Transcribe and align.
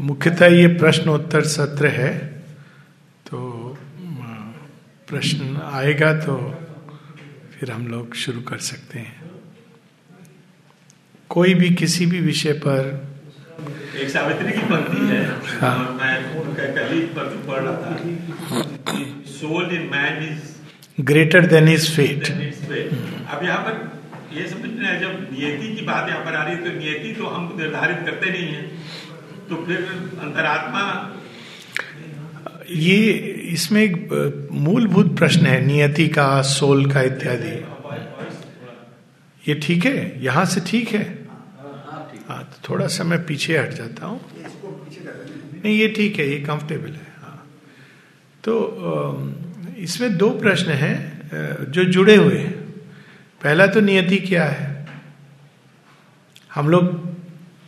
मुख्यतः 0.00 0.46
ये 0.46 0.66
प्रश्नोत्तर 0.78 1.42
सत्र 1.46 1.86
है 1.88 2.10
तो 3.26 3.38
प्रश्न 5.08 5.60
आएगा 5.72 6.12
तो 6.20 6.36
फिर 7.52 7.70
हम 7.70 7.86
लोग 7.88 8.14
शुरू 8.16 8.40
कर 8.42 8.58
सकते 8.68 8.98
हैं। 8.98 9.30
कोई 11.30 11.54
भी 11.54 11.68
किसी 11.74 12.06
भी 12.06 12.20
विषय 12.20 12.52
पर 12.64 12.80
एक 14.00 14.08
सावित्री 14.10 14.52
की 14.52 14.64
पंक्ति 14.66 15.06
है 15.06 15.22
हाँ। 15.60 15.74
और 15.76 15.92
मैं 15.92 16.14
कल 16.74 16.92
ही 16.92 17.00
पढ़ 17.16 17.60
रहा 17.60 17.74
था। 17.82 17.90
Soul 19.30 19.74
in 19.74 19.88
man 19.92 20.22
is 20.24 21.04
greater 21.04 21.46
than 21.46 21.68
his 21.68 21.90
fate 21.96 22.30
अब 22.30 23.44
यहाँ 23.44 23.60
पर 23.66 23.74
ये 24.36 24.46
समझना 24.48 24.88
है 24.88 25.00
जब 25.00 25.12
नियति 25.32 25.74
की 25.76 25.82
बात 25.86 26.08
यहाँ 26.08 26.24
पर 26.24 26.34
आ 26.34 26.44
रही 26.44 26.56
है 26.56 26.64
तो 26.64 26.70
नियति 26.78 27.12
तो 27.14 27.26
हम 27.26 27.52
निर्धारित 27.60 28.04
करते 28.06 28.30
नहीं 28.30 28.48
है। 28.48 28.62
तो 29.50 29.56
फिर 29.66 29.78
अंतरात्मा 30.22 30.82
ये 32.70 32.98
इसमें 33.52 33.82
एक 33.82 34.48
मूलभूत 34.52 35.16
प्रश्न 35.18 35.46
है, 35.46 35.60
नियति 35.66 36.06
का, 36.08 36.42
सोल 36.42 36.90
का 36.92 37.02
इत्यादि। 37.02 37.54
ये 39.44 39.54
ठीक 39.62 39.84
है? 39.84 40.22
यहाँ 40.24 40.44
से 40.44 40.60
ठीक 40.66 40.88
है? 40.88 41.02
हाँ 42.28 42.42
तो 42.44 42.68
थोड़ा 42.68 42.86
सा 42.86 43.04
मैं 43.04 43.24
पीछे 43.26 43.58
हट 43.58 43.72
जाता 43.74 44.06
हूँ। 44.06 44.20
नहीं, 45.64 45.76
ये 45.78 45.88
ठीक 45.88 46.18
है, 46.18 46.28
ये 46.28 46.38
कंफर्टेबल 46.40 46.90
है 46.90 47.06
हाँ। 47.22 47.46
तो 48.44 48.54
इसमें 49.78 50.16
दो 50.16 50.30
प्रश्न 50.40 50.70
हैं 50.84 50.96
जो 51.72 51.84
जुड़े 51.86 52.16
हुए 52.16 52.38
हैं। 52.38 52.58
पहला 53.40 53.66
तो 53.66 53.80
नियति 53.80 54.18
क्या 54.20 54.44
है? 54.44 54.68
हम 56.50 56.68
लोग 56.68 57.09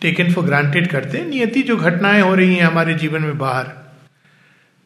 टेकन 0.03 0.33
फॉर 0.33 0.45
ग्रांटेड 0.45 0.87
करते 0.87 1.19
हैं। 1.19 1.27
नियति 1.27 1.63
जो 1.63 1.77
घटनाएँ 1.77 2.21
हो 2.23 2.35
रही 2.35 2.55
हैं 2.55 2.65
हमारे 2.65 2.95
जीवन 2.95 3.23
में 3.23 3.39
बाहर, 3.39 3.65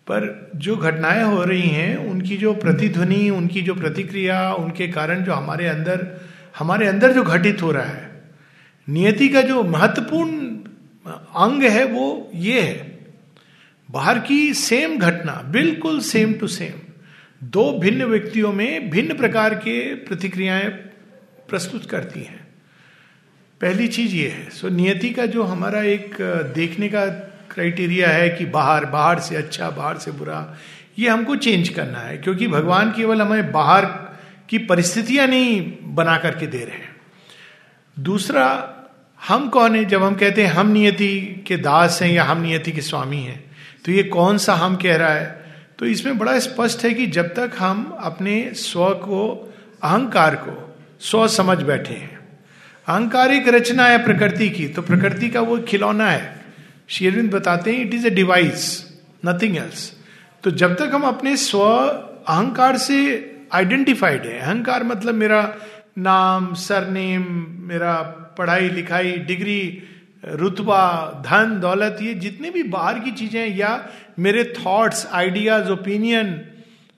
पर 0.07 0.51
जो 0.57 0.77
घटनाएँ 0.77 1.23
हो 1.25 1.45
रही 1.45 1.69
हैं, 1.69 1.97
उनकी 2.07 2.37
जो 2.37 2.53
प्रतिध्वनि, 2.55 3.31
उनकी 3.31 3.63
जो 3.63 3.75
प्रतिक्रिया, 3.75 4.53
उनके 4.55 4.89
कारण 4.89 5.25
जो 5.25 5.33
हमारे 5.33 5.67
अंदर 5.67 6.07
हमारे 6.59 6.87
अंदर 6.87 7.13
जो 7.13 7.23
घटित 7.23 7.63
हो 7.63 7.73
रहा 7.73 7.85
है, 7.85 8.11
नियति 8.89 9.29
का 9.29 9.43
जो 9.43 9.63
महत्वपूर्ण 9.63 10.45
अंग 11.37 11.63
है 11.63 11.85
वो 11.85 12.31
ये 12.35 12.61
है। 12.61 12.99
बाहर 13.89 14.19
की 14.19 14.55
सेम 14.55 14.99
घटना, 14.99 15.33
बिल्कुल 15.47 16.01
सेम 16.01 16.33
टू 16.33 16.47
सेम 16.47 16.81
दो 17.45 17.73
भिन्न 17.79 18.05
व्यक्तियों 18.05 18.53
में 18.53 18.91
भिन्न 18.91 19.17
प्रकार 19.17 19.55
के 19.55 19.95
प्रतिक्रियाएँ 19.95 20.71
प्रस्तुत 21.49 21.87
करती 21.87 22.21
हैं। 22.21 22.46
पहली 23.61 23.87
चीज़ 23.89 24.15
ये 24.15 24.29
है। 24.29 24.49
सो 24.51 24.69
नियति 24.69 25.11
का 25.11 25.27
जो 25.27 25.43
हमारा 25.43 25.83
एक 25.83 26.17
देखने 26.55 26.89
का 26.89 27.05
क्राइटेरिया 27.51 28.09
है 28.09 28.29
कि 28.29 28.45
बाहर 28.47 28.85
बाहर 28.85 29.21
से 29.21 29.37
अच्छा 29.37 29.71
बाहर 29.71 29.99
से 29.99 30.11
बुरा, 30.11 30.57
ये 30.99 31.09
हमको 31.09 31.37
चेंज 31.37 31.69
करना 31.69 31.99
है, 31.99 32.17
क्योंकि 32.19 32.49
भगवान 32.49 32.91
केवल 32.93 33.23
हमें 33.23 33.53
बाहर 33.53 33.85
की 34.49 34.59
परिस्थितियाँ 34.59 35.27
नहीं 35.27 35.95
बना 35.95 36.17
करके 36.19 36.47
दे 36.47 36.59
रहे 36.59 36.77
हैं। 36.77 36.95
दूसरा, 37.97 38.73
हम 39.21 39.49
कौन 39.49 39.77
है? 39.77 39.85
जब 39.85 40.03
हम 40.03 40.15
कहते 40.15 40.45
हैं 40.47 40.53
हम 40.53 40.69
नियति 40.69 41.45
के 41.47 41.57
दास 41.57 42.03
हैं 42.03 42.11
या 42.13 42.25
हम 42.25 42.43
नियति 42.43 42.73
के 42.73 42.81
स्वामी 42.81 43.21
हैं 43.21 43.45
तो 43.85 43.93
ये 43.93 44.03
कौन 44.03 44.39
सा 44.39 44.55
हम 44.55 44.77
कह 44.77 44.97
रहा 44.97 45.11
है? 45.11 45.45
तो 45.79 45.87
इसमें 45.87 46.19
बड़ा 46.19 46.39
स्पष्ट 46.39 46.85
है 46.85 46.93
कि 46.95 47.07
जब 47.07 47.27
तक 47.35 47.53
हम 47.59 47.85
अपने 48.01 48.51
स्व 48.55 48.89
को, 48.95 49.55
अहंकार 49.83 50.35
को, 50.37 50.77
स्व 51.01 51.27
समझ 51.29 51.59
बैठे 51.63 51.95
हैं 51.95 52.16
अहंकार 52.87 53.33
एक 53.33 53.49
रचना 53.49 53.87
है 53.87 54.03
प्रकृति 54.05 54.49
की 54.51 54.67
तो 54.69 54.83
प्रकृति 54.83 55.29
का 55.29 55.41
वो 55.41 55.59
खिलौना 55.69 56.11
है। 56.11 56.35
शेरविंद 56.89 57.31
बताते 57.31 57.73
हैं 57.73 57.87
it 57.87 57.95
is 57.95 58.07
a 58.07 58.11
device 58.11 58.67
nothing 59.27 59.57
else 59.57 59.93
तो 60.45 60.51
जब 60.53 60.75
तक 60.75 60.91
हम 60.95 61.03
अपने 61.05 61.37
स्व 61.37 61.59
अहंकार 61.59 62.77
से 62.79 62.99
आइडेंटिफाइड 63.55 64.27
है, 64.27 64.39
अहंकार 64.39 64.85
मतलब 64.85 65.15
मेरा 65.15 65.43
नाम, 65.99 66.53
सरनेम, 66.55 67.25
मेरा 67.69 67.93
पढ़ाई, 68.39 68.69
लिखाई, 68.71 69.13
डिग्री, 69.27 69.83
रुतबा, 70.25 70.83
धन, 71.27 71.59
दौलत, 71.61 71.99
ये 72.03 72.15
जितने 72.17 72.51
भी 72.51 72.63
बाहर 72.71 72.99
की 72.99 73.11
चीज़ें 73.13 73.41
हैं, 73.41 73.57
या 73.57 73.89
मेरे 74.19 74.45
thoughts 74.59 75.07
ideas 75.13 75.71
opinion 75.71 76.41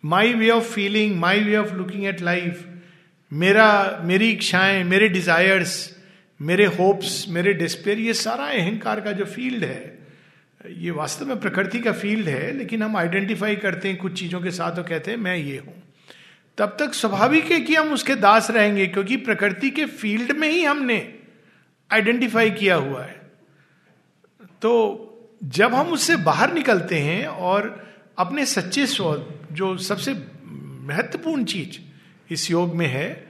my 0.04 0.32
way 0.34 0.50
of 0.50 0.72
feeling 0.72 1.18
my 1.20 1.40
way 1.40 1.56
of 1.56 1.74
looking 1.74 2.04
at 2.06 2.22
life 2.22 2.64
मेरा, 3.32 4.00
मेरी 4.04 4.30
इच्छाएँ, 4.30 4.84
मेरे 4.84 5.08
डिजायर्स 5.08 5.94
मेरे 6.40 6.64
होप्स 6.64 7.24
मेरे 7.28 7.52
डिस्पेयर 7.52 7.98
ये 7.98 8.12
सारा 8.14 8.44
अहंकार 8.44 9.00
का 9.00 9.12
जो 9.12 9.24
फ़ील्ड 9.24 9.64
है, 9.64 9.98
ये 10.70 10.90
वास्तव 10.90 11.26
में 11.26 11.40
प्रकृति 11.40 11.80
का 11.80 11.92
फ़ील्ड 11.92 12.28
है, 12.28 12.52
लेकिन 12.52 12.82
हम 12.82 12.96
आइडेंटिफाई 12.96 13.56
करते 13.56 13.88
हैं, 13.88 13.96
कुछ 13.96 14.18
चीज़ों 14.20 14.40
के 14.40 14.50
साथ 14.50 14.78
और 14.78 14.82
कहते 14.82 15.10
हैं, 15.10 15.18
मैं 15.18 15.36
ये 15.36 15.56
हूँ। 15.58 15.74
तब 16.58 16.76
तक 16.80 16.94
स्वाभाविक 16.94 17.44
है 17.44 17.60
कि 17.60 17.74
हम 17.74 17.92
उसके 17.92 18.14
दास 18.14 18.50
रहेंगे, 18.50 18.86
क्योंकि 18.86 19.16
प्रकृति 19.16 19.70
के 19.70 19.84
फ़ील्ड 19.84 20.32
में 20.32 20.48
ही 20.48 20.62
हमने 20.64 21.14
आइडेंटिफाई 21.90 22.50
किया 22.50 22.74
हुआ 22.74 23.04
है। 23.04 23.20
तो 24.62 25.04
जब 25.44 25.74
हम 25.74 25.86
उससे 25.86 26.16
बाहर 26.16 26.52
निकलते 26.52 26.98
हैं 26.98 27.26
और 27.26 27.88
अपने 28.18 28.46
सच्चे 28.46 28.86
स्व 28.86 29.26
जो 29.52 29.76
सबसे 29.76 30.12
महत्वपूर्ण 30.86 31.44
चीज़ 31.44 31.87
इस 32.30 32.50
योग 32.50 32.74
में 32.74 32.86
है 32.86 33.26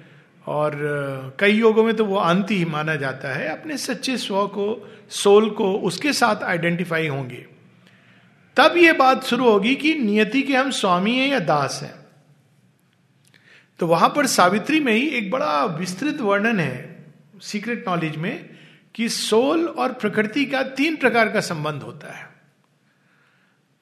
और 0.47 1.37
कई 1.41 1.53
योगों 1.53 1.85
में 1.85 1.95
तो 1.97 2.05
वो 2.05 2.17
अंत 2.17 2.51
ही 2.51 2.65
माना 2.65 2.95
जाता 2.97 3.35
है। 3.35 3.49
अपने 3.49 3.77
सच्चे 3.77 4.17
स्व 4.17 4.47
को, 4.47 4.89
सोल 5.11 5.51
को 5.51 5.73
उसके 5.73 6.13
साथ 6.13 6.43
आइडेंटिफाई 6.43 7.07
होंगे। 7.07 7.47
तब 8.57 8.77
ये 8.77 8.93
बात 8.93 9.25
शुरू 9.25 9.51
होगी 9.51 9.75
कि 9.75 9.95
नियति 9.95 10.43
के 10.43 10.57
हम 10.57 10.71
स्वामी 10.71 11.17
हैं 11.17 11.29
या 11.29 11.39
दास 11.39 11.81
हैं। 11.83 11.95
तो 13.81 13.87
वहाँ 13.87 14.13
पर 14.17 14.27
सावित्री 14.27 14.81
में 14.81 14.93
ही 14.93 15.07
एक 15.09 15.31
बड़ा 15.31 15.65
विस्तृत 15.65 16.21
वर्णन 16.21 16.61
है 16.61 17.07
सीक्रेट 17.43 17.85
नॉलेज 17.89 18.17
में, 18.17 18.49
कि 18.95 19.09
सोल 19.09 19.67
और 19.67 19.93
प्रकृति 19.93 20.45
का 20.45 20.63
तीन 20.63 20.97
प्रकार 20.97 21.29
का 21.29 21.41
संबंध 21.41 21.83
होता 21.83 22.13
है। 22.13 22.38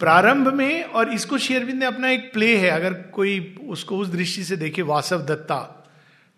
प्रारंभ 0.00 0.52
में 0.54 0.82
और 0.82 1.12
इसको 1.12 1.38
शेरविंद 1.38 1.78
ने 1.78 1.86
अपना 1.86 2.10
एक 2.10 2.32
प्ले 2.32 2.56
है, 2.56 2.70
अगर 2.70 2.92
कोई 2.92 3.56
उसको 3.68 3.98
उस 3.98 4.08
दृष्टि 4.08 4.44
से 4.44 4.56
देखे 4.56 4.82
वासव 4.82 5.22
दत्ता 5.22 5.60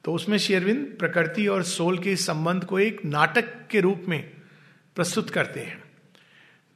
तो 0.05 0.13
उसमें 0.13 0.37
शेरविंद 0.39 0.87
प्रकृति 0.99 1.47
और 1.47 1.63
सोल 1.63 1.99
के 1.99 2.15
संबंध 2.17 2.65
को 2.65 2.79
एक 2.79 3.05
नाटक 3.05 3.49
के 3.71 3.81
रूप 3.81 4.05
में 4.09 4.21
प्रस्तुत 4.97 5.31
करते 5.31 5.61
हैं। 5.61 5.83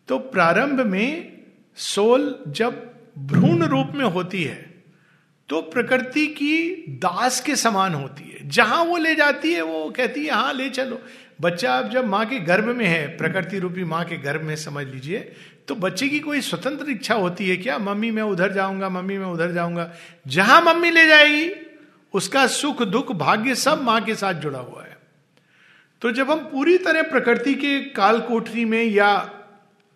तो 0.08 0.18
प्रारंभ 0.18 0.80
में 0.80 1.38
सोल 1.78 2.44
जब 2.48 2.82
भ्रूण 3.18 3.64
रूप 3.64 3.92
में 3.94 4.04
होती 4.06 4.42
है 4.44 4.70
तो 5.48 5.60
प्रकृति 5.62 6.26
की 6.28 6.74
दास 6.98 7.40
के 7.40 7.56
समान 7.56 7.94
होती 7.94 8.24
है। 8.24 8.48
जहाँ 8.48 8.82
वो 8.84 8.96
ले 8.96 9.14
जाती 9.14 9.52
है, 9.52 9.62
वो 9.62 9.90
कहती 9.90 10.24
है 10.24 10.32
हाँ 10.32 10.52
ले 10.52 10.68
चलो। 10.70 11.00
बच्चा 11.40 11.76
अब 11.78 11.90
जब 11.90 12.06
माँ 12.06 12.24
के 12.26 12.38
गर्भ 12.40 12.64
में 12.66 12.86
है, 12.86 13.06
प्रकृति 13.16 13.58
रूपी 13.58 13.84
माँ 13.84 14.04
के 14.04 14.16
गर्भ 14.18 14.42
में, 14.42 14.54
समझ 14.56 14.86
लीजिए 14.86 15.32
तो 15.68 15.74
बच्चे 15.74 16.08
की 16.08 16.18
कोई 16.20 16.40
स्वतंत्र 16.40 16.90
इच्छा 16.90 17.14
होती 17.14 17.48
है, 17.48 17.56
क्या 17.56 17.78
मम्मी 17.78 18.10
मैं 18.10 18.22
उधर 18.22 18.52
जाऊँगा, 18.52 18.88
मम्मी 18.88 19.18
मैं 19.18 19.26
उधर 19.26 19.52
जाऊँगा? 19.52 19.90
जहाँ 20.26 20.60
मम्मी 20.62 20.90
ले 20.90 21.06
जाएगी, 21.06 21.50
उसका 22.14 22.46
सुख, 22.46 22.82
दुख, 22.82 23.12
भाग्य 23.12 23.54
सब 23.54 23.82
माँ 23.82 24.00
के 24.00 24.14
साथ 24.14 24.34
जुड़ा 24.34 24.58
हुआ 24.58 24.82
है। 24.82 24.96
तो 26.02 26.10
जब 26.12 26.30
हम 26.30 26.38
पूरी 26.38 26.76
तरह 26.78 27.02
प्रकृति 27.02 27.54
के 27.54 27.80
काल 27.80 28.20
कोठरी 28.20 28.64
में 28.64 28.82
या 28.84 29.08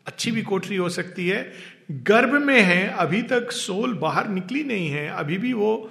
अच्छी 0.06 0.30
भी 0.30 0.42
कोठरी 0.42 0.76
हो 0.76 0.88
सकती 0.88 1.28
है, 1.28 1.52
गर्भ 1.90 2.32
में 2.42 2.60
है, 2.60 2.86
अभी 2.88 3.22
तक 3.22 3.50
सोल 3.52 3.94
बाहर 3.94 4.28
निकली 4.28 4.64
नहीं 4.64 4.88
है, 4.90 5.08
अभी 5.08 5.38
भी 5.38 5.52
वो 5.52 5.90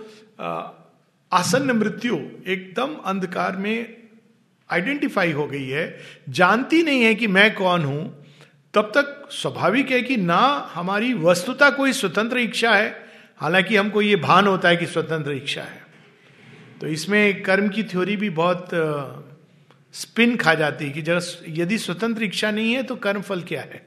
आसन्न 1.31 1.71
मृत्यु 1.71 2.15
एकदम 2.47 2.95
अंधकार 3.05 3.55
में 3.57 3.97
आइडेंटिफाई 4.69 5.31
हो 5.31 5.47
गई 5.47 5.67
है। 5.67 5.99
जानती 6.29 6.81
नहीं 6.83 7.03
है 7.03 7.15
कि 7.15 7.27
मैं 7.27 7.53
कौन 7.55 7.83
हूँ 7.83 8.24
तब 8.75 8.91
तक 8.95 9.27
स्वाभाविक 9.31 9.91
है 9.91 10.01
कि 10.01 10.17
ना 10.17 10.71
हमारी 10.73 11.13
वस्तुता 11.13 11.69
कोई 11.69 11.93
स्वतंत्र 11.93 12.37
इच्छा 12.37 12.75
है, 12.75 13.05
हालाँकि 13.37 13.75
हमको 13.75 14.01
ये 14.01 14.15
भान 14.15 14.47
होता 14.47 14.69
है 14.69 14.77
कि 14.77 14.85
स्वतंत्र 14.85 15.31
इच्छा 15.31 15.61
है। 15.61 15.83
तो 16.81 16.87
इसमें 16.87 17.43
कर्म 17.43 17.69
की 17.69 17.83
थ्योरी 17.83 18.17
भी 18.17 18.29
बहुत 18.29 18.69
स्पिन 19.93 20.35
खा 20.37 20.53
जाती 20.53 20.85
है 20.85 20.91
कि 20.91 21.01
जब 21.01 21.21
यदि 21.47 21.77
स्वतंत्र 21.77 22.23
इच्छा 22.23 22.51
नहीं 22.51 22.73
है 22.73 22.83
तो 22.83 22.95
कर्म 22.95 23.21
फल 23.21 23.41
क्या 23.41 23.61
है? 23.61 23.81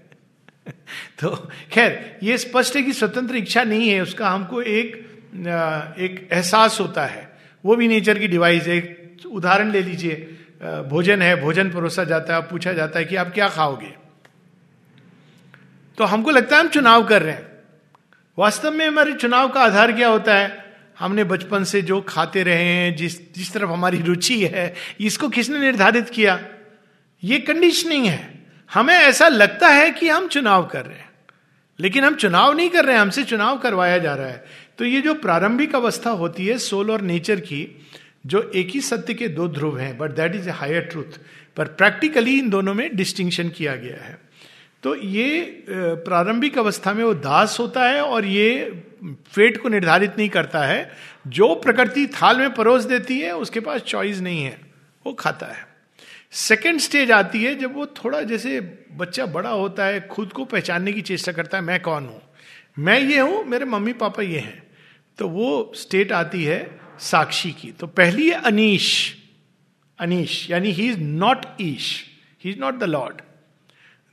तो 1.21 1.51
खैर, 1.73 2.19
ये 2.23 2.39
स्पष्ट 2.39 2.77
है 2.77 2.83
कि 2.83 2.93
स्वतंत्र 2.93 3.37
इच्छा 3.37 3.65
नहीं 3.65 3.89
है, 3.89 4.01
उसका 4.01 4.31
हमको 4.31 4.63
एक 4.63 4.97
एक 5.99 6.29
एहसास 6.33 6.81
होता 6.81 7.07
है। 7.07 7.39
वो 7.65 7.77
भी 7.77 7.89
नेचर 7.89 8.19
की 8.19 8.29
डिवाइस 8.29 8.67
है। 8.67 8.97
उदाहरण 9.27 9.71
ले 9.71 9.83
लीजिए 9.83 10.15
भोजन 10.89 11.23
है, 11.23 11.41
भोजन 11.41 11.71
परोसा 11.71 12.05
जाता 12.05 12.35
है, 12.35 12.43
पूछा 12.43 12.73
जाता 12.73 12.99
है 12.99 13.05
कि 13.05 13.17
आप 13.17 13.33
क्या 13.35 13.49
खाओगे? 13.49 14.08
तो 15.99 16.05
हमको 16.05 16.31
लगता 16.31 16.57
है 16.57 16.63
हम 16.63 16.69
चुनाव 16.69 17.07
कर 17.07 17.23
रहे 17.23 17.33
हैं। 17.33 17.49
वास्तव 18.39 18.71
में 18.71 18.89
हमारे 18.89 19.13
चुनाव 19.13 19.49
का 19.49 19.61
आधार 19.61 19.93
क्या 19.93 20.09
होता 20.09 20.35
है? 20.35 20.77
हमने 20.99 21.25
बचपन 21.25 21.65
से 21.65 21.83
जो 21.83 22.01
खाते 22.01 22.43
रहे 22.43 22.63
हैं, 22.63 22.97
जिस 22.97 23.35
जिस 23.35 23.53
तरफ़ 23.53 23.71
हमारी 23.71 24.03
रुचि 24.03 24.47
है, 24.47 24.75
इसको 25.01 25.29
किसने 25.29 25.59
निर्धारित 25.59 26.11
किया? 26.11 26.45
ये 27.25 27.39
कंडीशनिंग 27.39 28.07
है। 28.07 28.47
हमें 28.75 28.95
ऐसा 28.95 29.29
लगता 29.29 29.69
है 29.69 29.91
कि 29.91 30.09
हम 30.09 30.29
चुनाव 30.29 30.67
कर 30.67 30.87
रहे 30.87 30.99
हैं। 30.99 31.11
लेकिन 31.81 32.05
हम 32.05 32.15
चुनाव 32.15 32.53
नहीं 32.53 32.71
कर 32.71 32.85
रहे 32.85 32.95
हैं, 32.95 33.03
हमसे 33.03 33.25
चुनाव 33.25 33.59
करवाया 33.59 33.99
जा 33.99 34.15
रहा 34.15 34.27
है। 34.27 34.45
तो 34.79 34.85
ये 34.85 35.01
जो 35.01 35.15
प्रारंभिक 35.15 35.75
अवस्था 35.75 36.11
होती 36.11 36.47
है 36.47 36.59
सोल 36.59 36.91
और 36.91 37.01
नेचर 37.01 37.41
की, 37.41 37.87
जो 38.27 38.53
एक 38.55 38.69
ही 38.69 38.81
सत्य 38.81 39.15
के 39.15 39.29
दो 39.29 39.49
ध्रुव 39.49 39.79
हैं 39.79 39.99
but 39.99 40.11
that 40.11 40.35
is 40.35 40.49
a 40.49 40.53
higher 40.53 40.81
truth 40.81 41.19
पर 41.57 41.65
प्रैक्टिकली 41.65 42.39
इन 42.39 42.51
दोनों 42.51 42.75
में 42.75 42.97
डिस्टिंक्शन 42.97 43.49
किया 43.49 43.77
गया 43.77 44.05
है। 44.05 44.28
तो 44.83 44.95
ये 44.97 45.65
प्रारंभिक 45.69 46.59
अवस्था 46.59 46.93
में 46.93 47.05
वो 47.05 47.15
दास 47.15 47.59
होता 47.61 47.85
है 47.85 48.03
और 48.03 48.25
ये 48.25 48.83
फेट 49.05 49.61
को 49.63 49.69
निर्धारित 49.69 50.19
नहीं 50.19 50.29
करता 50.29 50.65
है। 50.65 50.91
जो 51.27 51.55
प्रकृति 51.55 52.07
थाल 52.07 52.39
में 52.39 52.55
परोस 52.55 52.85
देती 52.85 53.19
है, 53.21 53.33
उसके 53.37 53.61
पास 53.61 53.81
चॉइस 53.81 54.21
नहीं 54.21 54.43
है। 54.43 54.59
वो 55.07 55.13
खाता 55.13 55.47
है। 55.47 55.67
सेकेंड 56.33 56.81
स्टेज 56.81 57.11
आती 57.11 57.43
है 57.45 57.55
जब 57.55 57.75
वो 57.75 57.87
थोड़ा 57.87 58.21
जैसे 58.23 58.61
बच्चा 58.97 59.27
बड़ा 59.27 59.51
होता 59.51 59.85
है, 59.85 60.01
खुद 60.01 60.33
को 60.33 60.45
पहचानने 60.45 60.93
की 60.93 61.03
चेष्टा 61.03 61.33
करता 61.33 61.59
है, 61.59 61.65
मैं 61.65 61.81
कौन 61.83 62.07
हूँ? 62.07 62.23
मैं 62.79 63.01
ये 63.01 63.21
हूँ, 63.21 63.45
मेरे 63.45 63.65
मम्मी 63.65 63.93
पापा 63.93 64.23
ये 64.23 64.39
हैं। 64.39 64.63
तो 65.19 65.29
वो 65.29 65.73
स्टेट 65.77 66.13
आती 66.13 66.45
है 66.45 66.81
साक्षी 67.01 67.51
की। 67.53 67.73
तो 67.73 67.87
पहली 67.87 68.29
है 68.31 68.41
अनीश। 68.43 69.17
अनीश, 69.99 70.51
यानी 70.51 70.71
he 70.71 70.89
is 70.89 70.99
not 70.99 71.47
Isha 71.61 72.05
he 72.45 72.51
is 72.51 72.59
not 72.59 72.79
the 72.79 72.85
lord 72.85 73.23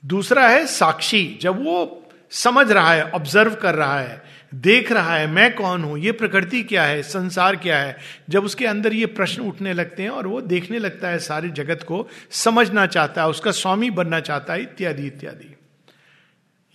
दूसरा 0.06 0.48
है 0.48 0.66
साक्षी। 0.68 1.38
जब 1.42 1.63
वो 1.66 2.02
समझ 2.31 2.72
रहा 2.72 2.94
है 2.94 3.10
ऑब्ज़र्व 3.12 3.56
कर 3.56 3.75
रहा 3.75 4.00
है, 4.00 4.24
देख 4.56 4.92
रहा 4.92 5.16
है, 5.16 5.28
मैं 5.28 5.54
कौन 5.56 5.84
हूँ, 5.84 5.98
ये 6.00 6.12
प्रकृति 6.12 6.62
क्या 6.63 6.84
है, 6.84 7.02
संसार 7.04 7.56
क्या 7.56 7.78
है, 7.78 7.98
जब 8.30 8.44
उसके 8.44 8.66
अंदर 8.66 8.94
ये 8.94 9.06
प्रश्न 9.06 9.42
उठने 9.42 9.74
लगते 9.74 10.04
हैं 10.04 10.10
और 10.10 10.28
वो 10.28 10.42
देखने 10.42 10.80
लगता 10.80 11.07
है 11.07 11.19
सारे 11.19 11.50
जगत 11.50 11.84
को, 11.84 12.07
समझना 12.31 12.86
चाहता 12.86 13.22
है, 13.22 13.30
उसका 13.30 13.52
स्वामी 13.52 13.90
बनना 13.90 14.19
चाहता 14.19 14.54
है, 14.54 14.62
इत्यादि 14.62 15.07
इत्यादि। 15.07 15.56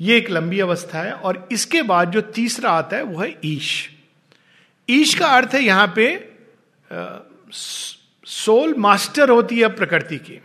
ये 0.01 0.17
एक 0.17 0.31
लंबी 0.31 0.61
अवस्था 0.61 1.03
है 1.03 1.13
और 1.13 1.49
इसके 1.53 1.83
बाद 1.83 2.11
जो 2.11 2.21
तीसरा 2.21 2.71
आता 2.71 2.97
है, 2.97 3.03
वो 3.03 3.21
है 3.21 3.35
ईश। 3.45 3.89
ईश 4.89 5.15
का 5.15 5.27
अर्थ 5.27 5.55
है 5.55 5.63
यहाँ 5.63 5.93
पे 5.97 6.07
सोल 7.53 8.75
मास्टर 8.79 9.31
होती 9.31 9.61
है 9.61 9.69
प्रकृति 9.69 10.19
की। 10.19 10.41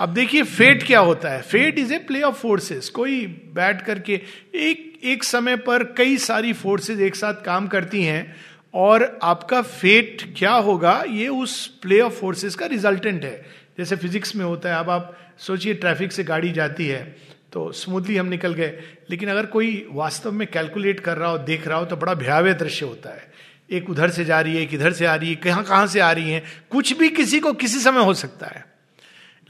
अब 0.00 0.12
देखिए 0.14 0.42
फेट 0.42 0.82
क्या 0.82 1.00
होता 1.00 1.28
है? 1.28 1.40
Fate 1.42 1.78
is 1.78 1.92
a 1.94 1.98
play 1.98 2.20
of 2.22 2.34
forces 2.34 2.88
कोई 2.88 3.26
बैठ 3.54 3.84
करके 3.86 4.20
एक 4.56 5.00
एक 5.04 5.24
समय 5.24 5.56
पर 5.56 5.82
कई 5.96 6.16
सारी 6.18 6.52
फोर्सेस 6.52 7.00
एक 7.00 7.16
साथ 7.16 7.42
काम 7.44 7.66
करती 7.68 8.02
हैं 8.02 8.36
और 8.74 9.18
आपका 9.22 9.60
फेट 9.62 10.22
क्या 10.38 10.52
होगा? 10.52 10.92
ये 11.08 11.28
उस 11.28 11.66
प्ले 11.82 12.00
ऑफ़ 12.00 12.12
फोर्सेस 12.12 12.54
का 12.54 12.66
रिजल्टेंट 12.66 13.24
है। 13.24 13.44
जैसे 13.78 13.96
फिजिक्स 13.96 14.34
में 14.36 14.44
होता 14.44 14.68
है, 14.68 14.78
अब 14.78 14.90
आप 14.90 15.16
सोचिए 15.38 15.74
ट्रैफ़िक 15.74 16.12
से 16.12 16.24
गाड़ी 16.24 16.52
जाती 16.52 16.86
है 16.86 17.04
तो 17.52 17.70
स्मूथली 17.72 18.16
हम 18.16 18.26
निकल 18.26 18.54
गए। 18.54 18.80
लेकिन 19.10 19.28
अगर 19.28 19.46
कोई 19.46 19.86
वास्तव 19.92 20.32
में 20.32 20.46
कैलकुलेट 20.48 21.00
कर 21.00 21.16
रहा 21.16 21.30
हो, 21.30 21.38
देख 21.38 21.68
रहा 21.68 21.78
हो 21.78 21.84
तो 21.84 21.96
बड़ा 21.96 22.14
भयावह 22.14 22.52
दृश्य 22.52 22.86
होता 22.86 23.14
है। 23.14 23.28
एक 23.70 23.90
उधर 23.90 24.10
से 24.10 24.24
जा 24.24 24.40
रही 24.40 24.56
है, 24.56 24.62
एक 24.62 24.74
इधर 24.74 24.92
से 24.92 25.06
आ 25.06 25.14
रही 25.14 25.28
है, 25.28 25.36
कहाँ 25.36 25.64
कहाँ 25.64 25.86
से 25.86 26.00
आ 26.00 26.10
रही 26.12 26.30
है? 26.30 26.42
कुछ 26.70 26.98
भी 26.98 27.08
किसी 27.10 27.40
को 27.40 27.52
किसी 27.52 27.78
समय 27.78 28.04
हो 28.04 28.14
सकता 28.14 28.46
है। 28.46 28.69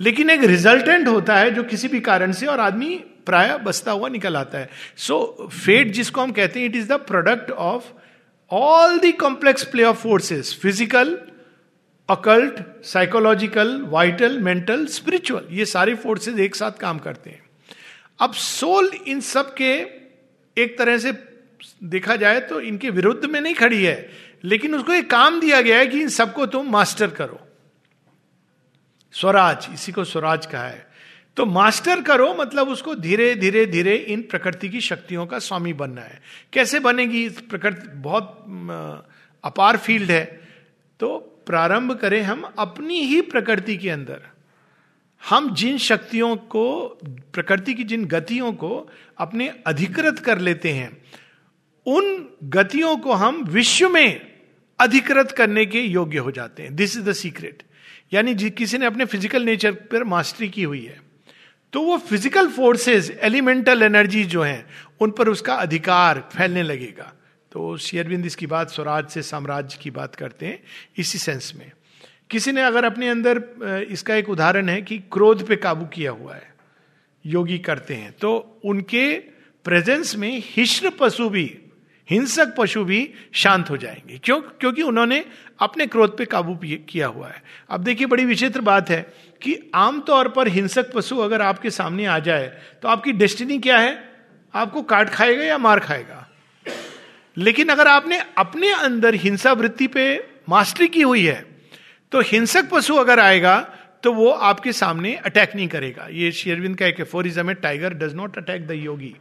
लेकिन 0.01 0.31
एक 0.31 0.45
रिजल्टेंट 0.45 1.09
होता 1.09 1.37
है 1.37 1.51
जो 1.51 1.63
किसी 1.63 1.89
भी 1.89 2.01
कारण 2.01 2.33
से 2.33 2.47
और 2.47 2.61
आदमी 2.61 2.95
प्राय 3.27 3.57
बसता 3.59 3.93
हुआ 3.93 4.09
निकल 4.09 4.37
आता 4.37 4.59
है। 4.59 4.69
सो 4.97 5.37
so, 5.41 5.51
फेट 5.51 5.93
जिसको 5.93 6.21
हम 6.21 6.31
कहते 6.33 6.61
हैं 6.61 6.67
it 6.67 6.77
is 6.77 6.89
the 6.89 7.01
product 7.09 7.51
of 7.51 7.85
all 8.51 8.99
the 8.99 9.13
complex 9.21 9.65
play 9.65 9.83
of 9.85 9.97
forces 9.97 10.59
physical 10.63 11.19
occult 12.09 12.63
psychological 12.85 13.81
vital 13.89 14.39
mental 14.41 14.87
spiritual 14.87 15.47
ये 15.51 15.65
सारे 15.67 15.95
फोर्सेस 15.97 16.39
एक 16.39 16.57
साथ 16.57 16.79
काम 16.81 16.99
करते 16.99 17.31
हैं। 17.31 17.43
अब 18.21 18.33
सोल 18.35 18.91
इन 19.07 19.21
सब 19.21 19.55
के 19.55 19.73
एक 20.57 20.77
तरह 20.79 20.99
से 20.99 21.13
देखा 21.85 22.17
जाए 22.17 22.41
तो 22.41 22.61
इनके 22.61 22.91
विरुद्ध 22.91 23.25
में 23.25 23.41
नहीं 23.41 23.55
खड़ी 23.55 23.83
है 23.85 24.11
लेकिन 24.45 24.75
उसको 24.75 24.93
एक 24.93 25.11
काम 25.11 25.41
दिया 25.41 25.61
गया 25.61 25.79
है 25.79 25.87
कि 25.87 26.01
इन 26.01 26.09
सबको 26.09 26.47
तुम 26.47 26.71
मास्टर 26.73 27.11
करो। 27.13 27.41
स्वराज, 29.13 29.69
इसी 29.75 29.93
को 29.93 30.05
स्वराज 30.05 30.47
कहा 30.47 30.67
है। 30.67 30.87
तो 31.37 31.47
मास्टर 31.47 32.01
करो 32.03 32.35
मतलब 32.35 32.69
उसको 32.69 32.95
धीरे 32.95 33.35
धीरे 33.35 33.67
धीरे 33.67 33.95
इन 33.95 34.23
प्रकृति 34.23 34.69
की 34.69 34.81
शक्तियों 34.81 35.27
का 35.27 35.39
स्वामी 35.39 35.73
बनना 35.73 36.03
है। 36.03 36.21
कैसे 36.53 36.81
बनेगी? 36.81 37.25
इस 37.27 37.41
प्रकृति 37.41 37.89
बहुत 37.89 38.45
अपार 39.45 39.77
फ़ील्ड 39.77 40.11
है। 40.11 40.25
तो 41.01 41.19
प्रारंभ 41.47 41.93
करें 41.93 42.23
हम 42.23 42.43
अपनी 42.59 43.01
ही 43.01 43.21
प्रकृति 43.21 43.77
के 43.77 43.91
अंदर। 43.91 44.23
हम 45.29 45.55
जिन 45.55 45.79
शक्तियों 45.79 46.37
को, 46.37 46.99
प्रकृति 47.07 47.75
की 47.75 47.85
जिन 47.85 48.05
गतियों 48.05 48.53
को 48.53 48.91
अपने 49.19 49.49
अधिकृत 49.67 50.19
कर 50.19 50.39
लेते 50.39 50.73
हैं, 50.73 51.03
उन 51.87 52.29
गतियों 52.45 52.97
को 52.97 53.13
हम 53.13 53.43
विश्व 53.45 53.89
में 53.89 54.33
अधिकृत 54.81 55.31
करने 55.31 55.67
के 55.67 55.81
योग्य 55.81 56.19
हो 56.19 56.31
जाते 56.31 56.63
हैं। 56.63 56.77
दिस 56.77 56.97
इज़ 56.97 57.05
द 57.05 57.13
सीक्रेट 57.13 57.63
यानी 58.13 58.35
किसी 58.51 58.79
ने 58.79 58.87
अपने 58.87 59.05
फ़िज़िकल 59.05 59.45
नेचर 59.45 59.73
पर 59.87 60.05
मास्टरी 60.07 60.49
की 60.49 60.63
हुई 60.63 60.85
है 60.85 60.99
तो 61.73 61.81
वो 61.83 61.97
फ़िज़िकल 62.01 62.49
फोर्सेस 62.51 63.11
एलिमेंटल 63.23 63.83
एनर्जी 63.83 64.25
जो 64.25 64.43
हैं, 64.43 64.67
उन 65.01 65.11
पर 65.11 65.29
उसका 65.29 65.55
अधिकार 65.57 66.21
फैलने 66.33 66.63
लगेगा। 66.63 67.13
तो 67.53 67.77
शेयरबिंद 67.79 68.27
इसकी 68.27 68.47
बात, 68.47 68.71
स्वराज 68.71 69.09
से 69.09 69.23
साम्राज्य 69.23 69.79
की 69.83 69.91
बात 69.91 70.15
करते 70.15 70.47
हैं, 70.47 70.59
इसी 70.99 71.19
सेंस 71.19 71.53
में। 71.57 71.71
किसी 72.31 72.53
ने 72.53 72.63
अगर 72.63 72.85
अपने 72.85 73.09
अंदर 73.09 73.43
इसका 73.91 74.15
एक 74.15 74.29
उदाहरण 74.29 74.69
है 74.69 74.81
कि 74.83 74.99
क्रोध 75.13 75.47
पे 75.47 75.57
काबू 75.59 75.87
किया 75.87 76.11
हुआ 76.13 76.35
है, 76.35 76.55
योगी 77.25 77.59
करते 77.61 77.95
हैं 77.95 78.13
तो 78.13 78.61
उनके 78.65 79.09
प्रेजेंस 79.65 80.17
में 80.17 80.43
हिश्र 80.47 80.91
पशु 80.91 81.29
भी 81.29 81.47
हिंसक 82.11 82.55
पशु 82.59 82.85
भी 82.85 82.99
शांत 83.33 83.71
हो 83.71 83.77
जाएँगे। 83.77 84.19
क्यों? 84.19 84.41
क्योंकि 84.41 84.83
उन्होंने 84.83 85.25
अपने 85.61 85.87
क्रोध 85.87 86.17
पे 86.19 86.25
काबू 86.25 86.55
किया 86.65 87.07
हुआ 87.07 87.29
है। 87.29 87.43
अब 87.71 87.81
देखिए, 87.81 88.07
बड़ी 88.07 88.25
विचित्र 88.25 88.61
बात 88.61 88.91
है 88.91 89.01
कि 89.43 89.59
आमतौर 89.75 90.29
पर 90.29 90.49
हिंसक 90.49 90.93
पशु 90.93 91.19
अगर 91.19 91.43
आपके 91.43 91.71
सामने 91.71 92.07
आ 92.07 92.19
जाए 92.19 92.47
तो 92.83 92.89
आपकी 92.89 93.13
डेस्टिनी 93.13 93.59
क्या 93.59 93.79
है? 93.79 93.99
आपको 94.55 94.83
काट 94.83 95.11
खाएगा 95.11 95.45
या 95.45 95.59
मार 95.59 95.81
खाएगा? 95.81 96.27
लेकिन 97.37 97.69
अगर 97.69 97.89
आपने 97.89 98.19
अपने 98.39 98.73
अंदर 98.73 99.15
हिंसा 99.15 99.53
वृत्ति 99.53 99.87
पे 99.87 100.05
मास्टरी 100.49 100.89
की 100.89 101.03
हुई 101.03 101.27
है 101.27 101.45
तो 102.13 102.21
हिंसक 102.21 102.69
पशु 102.71 102.95
अगर 102.97 103.21
आएगा 103.21 103.59
तो 104.03 104.13
वो 104.13 104.31
आपके 104.31 104.73
सामने 104.73 105.15
अटैक 105.17 105.55
नहीं 105.57 105.69
करेगा। 105.69 106.09
ये 106.11 106.33
शेरविंद 106.33 106.77
का 106.77 106.87
एक 106.87 107.01
एफोरिज्म 107.01 107.49
है 107.49 107.55
tiger 107.55 107.95
does 107.95 108.15
not 108.15 108.39
attack 108.39 108.67
the 108.67 108.71
yogi 108.71 109.15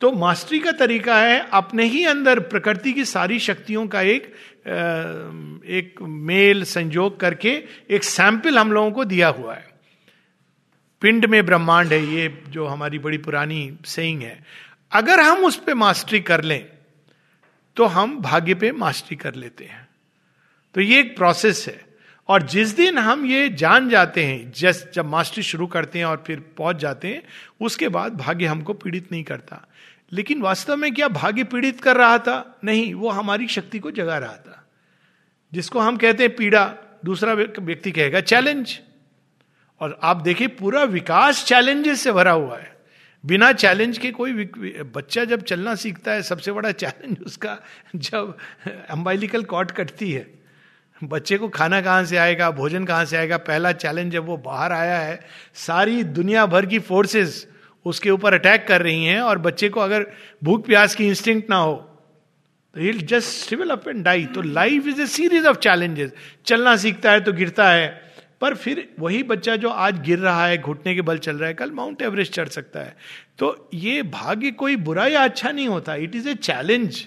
तो 0.00 0.10
मास्टरी 0.12 0.58
का 0.58 0.72
तरीका 0.72 1.18
है 1.18 1.38
अपने 1.52 1.84
ही 1.84 2.04
अंदर 2.04 2.40
प्रकृति 2.40 2.92
की 2.92 3.04
सारी 3.04 3.38
शक्तियों 3.38 3.86
का 3.86 4.00
एक 4.02 4.34
एक 4.66 5.98
मेल 6.02 6.64
संयोग 6.64 7.18
करके 7.20 7.50
एक 7.90 8.04
सैंपल 8.04 8.58
हम 8.58 8.72
लोगों 8.72 8.90
को 8.90 9.04
दिया 9.04 9.28
हुआ 9.28 9.54
है। 9.54 9.64
पिंड 11.02 11.26
में 11.26 11.44
ब्रह्मांड 11.46 11.92
है, 11.92 12.04
ये 12.06 12.42
जो 12.48 12.66
हमारी 12.66 12.98
बड़ी 12.98 13.18
पुरानी 13.18 13.78
सेइंग 13.86 14.22
है। 14.22 14.44
अगर 14.92 15.20
हम 15.20 15.44
उस 15.44 15.56
पर 15.56 15.74
मास्टरी 15.74 16.20
कर 16.20 16.42
लें 16.42 16.64
तो 17.76 17.84
हम 17.86 18.18
भाग्य 18.20 18.54
पे 18.54 18.70
मास्टरी 18.72 19.16
कर 19.16 19.34
लेते 19.34 19.64
हैं। 19.64 19.86
तो 20.74 20.80
ये 20.80 21.00
एक 21.00 21.16
प्रोसेस 21.16 21.64
है। 21.68 21.84
और 22.28 22.42
जिस 22.42 22.74
दिन 22.76 22.98
हम 22.98 23.24
ये 23.26 23.48
जान 23.50 23.88
जाते 23.88 24.24
हैं 24.24 24.52
जस्ट 24.56 24.94
जब 24.94 25.06
मास्टरी 25.06 25.42
शुरू 25.42 25.66
करते 25.66 25.98
हैं 25.98 26.06
और 26.06 26.22
फिर 26.26 26.40
पहुँच 26.58 26.76
जाते 26.76 27.08
हैं, 27.08 27.22
उसके 27.60 27.88
बाद 27.88 28.16
भाग्य 28.16 28.46
हमको 28.46 28.72
पीड़ित 28.74 29.12
नहीं 29.12 29.24
करता। 29.24 29.66
लेकिन 30.12 30.42
वास्तव 30.42 30.76
में 30.76 30.94
क्या 30.94 31.08
भाग्य 31.08 31.44
पीड़ित 31.44 31.80
कर 31.80 31.96
रहा 31.96 32.18
था? 32.18 32.58
नहीं, 32.64 32.94
वो 32.94 33.10
हमारी 33.10 33.48
शक्ति 33.48 33.78
को 33.78 33.90
जगा 33.90 34.18
रहा 34.18 34.36
था। 34.36 34.68
जिसको 35.52 35.80
हम 35.80 35.96
कहते 35.96 36.22
हैं 36.22 36.36
पीड़ा, 36.36 36.74
दूसरा 37.04 37.32
व्यक्ति 37.32 37.90
कहेगा 37.90 38.20
चैलेंज। 38.20 38.78
और 39.80 39.98
आप 40.02 40.16
देखिए, 40.16 40.48
पूरा 40.48 40.84
विकास 40.84 41.44
चैलेंजेस 41.44 42.00
से 42.00 42.12
भरा 42.12 42.30
हुआ 42.30 42.58
है। 42.58 42.76
बिना 43.26 43.52
चैलेंज 43.52 43.98
के 43.98 44.10
कोई 44.10 44.32
बच्चा 44.94 45.24
जब 45.24 45.42
चलना 45.42 45.74
सीखता 45.74 46.12
है, 46.12 46.22
सबसे 46.22 46.52
बड़ा 46.52 46.72
चैलेंज 46.72 47.16
उसका 47.26 47.58
जब 47.96 48.36
अम्बाइलिकल 48.90 49.42
कॉट 49.42 49.70
कटती 49.70 50.12
है। 50.12 50.34
बच्चे 51.04 51.38
को 51.38 51.48
खाना 51.48 51.80
कहाँ 51.80 52.04
से 52.04 52.16
आएगा, 52.16 52.50
भोजन 52.50 52.84
कहाँ 52.84 53.04
से 53.04 53.16
आएगा? 53.16 53.36
पहला 53.36 53.72
चैलेंज 53.72 54.12
जब 54.12 54.26
वो 54.26 54.36
बाहर 54.36 54.72
आया 54.72 54.98
है, 54.98 55.20
सारी 55.54 56.02
दुनिया 56.04 56.46
भर 56.46 56.66
की 56.66 56.78
फोर्सेस 56.78 57.46
उसके 57.86 58.10
ऊपर 58.10 58.34
अटैक 58.34 58.66
कर 58.66 58.82
रही 58.82 59.04
हैं 59.04 59.20
और 59.20 59.38
बच्चे 59.40 59.68
को 59.68 59.80
अगर 59.80 60.06
भूख 60.44 60.64
प्यास 60.66 60.94
की 60.94 61.06
इंस्टिंक्ट 61.08 61.50
ना 61.50 61.56
हो 61.56 61.74
तो 62.74 62.80
he 62.80 62.92
just 62.92 63.28
shrivel 63.36 63.70
up 63.70 63.88
and 63.88 64.04
die 64.04 64.24
तो 64.26 64.42
life 64.42 64.86
is 64.86 65.00
a 65.00 65.06
series 65.08 65.46
of 65.46 65.58
challenges 65.58 66.12
चलना 66.46 66.76
सीखता 66.76 67.12
है 67.12 67.20
तो 67.20 67.32
गिरता 67.32 67.68
है, 67.70 67.88
पर 68.40 68.54
फिर 68.54 68.88
वही 69.00 69.22
बच्चा 69.22 69.54
जो 69.56 69.68
आज 69.68 70.00
गिर 70.00 70.18
रहा 70.18 70.46
है, 70.46 70.58
घुटने 70.58 70.94
के 70.94 71.02
बल 71.02 71.18
चल 71.18 71.36
रहा 71.36 71.48
है, 71.48 71.54
कल 71.54 71.70
माउंट 71.70 72.02
एवरेस्ट 72.02 72.32
चढ़ 72.32 72.48
सकता 72.48 72.80
है। 72.80 72.96
तो 73.38 73.68
ये 73.74 74.02
भाग्य 74.02 74.50
कोई 74.52 74.76
बुरा 74.78 75.06
या 75.06 75.22
अच्छा 75.24 75.50
नहीं 75.50 75.68
होता। 75.68 75.94
इट 75.94 76.16
इज़ 76.16 76.28
ए 76.28 76.34
चैलेंज 76.34 77.06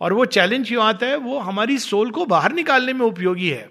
और 0.00 0.12
वो 0.12 0.24
चैलेंज 0.26 0.68
क्यों 0.68 0.84
आता 0.84 1.06
है, 1.06 1.16
वो 1.16 1.38
हमारी 1.40 1.78
सोल 1.78 2.10
को 2.10 2.26
बाहर 2.26 2.52
निकालने 2.52 2.92
में 2.92 3.06
उपयोगी 3.06 3.48
है। 3.48 3.68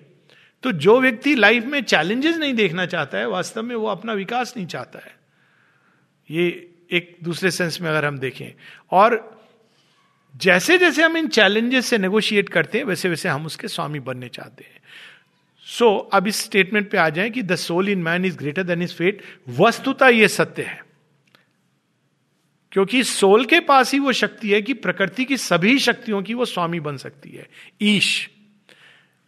तो 0.64 0.72
जो 0.72 1.00
व्यक्ति 1.02 1.36
लाइफ 1.36 1.66
में 1.66 1.82
चैलेंजेस 1.84 2.38
नहीं 2.38 2.54
देखना 2.54 2.86
चाहता 2.86 3.18
है, 3.18 3.28
वास्तव 3.30 3.64
में 3.64 3.76
वो 3.76 3.88
अपना 3.88 4.14
विकास 4.14 4.54
नहीं 4.58 4.68
चाहता 4.68 5.00
है। 5.00 5.23
ये 6.34 6.70
एक 6.92 7.18
दूसरे 7.24 7.52
सेंस 7.52 7.82
में 7.82 7.90
अगर 7.90 8.06
हम 8.06 8.20
देखें। 8.20 8.48
और 8.92 9.34
जैसे 10.38 10.78
जैसे 10.78 11.04
हम 11.04 11.18
इन 11.18 11.28
चैलेंजेस 11.28 11.86
से 11.86 11.98
नेगोशिएट 11.98 12.50
करते 12.50 12.78
हैं 12.78 12.86
वैसे 12.86 13.10
वैसे 13.10 13.30
हम 13.30 13.46
उसके 13.46 13.68
स्वामी 13.68 14.00
बनने 14.00 14.28
चाहते 14.28 14.64
हैं। 14.64 14.82
सो 15.66 16.10
so, 16.12 16.16
अब 16.16 16.28
इस 16.28 16.36
स्टेटमेंट 16.36 16.92
पे 16.92 16.98
आ 16.98 17.10
जाए 17.10 17.30
कि 17.30 17.42
the 17.42 17.56
soul 17.56 17.90
in 17.90 18.00
man 18.00 18.26
is 18.26 18.38
greater 18.38 18.64
than 18.64 18.82
his 18.82 18.94
fate 18.94 19.22
वस्तुता 19.50 20.08
यह 20.08 20.28
सत्य 20.28 20.64
है। 20.64 20.86
क्योंकि 22.72 23.04
सोल 23.04 23.46
के 23.46 23.60
पास 23.60 23.94
ही 23.94 24.00
वो 24.00 24.12
शक्ति 24.12 24.52
है 24.52 24.62
कि 24.62 24.74
प्रकृति 24.74 25.26
की 25.26 25.38
सभी 25.38 25.80
शक्तियों 25.80 26.24
की 26.24 26.34
वो 26.34 26.46
स्वामी 26.46 26.80
बन 26.80 26.98
सकती 26.98 27.30
है 27.30 27.48
ईश। 27.82 28.30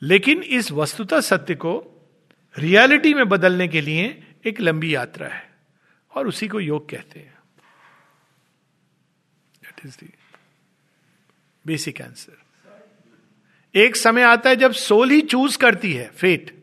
लेकिन 0.01 0.43
इस 0.43 0.71
वस्तुता 0.71 1.21
सत्य 1.21 1.55
को 1.55 1.91
रियलिटी 2.57 3.13
में 3.13 3.29
बदलने 3.29 3.67
के 3.67 3.81
लिए 3.81 4.23
एक 4.45 4.61
लंबी 4.61 4.95
यात्रा 4.95 5.27
है। 5.27 5.54
और 6.15 6.27
उसी 6.27 6.47
को 6.47 6.59
योग 6.59 6.89
कहते 6.89 7.19
हैं। 7.19 7.33
दैट 9.63 9.85
इज़ 9.85 9.97
बेसिक 11.65 12.01
आंसर 12.01 12.43
एक 13.75 13.95
समय 13.95 14.21
आता 14.21 14.49
है 14.49 14.55
जब 14.55 14.71
सोल 14.71 15.09
ही 15.09 15.21
चूज़ 15.21 15.57
करती 15.57 15.93
है 15.93 16.07
फेट 16.09 16.53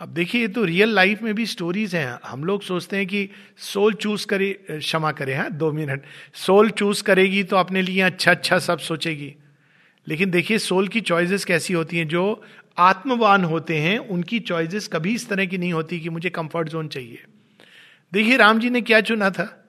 अब 0.00 0.08
देखिए, 0.08 0.40
ये 0.40 0.48
तो 0.48 0.64
रियल 0.64 0.88
लाइफ 0.88 1.22
में 1.22 1.34
भी 1.34 1.46
स्टोरीज 1.46 1.94
हैं। 1.94 2.18
हम 2.24 2.44
लोग 2.44 2.62
सोचते 2.62 2.96
हैं 2.96 3.06
कि 3.06 3.28
सोल 3.58 3.94
चूज़ 3.94 4.26
करे, 4.26 4.52
क्षमा 4.70 5.12
करे 5.12 5.34
हाँ 5.34 5.50
दो 5.50 5.72
मिनट। 5.72 6.02
सोल 6.34 6.70
चूज़ 6.70 7.02
करेगी 7.02 7.44
तो 7.44 7.56
अपने 7.56 7.82
लिए 7.82 8.00
अच्छा 8.00 8.30
अच्छा 8.30 8.58
सब 8.58 8.78
सोचेगी। 8.78 9.34
लेकिन 10.08 10.30
देखिए, 10.30 10.58
सोल 10.58 10.88
की 10.88 11.00
चॉइसेस 11.00 11.44
कैसी 11.44 11.74
होती 11.74 11.98
हैं? 11.98 12.08
जो 12.08 12.44
आत्मवान 12.78 13.44
होते 13.44 13.78
हैं, 13.78 13.98
उनकी 13.98 14.40
चॉइसेस 14.40 14.88
कभी 14.88 15.14
इस 15.14 15.28
तरह 15.28 15.46
की 15.46 15.58
नहीं 15.58 15.72
होती 15.72 16.00
कि 16.00 16.08
मुझे 16.08 16.30
कंफर्ट 16.30 16.68
जोन 16.68 16.88
चाहिए। 16.88 17.24
देखिए, 18.14 18.36
राम 18.36 18.58
जी 18.58 18.70
ने 18.70 18.80
क्या 18.80 19.00
चुना 19.00 19.30
था? 19.30 19.64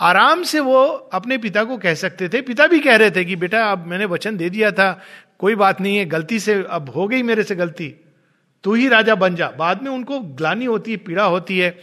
आराम 0.00 0.42
से 0.42 0.60
वो 0.60 0.84
अपने 0.86 1.38
पिता 1.38 1.64
को 1.64 1.78
कह 1.78 1.94
सकते 1.94 2.28
थे। 2.28 2.40
पिता 2.40 2.66
भी 2.66 2.80
कह 2.80 2.96
रहे 2.96 3.10
थे 3.10 3.24
कि, 3.24 3.36
बेटा, 3.36 3.72
अब 3.72 3.86
मैंने 3.86 4.04
वचन 4.04 4.36
दे 4.36 4.50
दिया 4.50 4.70
था, 4.70 5.02
कोई 5.38 5.54
बात 5.54 5.80
नहीं 5.80 5.96
है, 5.96 6.04
गलती 6.04 6.40
से, 6.40 6.64
अब 6.68 6.90
हो 6.90 7.08
गई 7.08 7.22
मेरे 7.22 7.42
से 7.42 7.56
गलती। 7.56 7.94
तू 8.64 8.74
ही 8.74 8.88
राजा 8.88 9.14
बन 9.14 9.34
जा। 9.34 9.50
बाद 9.50 9.82
में 9.82 9.90
उनको 9.90 10.20
ग्लानी 10.20 10.64
होती 10.64 10.90
है, 10.90 10.96
पीड़ा 10.96 11.24
होती 11.24 11.58
है। 11.58 11.78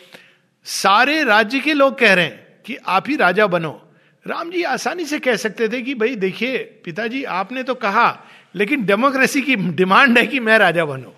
सारे 0.66 1.24
राज्य 1.24 1.60
के 1.60 1.74
लोग 1.74 2.00
कह 2.00 2.14
रहे 2.14 2.26
हैं 2.26 2.62
कि, 2.66 2.76
आप 2.76 3.10
ही 3.10 3.16
राजा 3.16 3.48
बनो। 3.48 3.92
राम 4.28 4.52
जी 4.52 4.64
आसानी 4.64 5.06
से 5.06 5.20
कह 5.20 5.36
सकते 5.36 5.70
थे 5.70 5.82
कि, 5.82 5.96
भाई, 5.96 6.16
देखिए, 6.16 6.58
पिताजी, 6.58 7.24
आपने 7.24 7.64
तो 7.64 7.76
कहा, 7.76 8.24
लेकिन 8.56 8.86
डेमोक्रेसी 8.86 9.42
की 9.42 9.56
डिमांड 9.56 10.18
है 10.18 10.28
कि 10.28 10.40
मैं 10.40 10.58
राजा 10.58 10.86
बनो। 10.86 11.16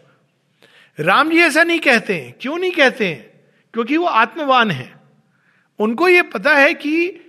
राम 0.99 1.29
जी 1.29 1.37
ऐसा 1.37 1.63
नहीं 1.63 1.79
कहते 1.79 2.15
हैं। 2.15 2.35
क्यों 2.41 2.57
नहीं 2.57 2.71
कहते 2.71 3.07
हैं? 3.07 3.32
क्योंकि 3.73 3.97
वो 3.97 4.05
आत्मवान 4.05 4.71
है। 4.71 4.91
उनको 5.79 6.07
ये 6.09 6.21
पता 6.23 6.55
है 6.55 6.73
कि 6.73 7.19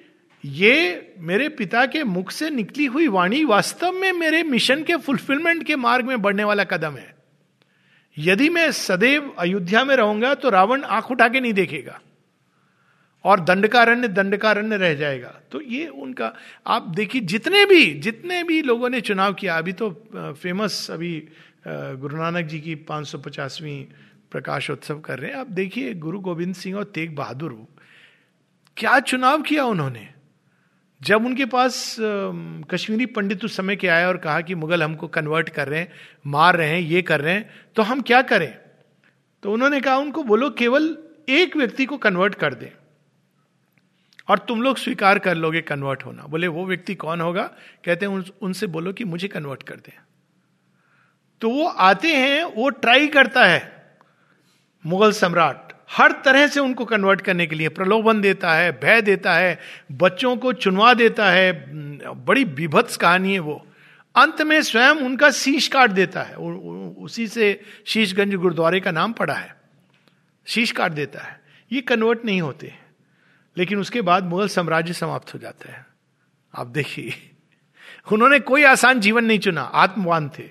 ये 0.44 1.14
मेरे 1.20 1.48
पिता 1.50 1.84
के 1.86 2.02
मुख 2.04 2.30
से 2.30 2.50
निकली 2.50 2.86
हुई 2.86 3.06
वाणी 3.08 3.44
वास्तव 3.44 3.92
में 3.92 4.12
मेरे 4.12 4.42
मिशन 4.42 4.82
के 4.82 4.96
फुलफिलमेंट 4.96 5.64
के 5.66 5.76
मार्ग 5.76 6.06
में 6.06 6.20
बढ़ने 6.22 6.44
वाला 6.44 6.64
कदम 6.64 6.96
है। 6.96 7.12
यदि 8.16 8.48
मैं 8.48 8.70
सदैव 8.72 9.34
अयोध्या 9.38 9.84
में 9.84 9.94
रहूँगा 9.96 10.34
तो 10.34 10.50
रावण 10.50 10.82
आँख 10.82 11.10
उठा 11.10 11.28
के 11.28 11.40
नहीं 11.40 11.52
देखेगा 11.52 12.00
और 13.24 13.40
दंडकारण्य 13.40 14.08
दंडकारण्य 14.08 14.76
रह 14.76 14.94
जाएगा। 14.94 15.34
तो 15.52 15.60
ये 15.60 15.86
उनका, 15.86 16.32
आप 16.66 16.88
देखिए, 16.88 17.20
जितने 17.22 17.64
भी 17.66 17.92
जितने 18.00 18.42
भी 18.42 18.60
लोगों 18.62 18.90
ने 18.90 19.00
चुनाव 19.00 19.34
किया, 19.34 19.56
अभी 19.58 19.72
तो 19.72 19.90
फ़ेमस 20.16 20.90
अभी 20.90 21.28
गुरु 21.66 22.16
नानक 22.16 22.46
जी 22.46 22.60
की 22.60 22.74
550वीं 22.84 23.84
प्रकाशोत्सव 24.34 25.00
कर 25.00 25.18
रहे 25.18 25.30
हैं। 25.30 25.38
आप 25.38 25.46
देखिए 25.52 25.94
गुरु 25.94 26.20
गोविंद 26.20 26.54
सिंह 26.54 26.76
और 26.76 26.84
तेग 26.84 27.14
बहादुर 27.16 27.52
क्या 28.76 28.98
चुनाव 29.00 29.42
किया 29.42 29.64
उन्होंने? 29.64 30.08
जब 31.00 31.26
उनके 31.26 31.44
पास 31.46 31.96
कश्मीरी 32.70 33.06
पंडित 33.06 33.44
उस 33.44 33.56
समय 33.56 33.76
के 33.76 33.88
आए 33.88 34.04
और 34.04 34.16
कहा 34.16 34.40
कि 34.40 34.54
मुगल 34.54 34.82
हमको 34.82 35.08
कन्वर्ट 35.08 35.48
कर 35.48 35.68
रहे 35.68 35.80
हैं 35.80 35.92
मार 36.26 36.56
रहे 36.56 36.68
हैं 36.68 36.80
ये 36.80 37.02
कर 37.02 37.20
रहे 37.20 37.34
हैं 37.34 37.50
तो 37.76 37.82
हम 37.82 38.00
क्या 38.00 38.22
करें? 38.22 38.56
तो 39.42 39.52
उन्होंने 39.52 39.80
कहा 39.80 39.96
उनको 39.96 40.22
बोलो 40.22 40.50
केवल 40.50 40.96
एक 41.28 41.56
व्यक्ति 41.56 41.86
को 41.86 41.96
कन्वर्ट 41.98 42.34
कर 42.34 42.54
दें। 42.54 42.70
और 44.28 44.38
तुम 44.38 44.62
लोग 44.62 44.76
स्वीकार 44.76 45.18
कर 45.18 45.34
लोगे 45.34 45.60
कन्वर्ट 45.60 46.04
होना। 46.06 46.22
बोले 46.22 46.46
वो 46.46 46.64
व्यक्ति 46.66 46.94
कौन 46.94 47.20
होगा? 47.20 47.42
कहते 47.84 48.06
हैं 48.06 48.12
उन, 48.12 48.24
उनसे 48.42 48.66
बोलो 48.66 48.92
कि 48.92 49.04
मुझे 49.04 49.28
कन्वर्ट 49.28 49.62
कर 49.62 49.76
दें। 49.76 49.98
तो 51.40 51.50
वो 51.50 51.66
आते 51.66 52.08
हैं 52.08 52.44
वो 52.44 52.68
ट्राई 52.70 53.06
करता 53.06 53.44
है। 53.44 53.73
मुगल 54.86 55.12
सम्राट 55.12 55.72
हर 55.90 56.12
तरह 56.24 56.46
से 56.46 56.60
उनको 56.60 56.84
कन्वर्ट 56.84 57.20
करने 57.20 57.46
के 57.46 57.54
लिए 57.54 57.68
प्रलोभन 57.68 58.20
देता 58.20 58.52
है, 58.54 58.72
भय 58.72 59.02
देता 59.02 59.34
है, 59.34 59.58
बच्चों 59.92 60.36
को 60.36 60.52
चुनवा 60.52 60.94
देता 60.94 61.30
है 61.30 61.52
बड़ी 62.14 62.44
विभत्स 62.44 62.96
कहानी 62.96 63.32
है 63.32 63.38
वो। 63.38 63.66
अंत 64.16 64.42
में 64.42 64.62
स्वयं 64.62 64.94
उनका 64.94 65.30
शीश 65.30 65.68
काट 65.68 65.90
देता 65.90 66.22
है 66.22 66.34
उसी 66.34 67.28
से 67.28 67.60
शीशगंज 67.86 68.34
गुरुद्वारे 68.34 68.80
का 68.80 68.90
नाम 68.90 69.12
पड़ा 69.12 69.34
है। 69.34 69.56
शीश 70.46 70.72
काट 70.72 70.92
देता 70.92 71.20
है। 71.20 71.40
ये 71.72 71.80
कन्वर्ट 71.80 72.24
नहीं 72.24 72.40
होते। 72.40 72.74
लेकिन 73.56 73.78
उसके 73.78 74.02
बाद 74.02 74.24
मुगल 74.24 74.48
साम्राज्य 74.48 74.92
समाप्त 74.92 75.34
हो 75.34 75.38
जाता 75.38 75.72
है। 75.72 75.86
आप 76.54 76.66
देखिए, 76.66 77.30
उन्होंने 78.12 78.40
कोई 78.40 78.64
आसान 78.64 79.00
जीवन 79.00 79.24
नहीं 79.24 79.38
चुना, 79.38 79.62
आत्मवान 79.62 80.30
थे। 80.38 80.50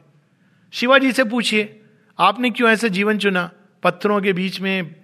शिवाजी 0.74 1.12
से 1.12 1.24
पूछिए, 1.24 1.80
आपने 2.20 2.50
क्यों 2.50 2.70
ऐसा 2.70 2.88
जीवन 2.88 3.18
चुना? 3.18 3.52
पत्थरों 3.84 4.22
के 4.22 4.34
बीच 4.34 4.62
में 4.62 4.96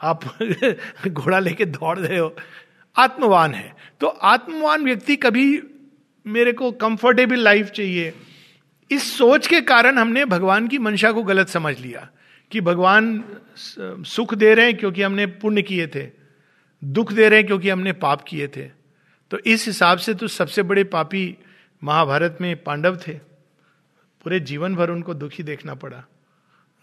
आप 0.00 0.38
घोड़ा 1.08 1.38
लेके 1.38 1.64
दौड़ 1.64 1.98
रहे 1.98 2.18
हो। 2.18 2.36
आत्मवान 2.96 3.54
है। 3.54 3.76
तो 4.00 4.06
आत्मवान 4.06 4.84
व्यक्ति 4.84 5.16
कभी 5.16 5.62
मेरे 6.26 6.52
को 6.52 6.72
कंफर्टेबल 6.72 7.36
लाइफ 7.36 7.66
चाहिए। 7.66 8.14
इस 8.90 9.18
सोच 9.18 9.46
के 9.46 9.60
कारण 9.60 9.98
हमने 9.98 10.24
भगवान 10.24 10.68
की 10.68 10.78
मंशा 10.78 11.12
को 11.12 11.22
गलत 11.22 11.48
समझ 11.48 11.80
लिया 11.80 12.10
कि 12.50 12.60
भगवान 12.60 13.24
सुख 14.06 14.34
दे 14.34 14.54
रहे 14.54 14.66
हैं 14.66 14.76
क्योंकि 14.76 15.02
हमने 15.02 15.26
पुण्य 15.26 15.62
किए 15.62 15.86
थे। 15.86 16.10
दुख 16.84 17.12
दे 17.12 17.28
रहे 17.28 17.38
हैं 17.38 17.46
क्योंकि 17.46 17.70
हमने 17.70 17.92
पाप 17.92 18.24
किए 18.28 18.48
थे। 18.48 18.70
तो 19.30 19.38
इस 19.38 19.66
हिसाब 19.66 19.98
से 19.98 20.14
तो 20.14 20.28
सबसे 20.28 20.62
बड़े 20.62 20.84
पापी 20.84 21.36
महाभारत 21.84 22.38
में 22.40 22.62
पांडव 22.62 22.96
थे। 22.96 23.12
पूरे 24.24 24.40
जीवन 24.40 24.74
भर 24.74 24.90
उनको 24.90 25.14
दुखी 25.14 25.42
देखना 25.42 25.74
पड़ा। 25.74 26.04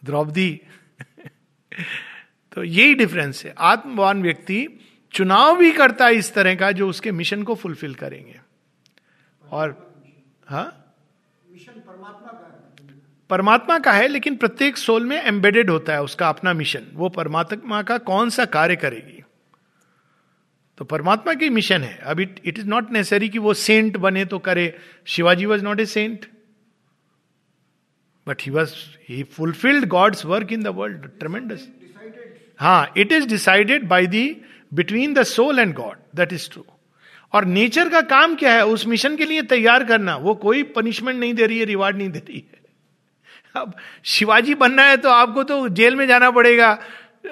द्रौपदी 0.05 0.61
तो 2.55 2.63
यही 2.63 2.95
डिफरेंस 2.95 3.45
है। 3.45 3.53
आत्मवान 3.57 4.21
व्यक्ति 4.21 4.67
चुनाव 5.13 5.57
भी 5.57 5.71
करता 5.71 6.05
है 6.05 6.15
इस 6.15 6.33
तरह 6.33 6.55
का 6.55 6.71
जो 6.71 6.89
उसके 6.89 7.11
मिशन 7.11 7.43
को 7.43 7.55
फुलफिल 7.55 7.93
करेंगे। 7.95 8.39
और 9.51 9.93
हा? 10.47 10.63
मिशन 11.51 11.71
परमात्मा 11.71 12.31
का 12.31 12.41
परमात्मा 13.29 13.77
का 13.79 13.91
है 13.91 14.07
लेकिन 14.07 14.35
प्रत्येक 14.35 14.77
सोल 14.77 15.05
में 15.05 15.17
एम्बेडेड 15.17 15.69
होता 15.69 15.93
है 15.93 16.03
उसका 16.03 16.29
अपना 16.29 16.53
मिशन 16.53 16.87
वो 16.93 17.09
परमात्मा 17.09 17.81
का 17.83 17.97
कौन 17.97 18.29
सा 18.29 18.45
कार्य 18.45 18.75
करेगी? 18.75 19.21
तो 20.77 20.85
परमात्मा 20.85 21.33
की 21.33 21.49
मिशन 21.49 21.83
है। 21.83 21.97
अब 21.97 22.19
it 22.19 22.39
it 22.45 22.59
is 22.59 22.67
not 22.67 22.91
necessary 22.91 23.29
कि 23.29 23.39
वो 23.39 23.53
सेंट 23.53 23.97
बने 23.97 24.25
तो 24.25 24.39
करे। 24.39 24.79
Shivaji 25.05 25.45
was 25.45 25.63
not 25.63 25.79
a 25.79 25.85
saint 25.85 26.25
but 28.27 28.41
he 28.41 28.51
was 28.51 28.73
he 29.09 29.23
fulfilled 29.23 29.85
God's 29.85 30.25
work 30.25 30.51
in 30.51 30.63
the 30.63 30.67
world 30.67 31.09
tremendous 31.19 31.67
हाँ 32.59 32.93
it 32.97 33.11
is 33.11 33.27
decided 33.27 33.87
by 33.87 34.07
the 34.07 34.41
between 34.73 35.13
the 35.13 35.23
soul 35.23 35.59
and 35.59 35.73
God 35.73 35.97
that 36.15 36.33
is 36.33 36.49
true 36.49 36.65
और 37.33 37.45
nature 37.45 37.89
का 37.89 38.01
काम 38.01 38.35
क्या 38.35 38.53
है? 38.53 38.65
उस 38.65 38.87
मिशन 38.87 39.15
के 39.15 39.25
लिए 39.25 39.41
तैयार 39.41 39.83
करना। 39.83 40.15
वो 40.15 40.35
कोई 40.35 40.63
पनिशमेंट 40.63 41.19
नहीं 41.19 41.33
दे 41.33 41.45
रही 41.45 41.59
है 41.59 41.65
रिवार्ड 41.65 41.97
नहीं 41.97 42.09
दे 42.09 42.19
रही 42.19 42.37
है। 42.37 42.59
अब 43.55 43.73
शिवाजी 44.03 44.55
बनना 44.55 44.83
है 44.83 44.97
तो 44.97 45.09
आपको 45.09 45.43
तो 45.43 45.69
जेल 45.69 45.95
में 45.95 46.07
जाना 46.07 46.31
पड़ेगा। 46.31 46.79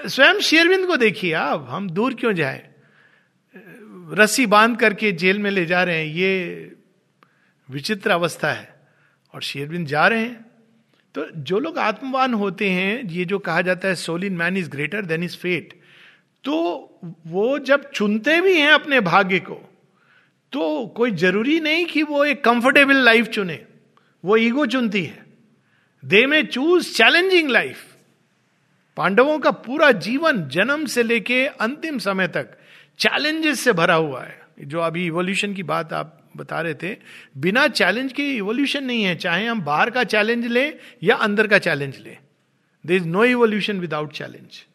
स्वयं 0.07 0.39
शेरविंद 0.39 0.87
को 0.87 0.97
देखिए 0.97 1.33
आप 1.33 1.65
हम 1.69 1.89
दूर 1.89 2.13
क्यों 2.13 2.33
जाए? 2.33 2.69
रस्सी 4.13 4.45
बाँध 4.45 4.79
करके 4.79 5.11
जेल 5.11 5.39
में 5.39 5.51
ले 5.51 5.65
जा 5.65 5.83
रहे 5.83 5.97
हैं। 5.97 6.13
ये 6.13 6.75
विचित्र 7.69 8.11
अवस्था 8.11 8.51
है। 8.51 8.73
और 9.33 9.41
शेरविंद 9.41 9.87
जा 9.87 10.07
रहे 10.07 10.19
हैं। 10.19 10.42
तो 11.15 11.25
जो 11.37 11.59
लोग 11.59 11.77
आत्मवान 11.77 12.33
होते 12.33 12.69
हैं, 12.69 13.03
ये 13.03 13.25
जो 13.25 13.39
कहा 13.39 13.61
जाता 13.61 13.87
है 13.87 13.95
soul 13.95 14.23
in 14.23 14.33
man 14.33 14.57
is 14.57 14.69
greater 14.69 15.05
than 15.05 15.23
his 15.23 15.37
fate 15.37 15.73
तो 16.43 16.53
वो 17.27 17.57
जब 17.59 17.89
चुनते 17.91 18.39
भी 18.41 18.57
हैं 18.57 18.71
अपने 18.71 18.99
भाग्य 18.99 19.39
को 19.39 19.61
तो 20.53 20.85
कोई 20.87 21.11
ज़रूरी 21.11 21.59
नहीं 21.59 21.85
कि 21.85 22.03
वो 22.03 22.23
एक 22.25 22.43
कंफर्टेबल 22.43 22.95
लाइफ 22.95 23.27
चुने। 23.27 23.59
वो 24.23 24.37
ईगो 24.37 24.65
चुनती 24.65 25.03
है। 25.03 25.23
दे 26.03 26.25
में 26.25 26.45
चूज़ 26.45 26.91
चैलेंजिंग 26.93 27.49
लाइफ 27.49 27.77
पांडवों 28.97 29.37
का 29.39 29.51
पूरा 29.51 29.91
जीवन 29.91 30.43
जन्म 30.47 30.85
से 30.85 31.03
लेके 31.03 31.45
अंतिम 31.47 31.97
समय 31.99 32.27
तक 32.27 32.57
चैलेंजेस 32.99 33.59
से 33.59 33.73
भरा 33.73 33.95
हुआ 33.95 34.23
है। 34.23 34.41
जो 34.61 34.79
अभी 34.79 35.05
इवोल्यूशन 35.05 35.53
की 35.53 35.63
बात 35.63 35.93
आप 35.93 36.19
बता 36.37 36.61
रहे 36.61 36.73
थे, 36.73 36.95
बिना 37.37 37.67
चैलेंज 37.67 38.13
के 38.13 38.23
इवोल्यूशन 38.23 38.83
नहीं 38.83 39.03
है। 39.03 39.15
चाहे 39.15 39.45
हम 39.45 39.61
बाहर 39.61 39.89
का 39.89 40.03
चैलेंज 40.03 40.47
लें 40.47 40.73
या 41.03 41.15
अंदर 41.15 41.47
का 41.47 41.57
चैलेंज 41.57 41.97
लें 41.97 42.17
there 42.85 42.95
is 42.95 43.05
no 43.05 43.25
evolution 43.25 43.79
without 43.79 44.11
challenge 44.13 44.65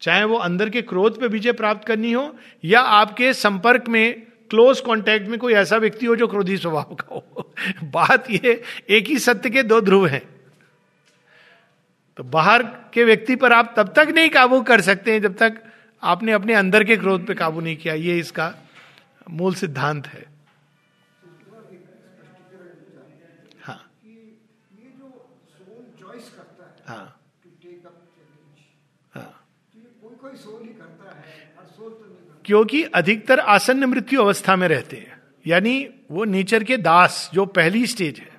चाहे 0.00 0.24
वो 0.24 0.36
अंदर 0.36 0.70
के 0.70 0.82
क्रोध 0.82 1.20
पे 1.20 1.26
विजय 1.26 1.52
प्राप्त 1.52 1.86
करनी 1.86 2.12
हो 2.12 2.36
या 2.64 2.80
आपके 2.80 3.32
संपर्क 3.32 3.88
में 3.88 4.22
क्लोज 4.50 4.80
कांटेक्ट 4.80 5.28
में 5.28 5.38
कोई 5.38 5.52
ऐसा 5.52 5.76
व्यक्ति 5.76 6.06
हो 6.06 6.16
जो 6.16 6.28
क्रोधी 6.28 6.56
स्वभाव 6.56 6.94
का 6.94 7.14
हो। 7.14 7.54
बात 7.84 8.30
ये, 8.30 8.62
एक 8.88 9.06
ही 9.06 9.18
सत्य 9.18 9.50
के 9.50 9.62
दो 9.62 9.80
ध्रुव 9.80 10.06
हैं। 10.06 10.22
तो 12.16 12.24
बाहर 12.24 12.62
के 12.62 13.04
व्यक्ति 13.04 13.36
पर 13.36 13.52
आप 13.52 13.74
तब 13.76 13.92
तक 13.96 14.08
नहीं 14.08 14.30
काबू 14.30 14.62
कर 14.62 14.80
सकते 14.80 15.12
हैं 15.12 15.22
जब 15.22 15.36
तक 15.36 15.62
आपने 16.02 16.32
अपने 16.32 16.54
अंदर 16.54 16.84
के 16.84 16.96
क्रोध 16.96 17.26
पे 17.26 17.34
काबू 17.34 17.60
नहीं 17.60 17.76
किया। 17.76 17.94
ये 17.94 18.18
इसका 18.18 18.54
मूल 19.30 19.54
सिद्धांत 19.54 20.06
है। 20.06 20.24
क्योंकि 32.48 32.82
अधिकतर 32.84 33.38
आसन्न 33.38 33.84
मृत्यु 33.84 34.20
अवस्था 34.20 34.56
में 34.56 34.66
रहते 34.68 34.96
हैं। 34.96 35.16
यानी 35.46 35.88
वो 36.10 36.24
नेचर 36.24 36.64
के 36.64 36.76
दास, 36.76 37.30
जो 37.34 37.44
पहली 37.46 37.86
स्टेज 37.86 38.18
है। 38.18 38.30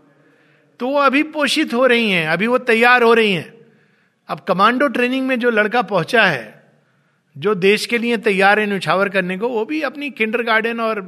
तो 0.80 0.88
वो 0.88 1.00
अभी 1.00 1.24
पोषित 1.24 1.74
हो 1.74 1.86
रही 1.86 2.10
हैं, 2.12 2.28
अभी 2.28 2.48
वो 2.48 2.58
तैयार 2.58 3.04
हो 3.04 3.14
रही 3.14 3.34
हैं। 3.34 3.54
अब 4.30 4.40
कमांडो 4.40 4.88
ट्रेनिंग 4.88 5.28
में 5.28 5.40
जो 5.40 5.50
लड़का 5.50 5.82
पहुँचा 5.82 6.24
है, 6.24 6.64
जो 7.36 7.56
देश 7.56 7.86
के 7.86 7.98
लिए 7.98 8.18
तैयार 8.18 8.60
है 8.60 8.66
न्यौछावर 8.66 9.10
करने 9.10 9.38
को, 9.38 9.50
वो 9.50 9.66
भी 9.66 9.82
अपनी 9.82 10.10
किंडर 10.10 10.44
गार्डन 10.44 10.80
और 10.80 11.02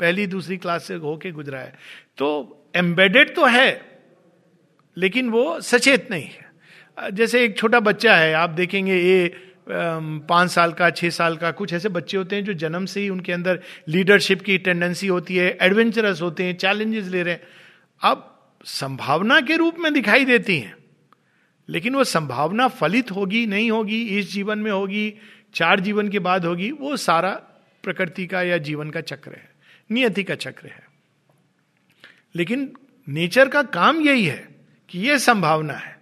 पहली 0.00 0.26
दूसरी 0.26 0.56
क्लास 0.56 0.84
से 0.84 0.94
होके 0.94 1.30
गुजरा 1.30 1.58
है। 1.58 1.74
तो 2.18 2.28
एम्बेडेड 2.76 3.34
तो 3.34 3.46
है, 3.46 3.80
लेकिन 4.96 5.28
वो 5.28 5.60
सचेत 5.60 6.10
नहीं 6.10 6.24
है। 6.24 7.12
जैसे 7.12 7.44
एक 7.44 7.58
छोटा 7.58 7.80
बच्चा 7.80 8.16
है, 8.16 8.32
आप 8.34 8.50
देखेंगे, 8.50 8.94
ये 8.94 9.47
पाँच 9.70 10.50
साल 10.50 10.72
का 10.72 10.88
छः 10.90 11.10
साल 11.10 11.36
का, 11.36 11.50
कुछ 11.50 11.72
ऐसे 11.72 11.88
बच्चे 11.88 12.16
होते 12.16 12.36
हैं 12.36 12.44
जो 12.44 12.52
जन्म 12.52 12.86
से 12.86 13.00
ही 13.00 13.08
उनके 13.08 13.32
अंदर 13.32 13.60
लीडरशिप 13.88 14.42
की 14.42 14.58
टेंडेंसी 14.58 15.06
होती 15.06 15.36
है 15.36 15.56
एडवेंचरस 15.60 16.22
होते 16.22 16.44
हैं 16.44 16.56
चैलेंजेस 16.56 17.06
ले 17.06 17.22
रहे 17.22 17.34
हैं। 17.34 17.42
अब 18.02 18.24
संभावना 18.64 19.40
के 19.40 19.56
रूप 19.56 19.78
में 19.78 19.92
दिखाई 19.92 20.24
देती 20.24 20.58
हैं, 20.58 20.74
लेकिन 21.68 21.94
वो 21.94 22.04
संभावना 22.04 22.68
फलित 22.68 23.10
होगी, 23.10 23.46
नहीं 23.46 23.70
होगी, 23.70 24.02
इस 24.18 24.32
जीवन 24.32 24.58
में 24.58 24.70
होगी, 24.70 25.12
चार 25.54 25.80
जीवन 25.80 26.08
के 26.08 26.18
बाद 26.18 26.44
होगी, 26.44 26.70
वो 26.70 26.96
सारा 26.96 27.30
प्रकृति 27.84 28.26
का 28.26 28.42
या 28.42 28.58
जीवन 28.58 28.90
का 28.90 29.00
चक्र 29.00 29.30
है, 29.30 29.48
नियति 29.90 30.22
का 30.24 30.34
चक्र 30.34 30.66
है। 30.66 30.86
लेकिन 32.34 32.70
नेचर 33.08 33.48
का 33.48 33.62
काम 33.62 34.00
यही 34.00 34.24
है 34.24 34.48
कि 34.88 34.98
ये 34.98 35.18
संभावना 35.18 35.74
है, 35.74 35.96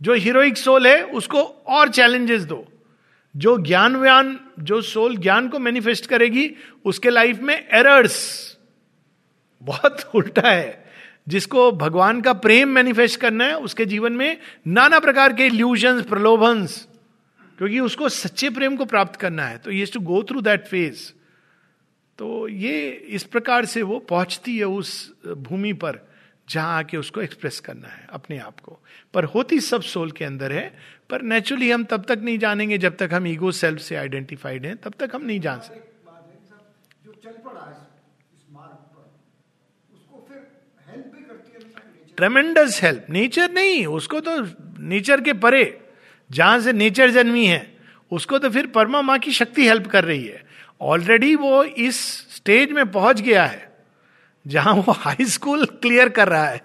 जो 0.00 0.14
हीरोइक 0.14 0.56
सोल 0.56 0.86
है, 0.86 1.02
उसको 1.02 1.42
और 1.42 1.88
चैलेंजेस 1.88 2.42
दो। 2.42 2.66
जो 3.34 3.56
ज्ञान 3.58 3.96
व्यान 3.96 4.38
जो 4.60 4.80
सोल 4.82 5.16
ज्ञान 5.16 5.48
को 5.48 5.58
मैनिफेस्ट 5.58 6.06
करेगी, 6.06 6.50
उसके 6.84 7.10
लाइफ 7.10 7.40
में 7.40 7.54
एरर्स 7.54 8.56
बहुत 9.62 10.10
उल्टा 10.14 10.50
है। 10.50 10.84
जिसको 11.28 11.70
भगवान 11.72 12.20
का 12.20 12.32
प्रेम 12.32 12.68
मैनिफेस्ट 12.68 13.20
करना 13.20 13.44
है, 13.44 13.56
उसके 13.56 13.84
जीवन 13.84 14.12
में 14.12 14.38
नाना 14.66 14.98
प्रकार 15.00 15.32
के 15.32 15.46
इल्यूजन 15.46 16.02
प्रलोभन्स, 16.02 16.86
क्योंकि 17.58 17.80
उसको 17.80 18.08
सच्चे 18.08 18.50
प्रेम 18.50 18.76
को 18.76 18.84
प्राप्त 18.84 19.20
करना 19.20 19.46
है। 19.46 19.58
तो 19.58 19.70
ये 19.70 19.86
to 19.86 20.00
go 20.00 20.22
through 20.22 20.40
that 20.40 20.66
phase 20.66 21.10
तो 22.18 22.48
ये 22.48 22.90
इस 23.08 23.24
प्रकार 23.24 23.64
से 23.64 23.82
वो 23.82 23.98
पहुँचती 23.98 24.56
है 24.58 24.64
उस 24.64 25.12
भूमि 25.26 25.72
पर, 25.72 25.98
जहाँ 26.48 26.78
आके 26.78 26.96
उसको 26.96 27.20
एक्सप्रेस 27.20 27.60
करना 27.60 27.88
है, 27.88 28.06
अपने 28.12 28.38
आप 28.38 28.60
को। 28.60 28.78
पर 29.14 29.24
होती 29.24 29.60
सब 29.60 29.82
सोल 29.82 30.10
के 30.10 30.24
अंदर 30.24 30.52
है 30.52 30.66
पर 31.12 31.22
नेचुरली 31.22 31.70
हम 31.70 31.84
तब 31.84 32.04
तक 32.04 32.18
नहीं 32.18 32.38
जानेंगे 32.38 32.78
जब 32.78 32.96
तक 32.96 33.10
हम 33.12 33.26
ईगो 33.26 33.52
सेल्फ 33.52 33.80
से 33.80 33.96
आइडेंटिफाइड 33.96 34.66
हैं 34.66 34.76
तब 34.76 34.94
तक 34.98 35.10
हम 35.14 35.24
नहीं 35.24 35.40
जान 35.40 35.60
सकते 35.60 35.92
ट्रेमेंडस 42.16 42.80
हेल्प 42.82 43.06
नेचर 43.10 43.50
नहीं 43.50 43.86
उसको 43.86 44.20
तो 44.20 44.38
नेचर 44.82 45.20
के 45.20 45.32
परे 45.32 45.80
जहाँ 46.30 46.60
से 46.60 46.72
नेचर 46.72 47.10
जन्मी 47.10 47.46
है 47.46 47.76
उसको 48.10 48.38
तो 48.38 48.50
फिर 48.50 48.66
परमा 48.66 49.02
माँ 49.02 49.18
की 49.18 49.32
शक्ति 49.32 49.68
हेल्प 49.68 49.86
कर 49.86 50.04
रही 50.04 50.24
है। 50.26 50.42
ऑलरेडी 50.80 51.34
वो 51.36 51.64
इस 51.64 52.00
स्टेज 52.36 52.72
में 52.72 52.90
पहुँच 52.90 53.20
गया 53.20 53.46
है 53.46 53.72
जहाँ 54.46 54.74
वो 54.74 54.92
हाई 54.92 55.24
स्कूल 55.24 55.64
क्लियर 55.64 56.08
कर 56.08 56.28
रहा 56.28 56.46
है 56.46 56.62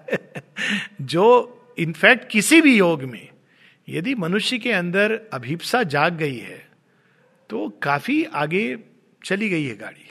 जो 1.00 1.26
इनफैक्ट 1.78 2.28
किसी 2.30 2.60
भी 2.60 2.78
योग 2.78 3.02
में 3.02 3.28
यदि 3.88 4.14
मनुष्य 4.14 4.58
के 4.58 4.72
अंदर 4.72 5.20
अभिप्सा 5.32 5.82
जाग 5.84 6.16
गई 6.16 6.36
है 6.36 6.66
तो 7.50 7.68
काफ़ी 7.82 8.22
आगे 8.24 8.64
चली 9.24 9.48
गई 9.48 9.64
है 9.64 9.76
गाड़ी। 9.76 10.10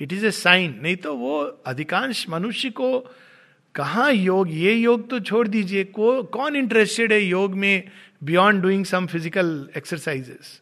इट 0.00 0.12
इज़ 0.12 0.26
ए 0.26 0.30
साइन 0.30 0.78
नहीं 0.82 0.96
तो 0.96 1.14
वो 1.16 1.38
अधिकांश 1.66 2.28
मनुष्य 2.28 2.70
को 2.70 2.98
कहा 3.74 4.08
योग, 4.08 4.50
ये 4.50 4.74
योग 4.74 5.08
तो 5.10 5.20
छोड़ 5.20 5.46
दीजिए। 5.48 5.84
को, 5.84 6.22
कौन 6.22 6.56
इंटरेस्टेड 6.56 7.12
है 7.12 7.20
योग 7.20 7.54
में 7.54 7.90
beyond 8.22 8.62
doing 8.62 8.84
some 8.84 9.06
physical 9.06 9.68
exercises 9.76 10.60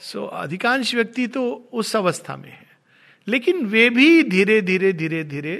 so 0.00 0.24
अधिकांश 0.24 0.94
व्यक्ति 0.94 1.26
तो 1.26 1.44
उस 1.72 1.94
अवस्था 1.96 2.36
में 2.36 2.50
है। 2.50 2.66
लेकिन 3.26 3.64
वे 3.66 3.88
भी 3.90 4.22
धीरे 4.22 4.60
धीरे 4.62 4.92
धीरे 4.92 5.22
धीरे 5.24 5.56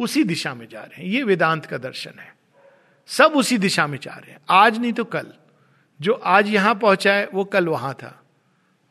उसी 0.00 0.24
दिशा 0.24 0.54
में 0.54 0.66
जा 0.68 0.80
रहे 0.80 1.02
हैं। 1.02 1.12
ये 1.12 1.22
वेदांत 1.22 1.66
का 1.66 1.78
दर्शन 1.78 2.18
है। 2.18 2.34
सब 3.08 3.32
उसी 3.36 3.58
दिशा 3.58 3.86
में 3.86 3.98
जा 3.98 4.12
रहे 4.12 4.30
हैं। 4.30 4.40
आज 4.50 4.78
नहीं 4.78 4.92
तो 4.92 5.04
कल। 5.04 5.32
जो 6.00 6.12
आज 6.12 6.48
यहाँ 6.48 6.74
पहुँचा 6.74 7.12
है, 7.12 7.28
वो 7.34 7.44
कल 7.44 7.68
वहाँ 7.68 7.94
था। 7.94 8.22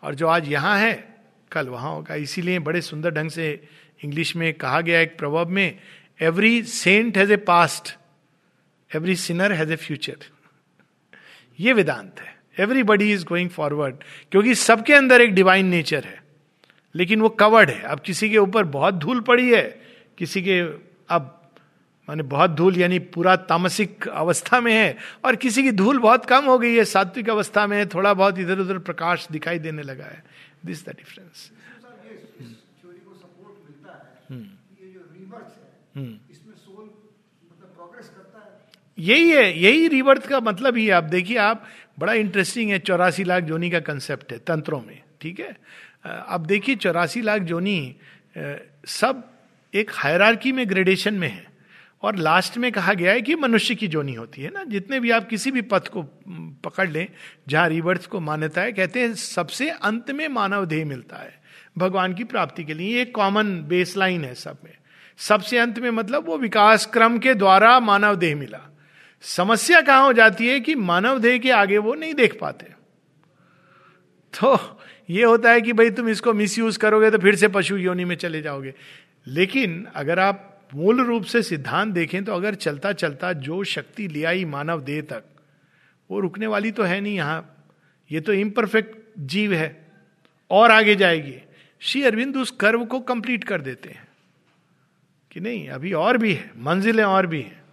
और 0.03 0.15
जो 0.15 0.27
आज 0.27 0.47
यहाँ 0.47 0.79
है, 0.79 1.15
कल 1.51 1.67
वहाँ 1.67 1.91
होगा। 1.91 2.15
इसीलिए 2.15 2.59
बड़े 2.59 2.81
सुंदर 2.81 3.11
ढंग 3.11 3.29
से 3.29 3.67
इंग्लिश 4.03 4.35
में 4.35 4.53
कहा 4.53 4.81
गया 4.81 4.99
एक 4.99 5.17
प्रभाव 5.17 5.49
में 5.49 5.79
every 6.21 6.63
saint 6.63 7.17
has 7.17 7.33
a 7.33 7.37
past 7.37 7.97
every 8.95 9.15
sinner 9.15 9.51
has 9.51 9.73
a 9.73 9.75
future 9.75 10.17
ये 11.59 11.73
वेदांत 11.73 12.15
है। 12.19 12.35
एवरीबडी 12.59 13.11
इज़ 13.13 13.25
गोइंग 13.25 13.49
फॉरवर्ड 13.49 13.95
क्योंकि 14.31 14.55
सबके 14.55 14.93
अंदर 14.93 15.21
एक 15.21 15.33
डिवाइन 15.33 15.65
नेचर 15.65 16.03
है। 16.03 16.23
लेकिन 16.95 17.21
वो 17.21 17.29
कवर्ड 17.29 17.69
है। 17.69 17.81
अब 17.81 17.99
किसी 17.99 18.29
के 18.29 18.37
ऊपर 18.37 18.63
बहुत 18.63 18.93
धूल 18.93 19.19
पड़ी 19.21 19.51
है, 19.51 19.81
किसी 20.17 20.41
के, 20.41 20.61
अब 21.09 21.44
माने 22.09 22.23
बहुत 22.23 22.51
धूल 22.51 22.77
यानी 22.77 22.99
पूरा 22.99 23.35
तामसिक 23.49 24.07
अवस्था 24.07 24.59
में 24.61 24.73
है 24.73 24.97
और 25.25 25.35
किसी 25.35 25.63
की 25.63 25.71
धूल 25.71 25.99
बहुत 25.99 26.25
कम 26.25 26.45
हो 26.45 26.57
गई 26.59 26.75
है 26.75 26.83
सात्विक 26.85 27.29
अवस्था 27.29 27.65
में 27.67 27.77
है 27.77 27.85
थोड़ा 27.85 28.13
बहुत 28.13 28.39
इधर 28.39 28.59
उधर 28.59 28.77
प्रकाश 28.79 29.27
दिखाई 29.31 29.59
देने 29.59 29.81
लगा 29.81 30.05
है। 30.05 30.23
दिस 30.65 30.85
द 30.85 30.89
डिफरेंस 30.89 31.51
यही 38.97 39.29
है 39.31 39.59
यही 39.59 39.87
रिवर्थ 39.87 40.27
का 40.27 40.39
मतलब 40.39 40.75
ही 40.77 40.85
है। 40.85 40.91
आप 40.91 41.03
देखिए 41.03 41.37
आप 41.37 41.65
बड़ा 41.99 42.13
इंटरेस्टिंग 42.13 42.69
है 42.71 42.79
चौरासी 42.79 43.23
लाख 43.23 43.43
जोनी 43.43 43.69
का 43.69 43.79
कंसेप्ट 43.79 44.31
है 44.31 44.37
तंत्रों 44.39 44.81
में 44.81 45.01
ठीक 45.21 45.39
है? 45.39 45.55
अब 46.05 46.45
देखिए 46.45 46.75
चौरासी 46.75 47.21
लाख 47.21 47.41
जोनी 47.41 47.95
सब 48.87 49.23
एक 49.73 49.91
हायरार्की 49.93 50.51
में 50.51 50.69
ग्रेडेशन 50.69 51.13
में 51.13 51.27
है। 51.27 51.54
और 52.05 52.15
लास्ट 52.15 52.57
में 52.57 52.71
कहा 52.71 52.93
गया 52.93 53.11
है 53.11 53.21
कि 53.21 53.35
मनुष्य 53.35 53.75
की 53.75 53.87
जोनी 53.87 54.13
होती 54.13 54.41
है 54.41 54.51
ना। 54.53 54.63
जितने 54.63 54.99
भी 54.99 55.11
आप 55.11 55.27
किसी 55.27 55.51
भी 55.51 55.61
पथ 55.61 55.87
को 55.87 56.03
पकड़ 56.63 56.89
लें, 56.89 57.07
जहाँ 57.47 57.69
रिवर्थ 57.69 58.05
को 58.05 58.19
मान्यता 58.19 58.61
है, 58.61 58.71
कहते 58.71 58.99
हैं 58.99 59.13
सबसे 59.13 59.69
अंत 59.69 60.11
में 60.11 60.27
मानव 60.27 60.65
देह 60.65 60.85
मिलता 60.85 61.17
है। 61.17 61.41
भगवान 61.77 62.13
की 62.13 62.23
प्राप्ति 62.23 62.63
के 62.63 62.73
लिए 62.73 63.01
एक 63.01 63.15
कॉमन 63.15 63.61
बेसलाइन 63.61 64.23
है 64.23 64.33
सब 64.33 64.57
में। 64.63 64.73
सबसे 65.17 65.57
अंत 65.57 65.79
में 65.79 65.91
मतलब 65.91 66.27
वो 66.27 66.37
विकास 66.37 66.85
क्रम 66.85 67.17
के 67.17 67.33
द्वारा 67.33 67.79
मानव 67.79 68.15
देह 68.15 68.35
मिला। 68.35 68.75
समस्या 69.21 69.81
कहाँ 69.81 70.03
हो 70.03 70.13
जाती 70.13 70.47
है 70.47 70.59
कि 70.59 70.75
मानव 70.75 71.19
देह 71.19 71.37
के 71.37 71.51
आगे 71.51 71.77
वो 71.77 71.93
नहीं 71.93 72.13
देख 72.13 72.37
पाते। 72.41 72.65
तो 74.33 74.79
ये 75.09 75.23
होता 75.23 75.51
है 75.51 75.61
कि 75.61 75.73
भाई 75.73 75.89
तुम 75.89 76.09
इसको 76.09 76.33
मिसयूज 76.33 76.77
करोगे 76.77 77.11
तो 77.11 77.17
फिर 77.17 77.35
से 77.35 77.47
पशु 77.47 77.77
योनि 77.77 78.05
में 78.05 78.15
चले 78.15 78.41
जाओगे। 78.41 78.73
लेकिन 79.27 79.87
अगर 79.95 80.19
आप 80.19 80.54
मूल 80.73 81.01
रूप 81.01 81.23
से 81.23 81.43
सिद्धांत 81.43 81.93
देखें 81.93 82.23
तो 82.25 82.34
अगर 82.34 82.56
चलता 82.56 82.91
चलता 82.91 83.34
जो 83.34 83.63
शक्ति 83.63 84.08
ले 84.08 84.23
आई 84.23 84.45
मानव 84.45 84.82
देह 84.82 85.01
तक, 85.01 85.23
वो 86.10 86.19
रुकने 86.19 86.47
वाली 86.47 86.71
तो 86.71 86.84
है 86.84 87.01
नहीं 87.01 87.15
यहाँ। 87.15 87.67
ये 88.12 88.21
तो 88.21 88.34
इम्परफेक्ट 88.34 89.19
जीव 89.19 89.54
है, 89.54 89.88
और 90.51 90.71
आगे 90.71 90.95
जाएगी। 90.95 91.41
श्री 91.80 92.04
अरविंद 92.04 92.38
उस 92.38 92.51
कर्व 92.51 92.86
को 92.86 92.99
कंप्लीट 92.99 93.43
कर 93.43 93.62
देते 93.62 93.89
हैं 93.89 94.08
कि 95.32 95.39
नहीं, 95.39 95.69
अभी 95.69 95.93
और 95.93 96.17
भी 96.17 96.34
है, 96.34 96.51
मंजिलें 96.58 97.04
और 97.04 97.28
भी 97.28 97.41
हैं। 97.41 97.63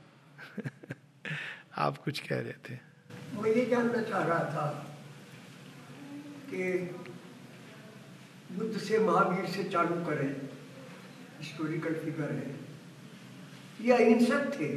आप 1.77 1.99
कुछ 1.99 2.21
कह 2.21 2.41
रहे 2.41 2.53
थे। 2.53 2.79
वो 3.35 3.47
ये 3.47 3.67
जानना 3.67 4.03
चाह 4.03 4.23
रहा 4.23 4.39
था 4.39 4.95
कि 6.51 6.73
बुद्ध 8.53 8.79
से 8.79 8.99
महावीर 8.99 9.47
से 9.47 9.65
चालू 9.65 10.05
करें 10.05 10.29
हिस्टोरिकल 11.41 11.95
फिगर 11.95 12.33
है। 12.33 12.62
ये 13.85 13.93
अहिंसक 13.93 14.51
थे। 14.61 14.69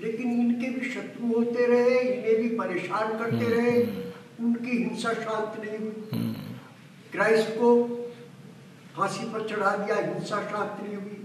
लेकिन 0.00 0.32
इनके 0.40 0.68
भी 0.70 0.90
शत्रु 0.90 1.26
होते 1.26 1.66
रहे 1.66 2.00
इन्हें 2.00 2.36
भी 2.42 2.48
परेशान 2.56 3.18
करते 3.18 3.36
हम्म, 3.36 3.52
रहे 3.52 3.70
हम्म। 3.70 4.46
उनकी 4.46 4.70
हिंसा 4.70 5.12
शांत 5.12 5.60
नहीं 5.60 5.78
हुई। 5.78 6.34
क्राइस्ट 7.12 7.50
को 7.50 7.70
फांसी 8.96 9.24
पर 9.32 9.48
चढ़ा 9.48 9.76
दिया 9.76 9.96
हिंसा 9.96 10.42
शांत 10.50 10.82
नहीं 10.82 10.96
हुई। 10.96 11.22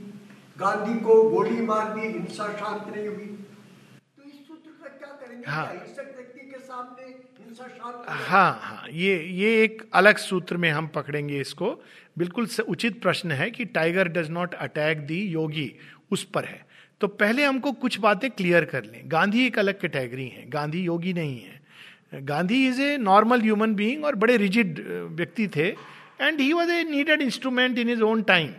गांधी 0.58 1.00
को 1.00 1.22
गोली 1.30 1.62
मार 1.62 1.94
दी 1.94 2.08
हिंसा 2.08 2.48
शांत 2.60 2.96
नहीं 2.96 3.08
हुई। 3.08 3.26
तो 3.26 4.24
इस 4.24 4.48
सूत्र 4.48 4.72
का 4.84 4.89
क्या 4.98 5.08
करेंगे? 5.08 5.44
हाँ। 5.48 5.65
हिंसक 5.67 6.13
व्यक्ति 6.15 6.50
के 6.52 6.60
सामने 6.60 7.04
हिंसा 7.04 7.67
शांत 7.67 8.06
हाँ 8.08 8.60
हाँ 8.63 8.88
ये 8.91 9.17
ये 9.20 9.63
एक 9.63 9.88
अलग 9.94 10.17
सूत्र 10.17 10.58
में 10.58 10.70
हम 10.72 10.88
पकड़ेंगे 10.88 11.39
इसको। 11.41 11.84
बिल्कुल 12.17 12.48
उचित 12.67 13.02
प्रश्न 13.02 13.32
है 13.32 13.52
कि 13.52 13.65
tiger 13.65 14.08
does 14.08 14.30
not 14.30 14.54
attack 14.54 15.06
the 15.08 15.22
yogi 15.28 15.72
उस 16.12 16.24
पर 16.24 16.46
है। 16.46 16.71
तो 17.02 17.08
पहले 17.08 17.44
हमको 17.44 17.72
कुछ 17.72 18.00
बातें 18.00 18.32
क्लियर 18.32 18.66
कर 18.66 18.84
लें। 18.84 19.02
गांधी 19.06 19.46
एक 19.46 19.60
अलग 19.60 19.80
कैटेगरी 19.82 20.28
है। 20.28 20.50
गांधी 20.50 20.82
योगी 20.84 21.14
नहीं 21.14 21.42
है। 21.42 21.62
Gandhi 22.22 22.68
is 22.68 22.82
a 22.82 22.98
normal 22.98 23.42
human 23.42 23.76
being 23.76 24.06
और 24.06 24.16
बड़े 24.16 24.38
रिजिड 24.38 24.80
व्यक्ति 25.12 25.48
थे। 25.48 25.68
And 26.22 26.40
he 26.40 26.54
was 26.54 26.72
a 26.72 26.84
needed 26.84 27.22
instrument 27.22 27.80
in 27.80 27.90
his 27.90 28.02
own 28.02 28.22
time 28.22 28.50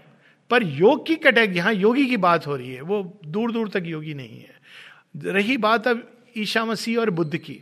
पर 0.50 0.62
योग 0.62 1.06
की 1.06 1.16
कैटेगरी 1.16 1.56
यहाँ 1.56 1.74
योगी 1.74 2.06
की 2.06 2.16
बात 2.16 2.46
हो 2.46 2.56
रही 2.56 2.74
है। 2.74 2.80
वो 2.80 3.20
दूर 3.26 3.52
दूर 3.52 3.68
तक 3.68 3.82
योगी 3.86 4.14
नहीं 4.14 4.40
है। 4.40 5.32
रही 5.32 5.56
बात 5.56 5.88
अब 5.88 6.10
ईशा 6.36 6.64
मसीह 6.64 6.98
और 6.98 7.10
बुद्ध 7.10 7.36
की। 7.36 7.58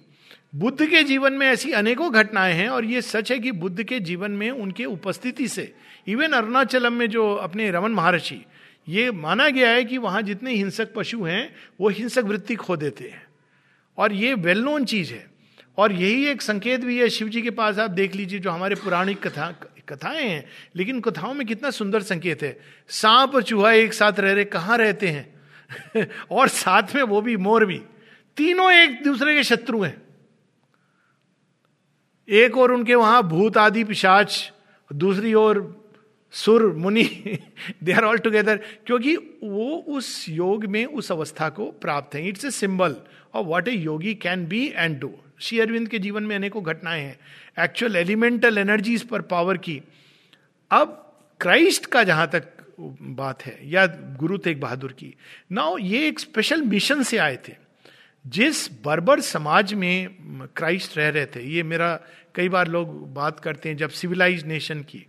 बुद्ध 0.55 0.87
के 0.87 1.03
जीवन 1.03 1.33
में 1.33 1.47
ऐसी 1.47 1.73
अनेकों 1.73 2.12
घटनाएँ 2.12 2.55
हैं 2.55 2.69
और 2.69 2.85
ये 2.85 3.03
सच 3.03 3.33
है 3.33 3.38
कि 3.38 3.53
बुद्ध 3.53 3.83
के 3.83 4.01
जीवन 4.01 4.31
में 4.31 4.51
उनके 4.51 4.85
उपस्थिति 4.85 5.49
से 5.49 5.75
इवन 6.09 6.33
अरुणाचलम 6.33 6.93
में 6.93 7.07
जो 7.11 7.35
अपने 7.35 7.71
रमन 7.71 7.90
महर्षि 7.90 8.45
ये 8.90 9.11
माना 9.11 9.48
गया 9.48 9.70
है 9.70 9.85
कि 9.85 9.98
वहाँ 9.98 10.22
जितने 10.22 10.55
हिंसक 10.55 10.94
पशु 10.94 11.24
हैं, 11.24 11.57
वो 11.81 11.88
हिंसक 11.88 12.18
वृत्ति 12.18 12.55
खो 12.55 12.76
देते 12.76 13.05
हैं। 13.05 13.22
और 13.98 14.12
ये 14.12 14.35
वेल 14.35 14.59
नोन 14.61 14.85
चीज़ 14.85 15.12
है। 15.12 15.31
और 15.79 15.92
यही 15.92 16.26
एक 16.26 16.42
संकेत 16.42 16.81
भी 16.81 16.98
है 16.98 17.09
शिव 17.09 17.29
जी 17.29 17.42
के 17.42 17.50
पास 17.50 17.79
आप 17.79 17.90
देख 17.90 18.14
लीजिए 18.14 18.38
जो 18.38 18.50
हमारे 18.50 18.74
पुराणिक 18.74 19.29
कथा, 19.29 19.53
कथाएँ 19.88 20.29
हैं, 20.29 20.46
लेकिन 20.76 21.00
कथाओं 21.00 21.35
में 21.35 21.46
कितना 21.46 21.70
सुंदर 21.70 22.03
संकेत 22.03 22.42
है। 22.42 22.61
सांप 22.88 23.35
और 23.35 23.42
चूहा 23.42 23.72
एक 23.72 23.92
साथ 23.92 24.20
रह 24.20 24.33
रहे, 24.33 24.44
कहाँ 24.44 24.79
रहते 24.79 25.09
हैं? 25.09 25.40
और 26.31 26.48
साथ 26.48 26.83
में 26.94 27.03
वो 27.03 27.20
भी, 27.20 27.37
मोर 27.37 27.66
भी। 27.66 27.83
तीनों 28.37 28.72
एक 28.72 29.03
दूसरे 29.03 29.37
के 29.37 29.42
शत्रु 29.42 29.83
हैं। 29.83 30.03
एक 32.29 32.57
और 32.57 32.72
उनके 32.72 32.94
वहाँ 32.94 33.22
भूत 33.22 33.57
आदि 33.57 33.85
पिशाच, 33.85 34.53
दूसरी 34.92 35.35
ओर 35.35 35.80
सुर, 36.33 36.66
मुनि 36.73 37.05
दे 37.83 37.93
आर 37.93 38.05
ऑल 38.05 38.19
टुगेदर 38.19 38.57
क्योंकि 38.87 39.16
वो 39.45 39.85
उस 39.88 40.27
योग 40.29 40.64
में, 40.64 40.85
उस 40.85 41.12
अवस्था 41.12 41.49
को 41.49 41.71
प्राप्त 41.71 42.14
है। 42.14 42.29
It's 42.29 42.45
a 42.45 42.51
symbol 42.51 42.97
of 43.35 43.47
what 43.47 43.69
a 43.69 43.73
yogi 43.73 44.14
can 44.14 44.47
be 44.47 44.73
and 44.77 44.99
do 45.01 45.12
Shri 45.40 45.61
Aurobindo 45.61 45.88
के 45.88 45.99
जीवन 45.99 46.23
में 46.23 46.37
अनेकों 46.37 46.64
घटनाएँ 46.64 47.03
हैं। 47.03 47.19
एक्चुअल 47.64 47.97
एलिमेंटल 47.97 48.59
एनर्जीज 48.59 49.03
पर 49.03 49.23
पावर 49.23 49.57
की। 49.57 49.83
अब 50.71 51.14
क्राइस्ट 51.40 51.87
का 51.87 52.03
जहाँ 52.03 52.31
तक 52.31 52.49
बात 53.03 53.43
है, 53.43 53.59
या 53.64 53.87
गुरु 54.19 54.38
तेग 54.38 54.61
बहादुर 54.61 54.93
की। 54.93 55.14
नाउ 55.53 55.79
ये 55.79 56.09
एक 56.09 56.21
स्पेशल 56.21 56.62
मिशन 56.62 57.03
से 57.03 57.19
आए 57.19 57.38
थे। 57.49 57.53
जिस 58.27 58.83
बर्बर 58.85 59.21
समाज 59.21 59.75
में 59.75 60.09
क्राइस्ट 60.57 60.99
रह 60.99 61.09
रहे 61.09 61.27
थे, 61.27 61.43
ये 61.43 61.62
मेरा 61.62 62.01
कई 62.35 62.49
बार 62.49 62.69
लोग 62.69 63.14
बात 63.14 63.40
करते 63.40 63.69
हैं, 63.69 63.77
जब 63.77 63.90
सिविलाइज 63.90 64.47
नेशन 64.47 64.81
की। 64.81 65.07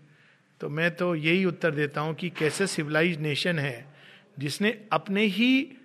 तो 0.61 0.69
मैं 0.69 0.89
तो 0.95 1.13
यही 1.15 1.45
उत्तर 1.45 1.71
देता 1.71 2.01
हूँ 2.01 2.13
कि 2.15 2.29
कैसे 2.29 2.65
सिविलाइज 2.67 3.19
नेशन 3.19 3.59
है, 3.59 3.85
जिसने 4.39 4.77
अपने 4.91 5.23
ही 5.27 5.77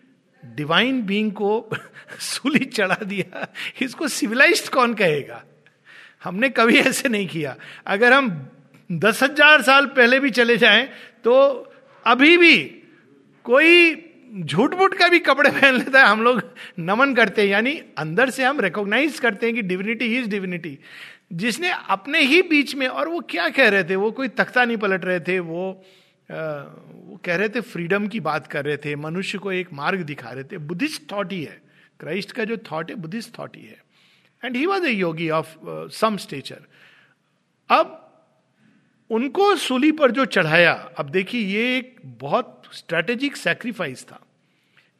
डिवाइन 0.43 1.01
बीइंग 1.03 1.31
को 1.33 1.69
सूली 2.21 2.65
चढ़ा 2.65 3.05
दिया, 3.05 3.47
इसको 3.83 4.09
सिविलाइज्ड 4.09 4.69
कौन 4.69 4.95
कहेगा? 4.95 5.43
हमने 6.25 6.49
कभी 6.51 6.79
ऐसे 6.79 7.09
नहीं 7.09 7.27
किया। 7.29 7.57
अगर 7.87 8.13
हम 8.13 8.29
दस 8.91 9.23
हज़ार 9.23 9.63
साल 9.63 9.87
पहले 9.97 10.21
भी 10.21 10.31
चले 10.33 10.57
जाएँ 10.57 10.89
तो 11.25 11.33
अभी 12.07 12.37
भी 12.37 12.57
कोई 13.45 13.95
झूठ 14.37 14.75
मूठ 14.75 14.95
का 14.95 15.09
भी 15.09 15.19
कपड़े 15.21 15.51
पहन 15.51 15.75
लेता 15.75 16.01
है, 16.01 16.07
हम 16.07 16.23
लोग 16.23 16.43
नमन 16.79 17.15
करते 17.15 17.43
हैं, 17.43 17.49
यानी 17.49 17.81
अंदर 17.99 18.31
से 18.31 18.45
हम 18.45 18.61
रिकॉग्नाइज 18.61 19.19
करते 19.21 19.47
हैं 19.47 19.55
कि 19.55 19.63
डिविनिटी 19.63 20.17
इज़ 20.19 20.29
डिविनिटी 20.29 20.79
जिसने 21.31 21.71
अपने 21.89 22.21
ही 22.21 22.43
बीच 22.43 22.75
में 22.75 22.87
और 22.89 23.09
वो 23.09 23.21
क्या 23.21 23.49
कह 23.49 23.69
रहे 23.69 23.85
थे? 23.85 23.97
वो 23.97 24.11
कोई 24.13 24.29
तख्ता 24.29 24.65
नहीं 24.65 24.77
पलट 24.77 25.05
रहे 25.05 25.21
थे 25.21 25.39
वो 25.41 25.71
आ, 26.31 26.35
वो 26.35 27.21
कह 27.25 27.37
रहे 27.37 27.49
थे 27.49 27.61
फ्रीडम 27.61 28.07
की 28.09 28.21
बात 28.21 28.47
कर 28.47 28.65
रहे 28.65 28.77
थे 28.77 28.95
मनुष्य 28.97 29.39
को 29.39 29.53
एक 29.53 29.73
मार्ग 29.73 30.01
दिखा 30.03 30.31
रहे 30.31 30.45
थे। 30.45 30.59
बुद्धिस्ट 30.59 31.03
थॉट 31.13 31.33
ही। 31.33 31.43
है 31.45 31.61
क्राइस्ट 32.01 32.33
का 32.33 32.45
जो 32.45 32.57
थॉट 32.71 32.91
है 32.91 32.97
बुद्धिस्ट 32.97 33.39
थॉट 33.39 33.57
ही। 33.57 33.63
है 33.63 33.83
and 34.43 34.57
he 34.57 34.67
was 34.67 34.87
a 34.87 34.91
yogi 34.91 35.31
of 35.31 35.55
some 35.93 36.17
stature 36.17 36.61
अब 37.71 38.03
उनको 39.11 39.55
सूली 39.57 39.93
पर 39.93 40.11
जो 40.11 40.25
चढ़ाया 40.25 40.73
अब 40.99 41.09
देखिए 41.09 41.41
ये 41.41 41.77
एक 41.79 41.97
बहुत 42.05 42.63
स्ट्रेटेजिक 42.73 43.37
सेक्रीफाइस 43.37 44.05
था। 44.05 44.21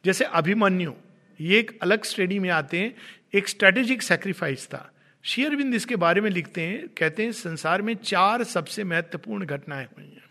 जैसे 0.05 0.25
अभिमन्यु 0.25 0.93
ये 1.41 1.59
एक 1.59 1.77
अलग 1.81 2.03
श्रेणी 2.05 2.39
में 2.39 2.49
आते 2.49 2.79
हैं 2.79 2.95
एक 3.33 3.47
स्ट्रेटेजिक 3.47 4.01
सेक्रीफाइस 4.01 4.67
था। 4.67 4.91
शेयरबिंद 5.27 5.73
इसके 5.75 5.95
बारे 5.95 6.21
में 6.21 6.29
लिखते 6.29 6.61
हैं, 6.61 6.87
कहते 6.87 7.23
हैं, 7.23 7.31
संसार 7.31 7.81
में 7.81 7.95
चार 7.95 8.43
सबसे 8.43 8.83
महत्वपूर्ण 8.83 9.45
घटनाएँ 9.45 9.85
हुई 9.85 10.05
हैं। 10.05 10.23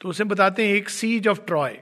तो 0.00 0.08
उसे 0.08 0.24
बताते 0.24 0.66
हैं, 0.66 0.74
एक 0.74 0.88
सीज 0.88 1.28
ऑफ़ 1.28 1.40
ट्रॉय 1.40 1.78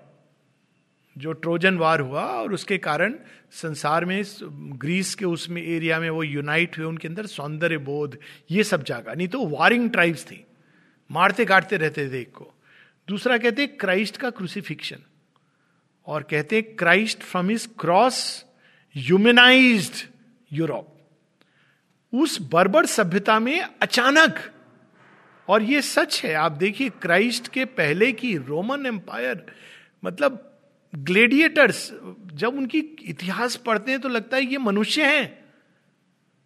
जो 1.18 1.32
ट्रोजन 1.32 1.78
वार 1.78 2.00
हुआ 2.00 2.22
और 2.22 2.52
उसके 2.52 2.78
कारण 2.78 3.14
संसार 3.50 4.04
में, 4.04 4.22
ग्रीस 4.78 5.14
के 5.14 5.24
उसमें 5.24 5.62
एरिया 5.62 6.00
में 6.00 6.10
वो 6.10 6.22
यूनाइट 6.22 6.78
हुए, 6.78 6.86
उनके 6.86 7.08
अंदर 7.08 7.26
सौंदर्य 7.26 7.78
बोध, 7.78 8.18
ये 8.50 8.64
सब 8.64 8.84
जागा। 8.84 9.14
नहीं 9.14 9.28
तो 9.28 9.46
वारिंग 9.46 9.90
ट्राइब्स 9.90 10.24
थी, 10.24 10.44
मारते 11.10 11.44
काटते 11.44 11.76
रहते 11.76 12.08
थे 12.10 12.20
एक 12.20 12.32
को। 12.32 12.54
दूसरा 13.08 13.38
कहते 13.38 13.62
हैं 13.62 13.76
क्राइस्ट 13.76 14.16
का 14.16 14.30
क्रूसिफिक्शन 14.30 14.98
और 16.06 16.22
कहते 16.22 16.56
हैं 16.56 16.76
Christ 16.76 17.22
from 17.22 17.50
his 17.50 17.68
cross 17.80 18.44
humanized 18.96 20.08
Europe 20.52 20.96
उस 22.12 22.40
बर्बर 22.42 22.86
सभ्यता 22.86 23.38
में 23.40 23.60
अचानक। 23.82 24.38
और 25.48 25.62
ये 25.62 25.82
सच 25.82 26.20
है, 26.24 26.34
आप 26.34 26.52
देखिए 26.52 26.88
क्राइस्ट 27.02 27.48
के 27.48 27.64
पहले 27.64 28.12
की 28.12 28.36
रोमन 28.36 28.86
एम्पायर 28.86 29.44
मतलब 30.04 30.46
ग्लेडिएटर्स, 30.92 31.90
जब 32.34 32.56
उनकी 32.56 32.78
इतिहास 33.02 33.56
पढ़ते 33.56 33.90
हैं 33.90 34.00
तो 34.00 34.08
लगता 34.08 34.36
है 34.36 34.44
ये 34.44 34.58
मनुष्य 34.58 35.04
हैं, 35.04 35.38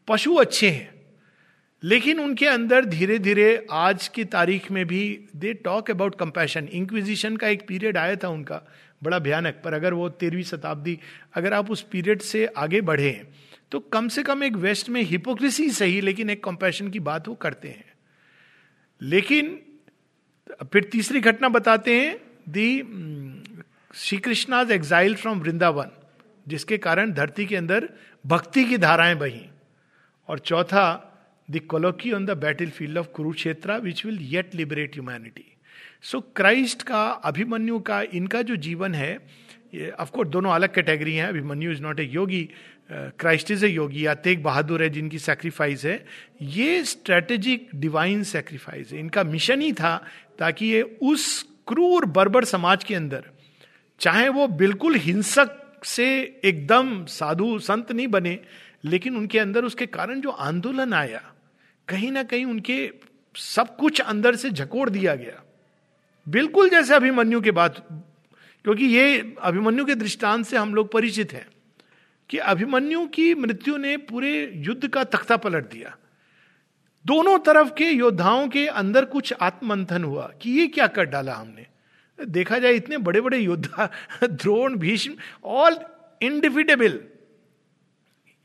पशु 0.08 0.34
अच्छे 0.34 0.70
हैं। 0.70 0.92
लेकिन 1.82 2.20
उनके 2.20 2.46
अंदर 2.46 2.84
धीरे 2.84 3.18
धीरे 3.18 3.66
आज 3.70 4.08
की 4.08 4.24
तारीख 4.24 4.70
में 4.70 4.84
भी 4.86 5.28
they 5.36 5.52
talk 5.54 5.90
about 5.90 6.14
compassion 6.18 6.68
inquisition 6.72 7.36
का 7.36 7.48
एक 7.48 7.66
पीरियड 7.68 7.96
आया 7.96 8.16
था 8.16 8.28
उनका, 8.28 8.60
बड़ा 9.02 9.18
भयानक, 9.18 9.60
पर 9.64 9.74
अगर 9.74 9.94
वो 9.94 10.08
तेरहवीं 10.08 10.42
शताब्दी, 10.42 10.98
अगर 11.34 11.52
आप 11.52 11.70
उस 11.70 11.82
पीरियड 11.82 12.22
से 12.22 12.46
आगे 12.46 12.80
बढ़े 12.80 13.10
तो 13.74 13.80
कम 13.80 14.08
से 14.08 14.22
कम 14.22 14.42
एक 14.44 14.56
वेस्ट 14.56 14.88
में 14.88 15.02
हिपोक्रेसी 15.02 15.70
सही, 15.70 16.00
लेकिन 16.00 16.30
एक 16.30 16.44
कंपैशन 16.44 16.90
की 16.90 17.00
बात 17.00 17.28
वो 17.28 17.34
करते 17.34 17.68
हैं। 17.68 17.84
लेकिन, 19.02 19.62
फिर 20.72 20.84
तीसरी 20.84 21.20
घटना 21.20 21.48
बताते 21.48 22.00
हैं 22.00 22.20
the 22.48 22.68
Shri 23.94 24.18
Krishna's 24.18 24.70
exile 24.70 25.14
from 25.14 25.40
Vrindavan 25.40 25.90
जिसके 26.48 26.78
कारण 26.78 27.12
धरती 27.12 27.46
के 27.46 27.56
अंदर 27.56 27.88
भक्ति 28.26 28.64
की 28.64 28.78
धाराएँ 28.78 29.14
बही। 29.14 29.46
और 30.28 30.38
चौथा 30.38 30.86
the 31.50 31.58
colloquy 31.58 32.12
on 32.12 32.26
the 32.26 32.30
battlefield 32.70 32.98
of 32.98 33.08
Kurukshetra 33.08 33.78
which 33.78 34.06
will 34.06 34.18
yet 34.20 34.54
liberate 34.54 34.94
humanity 34.94 35.56
so 36.02 36.20
Christ 36.20 36.82
का, 36.82 37.10
अभिमन्यु 37.10 37.78
का, 37.78 38.02
इनका 38.02 38.42
जो 38.42 38.56
जीवन 38.56 38.94
है 38.94 39.44
ऑफकोर्स 40.00 40.28
दोनों 40.28 40.50
अलग 40.50 40.74
कैटेगरी 40.74 41.14
हैं। 41.14 41.26
Abhimanyu 41.26 41.72
is 41.72 41.82
not 41.82 42.00
a 42.00 42.04
yogi 42.04 42.48
Christ 42.90 43.50
is 43.50 43.64
a 43.66 43.68
yogi 43.68 44.06
या 44.06 44.14
तेग 44.16 44.42
बहादुर 44.42 44.82
है 44.82 44.88
जिनकी 44.90 45.18
सेक्रीफाइस 45.18 45.84
है। 45.84 46.04
ये 46.42 46.82
स्ट्रेटेजिक 46.84 47.68
डिवाइन 47.74 48.22
सेक्रीफाइस 48.24 48.92
है। 48.92 48.98
इनका 48.98 49.24
मिशन 49.24 49.60
ही 49.60 49.72
था 49.72 49.96
ताकि 50.38 50.66
ये 50.66 50.82
उस 50.82 51.42
क्रूर, 51.68 52.04
बर्बर 52.06 52.44
समाज 52.44 52.84
के 52.84 52.94
अंदर, 52.94 53.24
चाहे 54.00 54.28
वो 54.28 54.46
बिल्कुल 54.48 54.96
हिंसक 54.96 55.60
से 55.84 56.06
एकदम 56.44 57.04
साधु 57.04 57.58
संत 57.58 57.92
नहीं 57.92 58.08
बने, 58.08 58.38
लेकिन 58.84 59.16
उनके 59.16 59.38
अंदर 59.38 59.64
उसके 59.64 59.86
कारण 59.86 60.20
जो 60.20 60.30
आंदोलन 60.30 60.92
आया, 60.92 61.22
कहीं 61.88 62.10
ना 62.12 62.22
कहीं 62.22 62.44
उनके 62.44 62.90
सब 63.34 63.76
कुछ 63.76 64.00
अंदर 64.00 64.36
से 64.36 64.50
झकोड़ 64.50 64.88
दिया 64.90 65.14
गया। 65.14 65.42
बिल्कुल 66.26 66.70
जैसे 66.70 66.94
अभिमन्यु 66.94 67.40
के 67.40 67.50
बात, 67.50 67.86
क्योंकि 68.64 68.84
ये 68.86 69.34
अभिमन्यु 69.42 69.84
के 69.84 69.94
दृष्टांत 69.94 70.46
से 70.46 70.56
हम 70.56 70.74
लोग 70.74 70.92
परिचित 70.92 71.32
हैं। 71.32 71.46
कि 72.34 72.38
अभिमन्यु 72.38 73.06
की 73.06 73.34
मृत्यु 73.34 73.76
ने 73.76 73.96
पूरे 73.96 74.52
युद्ध 74.54 74.88
का 74.88 75.04
तख्ता 75.04 75.36
पलट 75.36 75.70
दिया। 75.70 75.96
दोनों 77.06 77.38
तरफ़ 77.38 77.74
के 77.74 77.84
योद्धाओं 77.84 78.48
के 78.48 78.66
अंदर 78.66 79.04
कुछ 79.04 79.34
आत्मंथन 79.40 80.04
हुआ 80.04 80.32
कि 80.42 80.50
ये 80.50 80.66
क्या 80.66 80.86
कर 80.86 81.04
डाला 81.04 81.34
हमने। 81.34 81.66
देखा 82.26 82.58
जाए, 82.58 82.72
इतने 82.72 82.98
बड़े 82.98 83.20
बड़े 83.20 83.38
योद्धा, 83.38 83.90
द्रोण, 84.24 84.76
भीष्म 84.76 85.14
ऑल 85.44 85.76
इनडिफिटेबल 86.22 87.00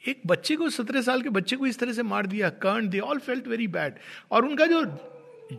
एक 0.08 0.21
बच्चे 0.25 0.56
को, 0.56 0.69
सत्रह 0.69 1.02
साल 1.02 1.21
के 1.21 1.30
बच्चे 1.30 1.56
को 1.56 1.67
इस 1.67 1.80
तरह 1.80 1.93
से 1.93 2.04
मार 2.04 2.25
दिया 2.25 2.49
Karna 2.49 2.88
they 2.88 2.99
all 2.99 3.19
felt 3.19 3.47
very 3.47 3.67
bad 3.67 3.93
और 4.32 4.45
उनका 4.45 4.65
जो 4.65 4.82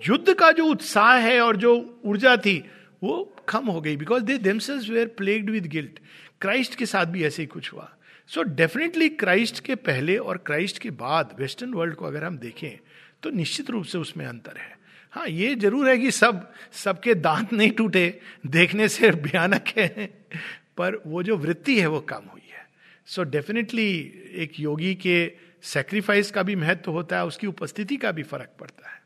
युद्ध 0.08 0.34
का 0.34 0.52
जो 0.52 0.64
उत्साह 0.64 1.16
है 1.16 1.40
और 1.40 1.56
जो 1.56 2.00
ऊर्जा 2.04 2.36
थी, 2.36 2.70
वो 3.02 3.36
कम 3.48 3.66
हो 3.66 3.80
गई 3.80 3.96
because 3.96 4.22
they 4.22 4.38
themselves 4.38 4.88
were 4.88 5.08
plagued 5.08 5.50
with 5.50 5.66
guilt 5.66 5.98
Christ 6.40 6.74
के 6.74 6.86
साथ 6.86 7.06
भी 7.06 7.24
ऐसे 7.24 7.42
ही 7.42 7.46
कुछ 7.46 7.72
हुआ। 7.72 7.96
सो 8.30 8.42
डेफिनेटली 8.42 9.08
क्राइस्ट 9.08 9.60
के 9.60 9.74
पहले 9.74 10.16
और 10.16 10.38
क्राइस्ट 10.38 10.78
के 10.78 10.90
बाद 10.90 11.34
वेस्टर्न 11.38 11.72
वर्ल्ड 11.74 11.94
को 11.94 12.04
अगर 12.04 12.24
हम 12.24 12.38
देखें 12.38 12.78
तो 13.22 13.30
निश्चित 13.30 13.70
रूप 13.70 13.84
से 13.84 13.98
उसमें 13.98 14.26
अंतर 14.26 14.56
है। 14.56 14.78
हाँ 15.12 15.26
ये 15.28 15.54
ज़रूर 15.54 15.88
है 15.88 15.98
कि 15.98 16.10
सब 16.10 16.52
सबके 16.72 17.14
दांत 17.14 17.52
नहीं 17.52 17.70
टूटे 17.70 18.20
देखने 18.46 18.88
से 18.88 19.10
भयानक 19.10 19.68
है 19.76 20.06
पर 20.76 21.02
वो 21.06 21.22
जो 21.22 21.36
वृत्ति 21.36 21.80
है 21.80 21.86
वो 21.86 22.00
कम 22.00 22.28
हुई 22.32 22.48
है। 22.50 22.66
सो 23.06 23.22
so 23.22 23.28
डेफिनेटली 23.30 23.90
एक 24.34 24.60
योगी 24.60 24.94
के 24.94 25.32
सेक्रीफाइस 25.64 26.30
का 26.30 26.42
भी 26.42 26.56
महत्व 26.56 26.82
तो 26.82 26.92
होता 26.92 27.16
है 27.16 27.26
उसकी 27.26 27.46
उपस्थिति 27.46 27.96
का 27.96 28.12
भी 28.12 28.22
फ़र्क 28.22 28.50
पड़ता 28.60 28.90
है। 28.90 28.98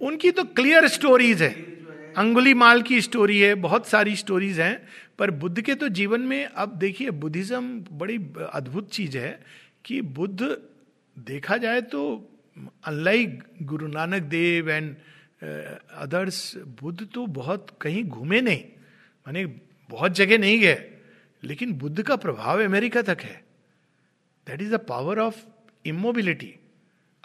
उनकी 0.00 0.30
तो 0.30 0.44
क्लियर 0.44 0.88
स्टोरीज 0.88 1.42
है। 1.42 1.77
अंगुली 2.18 2.54
माल 2.54 2.82
की 2.82 3.00
स्टोरी 3.00 3.38
है, 3.40 3.54
बहुत 3.56 3.86
सारी 3.86 4.16
स्टोरीज 4.16 4.60
हैं, 4.60 4.88
पर 5.18 5.30
बुद्ध 5.32 5.60
के 5.60 5.74
तो 5.74 5.88
जीवन 5.90 6.20
में 6.22 6.44
अब 6.44 6.74
देखिए, 6.78 7.10
बुद्धिज्म 7.12 7.84
बड़ी 7.92 8.16
अद्भुत 8.52 8.90
चीज़ 8.92 9.18
है 9.18 9.40
कि 9.84 10.00
बुद्ध 10.02 10.56
देखा 11.16 11.56
जाए 11.56 11.80
तो 11.82 12.02
unlike 12.86 13.42
Guru 13.62 13.88
Nanak 13.88 14.22
Dev 14.24 14.70
and 14.70 14.94
others 15.98 16.56
Buddha 16.80 17.06
तो 17.14 17.26
बहुत 17.32 17.76
कहीं 17.80 18.04
घूमे 18.04 18.40
नहीं, 18.40 18.62
माने 19.26 19.44
बहुत 19.90 20.12
जगह 20.14 20.38
नहीं 20.38 20.58
गए, 20.60 20.84
लेकिन 21.42 21.72
बुद्ध 21.78 22.02
का 22.02 22.16
प्रभाव 22.18 22.64
अमेरिका 22.64 23.02
तक 23.02 23.20
है। 23.22 23.42
That 24.46 24.62
is 24.62 24.74
the 24.74 24.78
power 24.88 25.18
of 25.20 25.44
immobility 25.84 26.54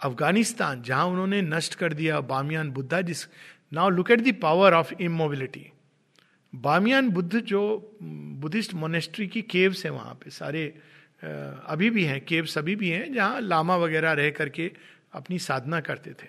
Afghanistan, 0.00 0.82
जहाँ 0.82 1.06
उन्होंने 1.06 1.40
नष्ट 1.42 1.74
कर 1.74 1.92
दिया 1.92 2.20
बामियान 2.22 2.70
बुद्धा, 2.70 3.00
जिस 3.00 3.26
now 3.74 3.90
look 3.90 4.10
at 4.10 4.20
the 4.20 4.34
power 4.42 4.72
of 4.72 4.92
immobility 5.00 5.72
Bamiyan 6.54 7.08
Buddha 7.08 7.40
जो 7.40 7.96
बुद्धिस्ट 8.02 8.74
मोनेस्ट्री 8.74 9.26
की 9.26 9.42
केव्स 9.42 9.84
है 9.84 9.90
वहाँ 9.90 10.14
पे 10.14 10.30
सारे 10.30 10.78
अभी 11.66 11.90
भी 11.90 12.04
हैं 12.04 12.24
केव्स 12.24 12.58
अभी 12.58 12.76
भी 12.76 12.88
हैं 12.88 13.12
जहाँ 13.12 13.40
लामा 13.40 13.76
वगैरह 13.76 14.12
रह 14.12 14.30
करके 14.30 14.72
अपनी 15.12 15.38
साधना 15.38 15.80
करते 15.80 16.10
थे। 16.10 16.28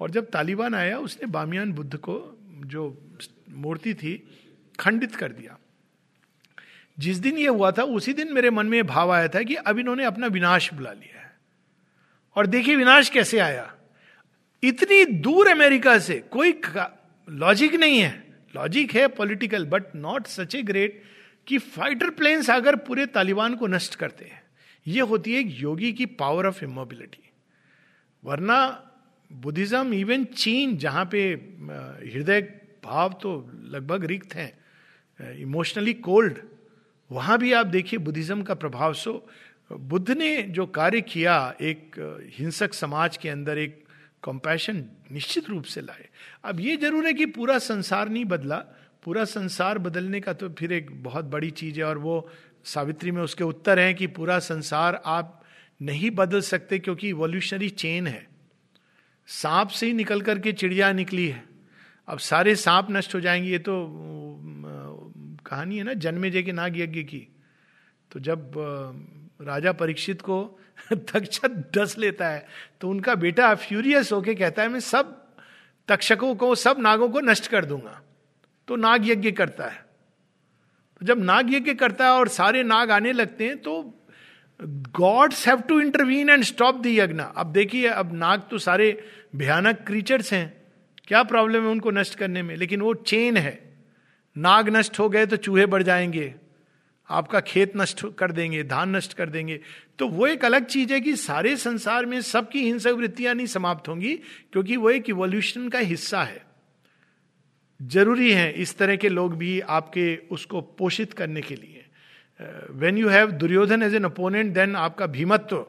और 0.00 0.10
जब 0.10 0.30
तालिबान 0.30 0.74
आया, 0.74 0.98
उसने 0.98 1.26
बामियान 1.26 1.72
बुद्ध 1.72 1.96
को 1.96 2.38
जो 2.66 3.10
मूर्ति 3.50 3.94
थी, 3.94 4.28
खंडित 4.80 5.16
कर 5.16 5.32
दिया। 5.32 5.58
जिस 6.98 7.16
दिन 7.16 7.38
ये 7.38 7.48
हुआ 7.48 7.70
था, 7.70 7.82
उसी 7.82 8.12
दिन 8.12 8.32
मेरे 8.32 8.50
मन 8.50 8.66
में 8.66 8.86
भाव 8.86 9.12
आया 9.12 9.28
था 9.28 9.42
कि 9.42 9.54
अब 9.54 9.78
इन्होंने 9.78 10.04
अपना 10.04 10.26
विनाश 10.26 10.74
बुला 10.74 10.92
लिया 10.92 11.20
है। 11.20 11.32
और 12.36 12.46
देखिए 12.46 12.76
विनाश 12.76 13.08
कैसे 13.08 13.38
आया। 13.38 13.74
इतनी 14.62 15.04
दूर 15.04 15.48
अमेरिका 15.48 15.98
से, 15.98 16.18
कोई 16.30 16.60
लॉजिक 17.28 17.74
नहीं 17.74 17.98
है। 17.98 18.10
लॉजिक 18.54 18.92
है 18.94 19.06
political 19.10 19.64
but 19.66 19.94
not 19.96 20.26
such 20.26 20.54
a 20.54 20.62
great 20.62 21.02
कि 21.46 21.58
फाइटर 21.58 22.10
प्लेन्स 22.10 22.50
अगर 22.50 22.76
पूरे 22.78 23.06
तालिबान 23.08 23.54
को 23.54 23.66
नष्ट 23.66 23.94
करते 23.94 24.24
हैं। 24.24 24.40
ये 24.86 25.00
होती 25.02 25.34
है 25.34 25.42
योगी 25.60 25.92
की 25.92 26.06
पावर 26.14 26.46
ऑफ़ 26.46 26.64
इमोबिलिटी 26.64 27.30
वरना 28.22 28.58
बुद्धिज्म 29.30 29.94
इवन 29.94 30.24
चीन, 30.26 30.76
जहाँ 30.76 31.04
पे 31.12 31.22
हृदय 32.04 32.40
भाव 32.84 33.12
तो 33.22 33.50
लगभग 33.64 34.04
रिक्त 34.04 34.34
हैं 34.34 34.52
इमोशनली 35.38 35.92
कोल्ड 35.94 36.38
वहाँ 37.10 37.38
भी 37.38 37.52
आप 37.52 37.66
देखिए 37.66 37.98
बुद्धिज्म 37.98 38.42
का 38.42 38.54
प्रभाव। 38.54 38.94
सो 38.94 39.28
बुद्ध 39.70 40.10
ने 40.10 40.36
जो 40.50 40.66
कार्य 40.68 41.00
किया 41.02 41.34
एक 41.60 41.96
हिंसक 42.38 42.74
समाज 42.74 43.16
के 43.16 43.28
अंदर, 43.28 43.58
एक 43.58 43.81
कंपैशन 44.22 44.84
निश्चित 45.12 45.48
रूप 45.50 45.64
से 45.64 45.80
लाए। 45.80 46.08
अब 46.44 46.60
ये 46.60 46.76
ज़रूर 46.76 47.06
है 47.06 47.12
कि 47.14 47.26
पूरा 47.26 47.58
संसार 47.58 48.08
नहीं 48.08 48.24
बदला। 48.24 48.56
पूरा 49.04 49.24
संसार 49.24 49.78
बदलने 49.78 50.20
का 50.20 50.32
तो 50.32 50.48
फिर 50.48 50.72
एक 50.72 50.90
बहुत 51.02 51.24
बड़ी 51.24 51.50
चीज़ 51.50 51.78
है 51.78 51.84
और 51.84 51.98
वो 51.98 52.28
सावित्री 52.64 53.10
में 53.10 53.22
उसके 53.22 53.44
उत्तर 53.44 53.78
हैं 53.78 53.94
कि 53.94 54.06
पूरा 54.06 54.38
संसार 54.38 55.00
आप 55.06 55.42
नहीं 55.80 56.10
बदल 56.10 56.40
सकते 56.40 56.78
क्योंकि 56.78 57.08
इवोल्यूशनरी 57.08 57.68
चेन 57.68 58.06
है। 58.06 58.26
सांप 59.28 59.68
से 59.68 59.86
ही 59.86 59.92
निकल 59.92 60.20
करके 60.20 60.52
चिड़िया 60.52 60.92
निकली 60.92 61.26
है। 61.28 61.44
अब 62.08 62.18
सारे 62.18 62.54
सांप 62.56 62.86
नष्ट 62.90 63.14
हो 63.14 63.20
जाएँगे, 63.20 63.50
ये 63.50 63.58
तो 63.58 63.74
कहानी 65.46 65.78
है 65.78 65.84
ना 65.84 65.94
जन्मे 65.94 66.30
जय 66.30 66.42
के 66.42 66.52
नाग 66.52 66.78
यज्ञ 66.78 67.02
की। 67.02 67.26
तो 68.10 68.20
जब 68.20 68.52
राजा 69.42 69.72
परीक्षित 69.72 70.22
को 70.22 70.58
तक्षक 70.92 71.48
डस 71.48 71.94
लेता 71.98 72.28
है। 72.28 72.46
तो 72.80 72.88
उनका 72.88 73.14
बेटा 73.14 73.54
फ्यूरियस 73.54 74.12
होके 74.12 74.34
कहता 74.34 74.62
है, 74.62 74.68
मैं 74.68 74.80
सब 74.80 75.26
तक्षकों 75.88 76.34
को, 76.34 76.54
सब 76.54 76.76
नागों 76.78 77.08
को 77.08 77.20
नष्ट 77.20 77.46
कर 77.46 77.64
दूँगा। 77.64 78.02
तो 78.68 78.76
नाग 78.76 79.08
यज्ञ 79.08 79.30
करता 79.30 79.64
है। 79.64 79.86
तो 81.00 81.06
जब 81.06 81.18
नाग 81.18 81.54
यज्ञ 81.54 81.74
करता 81.74 82.04
है 82.04 82.10
और 82.10 82.28
सारे 82.28 82.62
नाग 82.62 82.90
आने 82.90 83.12
लगते 83.12 83.46
हैं 83.46 83.58
तो 83.58 83.98
gods 85.00 85.48
have 85.48 85.60
to 85.60 85.80
intervene 85.80 86.30
and 86.30 86.44
stop 86.44 86.82
the 86.82 86.86
yajna 86.86 87.22
अब 87.36 87.46
देखिए, 87.46 87.88
अब 87.88 88.12
नाग 88.12 88.42
तो 88.50 88.58
सारे 88.58 89.08
भयानक 89.36 89.76
क्रीचर्स 89.86 90.32
हैं। 90.32 90.62
क्या 91.04 91.22
प्रॉब्लम 91.22 91.62
है 91.62 91.68
उनको 91.68 91.90
नष्ट 91.90 92.14
करने 92.14 92.42
में? 92.42 92.56
लेकिन 92.56 92.80
वो 92.80 92.94
चेन 92.94 93.36
है। 93.36 93.76
नाग 94.38 94.68
नष्ट 94.68 94.98
हो 94.98 95.08
गए 95.08 95.26
तो 95.26 95.36
चूहे 95.36 95.66
बढ़ 95.66 95.82
जाएँगे। 95.82 96.34
आपका 97.12 97.40
खेत 97.42 97.72
नष्ट 97.76 98.04
कर 98.18 98.32
देंगे, 98.32 98.62
धान 98.64 98.96
नष्ट 98.96 99.12
कर 99.12 99.28
देंगे। 99.28 99.60
तो 99.98 100.08
वो 100.08 100.26
एक 100.26 100.44
अलग 100.44 100.64
चीज़ 100.66 100.92
है 100.92 101.00
कि 101.00 101.16
सारे 101.16 101.56
संसार 101.56 102.06
में 102.06 102.20
सबकी 102.22 102.62
हिंसक 102.62 102.92
वृत्तियाँ 102.92 103.34
नहीं 103.34 103.46
समाप्त 103.48 103.88
होंगी, 103.88 104.14
क्योंकि 104.52 104.76
वो 104.76 104.90
एक 104.90 105.10
इवोल्यूशन 105.10 105.68
का 105.68 105.78
हिस्सा 105.80 106.22
है। 106.22 106.44
ज़रूरी 107.80 108.32
है 108.32 108.52
इस 108.52 108.76
तरह 108.78 108.96
के 108.96 109.08
लोग 109.08 109.36
भी 109.36 109.58
आपके 109.60 110.16
उसको 110.30 110.60
पोषित 110.78 111.12
करने 111.12 111.40
के 111.40 111.54
लिए। 111.54 111.84
When 112.72 112.98
you 112.98 113.08
have 113.08 113.30
Duryodhana 113.32 113.82
as 113.82 113.94
an 113.94 114.04
opponent 114.04 114.52
then 114.54 114.76
आपका 114.76 115.06
भीमत्व 115.08 115.66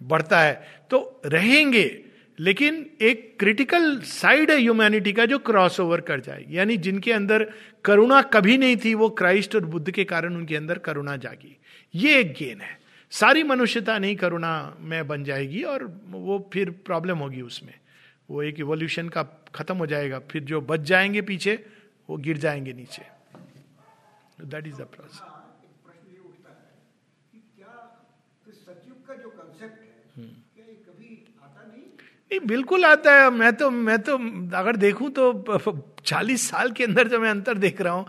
बढ़ता 0.00 0.40
है। 0.40 0.54
तो 0.90 1.20
रहेंगे 1.26 1.84
लेकिन 2.40 2.90
एक 3.00 3.36
क्रिटिकल 3.38 4.00
साइड 4.00 4.50
है 4.50 4.56
ह्यूमैनिटी 4.56 5.12
का 5.12 5.26
जो 5.26 5.38
क्रॉस 5.38 5.80
ओवर 5.80 6.00
कर 6.00 6.20
जाए। 6.20 6.44
यानी 6.48 6.76
जिनके 6.76 7.12
अंदर 7.12 7.52
करुणा 7.84 8.22
कभी 8.22 8.58
नहीं 8.58 8.76
थी, 8.76 8.94
वो 8.94 9.08
क्राइस्ट 9.08 9.54
और 9.54 9.64
बुद्ध 9.64 9.90
के 9.90 10.04
कारण 10.04 10.36
उनके 10.36 10.56
अंदर 10.56 10.78
करुणा 10.78 11.16
जागी। 11.16 11.56
ये 11.94 12.20
एक 12.20 12.32
गेन 12.32 12.60
है। 12.60 12.80
सारी 13.10 13.42
मनुष्यता 13.42 13.98
नहीं, 13.98 14.16
करुणा 14.16 14.76
में 14.80 15.06
बन 15.06 15.24
जाएगी 15.24 15.62
और 15.62 16.00
वो 16.06 16.50
फिर 16.52 16.70
प्रॉब्लम 16.70 17.18
होगी 17.18 17.40
उसमें। 17.40 17.74
वो 18.30 18.42
एक 18.42 18.60
इवोल्यूशन 18.60 19.08
का 19.08 19.22
खत्म 19.54 19.76
हो 19.76 19.86
जाएगा। 19.86 20.18
फिर 20.18 20.42
जो 20.42 20.60
बच 20.60 20.80
जाएँगे 20.80 21.22
पीछे, 21.22 21.66
वो 22.10 22.16
गिर 22.16 22.38
जाएँगे 22.38 22.72
नीचे। 22.72 23.02
दैट 24.44 24.66
इज़ 24.66 24.74
द 24.74 24.80
प्रोसेस 24.80 25.39
नहीं, 32.30 32.40
बिल्कुल 32.40 32.84
आता 32.84 33.12
है। 33.14 33.30
मैं 33.30 33.52
तो 33.52 33.70
मैं 33.70 33.98
तो 33.98 34.16
अगर 34.56 34.76
देखूँ 34.76 35.10
तो 35.10 35.96
चालीस 36.04 36.48
साल 36.50 36.70
के 36.72 36.84
अंदर 36.84 37.08
जो 37.08 37.18
मैं 37.20 37.30
अंतर 37.30 37.58
देख 37.58 37.80
रहा 37.80 37.92
हूँ 37.92 38.06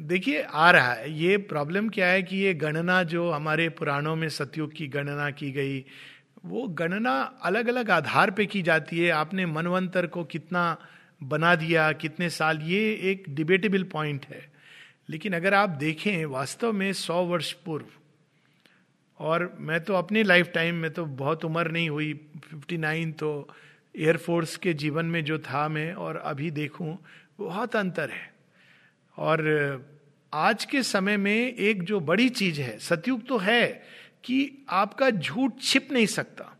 देखिए, 0.00 0.42
आ 0.42 0.70
रहा 0.70 0.92
है। 0.92 1.12
ये 1.12 1.36
प्रॉब्लम 1.48 1.88
क्या 1.88 2.06
है 2.06 2.22
कि 2.22 2.36
ये 2.36 2.52
गणना 2.54 3.02
जो 3.04 3.30
हमारे 3.30 3.68
पुराणों 3.68 4.14
में 4.16 4.28
सतयुग 4.28 4.72
की 4.72 4.86
गणना 4.88 5.30
की 5.30 5.50
गई, 5.52 5.84
वो 6.44 6.66
गणना 6.78 7.14
अलग 7.42 7.68
अलग 7.68 7.90
आधार 7.90 8.30
पे 8.30 8.46
की 8.46 8.62
जाती 8.62 8.98
है। 8.98 9.10
आपने 9.12 9.46
मनवंतर 9.46 10.06
को 10.06 10.24
कितना 10.24 10.76
बना 11.22 11.54
दिया, 11.56 11.90
कितने 11.92 12.30
साल, 12.30 12.60
ये 12.62 12.92
एक 13.10 13.24
डिबेटेबल 13.28 13.82
पॉइंट 13.92 14.26
है। 14.26 14.46
लेकिन 15.10 15.32
अगर 15.32 15.54
आप 15.54 15.68
देखें, 15.70 16.24
वास्तव 16.26 16.72
में 16.72 16.92
सौ 16.94 17.22
वर्ष 17.24 17.52
पूर्व 17.64 17.86
और 19.20 19.56
मैं 19.60 19.80
तो 19.80 19.94
अपनी 19.94 20.22
लाइफ 20.22 20.50
टाइम 20.54 20.74
में 20.74 20.90
तो 20.90 21.04
बहुत 21.04 21.44
उम्र 21.44 21.70
नहीं 21.70 21.88
हुई 21.90 22.12
59 22.54 23.12
तो 23.18 23.48
एयरफोर्स 23.94 24.56
के 24.56 24.74
जीवन 24.74 25.06
में 25.06 25.24
जो 25.24 25.38
था 25.38 25.68
मैं 25.68 25.92
और 25.94 26.16
अभी 26.16 26.50
देखूँ, 26.50 26.98
बहुत 27.38 27.76
अंतर 27.76 28.10
है। 28.10 28.30
और 29.18 29.86
आज 30.32 30.64
के 30.64 30.82
समय 30.82 31.16
में 31.16 31.54
एक 31.54 31.82
जो 31.82 32.00
बड़ी 32.00 32.28
चीज़ 32.28 32.60
है, 32.60 32.78
सतयुग 32.78 33.26
तो 33.26 33.38
है 33.38 33.66
कि 34.24 34.66
आपका 34.68 35.10
झूठ 35.10 35.52
छिप 35.62 35.88
नहीं 35.92 36.06
सकता। 36.06 36.56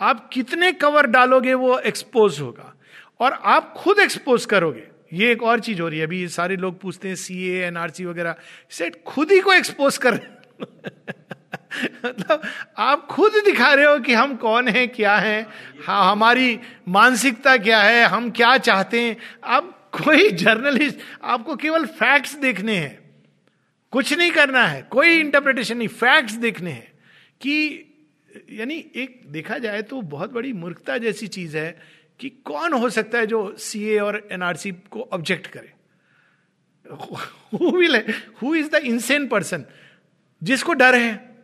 आप 0.00 0.28
कितने 0.32 0.72
कवर 0.72 1.06
डालोगे 1.06 1.54
वो 1.54 1.78
एक्सपोज 1.78 2.40
होगा 2.40 2.74
और 3.20 3.32
आप 3.32 3.74
खुद 3.76 3.98
एक्सपोज 3.98 4.44
करोगे। 4.44 4.88
ये 5.12 5.32
एक 5.32 5.42
और 5.42 5.60
चीज़ 5.60 5.80
हो 5.82 5.88
रही 5.88 5.98
है, 5.98 6.06
अभी 6.06 6.26
सारे 6.28 6.56
लोग 6.56 6.80
पूछते 6.80 7.08
हैं 7.08 7.14
सी 7.14 7.48
एनआरसी 7.48 8.04
वगैरह 8.04 8.34
सेट 8.70 9.02
खुद 9.04 9.32
ही 9.32 9.40
को 9.40 9.52
एक्सपोज 9.52 9.98
कर 9.98 10.20
मतलब 12.04 12.42
आप 12.78 13.06
खुद 13.06 13.32
दिखा 13.44 13.74
रहे 13.74 13.86
हो 13.86 13.98
कि 13.98 14.14
हम 14.14 14.36
कौन 14.36 14.68
हैं, 14.68 14.88
क्या 14.88 15.16
हैं 15.16 15.46
हाँ 15.82 16.12
हमारी 16.12 16.60
मानसिकता 16.88 17.56
क्या 17.56 17.82
है, 17.82 18.04
हम 18.04 18.30
क्या 18.30 18.58
चाहते 18.58 19.00
हैं। 19.00 19.16
आप 19.44 19.90
कोई 19.92 20.30
जर्नलिस्ट, 20.30 20.98
आपको 21.22 21.56
केवल 21.56 21.86
फैक्ट्स 21.86 22.34
देखने 22.34 22.76
हैं। 22.76 23.10
कुछ 23.90 24.12
नहीं 24.12 24.30
करना 24.30 24.66
है, 24.66 24.82
कोई 24.82 25.08
इंटरप्रिटेशन 25.08 25.76
नहीं 25.76 25.88
फैक्ट्स 25.88 26.34
देखने 26.34 26.70
हैं। 26.70 26.92
कि, 27.40 27.84
यानी 28.52 28.90
एक 28.96 29.22
देखा 29.26 29.58
जाए 29.58 29.82
तो 29.82 30.00
बहुत 30.00 30.32
बड़ी 30.32 30.52
मूर्खता 30.52 30.98
जैसी 30.98 31.26
चीज़ 31.26 31.56
है 31.56 31.78
कि 32.20 32.28
कौन 32.28 32.72
हो 32.72 32.90
सकता 32.90 33.18
है 33.18 33.26
जो 33.26 33.56
सीए 33.58 33.98
और 33.98 34.28
एनआरसी 34.32 34.72
को 34.72 35.08
ऑब्जेक्ट 35.12 35.46
करे। 35.46 35.72
Who 37.54 37.86
who 38.42 38.54
is 38.54 38.70
the 38.70 38.74
insane 38.74 39.28
person 39.28 39.64
जिसको 40.42 40.72
डर 40.72 40.94
है। 40.94 41.35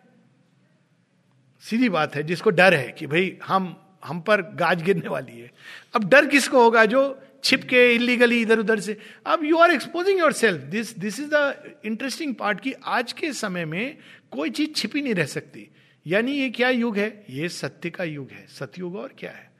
सीधी 1.62 1.88
बात 1.88 2.14
है, 2.14 2.22
जिसको 2.22 2.50
डर 2.50 2.74
है 2.74 2.92
कि 2.92 3.06
भाई 3.06 3.36
हम 3.44 3.76
हम 4.04 4.20
पर 4.20 4.42
गाज 4.42 4.82
गिरने 4.82 5.08
वाली 5.08 5.38
है। 5.40 5.50
अब 5.94 6.08
डर 6.08 6.26
किसको 6.26 6.62
होगा 6.62 6.84
जो 6.84 7.02
छिप 7.44 7.62
के 7.64 7.94
इलीगली 7.94 8.40
इधर 8.42 8.58
उधर 8.58 8.80
से? 8.80 8.96
अब 9.26 9.44
you 9.44 9.58
are 9.58 9.70
exposing 9.70 10.18
yourself 10.32 10.62
this 10.62 10.98
this 10.98 11.20
is 11.20 11.28
the 11.34 11.80
interesting 11.84 12.34
part 12.34 12.60
कि 12.60 12.72
आज 12.84 13.12
के 13.12 13.32
समय 13.32 13.64
में 13.64 13.96
कोई 14.30 14.50
चीज़ 14.50 14.72
छिपी 14.72 15.02
नहीं 15.02 15.14
रह 15.14 15.26
सकती। 15.26 15.68
यानी 16.06 16.32
ये 16.32 16.50
क्या 16.50 16.70
युग 16.70 16.98
है? 16.98 17.24
ये 17.30 17.48
सत्य 17.48 17.90
का 17.90 18.04
युग 18.04 18.30
है। 18.30 18.46
सतयुग 18.48 18.96
और 18.96 19.14
क्या 19.18 19.30
है? 19.30 19.50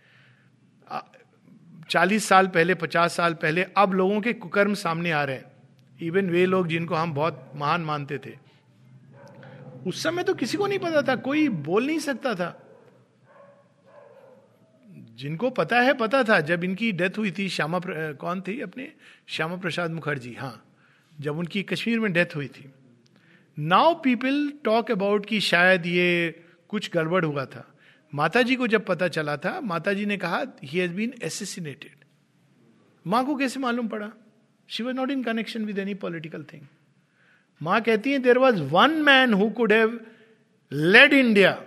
चालीस 1.91 2.25
साल 2.25 2.47
पहले, 2.47 2.75
पचास 2.75 3.17
साल 3.17 3.35
पहले 3.35 3.67
अब 3.77 3.93
लोगों 3.93 4.21
के 4.21 4.33
कुकर्म 4.33 4.75
सामने 4.75 5.11
आ 5.11 5.25
रहे 5.25 5.37
हैं। 5.37 5.45
इवन 6.03 6.31
वे 6.31 6.47
लोग 6.47 6.69
जिनको 6.69 6.95
हम 6.95 7.13
बहुत 7.15 7.53
महान 7.57 7.81
मानते 7.81 8.19
थे। 8.19 8.37
उस 9.87 10.03
समय 10.03 10.23
तो 10.23 10.35
किसी 10.35 10.59
को 10.59 10.67
नहीं 10.67 10.79
पता 10.79 11.03
था, 11.03 11.17
कोई 11.17 11.49
बोल 11.49 11.87
नहीं 11.87 11.99
सकता 11.99 12.35
था। 12.35 12.59
जिनको 15.17 15.51
पता 15.51 15.81
है, 15.81 15.93
पता 15.95 16.23
था, 16.25 16.39
जब 16.41 16.65
इनकी 16.65 16.91
डेथ 16.93 17.19
हुई 17.19 17.31
थी 17.31 17.49
श्यामा 17.49 17.81
कौन 18.21 18.41
थी 18.41 18.61
अपने? 18.61 18.93
श्यामा 19.29 19.57
प्रसाद 19.57 19.91
मुखर्जी 19.91 20.35
हाँ 20.35 20.63
जब 21.21 21.39
उनकी 21.39 21.63
कश्मीर 21.63 22.01
में 22.01 22.13
डेथ 22.13 22.37
हुई 22.37 22.49
थी। 22.49 22.71
नाउ 23.59 23.95
पीपल 23.95 24.53
टॉक 24.65 24.91
अबाउट 24.91 25.27
कि 25.27 25.41
शायद 25.41 25.87
ये 25.87 26.45
कुछ 26.69 26.91
गड़बड़ 26.95 27.25
हुआ 27.25 27.45
था। 27.45 27.67
माता 28.13 28.43
जी 28.43 28.57
को 28.57 28.67
जब 28.67 28.85
पता 28.87 29.09
चला 29.09 29.37
था 29.37 29.61
माता 29.61 29.93
जी 29.93 30.07
ने 30.07 30.17
कहा 30.17 30.45
ही 30.65 30.79
हैज़ 30.79 30.93
बीन 30.93 31.15
एसेसिनेटेड 31.23 32.05
माँ 33.05 33.25
को 33.27 33.37
कैसे 33.37 33.61
मालूम 33.61 33.89
पड़ा? 33.89 34.11
She 34.69 34.83
was 34.83 34.97
not 34.97 35.11
in 35.11 35.23
connection 35.23 35.65
with 35.65 35.79
any 35.79 35.95
political 35.97 36.45
thing 36.45 36.63
माँ 37.63 37.81
कहती 37.81 38.13
है 38.13 38.19
there 38.19 38.39
was 38.39 38.63
one 38.63 38.91
man 39.03 39.35
who 39.35 39.51
could 39.51 39.73
have 39.73 40.01
led 40.73 41.13
India 41.13 41.63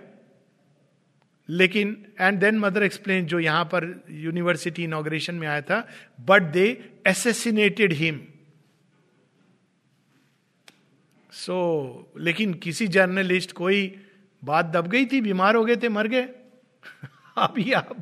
लेकिन 1.48 1.96
एंड 2.20 2.38
देन 2.40 2.58
मदर 2.58 2.82
एक्सप्लेन 2.82 3.26
जो 3.26 3.40
यहाँ 3.40 3.64
पर 3.64 4.04
यूनिवर्सिटी 4.10 4.84
इनोग्रेशन 4.84 5.34
में 5.34 5.48
आया 5.48 5.60
था 5.60 5.86
but 6.20 6.42
they 6.52 6.66
assassinated 7.06 7.92
him 7.92 8.20
so 11.32 12.12
लेकिन 12.18 12.54
किसी 12.54 12.86
जर्नलिस्ट 12.88 13.52
कोई 13.52 13.80
बात 14.44 14.66
दब 14.66 14.86
गई 14.86 15.06
थी, 15.06 15.20
बीमार 15.20 15.54
हो 15.54 15.64
गए 15.64 15.76
थे, 15.76 15.88
मर 15.88 16.06
गए। 16.08 16.28
अभी 17.36 17.72
आप, 17.72 17.96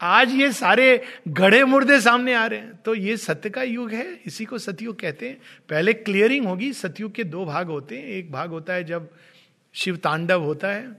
आज 0.00 0.32
ये 0.32 0.52
सारे 0.52 1.04
घड़े 1.28 1.64
मुर्दे 1.64 2.00
सामने 2.00 2.34
आ 2.34 2.46
रहे 2.46 2.58
हैं। 2.58 2.74
तो 2.76 2.94
ये 2.94 3.16
सत्य 3.16 3.50
का 3.50 3.62
युग 3.62 3.90
है, 3.90 4.20
इसी 4.26 4.44
को 4.44 4.58
सतयुग 4.58 5.00
कहते 5.00 5.28
हैं। 5.28 5.40
पहले 5.68 5.92
क्लियरिंग 5.92 6.46
होगी, 6.46 6.72
सतयुग 6.72 7.12
के 7.12 7.24
दो 7.24 7.44
भाग 7.44 7.66
होते 7.66 7.98
हैं। 7.98 8.04
एक 8.04 8.30
भाग 8.32 8.50
होता 8.50 8.72
है 8.72 8.84
जब 8.84 9.10
शिव 9.74 9.96
तांडव 9.96 10.42
होता 10.42 10.68
है, 10.68 10.96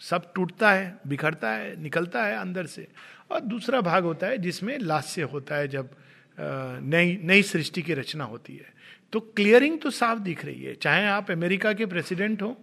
सब 0.00 0.32
टूटता 0.32 0.72
है, 0.72 0.98
बिखरता 1.06 1.50
है, 1.50 1.80
निकलता 1.82 2.24
है 2.24 2.36
अंदर 2.36 2.66
से। 2.66 2.86
और 3.30 3.40
दूसरा 3.40 3.80
भाग 3.80 4.04
होता 4.04 4.26
है 4.26 4.38
जिसमें 4.38 4.78
लास्य 4.78 5.22
होता 5.22 5.56
है 5.56 5.68
जब 5.68 5.90
नई 6.38 7.18
नई 7.22 7.42
सृष्टि 7.42 7.82
की 7.82 7.94
रचना 7.94 8.24
होती 8.24 8.56
है। 8.56 8.72
तो 9.12 9.20
क्लियरिंग 9.20 9.78
तो 9.78 9.90
साफ़ 9.90 10.18
दिख 10.18 10.44
रही 10.44 10.62
है। 10.62 10.74
चाहे 10.74 11.06
आप 11.06 11.30
अमेरिका 11.30 11.72
के 11.72 11.86
प्रेसिडेंट 11.86 12.42
हो, 12.42 12.56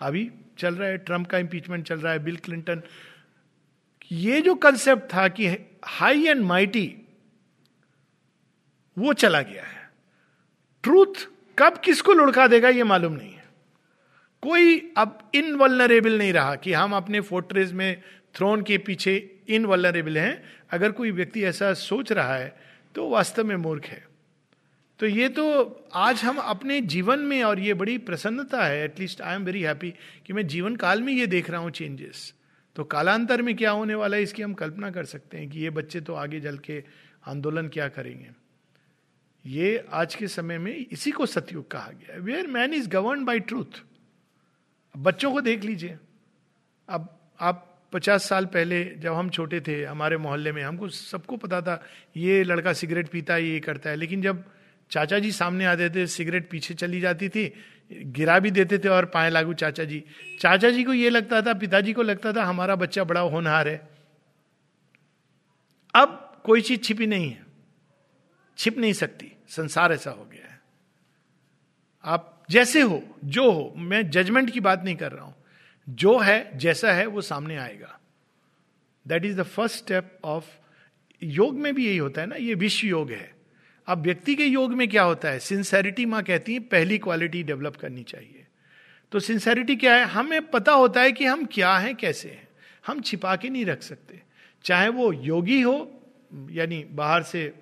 अभी 0.00 0.30
चल 0.58 0.74
रहा 0.74 0.88
है, 0.88 0.98
ट्रंप 0.98 1.26
का 1.26 1.38
इम्पीचमेंट 1.38 1.86
चल 1.86 1.98
रहा 1.98 2.12
है, 2.12 2.18
बिल 2.18 2.36
क्लिंटन 2.36 2.82
ये 4.10 4.40
जो 4.40 4.54
कंसेप्ट 4.54 5.12
था 5.14 5.26
कि 5.28 5.46
हाई 5.84 6.26
एंड 6.26 6.42
माइटी 6.42 6.86
वो 8.96 9.12
चला 9.12 9.40
गया 9.42 9.62
है। 9.62 9.88
ट्रूथ 10.84 11.26
कब 11.58 11.80
किसको 11.84 12.12
लुढ़का 12.12 12.46
देगा 12.46 12.68
ये 12.68 12.84
मालूम 12.84 13.12
नहीं 13.12 13.32
है। 13.32 13.44
कोई 14.42 14.92
अब 14.96 15.18
इनवलनरेबल 15.34 16.18
नहीं 16.18 16.32
रहा 16.32 16.54
कि 16.56 16.72
हम 16.72 16.94
अपने 16.96 17.20
फोर्ट्रेस 17.20 17.72
में 17.72 18.02
थ्रोन 18.34 18.62
के 18.62 18.78
पीछे 18.78 19.16
इनवलनरेबल 19.48 20.18
हैं। 20.18 20.42
अगर 20.70 20.92
कोई 20.92 21.10
व्यक्ति 21.10 21.44
ऐसा 21.44 21.72
सोच 21.74 22.12
रहा 22.12 22.34
है 22.34 22.56
तो 22.94 23.08
वास्तव 23.08 23.44
में 23.44 23.56
मूर्ख 23.56 23.86
है। 23.86 24.04
तो 25.00 25.06
ये 25.06 25.28
तो 25.28 25.44
आज 25.94 26.22
हम 26.22 26.36
अपने 26.38 26.80
जीवन 26.80 27.20
में, 27.20 27.42
और 27.42 27.60
ये 27.60 27.74
बड़ी 27.74 27.98
प्रसन्नता 27.98 28.64
है 28.64 28.84
at least 28.84 29.22
I 29.22 29.34
am 29.34 29.44
very 29.44 29.62
happy 29.62 29.94
कि 30.26 30.32
मैं 30.32 30.46
जीवन 30.46 30.76
काल 30.76 31.02
में 31.02 31.12
ये 31.12 31.26
देख 31.26 31.50
रहा 31.50 31.60
हूँ 31.60 31.70
चेंजेस 31.70 32.33
तो 32.76 32.84
कालांतर 32.84 33.42
में 33.42 33.54
क्या 33.56 33.70
होने 33.70 33.94
वाला 33.94 34.16
है, 34.16 34.22
इसकी 34.22 34.42
हम 34.42 34.54
कल्पना 34.54 34.90
कर 34.90 35.04
सकते 35.04 35.38
हैं 35.38 35.48
कि 35.50 35.60
ये 35.60 35.70
बच्चे 35.70 36.00
तो 36.00 36.14
आगे 36.14 36.40
जल 36.40 36.58
के 36.58 36.82
आंदोलन 37.26 37.68
क्या 37.68 37.88
करेंगे। 37.88 38.30
ये 39.44 39.84
आज 39.92 40.14
के 40.14 40.28
समय 40.28 40.58
में 40.58 40.74
इसी 40.76 41.10
को 41.10 41.26
सतयुग 41.26 41.70
कहा 41.70 41.90
गया 41.90 42.16
where 42.18 42.46
man 42.46 42.74
is 42.74 42.88
govern 42.88 43.24
by 43.24 43.40
truth 43.40 43.82
बच्चों 44.94 45.32
को 45.32 45.40
देख 45.40 45.64
लीजिए। 45.64 45.98
अब 46.88 47.08
आप 47.40 47.70
पचास 47.92 48.28
साल 48.28 48.46
पहले 48.46 48.84
जब 48.84 49.12
हम 49.12 49.28
छोटे 49.30 49.60
थे, 49.60 49.84
हमारे 49.84 50.16
मोहल्ले 50.16 50.52
में 50.52 50.62
हमको 50.62 50.88
सबको 50.88 51.36
पता 51.36 51.60
था, 51.60 51.82
ये 52.16 52.42
लड़का 52.44 52.72
सिगरेट 52.72 53.08
पीता 53.08 53.34
है, 53.34 53.44
ये 53.44 53.60
करता 53.60 53.90
है। 53.90 53.96
लेकिन 53.96 54.22
जब 54.22 54.44
चाचा 54.90 55.18
जी 55.18 55.30
सामने 55.32 55.64
आते 55.64 55.88
थे, 55.90 56.06
सिगरेट 56.06 56.48
पीछे 56.50 56.74
चली 56.74 57.00
जाती 57.00 57.28
थी 57.28 57.46
गिरा 57.94 58.38
भी 58.38 58.50
देते 58.50 58.78
थे 58.78 58.88
और 58.88 59.04
पाए 59.04 59.30
लागू। 59.30 59.52
चाचा 59.54 59.84
जी 59.84 60.04
चाचा 60.40 60.70
जी 60.70 60.84
को 60.84 60.92
यह 60.92 61.10
लगता 61.10 61.42
था, 61.42 61.54
पिताजी 61.54 61.92
को 61.92 62.02
लगता 62.02 62.32
था, 62.32 62.44
हमारा 62.44 62.76
बच्चा 62.76 63.04
बड़ा 63.04 63.20
होनहार 63.20 63.68
है। 63.68 63.88
अब 65.94 66.40
कोई 66.44 66.60
चीज़ 66.60 66.80
छिपी 66.80 67.06
नहीं 67.06 67.30
है, 67.30 67.44
छिप 68.58 68.78
नहीं 68.78 68.92
सकती। 68.92 69.32
संसार 69.48 69.92
ऐसा 69.92 70.10
हो 70.10 70.24
गया 70.24 70.50
है। 70.50 70.60
आप 72.04 72.44
जैसे 72.50 72.80
हो, 72.80 73.02
जो 73.24 73.50
हो, 73.50 73.74
मैं 73.76 74.10
जजमेंट 74.10 74.50
की 74.50 74.60
बात 74.60 74.82
नहीं 74.84 74.96
कर 74.96 75.12
रहा 75.12 75.24
हूँ। 75.24 75.34
जो 75.88 76.18
है, 76.18 76.58
जैसा 76.58 76.92
है, 76.92 77.06
वो 77.06 77.20
सामने 77.20 77.56
आएगा। 77.56 77.98
That 79.08 79.24
is 79.24 79.40
the 79.40 79.42
first 79.42 79.76
step 79.76 80.18
of 80.24 80.44
yoga 81.22 81.58
में 81.58 81.74
भी 81.74 81.86
यही 81.86 81.96
होता 81.96 82.20
है 82.20 82.26
ना, 82.26 82.36
ये 82.36 82.54
विश्व 82.54 82.86
योग 82.86 83.10
है। 83.10 83.33
अब 83.86 83.98
व्यक्ति 83.98 84.34
के 84.34 84.44
योग 84.44 84.72
में 84.72 84.88
क्या 84.88 85.02
होता 85.02 85.28
है? 85.28 85.38
सिंसेरिटी 85.38 86.06
माँ 86.06 86.22
कहती 86.22 86.54
है, 86.54 86.60
पहली 86.60 86.98
क्वालिटी 86.98 87.42
डेवलप 87.42 87.76
करनी 87.76 88.02
चाहिए। 88.02 88.46
तो 89.12 89.20
सिंसेरिटी 89.20 89.76
क्या 89.76 89.96
है? 89.96 90.04
हमें 90.04 90.50
पता 90.50 90.72
होता 90.72 91.00
है 91.00 91.12
कि 91.12 91.24
हम 91.24 91.44
क्या 91.44 91.78
हैं, 91.78 91.96
कैसे 91.96 92.30
हैं। 92.30 92.48
हम 92.86 93.00
छिपा 93.00 93.36
के 93.36 93.48
नहीं 93.48 93.66
रख 93.66 93.82
सकते। 93.82 94.22
चाहे 94.64 94.88
वो 94.88 95.12
योगी 95.12 95.60
हो, 95.60 96.02
यानी 96.50 96.84
बाहर 96.84 97.22
से 97.22 97.54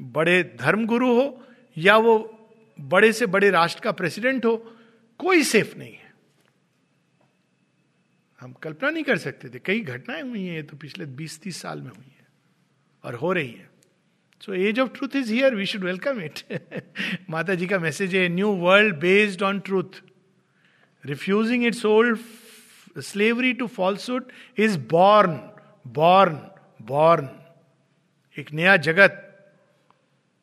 बड़े 0.00 0.56
धर्म 0.60 0.86
गुरु 0.86 1.14
हो, 1.14 1.44
या 1.78 1.96
वो 1.96 2.34
बड़े 2.80 3.12
से 3.12 3.26
बड़े 3.26 3.50
राष्ट्र 3.50 3.80
का 3.80 3.92
प्रेसिडेंट 3.92 4.44
हो, 4.44 4.56
कोई 5.18 5.42
सेफ़ 5.42 5.76
नहीं 5.76 5.94
है। 5.94 6.12
हम 8.40 8.52
कल्पना 8.52 8.90
नहीं 8.90 9.04
कर 9.04 9.18
सकते 9.18 9.48
थे। 9.48 9.58
कई 9.58 9.80
घटनाएँ 9.80 10.22
हुई 10.22 10.44
हैं, 10.44 10.56
ये 10.56 10.62
तो 10.62 10.76
पिछले 10.76 11.06
20-30 11.06 11.60
साल 11.60 11.82
में 11.82 11.90
हुई 11.90 12.14
है, 12.20 12.26
और 13.04 13.14
हो 13.14 13.32
रही 13.32 13.50
हैं। 13.50 13.67
So 14.40 14.54
age 14.54 14.80
of 14.80 14.88
truth 14.88 15.16
is 15.16 15.32
here 15.32 15.54
we 15.54 15.66
should 15.66 15.84
welcome 15.84 16.20
it 16.20 16.42
Mata 17.30 17.54
ji 17.54 17.66
का 17.66 17.78
मैसेज 17.78 18.14
है 18.14 18.28
new 18.28 18.48
world 18.48 18.96
based 18.96 19.42
on 19.42 19.60
truth 19.60 20.02
refusing 21.06 21.66
its 21.66 21.84
old 21.86 22.18
slavery 22.98 23.52
to 23.52 23.66
falsehood 23.66 24.24
is 24.58 24.78
born 24.78 25.38
born 25.86 26.38
born 26.82 27.28
एक 28.36 28.52
नया 28.52 28.76
जगत, 28.76 29.24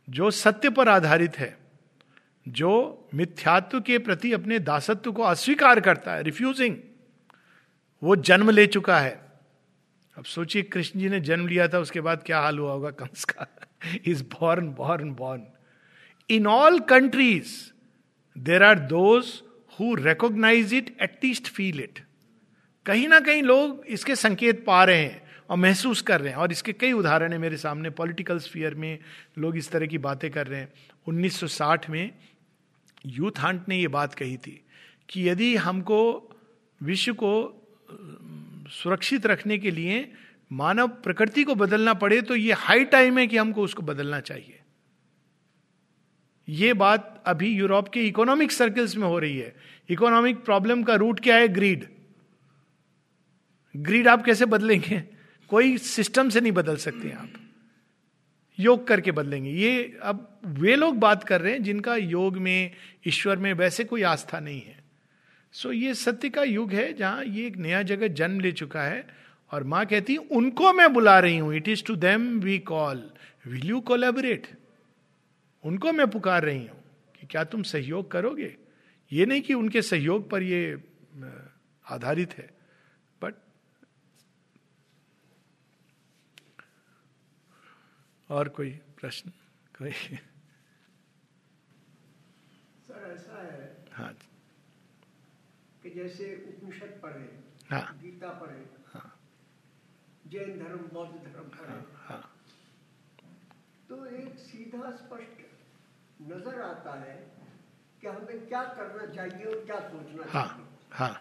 जो 0.10 0.31
सत्य 0.31 0.69
पर 0.69 0.89
आधारित 0.89 1.38
है, 1.39 1.58
जो 2.47 3.08
मिथ्यात्व 3.15 3.79
के 3.81 3.98
प्रति 3.98 4.31
अपने 4.33 4.60
दासत्व 4.60 5.12
को 5.12 5.23
अस्वीकार 5.23 5.79
करता 5.79 6.13
है 6.13 6.23
रिफ्यूजिंग 6.23 6.75
वो 8.04 8.15
जन्म 8.15 8.50
ले 8.50 8.67
चुका 8.67 9.00
है। 9.00 9.25
अब 10.26 10.30
सोचिए, 10.30 10.62
कृष्ण 10.62 11.00
जी 11.00 11.10
ने 11.10 11.19
जन्म 11.19 11.48
लिया 11.48 11.67
था, 11.67 11.80
उसके 11.80 12.02
बाद 12.02 12.23
क्या 12.26 12.40
हाल 12.40 12.60
हुआ 12.60 12.71
होगा? 12.71 12.90
कंस 12.90 13.23
का। 13.23 13.48
Is 14.06 14.23
born 14.23 14.67
born 14.67 15.12
born 15.12 15.42
in 16.30 16.48
all 16.48 16.80
countries 16.80 17.71
there 18.38 18.63
are 18.63 18.80
those 18.80 19.42
who 19.80 19.96
recognise 19.96 20.73
it 20.73 20.98
at least 21.02 21.48
feel 21.48 21.80
it 21.80 22.00
कहीं 22.86 23.08
ना 23.08 23.19
कहीं 23.19 23.44
लोग 23.44 23.86
इसके 23.86 24.15
संकेत 24.15 24.65
पा 24.65 24.84
रहे 24.84 24.98
हैं 24.98 25.21
और 25.50 25.58
महसूस 25.58 26.02
कर 26.02 26.21
रहे 26.21 26.30
हैं। 26.30 26.38
और 26.38 26.52
इसके 26.52 26.73
कई 26.73 26.92
उदाहरण 26.92 27.34
है 27.34 27.38
मेरे 27.38 27.58
सामने। 27.58 27.90
पॉलिटिकल 27.90 28.40
स्फीयर 28.40 28.76
में 28.76 29.00
लोग 29.38 29.58
इस 29.58 29.71
तरह 29.71 29.86
की 29.86 29.98
बातें 29.98 30.32
कर 30.32 30.48
रहे 30.48 30.60
हैं। 30.60 30.73
1960 31.08 31.90
में 31.90 32.12
यूथ 33.06 33.40
हंट 33.40 33.69
ने 33.69 33.78
ये 33.78 33.88
बात 33.88 34.13
कही 34.13 34.38
थी 34.38 34.65
कि 35.10 35.30
यदि 35.30 35.56
हमको 35.56 36.30
विश्व 36.84 37.13
को 37.13 37.34
सुरक्षित 38.67 39.25
रखने 39.25 39.57
के 39.57 39.71
लिए 39.71 40.11
मानव 40.51 40.87
प्रकृति 40.87 41.43
को 41.43 41.55
बदलना 41.55 41.93
पड़े 41.93 42.21
तो 42.21 42.35
ये 42.35 42.53
हाई 42.53 42.85
टाइम 42.85 43.17
है 43.17 43.27
कि 43.27 43.37
हमको 43.37 43.63
उसको 43.63 43.81
बदलना 43.81 44.19
चाहिए। 44.19 44.59
ये 46.49 46.73
बात 46.73 47.23
अभी 47.25 47.49
यूरोप 47.49 47.87
के 47.89 48.07
इकोनॉमिक 48.07 48.51
सर्कल्स 48.51 48.95
में 48.95 49.07
हो 49.07 49.19
रही 49.19 49.37
है। 49.37 49.55
इकोनॉमिक 49.89 50.43
प्रॉब्लम 50.45 50.83
का 50.83 50.95
रूट 50.95 51.19
क्या 51.19 51.35
है? 51.35 51.47
ग्रीड 51.47 51.87
ग्रीड 53.75 54.07
आप 54.07 54.25
कैसे 54.25 54.45
बदलेंगे? 54.45 55.03
कोई 55.49 55.77
सिस्टम 55.77 56.29
से 56.29 56.41
नहीं 56.41 56.51
बदल 56.51 56.75
सकते 56.75 57.11
आप। 57.11 57.29
योग 58.59 58.87
करके 58.87 59.11
बदलेंगे। 59.11 59.51
ये 59.51 59.97
अब 60.03 60.39
वे 60.45 60.75
लोग 60.75 60.99
बात 60.99 61.23
कर 61.23 61.41
रहे 61.41 61.53
हैं 61.53 61.63
जिनका 61.63 61.95
योग 61.95 62.37
में, 62.37 62.71
ईश्वर 63.07 63.37
में 63.37 63.53
वैसे 63.53 63.83
कोई 63.83 64.01
आस्था 64.01 64.39
नहीं 64.39 64.61
है। 64.61 64.85
सो 65.56 65.71
ये 65.71 65.93
सत्य 65.93 66.29
का 66.29 66.43
युग 66.43 66.71
है 66.73 66.91
जहाँ 66.93 67.23
ये 67.25 67.45
एक 67.47 67.58
नया 67.58 67.81
जगह 67.83 68.08
जन्म 68.19 68.39
ले 68.39 68.51
चुका 68.51 68.81
है 68.83 69.06
और 69.51 69.63
माँ 69.63 69.85
कहती 69.85 70.15
उनको 70.17 70.71
मैं 70.73 70.91
बुला 70.93 71.19
रही 71.19 71.37
हूँ। 71.37 71.53
It 71.56 71.67
is 71.67 71.83
to 71.83 71.95
them 71.95 72.27
we 72.39 72.58
call 72.60 73.10
will 73.47 73.65
you 73.67 73.79
collaborate 73.81 74.47
उनको 75.63 75.91
मैं 75.91 76.08
पुकार 76.12 76.43
रही 76.43 76.65
हूँ 76.67 76.83
कि 77.15 77.27
क्या 77.27 77.43
तुम 77.43 77.63
सहयोग 77.63 78.12
करोगे? 78.12 78.56
ये 79.12 79.25
नहीं 79.25 79.41
कि 79.41 79.53
उनके 79.53 79.81
सहयोग 79.81 80.29
पर 80.29 80.43
ये 80.43 80.83
आधारित 81.85 82.33
है। 82.37 82.49
बट 83.21 83.33
और 88.29 88.49
कोई 88.49 88.69
प्रश्न? 88.99 89.31
कोई 89.77 89.91
सर 92.87 93.12
ऐसा 93.13 93.41
है 93.43 93.75
हाँ 93.93 94.13
कि 95.83 95.85
जैसे 95.96 96.25
उपनिषद 96.48 97.00
पढ़े 97.04 97.27
हाँ। 97.71 97.83
गीता 98.02 98.29
पढ़े 98.39 98.63
हाँ। 98.93 99.12
जैन 100.31 100.58
धर्म 100.60 100.87
बौद्ध 100.93 101.12
धर्म 101.15 101.50
पढ़े। 101.58 101.77
हाँ 102.08 102.21
तो 103.89 104.06
एक 104.06 104.37
सीधा 104.39 104.91
स्पष्ट 104.98 105.43
नज़र 106.31 106.62
आता 106.62 106.93
है 107.02 107.15
कि 108.02 108.08
हमें 108.08 108.48
क्या 108.48 108.63
करना 108.79 109.06
चाहिए 109.13 109.46
और 109.46 109.63
क्या 109.65 109.79
सोचना 109.89 110.31
हाँ 110.31 110.46
चाहिए। 110.48 110.65
हाँ। 110.91 111.13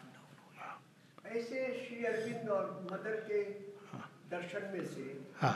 ऐसे 1.36 1.66
श्री 1.84 2.04
अरविंद 2.04 2.48
और 2.50 2.70
मदर 2.92 3.16
के 3.30 3.42
दर्शन 4.30 4.70
में 4.72 4.84
से 4.94 5.06
हाँ। 5.40 5.54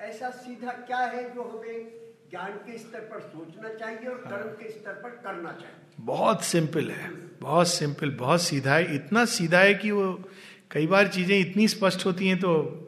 ऐसा 0.00 0.30
सीधा 0.42 0.72
क्या 0.86 0.98
है 1.14 1.28
जो 1.34 1.42
हमें 1.42 2.07
ज्ञान 2.30 2.50
के 2.52 2.78
स्तर 2.78 2.98
पर 2.98 3.20
सोचना 3.20 3.68
चाहिए 3.68 4.08
और 4.08 4.14
कर्म 4.14 4.50
के 4.50 4.70
स्तर 4.70 4.92
पर 4.92 5.10
करना 5.10 5.52
चाहिए। 5.52 5.76
बहुत 6.00 6.44
सिंपल 6.44 6.90
है, 6.90 7.10
बहुत 7.40 7.68
सिंपल, 7.68 8.10
बहुत 8.10 8.42
सीधा 8.42 8.74
है। 8.74 8.94
इतना 8.94 9.24
सीधा 9.24 9.60
है 9.60 9.74
कि 9.74 9.90
वो 9.90 10.30
कई 10.70 10.86
बार 10.86 11.08
चीज़ें 11.08 11.40
इतनी 11.40 11.68
स्पष्ट 11.68 12.06
होती 12.06 12.28
हैं 12.28 12.38
तो 12.38 12.84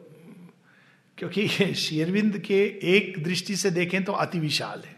क्योंकि 1.17 1.47
शेरविंद 1.75 2.37
के 2.37 2.63
एक 2.83 3.23
दृष्टि 3.23 3.55
से 3.55 3.71
देखें 3.71 4.03
तो 4.03 4.11
अति 4.11 4.39
विशाल 4.39 4.79
है। 4.79 4.95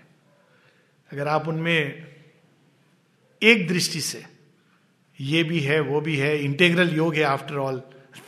अगर 1.11 1.27
आप 1.27 1.47
उनमें 1.47 2.07
एक 3.43 3.67
दृष्टि 3.67 4.01
से, 4.01 4.23
ये 5.19 5.43
भी 5.43 5.59
है, 5.59 5.79
वो 5.79 6.01
भी 6.01 6.15
है, 6.17 6.43
इंटेग्रल 6.43 6.89
योग 6.89 7.15
है 7.15 7.23
आफ्टर 7.23 7.55
ऑल 7.55 7.79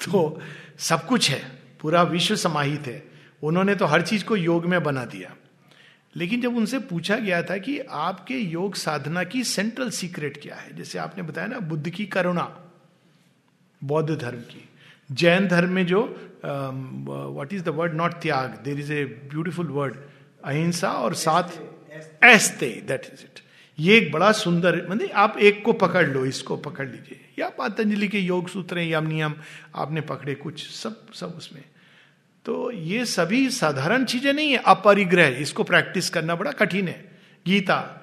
तो 0.05 0.41
सब 0.79 1.05
कुछ 1.05 1.29
है, 1.29 1.51
पूरा 1.81 2.03
विश्व 2.03 2.35
समाहित 2.35 2.87
है। 2.87 3.03
उन्होंने 3.43 3.75
तो 3.75 3.85
हर 3.85 4.01
चीज़ 4.01 4.25
को 4.25 4.35
योग 4.35 4.65
में 4.65 4.83
बना 4.83 5.05
दिया। 5.05 5.35
लेकिन 6.15 6.41
जब 6.41 6.57
उनसे 6.57 6.79
पूछा 6.79 7.15
गया 7.17 7.41
था 7.43 7.57
कि 7.57 7.79
आपके 7.79 8.33
योग 8.33 8.75
साधना 8.75 9.23
की 9.23 9.43
सेंट्रल 9.43 9.89
सीक्रेट 9.89 10.41
क्या 10.41 10.55
है 10.55 10.75
जैसे 10.75 10.99
आपने 10.99 11.23
बताया 11.23 11.47
ना 11.47 11.59
बुद्ध 11.59 11.89
की 11.89 12.05
करुणा 12.05 12.43
बौद्ध 13.83 14.17
धर्म 14.17 14.39
की 14.39 14.69
जैन 15.11 15.47
धर्म 15.47 15.71
में 15.71 15.85
जो 15.85 16.01
what 16.45 17.53
is 17.53 17.63
the 17.63 17.69
word 17.69 17.93
not 17.93 18.13
tyag 18.13 18.59
there 18.63 18.79
is 18.79 18.93
a 18.93 19.03
beautiful 19.05 19.67
word 19.67 19.95
ahimsa 20.43 20.91
और 20.91 21.13
साथ 21.13 21.59
एस्ते 22.23 22.69
दैट 22.87 23.05
इज़ 23.13 23.23
इट 23.23 23.39
ये 23.79 23.97
एक 23.97 24.11
बड़ा 24.11 24.31
सुंदर 24.31 24.87
मतलब 24.89 25.11
आप 25.11 25.37
एक 25.37 25.63
को 25.65 25.73
पकड़ 25.73 26.07
लो 26.07 26.25
इसको 26.25 26.57
पकड़ 26.57 26.87
लीजिए। 26.87 27.19
या 27.39 27.49
पतंजलि 27.49 28.07
के 28.07 28.19
योग 28.19 28.47
सूत्र 28.49 28.79
यम 28.79 29.07
नियम 29.07 29.33
आपने 29.75 30.01
पकड़े 30.01 30.35
कुछ 30.35 30.67
सब 30.69 31.11
सब 31.13 31.33
उसमें। 31.37 31.63
तो 32.45 32.71
ये 32.71 33.05
सभी 33.05 33.49
साधारण 33.49 34.03
चीज़ें 34.05 34.33
नहीं 34.33 34.51
है। 34.51 34.57
अपरिग्रह, 34.57 35.27
इसको 35.27 35.63
प्रैक्टिस 35.63 36.09
करना 36.09 36.35
बड़ा 36.35 36.51
कठिन 36.51 36.87
है। 36.87 37.19
गीता, 37.45 38.01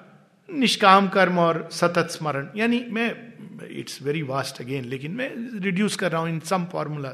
निष्काम 0.51 1.07
कर्म 1.07 1.39
और 1.39 1.69
सतत 1.71 2.07
स्मरण। 2.11 2.47
यानी 2.55 2.85
मैं 2.89 3.33
इट्स 3.69 4.01
वेरी 4.01 4.21
वास्ट 4.21 4.61
अगेन 4.61 4.85
लेकिन 4.85 5.11
मैं 5.11 5.31
रिड्यूस 5.59 5.95
कर 5.95 6.11
रहा 6.11 6.21
हूँ 6.21 6.29
in 6.29 6.39
some 6.39 6.65
formula 6.65 7.13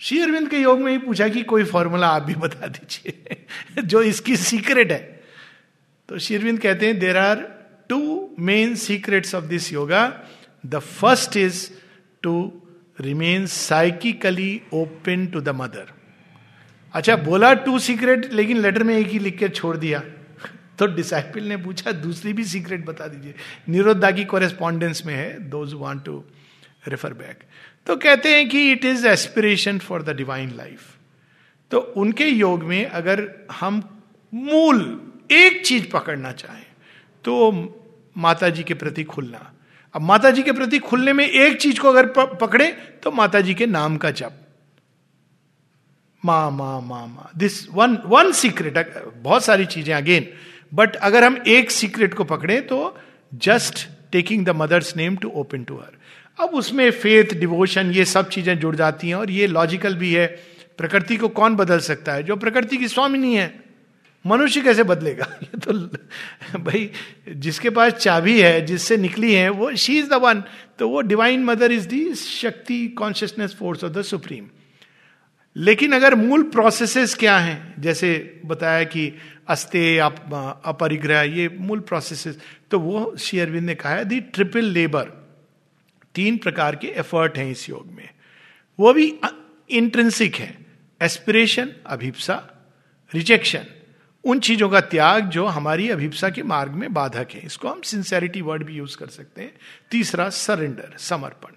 Shri 0.00 0.20
Aurobindo 0.20 0.48
के 0.50 0.58
योग 0.58 0.80
में 0.80 0.92
ही 0.92 0.98
पूछा 0.98 1.28
कि 1.28 1.42
कोई 1.42 1.64
फॉर्मूला 1.64 2.08
आप 2.08 2.22
भी 2.22 2.34
बता 2.34 2.66
दीजिए, 2.66 3.36
जो 3.82 4.02
इसकी 4.02 4.36
सीक्रेट 4.36 4.92
है। 4.92 5.20
तो 6.08 6.18
शेरविंद 6.18 6.60
कहते 6.60 6.86
हैं 6.86 6.98
there 6.98 7.16
are 7.16 7.36
two 7.88 8.30
main 8.38 8.74
secrets 8.74 9.34
of 9.34 9.44
this 9.44 9.72
yoga 9.72 10.22
the 10.66 10.78
first 10.78 11.36
is 11.36 11.70
to 12.22 12.62
remain 13.00 13.46
psychically 13.46 14.60
open 14.72 15.26
to 15.26 15.40
the 15.40 15.48
mother 15.48 15.97
अच्छा 16.94 17.16
बोला 17.18 17.52
टू 17.54 17.78
सीक्रेट 17.78 18.32
लेकिन 18.32 18.58
लेटर 18.58 18.82
में 18.82 18.96
एक 18.96 19.06
ही 19.06 19.18
लिख 19.18 19.38
के 19.38 19.48
छोड़ 19.50 19.76
दिया। 19.76 20.02
तो 20.78 20.86
डिसाइपल 20.86 21.42
ने 21.42 21.56
पूछा, 21.56 21.92
दूसरी 21.92 22.32
भी 22.32 22.44
सीक्रेट 22.44 22.84
बता 22.86 23.06
दीजिए। 23.06 23.34
निरोधा 23.68 24.10
की 24.10 24.24
कोरेस्पॉन्डेंस 24.24 25.02
में 25.06 25.14
है 25.14 25.38
those 25.50 25.72
want 25.74 26.04
to 26.04 26.22
refer 26.88 27.12
back 27.14 27.42
तो 27.86 27.96
कहते 27.96 28.34
हैं 28.34 28.48
कि 28.48 28.70
it 28.72 28.84
is 28.84 29.06
aspiration 29.08 29.78
for 29.78 30.02
the 30.02 30.16
divine 30.16 30.52
life 30.56 30.94
तो 31.70 31.78
उनके 31.96 32.26
योग 32.26 32.62
में 32.64 32.84
अगर 32.84 33.28
हम 33.52 33.82
मूल 34.32 34.80
एक 35.32 35.64
चीज़ 35.66 35.90
पकड़ना 35.90 36.32
चाहें 36.32 36.64
तो 37.24 37.52
माता 38.16 38.48
जी 38.48 38.62
के 38.62 38.74
प्रति 38.74 39.04
खुलना। 39.04 39.50
अब 39.94 40.02
माता 40.02 40.30
जी 40.30 40.42
के 40.42 40.52
प्रति 40.52 40.78
खुलने 40.80 41.12
में 41.12 41.26
एक 41.26 41.60
चीज़ 41.60 41.80
को 41.80 41.88
अगर 41.88 42.06
पकड़े 42.36 42.66
तो 43.02 43.10
माता 43.12 43.40
जी 43.40 43.54
के 43.54 43.66
नाम 43.68 43.96
का 43.96 44.10
जप। 44.12 44.44
मा 46.24 46.50
मा 46.50 46.80
मा 46.80 47.06
मा. 47.06 47.30
दिस 47.36 47.68
वन 47.70 47.98
वन 48.06 48.32
सीक्रेट 48.32 49.04
बहुत 49.22 49.44
सारी 49.44 49.66
चीज़ें 49.66 49.94
अगेन 49.94 50.28
बट 50.74 50.96
अगर 50.96 51.24
हम 51.24 51.44
एक 51.46 51.70
सीक्रेट 51.70 52.14
को 52.14 52.24
पकड़े 52.24 52.60
तो 52.60 52.98
just 53.34 53.88
taking 54.12 54.46
the 54.46 54.48
mother's 54.48 54.96
name 54.96 55.16
to 55.16 55.28
open 55.28 55.64
to 55.64 55.76
her 55.76 55.98
अब 56.40 56.48
उसमें 56.48 56.90
फेथ 56.90 57.34
डिवोशन 57.34 57.90
ये 57.90 58.04
सब 58.04 58.28
चीज़ें 58.28 58.58
जुड़ 58.58 58.76
जाती 58.76 59.08
हैं 59.08 59.14
और 59.14 59.30
ये 59.30 59.46
लॉजिकल 59.46 59.94
भी 59.94 60.14
है। 60.14 60.26
प्रकृति 60.78 61.16
को 61.16 61.28
कौन 61.28 61.56
बदल 61.56 61.78
सकता 61.78 62.12
है? 62.12 62.22
जो 62.22 62.36
प्रकृति 62.36 62.76
की 62.76 62.88
स्वामी 62.88 63.18
नहीं 63.18 63.34
है। 63.34 63.64
मनुष्य 64.26 64.60
कैसे 64.60 64.82
बदलेगा? 64.82 65.26
ये 65.42 65.58
तो 65.58 65.72
भाई, 66.58 66.90
जिसके 67.28 67.70
पास 67.70 67.92
चाबी 67.92 68.40
है, 68.40 68.66
जिससे 68.66 68.96
निकली 68.96 69.34
है, 69.34 69.48
वो 69.48 69.76
शी 69.76 69.98
इज़ 69.98 70.10
द 70.10 70.12
वन 70.12 70.44
तो 70.78 70.88
वो 70.88 71.00
divine 71.00 71.44
mother 71.44 71.72
is 71.72 71.88
the 71.88 72.14
shakti 72.14 72.88
consciousness 72.88 73.56
force 73.58 73.84
of 73.84 73.92
the 73.92 74.02
supreme 74.02 74.44
लेकिन 75.58 75.92
अगर 75.92 76.14
मूल 76.14 76.42
प्रोसेसेस 76.42 77.14
क्या 77.14 77.38
हैं? 77.38 77.82
जैसे 77.82 78.40
बताया 78.46 78.84
कि 78.84 79.12
अस्ते 79.48 79.98
अपरिग्रह, 79.98 81.20
ये 81.20 81.48
मूल 81.48 81.80
प्रोसेसेस 81.80 82.38
तो 82.70 82.78
वो 82.80 83.16
शेयरविंद 83.16 83.66
ने 83.66 83.74
कहा 83.74 83.92
है 83.92 84.04
दी 84.04 84.20
ट्रिपल 84.20 84.64
लेबर 84.64 85.04
तीन 86.14 86.38
प्रकार 86.38 86.76
के 86.76 86.86
एफर्ट 86.86 87.38
हैं 87.38 87.50
इस 87.50 87.68
योग 87.68 87.90
में। 87.92 88.08
वो 88.80 88.92
भी 88.92 89.20
इंट्रेंसिक 89.70 90.36
है। 90.36 90.66
एस्पिरेशन 91.02 91.72
अभिप्सा 91.86 92.34
रिजेक्शन 93.14 93.64
उन 94.24 94.40
चीज़ों 94.40 94.68
का 94.68 94.80
त्याग 94.80 95.28
जो 95.28 95.46
हमारी 95.46 95.90
अभिप्सा 95.90 96.30
के 96.30 96.42
मार्ग 96.42 96.72
में 96.72 96.92
बाधक 96.92 97.28
है। 97.34 97.40
इसको 97.40 97.68
हम 97.68 97.80
सिंसेरिटी 97.80 98.40
वर्ड 98.40 98.64
भी 98.64 98.74
यूज़ 98.74 98.96
कर 98.96 99.06
सकते 99.06 99.42
हैं। 99.42 99.52
तीसरा 99.90 100.28
सरेंडर 100.28 100.94
समर्पण। 100.98 101.52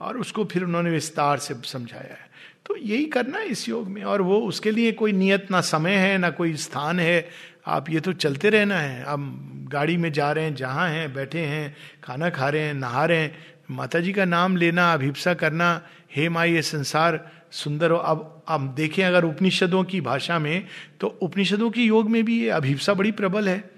और 0.00 0.18
उसको 0.18 0.44
फिर 0.44 0.64
उन्होंने 0.64 0.90
विस्तार 0.90 1.38
से 1.38 1.54
समझाया 1.64 2.12
है। 2.14 2.21
तो 2.66 2.76
यही 2.76 3.04
करना 3.04 3.38
है 3.38 3.46
इस 3.46 3.68
योग 3.68 3.88
में। 3.88 4.02
और 4.02 4.22
वो 4.22 4.38
उसके 4.40 4.70
लिए 4.70 4.92
कोई 4.92 5.12
नियत 5.12 5.50
ना 5.50 5.60
समय 5.60 5.94
है, 5.94 6.18
ना 6.18 6.30
कोई 6.30 6.56
स्थान 6.56 7.00
है। 7.00 7.28
आप 7.66 7.90
ये 7.90 8.00
तो 8.00 8.12
चलते 8.12 8.50
रहना 8.50 8.78
है। 8.78 9.02
अब 9.04 9.68
गाड़ी 9.72 9.96
में 9.96 10.12
जा 10.12 10.32
रहे 10.32 10.44
हैं, 10.44 10.54
जहाँ 10.54 10.88
हैं, 10.88 11.12
बैठे 11.14 11.38
हैं, 11.38 11.76
खाना 12.04 12.30
खा 12.30 12.48
रहे 12.48 12.62
हैं, 12.62 12.74
नहा 12.74 13.04
रहे 13.04 13.18
हैं। 13.18 13.36
माता 13.70 14.00
जी 14.00 14.12
का 14.12 14.24
नाम 14.24 14.56
लेना, 14.56 14.92
अभिप्सा 14.92 15.34
करना, 15.34 15.82
हे 16.16 16.28
माँ, 16.28 16.46
ये 16.46 16.62
संसार 16.62 17.30
सुंदर 17.50 17.90
हो। 17.90 17.96
अब 17.96 18.44
अब 18.48 18.74
देखें 18.74 19.04
अगर 19.04 19.24
उपनिषदों 19.24 19.82
की 19.84 20.00
भाषा 20.00 20.38
में 20.38 20.66
तो 21.00 21.06
उपनिषदों 21.22 21.70
की 21.70 21.84
योग 21.86 22.10
में 22.10 22.24
भी 22.24 22.40
ये 22.42 22.48
अभिप्सा 22.50 22.94
बड़ी 22.94 23.12
प्रबल 23.12 23.48
है। 23.48 23.70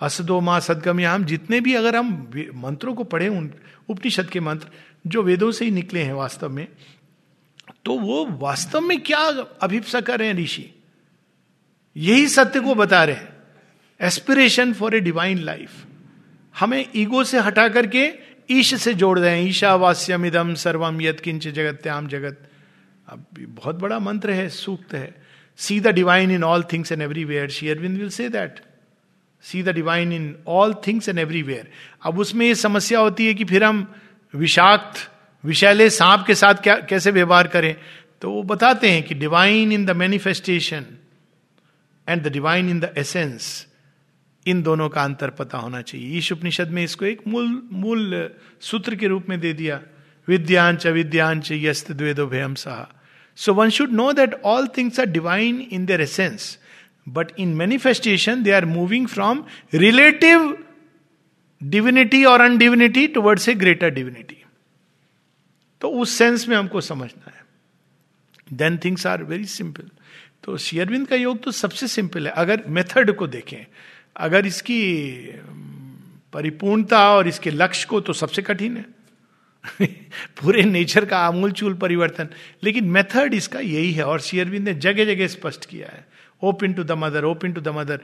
असदो 0.00 0.40
माँ 0.40 0.58
सदगम 0.60 1.00
या 1.00 1.12
हम 1.12 1.24
जितने 1.24 1.60
भी 1.60 1.74
अगर 1.74 1.96
हम 1.96 2.08
मंत्रों 2.54 2.94
को 2.94 3.04
पढ़े, 3.04 3.28
उन 3.28 3.50
उपनिषद 3.88 4.30
के 4.30 4.40
मंत्र 4.40 4.68
जो 5.06 5.22
वेदों 5.22 5.50
से 5.52 5.64
ही 5.64 5.70
निकले 5.70 6.00
हैं 6.00 6.12
वास्तव 6.12 6.48
में 6.48 6.66
तो 7.86 7.98
वो 7.98 8.24
वास्तव 8.30 8.80
में 8.80 9.00
क्या 9.00 9.18
अभिप्सा 9.62 10.00
कर 10.00 10.18
रहे 10.18 10.28
हैं 10.28 10.34
ऋषि? 10.34 10.70
यही 11.96 12.28
सत्य 12.28 12.60
को 12.60 12.74
बता 12.74 13.04
रहे 13.04 13.16
हैं। 13.16 13.28
Aspiration 14.00 14.72
for 14.72 14.94
a 14.94 15.00
divine 15.00 15.38
life 15.38 15.84
हमें 16.60 16.84
ईगो 16.96 17.24
से 17.24 17.40
हटा 17.40 17.68
करके 17.68 18.10
ईश 18.50 18.74
से 18.74 18.94
जोड़ 18.94 19.18
रहे 19.18 19.38
हैं। 19.38 19.48
ईशावास्यम 19.48 20.26
इदम 20.26 20.54
सर्वम 20.54 21.00
यद 21.00 21.20
किंच 21.20 21.48
जगत्याम 21.48 22.08
जगत। 22.08 22.50
अब 23.08 23.24
बहुत 23.38 23.76
बड़ा 23.76 23.98
मंत्र 23.98 24.30
है, 24.30 24.48
सूक्त 24.48 24.94
है। 24.94 25.14
See 25.56 25.80
the 25.80 25.86
divine 25.86 26.30
in 26.30 26.44
all 26.44 26.62
things 26.62 26.92
and 26.92 27.02
everywhere 27.02 27.70
Aurobindo 27.70 27.98
will 27.98 28.08
say 28.08 28.28
that 28.28 28.60
see 29.42 29.62
the 29.62 29.68
divine 29.68 30.12
in 30.12 30.36
all 30.46 30.74
things 30.86 31.08
and 31.08 31.18
everywhere 31.18 31.70
अब 32.02 32.18
उसमें 32.18 32.46
ये 32.46 32.54
समस्या 32.54 32.98
होती 33.00 33.26
है 33.26 33.34
कि 33.34 33.44
फिर 33.44 33.64
हम 33.64 33.94
विषाक्त 34.34 35.10
विषैले 35.46 35.88
सांप 35.90 36.24
के 36.26 36.34
साथ 36.34 36.54
क्या, 36.62 36.74
कैसे 36.80 37.10
व्यवहार 37.10 37.46
करें? 37.48 37.74
तो 38.22 38.30
वो 38.30 38.42
बताते 38.42 38.90
हैं 38.90 39.02
कि 39.02 39.14
divine 39.14 39.72
in 39.72 39.84
the 39.86 39.90
manifestation 39.96 40.84
and 42.08 42.22
the 42.22 42.32
divine 42.32 42.70
in 42.70 42.80
the 42.80 42.92
essence 42.98 43.66
इन 44.46 44.62
दोनों 44.62 44.88
का 44.88 45.02
अंतर 45.02 45.30
पता 45.30 45.58
होना 45.58 45.80
चाहिए। 45.82 46.18
ईश 46.18 46.32
उपनिषद 46.32 46.70
में 46.70 46.82
इसको 46.84 47.04
एक 47.04 47.22
मूल 47.28 47.48
मूल 47.72 48.30
सूत्र 48.60 48.94
के 48.94 49.06
रूप 49.06 49.28
में 49.28 49.38
दे 49.40 49.52
दिया। 49.52 49.80
विद्यांच 50.28 50.86
अविद्यांच 50.86 51.48
यस्त 51.52 51.90
द्वेदो 51.92 52.26
भयम 52.26 52.54
सहा। 52.54 52.88
So 53.38 53.54
one 53.54 53.70
should 53.70 53.92
know 53.92 54.12
that 54.12 54.34
all 54.44 54.66
things 54.76 55.00
are 55.00 55.06
divine 55.06 55.60
in 55.72 55.86
their 55.86 56.00
essence 56.00 56.56
but 57.08 57.28
in 57.38 57.54
manifestation 57.54 58.42
they 58.42 58.50
are 58.52 58.64
moving 58.64 59.06
from 59.06 59.44
relative 59.74 60.56
divinity 61.60 62.24
और 62.24 62.40
undivinity 62.40 63.06
towards 63.08 63.48
a 63.48 63.54
greater 63.54 63.90
divinity 63.90 64.42
तो 65.86 65.90
उस 65.90 66.10
सेंस 66.10 66.48
में 66.48 66.56
हमको 66.56 66.80
समझना 66.80 67.32
है। 67.36 67.46
Then 68.52 68.78
things 68.78 69.06
are 69.06 69.22
very 69.22 69.44
simple 69.44 69.88
तो 70.44 70.56
शेयरविंद 70.56 71.08
का 71.08 71.16
योग 71.16 71.42
तो 71.42 71.50
सबसे 71.50 71.88
सिंपल 71.88 72.26
है। 72.26 72.32
अगर 72.32 72.62
मेथड 72.68 73.12
को 73.12 73.26
देखें, 73.26 73.66
अगर 74.16 74.46
इसकी 74.46 75.02
परिपूर्णता 76.32 77.10
और 77.10 77.28
इसके 77.28 77.50
लक्ष्य 77.50 77.86
को 77.90 78.00
तो 78.00 78.12
सबसे 78.12 78.42
कठिन 78.42 78.76
है। 78.76 78.86
पूरे 80.42 80.62
नेचर 80.62 81.04
का 81.04 81.18
आमूल 81.18 81.52
चूल 81.52 81.74
परिवर्तन। 81.74 82.28
लेकिन 82.62 82.84
मेथड 82.84 83.34
इसका 83.34 83.60
यही 83.60 83.92
है 83.92 84.04
और 84.04 84.20
शेयरविंद 84.20 84.68
ने 84.68 84.74
जगह 84.74 85.04
जगह 85.04 85.26
स्पष्ट 85.26 85.66
किया 85.66 85.88
है। 85.88 86.06
Open 86.42 86.72
to 86.72 86.84
the 86.84 86.92
mother 86.92 87.24
open 87.24 87.52
to 87.52 87.60
the 87.60 87.68
mother 87.68 88.00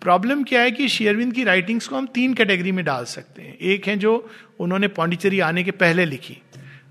problem 0.00 0.44
क्या 0.44 0.60
है 0.60 0.70
कि 0.70 0.88
शेयरविंद 0.88 1.32
की 1.32 1.44
राइटिंग्स 1.44 1.88
को 1.88 1.96
हम 1.96 2.06
तीन 2.06 2.34
कैटेगरी 2.34 2.72
में 2.72 2.84
डाल 2.84 3.04
सकते 3.04 3.42
हैं। 3.42 3.58
एक 3.58 3.86
है 3.86 3.96
जो 3.96 4.30
उन्होंने 4.60 4.88
पांडिचेरी 4.88 5.40
आने 5.40 5.64
के 5.64 5.70
पहले 5.70 6.04
लिखी। 6.04 6.42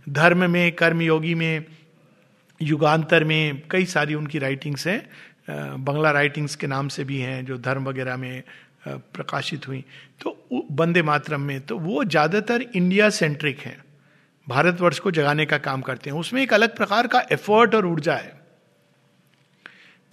धर्म 0.07 0.49
में, 0.51 0.71
कर्म 0.71 1.01
योगी 1.01 1.35
में, 1.35 1.65
युगांतर 2.61 3.23
में 3.23 3.61
कई 3.71 3.85
सारी 3.87 4.15
उनकी 4.15 4.39
राइटिंग्स 4.39 4.87
हैं। 4.87 4.99
बंगला 5.79 6.11
राइटिंग्स 6.11 6.55
के 6.55 6.67
नाम 6.67 6.87
से 6.87 7.03
भी 7.03 7.19
हैं, 7.19 7.45
जो 7.45 7.57
धर्म 7.59 7.85
वगैरह 7.85 8.17
में 8.17 8.43
प्रकाशित 8.87 9.67
हुई। 9.67 9.83
तो 10.21 10.67
बंदे 10.71 11.01
मातरम 11.03 11.41
में 11.41 11.59
तो 11.61 11.77
वो 11.79 12.03
ज़्यादातर 12.03 12.61
इंडिया 12.61 13.09
सेंट्रिक 13.11 13.59
हैं। 13.59 13.77
भारतवर्ष 14.47 14.99
को 14.99 15.11
जगाने 15.11 15.45
का 15.45 15.57
काम 15.59 15.81
करते 15.81 16.09
हैं। 16.09 16.17
उसमें 16.17 16.41
एक 16.41 16.53
अलग 16.53 16.75
प्रकार 16.75 17.07
का 17.07 17.23
एफर्ट 17.31 17.75
और 17.75 17.85
ऊर्जा 17.85 18.15
है। 18.15 18.41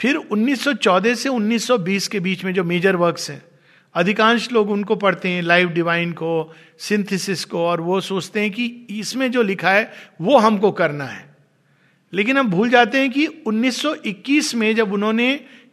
फिर 0.01 0.17
1914 0.17 1.15
से 1.15 1.29
1920 1.29 2.09
के 2.09 2.21
बीच 2.21 2.45
में 2.45 2.53
जो 2.55 2.65
मेजर 2.65 2.97
वर्क्स 2.97 3.31
हैं 3.31 3.43
अधिकांश 3.95 4.51
लोग 4.53 4.71
उनको 4.71 4.97
पढ़ते 4.97 5.29
हैं 5.29 5.43
लाइव 5.43 5.69
डिवाइन 5.69 6.13
को 6.13 6.55
सिंथेसिस 6.79 7.45
को, 7.45 7.67
और 7.67 7.81
वो 7.81 8.01
सोचते 8.01 8.41
हैं 8.41 8.51
कि 8.51 8.67
इसमें 8.91 9.31
जो 9.31 9.43
लिखा 9.43 9.71
है, 9.71 9.93
वो 10.21 10.39
हमको 10.39 10.71
करना 10.73 11.05
है। 11.05 11.37
लेकिन 12.13 12.39
हम 12.39 12.51
भूल 12.51 12.71
जाते 12.71 12.99
हैं 12.99 13.11
कि 13.11 13.27
1921 13.47 14.55
में 14.55 14.75
जब 14.75 14.93
उन्होंने 14.93 15.29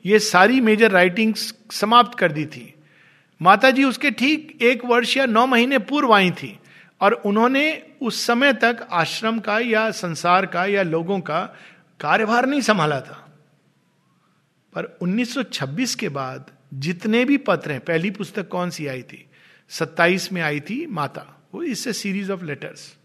ये 0.06 0.20
सारी 0.20 0.62
मेजर 0.62 0.92
राइटिंग्स 0.92 1.54
समाप्त 1.72 2.18
कर 2.20 2.32
दी 2.32 2.46
थी 2.46 2.74
माता 3.42 3.70
जी 3.72 3.84
उसके 3.84 4.12
ठीक 4.12 4.58
एक 4.62 4.86
वर्ष 4.86 5.16
या 5.18 5.26
नौ 5.26 5.46
महीने 5.46 5.78
पूर्व 5.80 6.14
आई 6.14 6.32
थी, 6.32 6.60
और 7.02 7.14
उन्होंने 7.14 7.84
उस 8.02 8.26
समय 8.26 8.54
तक 8.54 8.88
आश्रम 8.92 9.40
का 9.40 9.60
या 9.60 9.90
संसार 9.92 10.46
का 10.46 10.66
या 10.66 10.84
लोगों 10.84 11.20
का 11.20 11.40
कार्यभार 12.00 12.46
नहीं 12.46 12.62
संभाला 12.62 13.00
था। 13.02 13.24
पर 14.74 14.98
1926 15.02 15.96
के 15.96 16.10
बाद 16.10 16.52
जितने 16.74 17.26
भी 17.26 17.38
पत्र 17.38 17.72
हैं, 17.72 17.80
पहली 17.82 18.12
पुस्तक 18.12 18.48
कौन 18.48 18.70
सी 18.70 18.88
आई 18.88 19.02
थी? 19.02 19.26
27 19.70 20.32
में 20.34 20.42
आई 20.42 20.60
थी 20.60 20.86
माता। 20.86 21.34
वो 21.54 21.64
इससे 21.64 21.94
सीरीज़ 21.94 22.32
ऑफ़ 22.32 22.44
लेटर्स 22.44 22.96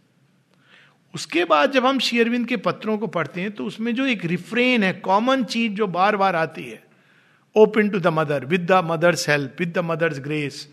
उसके 1.15 1.45
बाद 1.45 1.73
जब 1.73 1.87
हम 1.87 1.99
शेयरविंद 1.99 2.47
के 2.47 2.57
पत्रों 2.57 2.97
को 2.99 3.07
पढ़ते 3.07 3.41
हैं 3.41 3.51
तो 3.51 3.65
उसमें 3.65 3.95
जो 3.95 4.07
एक 4.07 4.25
रिफ्रेन 4.25 4.83
है 4.83 4.93
कॉमन 4.93 5.45
चीज़ 5.45 5.73
जो 5.73 5.87
बार 5.87 6.17
बार 6.17 6.37
आती 6.37 6.65
है 6.65 6.83
open 7.57 7.89
to 7.89 7.99
the 7.99 8.07
mother 8.07 8.45
with 8.45 8.67
the 8.67 8.81
mother's 8.85 9.29
help 9.29 9.57
with 9.59 9.73
the 9.73 9.79
mother's 9.79 10.21
grace 10.21 10.69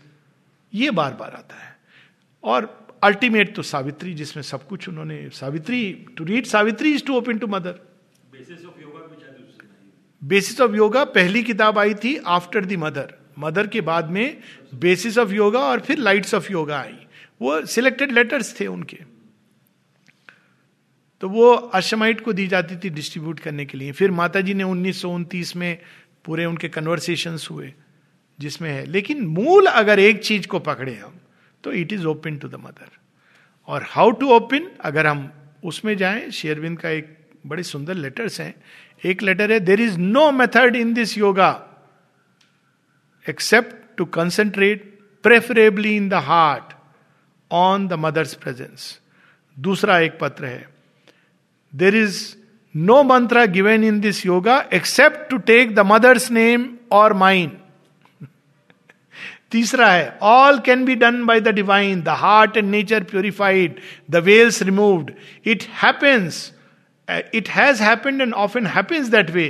ये 0.74 0.90
बार 0.90 1.14
बार 1.14 1.30
आता 1.30 1.56
है। 1.56 1.76
और 2.44 2.88
अल्टीमेट 3.02 3.54
तो 3.56 3.62
सावित्री, 3.62 4.14
जिसमें 4.14 4.42
सब 4.42 4.66
कुछ 4.66 4.88
उन्होंने, 4.88 5.28
Savitri 5.32 5.92
to 6.16 6.24
read 6.24 6.46
Savitri 6.46 6.94
is 6.94 7.04
to 7.04 7.14
open 7.14 7.38
to 7.38 7.46
mother 7.46 7.72
basis 8.32 8.64
of 8.66 8.80
yoga 10.76 11.04
पहली 11.04 11.42
किताब 11.42 11.78
आई 11.78 11.94
थी 11.94 12.16
आफ्टर 12.16 12.64
द 12.64 12.72
मदर 12.72 13.14
मदर 13.38 13.66
के 13.66 13.80
बाद 13.80 14.10
में 14.10 14.40
बेसिस 14.74 15.18
ऑफ़ 15.18 15.32
योगा 15.32 15.58
और 15.58 15.80
फिर 15.80 15.98
लाइट्स 15.98 16.34
ऑफ़ 16.34 16.52
योगा 16.52 16.80
आई। 16.80 16.98
वो 17.42 17.66
सिलेक्टेड 17.66 18.12
लेटर्स 18.12 18.60
थे 18.60 18.66
उनके। 18.66 18.98
तो 21.20 21.28
वो 21.28 21.52
अशमाइट 21.52 22.20
को 22.20 22.32
दी 22.32 22.46
जाती 22.46 22.76
थी 22.76 22.90
डिस्ट्रीब्यूट 22.90 23.40
करने 23.40 23.66
के 23.66 23.78
लिए। 23.78 23.92
फिर 23.92 24.10
माता 24.10 24.40
जी 24.40 24.54
ने 24.54 24.64
उन्नीस 24.64 25.02
सौ 25.02 25.10
उनतीस 25.10 25.56
में 25.56 25.78
पूरे 26.24 26.44
उनके 26.44 26.68
कन्वर्सेशन 26.68 27.38
हुए, 27.50 27.72
जिसमें 28.40 28.70
है। 28.70 28.86
लेकिन 28.86 29.26
मूल 29.26 29.66
अगर 29.66 29.98
एक 29.98 30.24
चीज़ 30.24 30.46
को 30.46 30.58
पकड़े 30.58 30.94
हम 30.94 31.20
तो 31.64 31.72
it 31.72 31.92
is 31.92 32.06
open 32.06 32.36
to 32.36 32.48
the 32.48 32.54
mother 32.54 32.88
और 33.68 33.84
हाउ 33.88 34.10
टू 34.10 34.28
ओपन 34.28 34.70
अगर 34.80 35.06
हम 35.06 35.32
उसमें 35.64 35.96
जाएँ 35.96 36.30
शेयरविंद 36.30 36.78
का 36.78 36.90
एक 36.90 37.19
बड़े 37.44 37.62
सुंदर 37.62 37.94
लेटर्स 37.94 38.40
हैं। 38.40 38.54
एक 39.04 39.22
लेटर 39.22 39.52
है 39.52 39.60
there 39.60 39.80
is 39.80 39.98
no 39.98 40.30
method 40.32 40.76
in 40.76 40.92
this 40.94 41.16
yoga 41.18 41.50
except 43.26 43.76
to 43.96 44.04
concentrate 44.16 44.84
preferably 45.24 45.96
in 45.96 46.08
the 46.08 46.14
heart 46.24 46.74
on 47.50 47.86
the 47.88 47.92
mother's 47.98 48.34
presence 48.34 48.98
दूसरा 49.56 49.98
एक 49.98 50.18
पत्र 50.20 50.46
है 50.46 50.68
there 51.72 51.96
is 51.96 52.20
no 52.74 53.02
mantra 53.02 53.44
given 53.46 53.84
in 53.84 54.00
this 54.00 54.24
yoga 54.26 54.58
except 54.72 55.28
to 55.30 55.38
take 55.48 55.74
the 55.74 55.86
mother's 55.86 56.30
name 56.30 56.68
और 56.92 57.12
mind 57.14 57.58
तीसरा 59.50 59.90
है 59.90 60.18
all 60.22 60.58
can 60.58 60.84
be 60.84 60.94
done 60.94 61.24
by 61.26 61.40
the 61.40 61.48
divine 61.54 62.02
the 62.02 62.08
heart 62.18 62.56
and 62.56 62.70
nature 62.70 63.04
purified 63.04 63.80
the 64.10 64.16
veils 64.24 64.62
removed 64.62 65.12
it 65.46 65.62
happens 65.82 66.50
it 67.34 67.48
has 67.48 67.82
happened 67.82 68.20
and 68.22 68.34
of 68.34 68.58
an 68.58 68.66
happens 68.66 69.08
that 69.08 69.30
way 69.30 69.46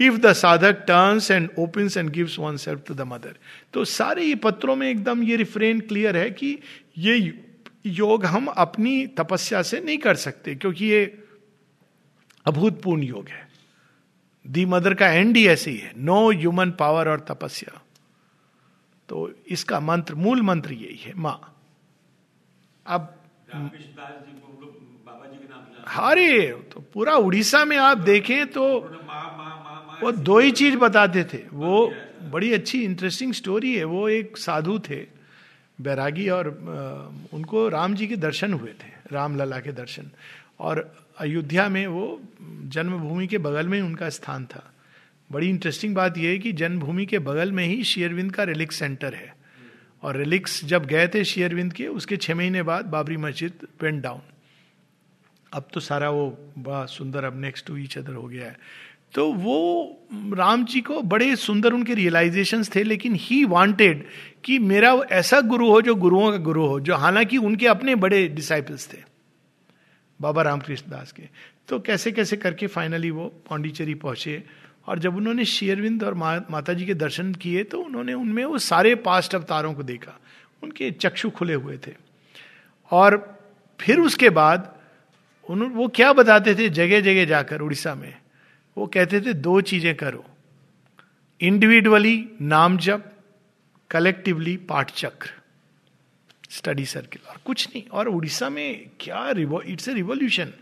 if 0.00 0.18
the 0.18 0.32
sadhak 0.32 0.84
turns 0.88 1.30
and 1.30 1.48
opens 1.58 1.96
and 1.96 2.10
gives 2.10 2.38
oneself 2.56 2.82
to 2.86 2.94
the 2.94 3.00
mother 3.00 3.36
तो 3.72 3.84
सारे 3.84 4.24
ये 4.24 4.34
पत्रों 4.34 4.76
में 4.76 4.88
एकदम 4.90 5.22
ये 5.22 5.36
refrain 5.36 5.80
clear 5.80 6.16
है 6.16 6.30
कि 6.30 6.58
ये 6.98 7.16
योग 7.86 8.24
हम 8.24 8.46
अपनी 8.46 9.06
तपस्या 9.06 9.62
से 9.62 9.80
नहीं 9.80 9.98
कर 9.98 10.14
सकते, 10.14 10.54
क्योंकि 10.54 10.86
ये 10.86 11.04
अभूतपूर्ण 12.46 13.02
योग 13.02 13.28
है। 13.28 13.48
दी 14.44 14.64
मदर 14.64 14.94
का 14.94 15.08
एंड 15.08 15.36
ही 15.36 15.46
ऐसे 15.48 15.70
ही 15.70 15.76
है। 15.76 15.92
नो 15.96 16.30
ह्यूमन 16.30 16.70
पावर 16.70 17.08
और 17.08 17.20
तपस्या। 17.20 17.80
तो 19.08 19.30
इसका 19.48 19.80
मंत्र, 19.80 20.14
मूल 20.14 20.42
मंत्र 20.42 20.72
यही 20.72 20.98
है, 21.04 21.12
माँ। 21.16 21.40
अब 22.86 23.14
हरे 25.86 26.52
तो 26.72 26.80
पूरा 26.94 27.14
उड़ीसा 27.16 27.64
में 27.64 27.76
आप 27.76 27.98
देखें 27.98 28.46
तो 28.46 28.64
वो 30.02 30.12
दो 30.12 30.38
ही 30.38 30.50
चीज़ 30.50 30.76
बताते 30.76 31.24
थे। 31.24 31.38
वो 31.52 31.92
बड़ी 32.22 32.52
अच्छी 32.52 32.82
इंटरेस्टिंग 32.84 33.32
स्टोरी 33.32 33.74
है। 33.76 33.84
वो 33.84 34.08
एक 34.08 34.36
साधु 34.36 34.78
थे, 34.78 35.00
बैरागी, 35.78 36.28
और 36.28 36.48
उनको 37.32 37.68
राम 37.68 37.94
जी 37.94 38.06
के 38.06 38.16
दर्शन 38.16 38.52
हुए 38.52 38.70
थे 38.70 38.92
राम 39.12 39.36
लला 39.36 39.58
के 39.58 39.72
दर्शन। 39.72 40.10
और 40.60 40.94
अयोध्या 41.18 41.68
में 41.68 41.86
वो 41.86 42.20
जन्मभूमि 42.42 43.26
के 43.26 43.38
बगल 43.38 43.68
में 43.68 43.80
उनका 43.82 44.08
स्थान 44.08 44.44
था। 44.44 44.72
बड़ी 45.32 45.48
इंटरेस्टिंग 45.48 45.94
बात 45.94 46.18
यह 46.18 46.30
है 46.30 46.38
कि 46.38 46.52
जन्मभूमि 46.52 47.06
के 47.06 47.18
बगल 47.18 47.52
में 47.52 47.64
ही 47.66 47.84
शेयरविंद 47.84 48.32
का 48.32 48.44
रिलिक्स 48.44 48.76
सेंटर 48.76 49.14
है। 49.14 49.34
और 50.02 50.16
रिलिक्स 50.16 50.64
जब 50.64 50.86
गए 50.86 51.08
थे 51.08 51.24
शेयरविंद 51.24 51.72
के, 51.72 51.86
उसके 51.86 52.16
छह 52.16 52.34
महीने 52.34 52.62
बाद 52.62 52.84
बाबरी 52.84 53.16
मस्जिद 53.16 53.66
वेंट 53.82 54.02
डाउन 54.02 54.20
अब 55.54 55.68
तो 55.72 55.80
सारा 55.80 56.10
वो 56.10 56.52
बड़ा 56.58 56.84
सुंदर 56.86 57.24
अब 57.24 57.40
नेक्स्ट 57.40 57.66
टू 57.66 57.76
ईच 57.76 57.98
अदर 57.98 58.14
हो 58.14 58.22
गया 58.22 58.46
है। 58.46 58.56
तो 59.14 59.32
वो 59.32 59.56
राम 60.34 60.64
जी 60.64 60.80
को 60.80 61.02
बड़े 61.02 61.36
सुंदर 61.36 61.72
उनके 61.72 61.94
रियलाइजेशन 61.94 62.64
थे 62.64 62.82
लेकिन 62.82 63.14
ही 63.14 63.44
वांटेड 63.44 64.04
कि 64.44 64.58
मेरा 64.58 64.92
ऐसा 65.12 65.40
गुरु 65.40 65.70
हो 65.70 65.82
जो 65.82 65.94
गुरुओं 65.94 66.30
का 66.30 66.38
गुरु 66.38 66.66
हो 66.66 66.80
जो 66.80 66.94
हालाँकि 66.94 67.36
उनके 67.36 67.66
अपने 67.66 67.94
बड़े 67.94 68.28
डिसाइपल्स 68.28 68.92
थे 68.92 68.98
बाबा 70.20 70.42
रामकृष्ण 70.42 70.90
दास 70.90 71.12
के। 71.12 71.22
तो 71.68 71.80
कैसे 71.80 72.12
कैसे 72.12 72.36
करके 72.36 72.66
फाइनली 72.66 73.10
वो 73.10 73.26
पांडिचेरी 73.50 73.94
पहुँचे 73.94 74.42
और 74.86 74.98
जब 74.98 75.16
उन्होंने 75.16 75.44
शेयरविंद 75.44 76.04
और 76.04 76.14
मा, 76.14 76.36
माता 76.50 76.72
जी 76.72 76.86
के 76.86 76.94
दर्शन 76.94 77.32
किए 77.34 77.64
तो 77.64 77.80
उन्होंने 77.80 78.14
उनमें 78.14 78.44
वो 78.44 78.58
सारे 78.58 78.94
पास्ट 78.94 79.34
अवतारों 79.34 79.74
को 79.74 79.82
देखा। 79.82 80.18
उनके 80.62 80.90
चक्षु 80.90 81.30
खुले 81.30 81.54
हुए 81.54 81.78
थे। 81.86 81.92
और 82.90 83.38
फिर 83.80 84.00
उसके 84.00 84.30
बाद 84.30 84.73
उन, 85.48 85.62
वो 85.62 85.88
क्या 85.88 86.12
बताते 86.12 86.54
थे 86.54 86.68
जगह 86.70 87.00
जगह 87.00 87.24
जाकर 87.24 87.60
उड़ीसा 87.60 87.94
में? 87.94 88.14
वो 88.76 88.86
कहते 88.86 89.20
थे, 89.20 89.32
दो 89.32 89.60
चीज़ें 89.60 89.94
करो। 89.94 90.24
इंडिविजुअली 91.40 92.28
नाम 92.40 92.76
जप 92.78 93.10
कलेक्टिवली 93.90 94.56
पाठ 94.68 94.90
चक्र 94.90 95.30
स्टडी 96.50 96.84
सर्किल 96.84 97.28
और 97.30 97.38
कुछ 97.44 97.68
नहीं। 97.68 97.82
और 97.88 98.08
उड़ीसा 98.08 98.48
में 98.50 98.90
क्या 99.00 99.28
इट्स 99.66 99.88
ए 99.88 99.94
रिवोल्यूशन 99.94 100.52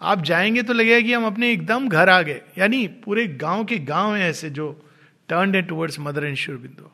आप 0.00 0.22
जाएँगे 0.22 0.62
तो 0.62 0.72
लगेगा 0.72 1.00
कि 1.00 1.12
हम 1.12 1.26
अपने 1.26 1.50
एकदम 1.52 1.88
घर 1.88 2.08
आ 2.08 2.20
गए। 2.22 2.40
यानी 2.58 2.86
पूरे 3.04 3.26
गाँव 3.26 3.64
के 3.64 3.78
गाँव 3.78 4.14
हैं 4.14 4.28
ऐसे 4.30 4.50
जो 4.50 4.70
टर्न 5.28 5.54
है 5.54 5.62
टुवर्ड्स 5.62 5.98
मदर 6.00 6.24
एंड 6.24 6.36
श्योर 6.36 6.58
बिंदु 6.58 6.90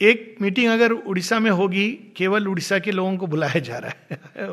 एक 0.00 0.36
मीटिंग 0.42 0.70
अगर 0.70 0.92
उड़ीसा 0.92 1.38
में 1.38 1.50
होगी, 1.50 1.88
केवल 2.16 2.48
उड़ीसा 2.48 2.78
के 2.78 2.90
लोगों 2.90 3.16
को 3.16 3.26
बुलाया 3.26 3.58
जा 3.58 3.78
रहा 3.78 3.90
है। 3.90 4.48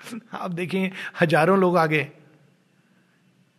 आप 0.32 0.50
देखें, 0.50 0.90
हज़ारों 1.20 1.58
लोग 1.58 1.76
आ 1.76 1.86
गए 1.86 2.08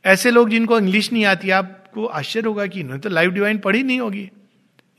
ऐसे 0.06 0.32
लोग 0.32 0.50
जिनको 0.50 0.80
इंग्लिश 0.80 1.14
नहीं 1.14 1.26
आती, 1.26 1.50
आपको 1.50 2.06
आश्चर्य 2.06 2.48
होगा 2.48 2.66
कि 2.66 2.80
इन्होंने 2.80 3.00
तो 3.00 3.10
लाइव 3.10 3.32
डिवाइन 3.32 3.58
पढ़ी 3.58 3.84
नहीं 3.84 4.00
होगी। 4.00 4.32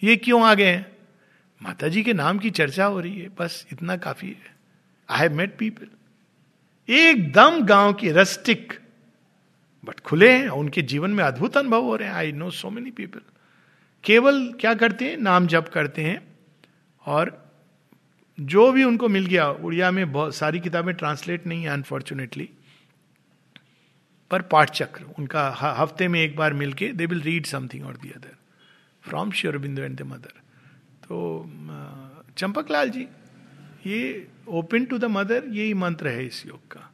ये 0.03 0.17
क्यों 0.17 0.43
आ 0.43 0.55
गए 0.55 0.67
हैं? 0.67 0.97
माता 1.63 1.89
जी 1.89 2.03
के 2.03 2.13
नाम 2.13 2.39
की 2.39 2.51
चर्चा 2.51 2.85
हो 2.85 3.01
रही 3.01 3.21
है। 3.21 3.29
बस 3.39 3.67
इतना 3.73 3.97
काफ़ी 3.97 4.29
है। 4.29 4.57
आई 5.09 5.19
हैव 5.19 5.35
मेट 5.35 5.57
पीपल 5.59 5.87
एकदम 6.89 7.65
गाँव 7.65 7.93
की 7.93 8.11
रस्टिक 8.11 8.73
बट 9.85 10.01
खुले 10.01 10.33
हैं, 10.33 10.49
उनके 10.49 10.83
जीवन 10.83 11.11
में 11.11 11.25
अद्भुत 11.25 11.57
अनुभव 11.57 11.83
हो 11.83 11.97
रहे 11.97 12.09
हैं। 12.09 12.15
I 12.15 12.33
know 12.33 12.51
so 12.51 12.71
many 12.71 12.91
people 12.91 13.21
केवल 14.05 14.53
क्या 14.61 14.75
करते 14.75 15.05
हैं? 15.05 15.17
नाम 15.17 15.47
जप 15.47 15.69
करते 15.75 16.03
हैं। 16.03 16.35
और 17.07 17.50
जो 18.41 18.73
भी 18.73 18.85
उनको 18.85 19.09
मिल 19.09 19.27
गया, 19.27 19.51
उड़िया 19.51 19.91
में 19.91 20.13
बहुत, 20.13 20.35
सारी 20.35 20.61
किताबें 20.61 20.95
ट्रांसलेट 20.95 21.47
नहीं 21.47 21.63
है 21.63 21.69
अनफॉर्चुनेटली 21.69 22.49
पर 24.31 24.43
पाठ 24.43 24.71
चक्र 24.71 25.05
उनका 25.19 25.49
हफ़्ते 25.61 26.09
में 26.09 26.21
एक 26.21 26.37
बार 26.37 26.53
मिलके 26.53 26.89
दे 26.89 27.07
विल 27.07 27.21
रीड 27.21 27.47
समथिंग 27.47 27.87
और 27.87 27.97
the 27.97 28.11
other 28.11 28.37
from 29.09 29.31
Sri 29.31 29.59
Aurobindo 29.59 29.83
and 29.83 29.97
the 29.99 30.03
mother 30.03 30.41
तो 31.03 31.51
चंपक 32.37 32.67
जी, 32.73 33.09
ये 33.87 34.29
ओपन 34.49 34.85
टू 34.85 34.99
द 34.99 35.05
मदर 35.05 35.45
यही 35.49 35.75
मंत्र 35.75 36.09
है 36.09 36.27
इस 36.27 36.47
योग 36.47 36.69
का. 36.69 36.93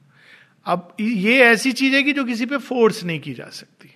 अब 0.66 0.96
ये 1.00 1.44
ऐसी 1.44 1.72
चीज़ 1.72 1.94
है 1.94 2.02
कि 2.02 2.12
जो 2.12 2.24
किसी 2.24 2.46
पे 2.46 2.56
फोर्स 2.56 3.04
नहीं 3.04 3.20
की 3.20 3.34
जा 3.34 3.48
सकती. 3.48 3.90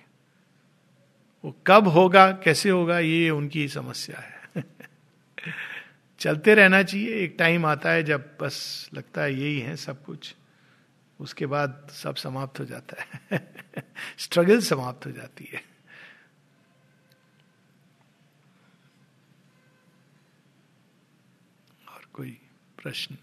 वो 1.45 1.55
कब 1.67 1.87
होगा, 1.87 2.31
कैसे 2.31 2.69
होगा, 2.69 2.99
ये 2.99 3.29
उनकी 3.29 3.67
समस्या 3.67 4.19
है. 4.19 4.40
चलते 6.21 6.55
रहना 6.55 6.83
चाहिए। 6.83 7.15
एक 7.15 7.35
टाइम 7.39 7.65
आता 7.65 7.91
है 7.91 8.03
जब 8.03 8.37
बस 8.41 8.89
लगता 8.93 9.21
है 9.21 9.33
यही 9.33 9.59
है 9.59 9.75
सब 9.75 10.05
कुछ। 10.05 10.35
उसके 11.19 11.45
बाद 11.45 11.87
सब 11.91 12.15
समाप्त 12.15 12.59
हो 12.59 12.65
जाता 12.65 12.95
है। 13.01 13.53
स्ट्रगल 14.17 14.61
समाप्त 14.61 15.05
हो 15.05 15.11
जाती 15.11 15.49
है। 15.53 15.63
और 21.89 22.01
कोई 22.13 22.41
प्रश्न? 22.83 23.17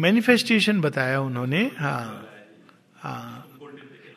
मैनिफेस्टेशन 0.00 0.80
बताया 0.80 1.20
उन्होंने 1.20 1.70
हाँ 1.76 2.28
हाँ। 2.96 3.44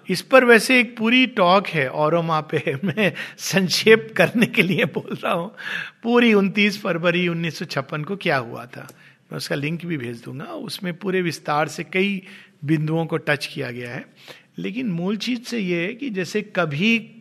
इस 0.09 0.21
पर 0.21 0.45
वैसे 0.45 0.79
एक 0.79 0.97
पूरी 0.97 1.27
टॉक 1.27 1.67
है 1.67 1.89
और 1.89 2.13
पे 2.41 2.75
मैं 2.83 3.13
संक्षेप 3.37 4.13
करने 4.17 4.45
के 4.45 4.61
लिए 4.61 4.85
बोल 4.85 5.15
रहा 5.15 5.33
हूँ। 5.33 5.55
पूरी 6.03 6.33
29 6.33 6.81
फरवरी 6.81 7.27
1956 7.27 8.03
को 8.03 8.15
क्या 8.15 8.37
हुआ 8.37 8.65
था? 8.65 8.87
मैं 9.31 9.37
उसका 9.37 9.55
लिंक 9.55 9.85
भी 9.85 9.97
भेज 9.97 10.23
दूँगा। 10.23 10.45
उसमें 10.45 10.97
पूरे 10.97 11.21
विस्तार 11.21 11.67
से 11.67 11.83
कई 11.83 12.27
बिंदुओं 12.65 13.05
को 13.05 13.17
टच 13.17 13.45
किया 13.45 13.71
गया 13.71 13.95
है। 13.95 14.05
लेकिन 14.57 14.91
मूल 14.91 15.17
चीज़ 15.17 15.43
से 15.43 15.59
यह 15.59 15.87
है 15.87 15.93
कि 15.93 16.09
जैसे 16.09 16.41
कभी 16.41 17.15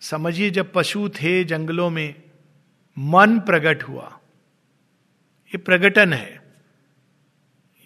समझिए 0.00 0.50
जब 0.50 0.72
पशु 0.72 1.08
थे 1.08 1.44
जंगलों 1.44 1.90
में 1.90 2.14
मन 2.98 3.38
प्रकट 3.38 3.82
हुआ। 3.82 4.20
ये 5.54 5.58
प्रकटन 5.58 6.12
है। 6.12 6.42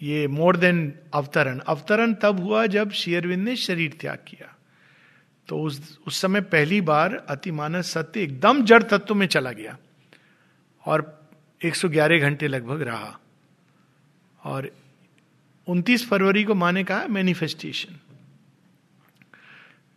ये 0.01 0.27
मोर 0.27 0.57
देन 0.57 0.93
अवतरण। 1.13 1.59
अवतरण 1.59 2.13
तब 2.13 2.39
हुआ 2.39 2.65
जब 2.65 2.91
शेयरविंद 2.91 3.43
ने 3.43 3.55
शरीर 3.55 3.97
त्याग 4.01 4.17
किया। 4.27 4.55
तो 5.47 5.61
उस 5.61 5.99
उस 6.07 6.21
समय 6.21 6.41
पहली 6.41 6.81
बार 6.81 7.15
अतिमानस 7.29 7.91
सत्य 7.91 8.21
एकदम 8.21 8.63
जड़ 8.65 8.83
तत्व 8.83 9.15
में 9.15 9.25
चला 9.27 9.51
गया 9.51 9.77
और 10.83 11.29
111 11.61 12.19
घंटे 12.19 12.47
लगभग 12.47 12.81
रहा। 12.81 13.19
और 14.43 14.71
29 15.67 16.07
फरवरी 16.09 16.43
को 16.43 16.55
माने 16.55 16.83
कहा 16.83 17.07
मैनिफेस्टेशन 17.07 17.99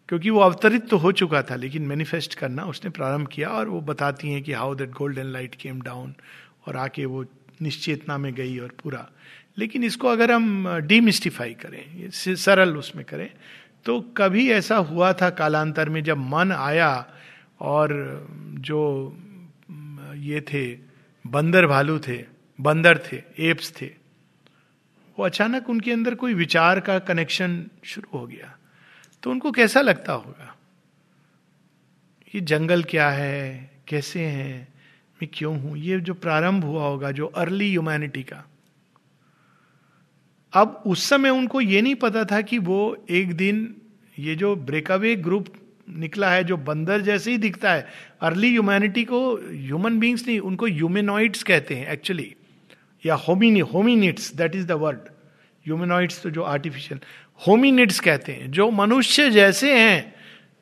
क्योंकि 0.08 0.30
वो 0.30 0.40
अवतरित 0.40 0.88
तो 0.88 0.96
हो 0.96 1.12
चुका 1.12 1.42
था, 1.42 1.56
लेकिन 1.56 1.82
मैनिफेस्ट 1.82 2.34
करना 2.34 2.64
उसने 2.64 2.90
प्रारंभ 2.90 3.28
किया 3.28 3.48
और 3.48 3.68
वो 3.68 3.80
बताती 3.80 4.32
हैं 4.32 4.42
कि 4.42 4.52
how 4.52 4.74
that 4.74 4.90
golden 4.90 5.26
light 5.26 5.54
came 5.54 5.80
down 5.82 6.14
और 6.66 6.76
आके 6.76 7.04
वो 7.04 7.24
निश्चेतना 7.62 8.18
में 8.18 8.34
गई 8.34 8.58
और 8.58 8.72
पूरा। 8.82 9.08
लेकिन 9.58 9.84
इसको 9.84 10.08
अगर 10.08 10.32
हम 10.32 10.68
डिमिस्टिफाई 10.78 11.54
करें 11.54 12.10
सरल 12.10 12.76
उसमें 12.76 13.04
करें 13.04 13.30
तो 13.84 14.00
कभी 14.00 14.50
ऐसा 14.50 14.76
हुआ 14.76 15.12
था 15.12 15.30
कालांतर 15.30 15.88
में 15.88 16.02
जब 16.04 16.16
मन 16.16 16.52
आया 16.52 17.14
और 17.60 18.26
जो 18.58 18.80
ये 20.14 20.40
थे, 20.40 20.78
बंदर 21.26 21.66
भालू 21.66 21.98
थे, 21.98 22.24
बंदर 22.60 22.98
थे 22.98 23.22
एप्स 23.38 23.72
थे, 23.80 23.86
वो 25.18 25.24
अचानक 25.24 25.70
उनके 25.70 25.92
अंदर 25.92 26.14
कोई 26.14 26.34
विचार 26.34 26.80
का 26.80 26.98
कनेक्शन 26.98 27.66
शुरू 27.84 28.18
हो 28.18 28.26
गया। 28.26 28.56
तो 29.22 29.30
उनको 29.30 29.52
कैसा 29.52 29.80
लगता 29.80 30.12
होगा? 30.12 30.56
ये 32.34 32.40
जंगल 32.40 32.82
क्या 32.82 33.10
है? 33.10 33.70
कैसे 33.88 34.20
हैं? 34.20 34.71
मैं 35.22 35.28
क्यों 35.34 35.58
हूँ? 35.60 35.76
ये 35.78 35.98
जो 36.00 36.14
प्रारंभ 36.14 36.64
हुआ 36.64 36.84
होगा, 36.84 37.10
जो 37.10 37.26
अर्ली 37.26 37.68
ह्यूमैनिटी 37.70 38.22
का। 38.22 38.44
अब 40.52 40.82
उस 40.86 41.08
समय 41.08 41.30
उनको 41.30 41.60
ये 41.60 41.82
नहीं 41.82 41.94
पता 41.94 42.24
था 42.24 42.40
कि 42.40 42.58
वो 42.58 42.78
एक 43.10 43.32
दिन 43.36 43.74
ये 44.18 44.34
जो 44.34 44.54
ब्रेकअवे 44.56 45.14
ग्रुप 45.16 45.46
निकला 45.88 46.30
है, 46.30 46.42
जो 46.44 46.56
बंदर 46.56 47.00
जैसे 47.00 47.30
ही 47.30 47.38
दिखता 47.38 47.72
है 47.72 47.86
अर्ली 48.20 48.50
ह्यूमैनिटी 48.50 49.04
को 49.04 49.20
ह्यूमन 49.36 49.98
बींग्स 49.98 50.26
नहीं, 50.26 50.38
उनको 50.40 50.66
ह्यूमेनॉइड्स 50.66 51.42
कहते 51.42 51.74
हैं 51.74 51.86
एक्चुअली 51.92 52.34
या 53.04 53.14
होमिनी 53.14 53.60
hominids 53.72 54.34
that 54.34 54.54
is 54.54 54.66
the 54.66 54.72
word 54.82 54.98
humanoids 55.66 56.22
तो 56.22 56.30
जो 56.30 56.42
आर्टिफिशियल 56.42 57.00
होमिनिट्स 57.46 58.00
कहते 58.00 58.32
हैं, 58.32 58.50
जो 58.50 58.70
मनुष्य 58.72 59.30
जैसे 59.30 59.78
हैं 59.78 60.14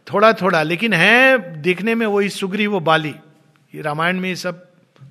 थोड़ा 0.06 0.32
थोड़ा 0.32 0.62
लेकिन 0.62 0.92
है, 0.92 1.60
देखने 1.62 1.94
में 1.94 2.06
वही 2.06 2.28
सुग्री 2.28 2.66
वो 2.66 2.80
बाली। 2.82 3.14
ये 3.74 3.82
रामायण 3.82 4.20
में 4.20 4.28
ये 4.28 4.36
सब 4.36 4.68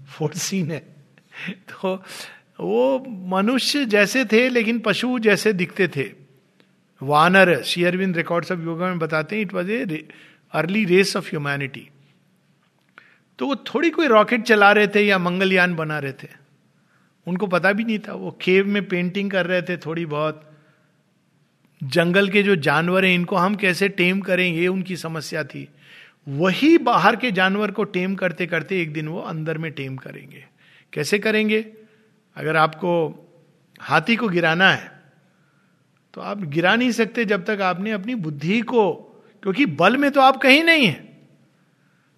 फोर्थ 0.09 0.37
सीन 0.37 0.71
है। 0.71 0.79
तो 1.49 2.03
वो 2.59 3.05
मनुष्य 3.09 3.85
जैसे 3.85 4.25
थे, 4.25 4.49
लेकिन 4.49 4.79
पशु 4.79 5.19
जैसे 5.19 5.53
दिखते 5.53 5.87
थे। 5.87 6.11
वानर 7.03 7.61
शेयरविंद 7.63 8.17
रिकॉर्ड्स 8.17 8.51
ऑफ़ 8.51 8.59
योगा 8.59 8.85
में 8.85 8.99
बताते 8.99 9.35
हैं 9.35 9.43
it 9.43 9.53
was 9.53 9.71
a 9.71 10.07
early 10.51 10.85
race 10.85 11.17
of 11.17 11.27
humanity 11.27 11.89
तो 13.39 13.47
वो 13.47 13.55
थोड़ी 13.55 13.89
कोई 13.89 14.07
रॉकेट 14.07 14.43
चला 14.43 14.71
रहे 14.71 14.87
थे 14.87 15.01
या 15.01 15.17
मंगलयान 15.17 15.75
बना 15.75 15.99
रहे 15.99 16.11
थे। 16.11 16.27
उनको 17.27 17.47
पता 17.47 17.71
भी 17.71 17.83
नहीं 17.83 17.99
था, 17.99 18.13
वो 18.13 18.39
खेव 18.41 18.67
में 18.67 18.87
पेंटिंग 18.87 19.31
कर 19.31 19.45
रहे 19.45 19.61
थे 19.61 19.77
थोड़ी 19.77 20.05
बहुत। 20.05 20.53
जंगल 21.83 22.29
के 22.29 22.43
जो 22.43 22.55
जानवर 22.55 23.05
हैं, 23.05 23.15
इनको 23.15 23.35
हम 23.35 23.55
कैसे 23.55 23.89
टेम 23.89 24.19
करें, 24.19 24.53
ये 24.53 24.67
उनकी 24.67 24.97
समस्या 24.97 25.43
थी। 25.43 25.69
वही 26.29 26.77
बाहर 26.77 27.15
के 27.15 27.31
जानवर 27.31 27.71
को 27.71 27.83
टेम 27.85 28.15
करते 28.15 28.45
करते 28.47 28.81
एक 28.81 28.93
दिन 28.93 29.07
वो 29.07 29.19
अंदर 29.21 29.57
में 29.57 29.71
टेम 29.71 29.95
करेंगे। 29.97 30.43
कैसे 30.93 31.19
करेंगे? 31.19 31.59
अगर 32.37 32.55
आपको 32.57 32.91
हाथी 33.79 34.15
को 34.15 34.27
गिराना 34.27 34.71
है 34.71 34.91
तो 36.13 36.21
आप 36.21 36.43
गिरा 36.43 36.75
नहीं 36.75 36.91
सकते 36.91 37.25
जब 37.25 37.43
तक 37.45 37.61
आपने 37.61 37.91
अपनी 37.91 38.15
बुद्धि 38.15 38.59
को, 38.61 38.91
क्योंकि 39.43 39.65
बल 39.65 39.97
में 39.97 40.09
तो 40.11 40.21
आप 40.21 40.37
कहीं 40.37 40.63
नहीं 40.63 40.85
है। 40.85 41.07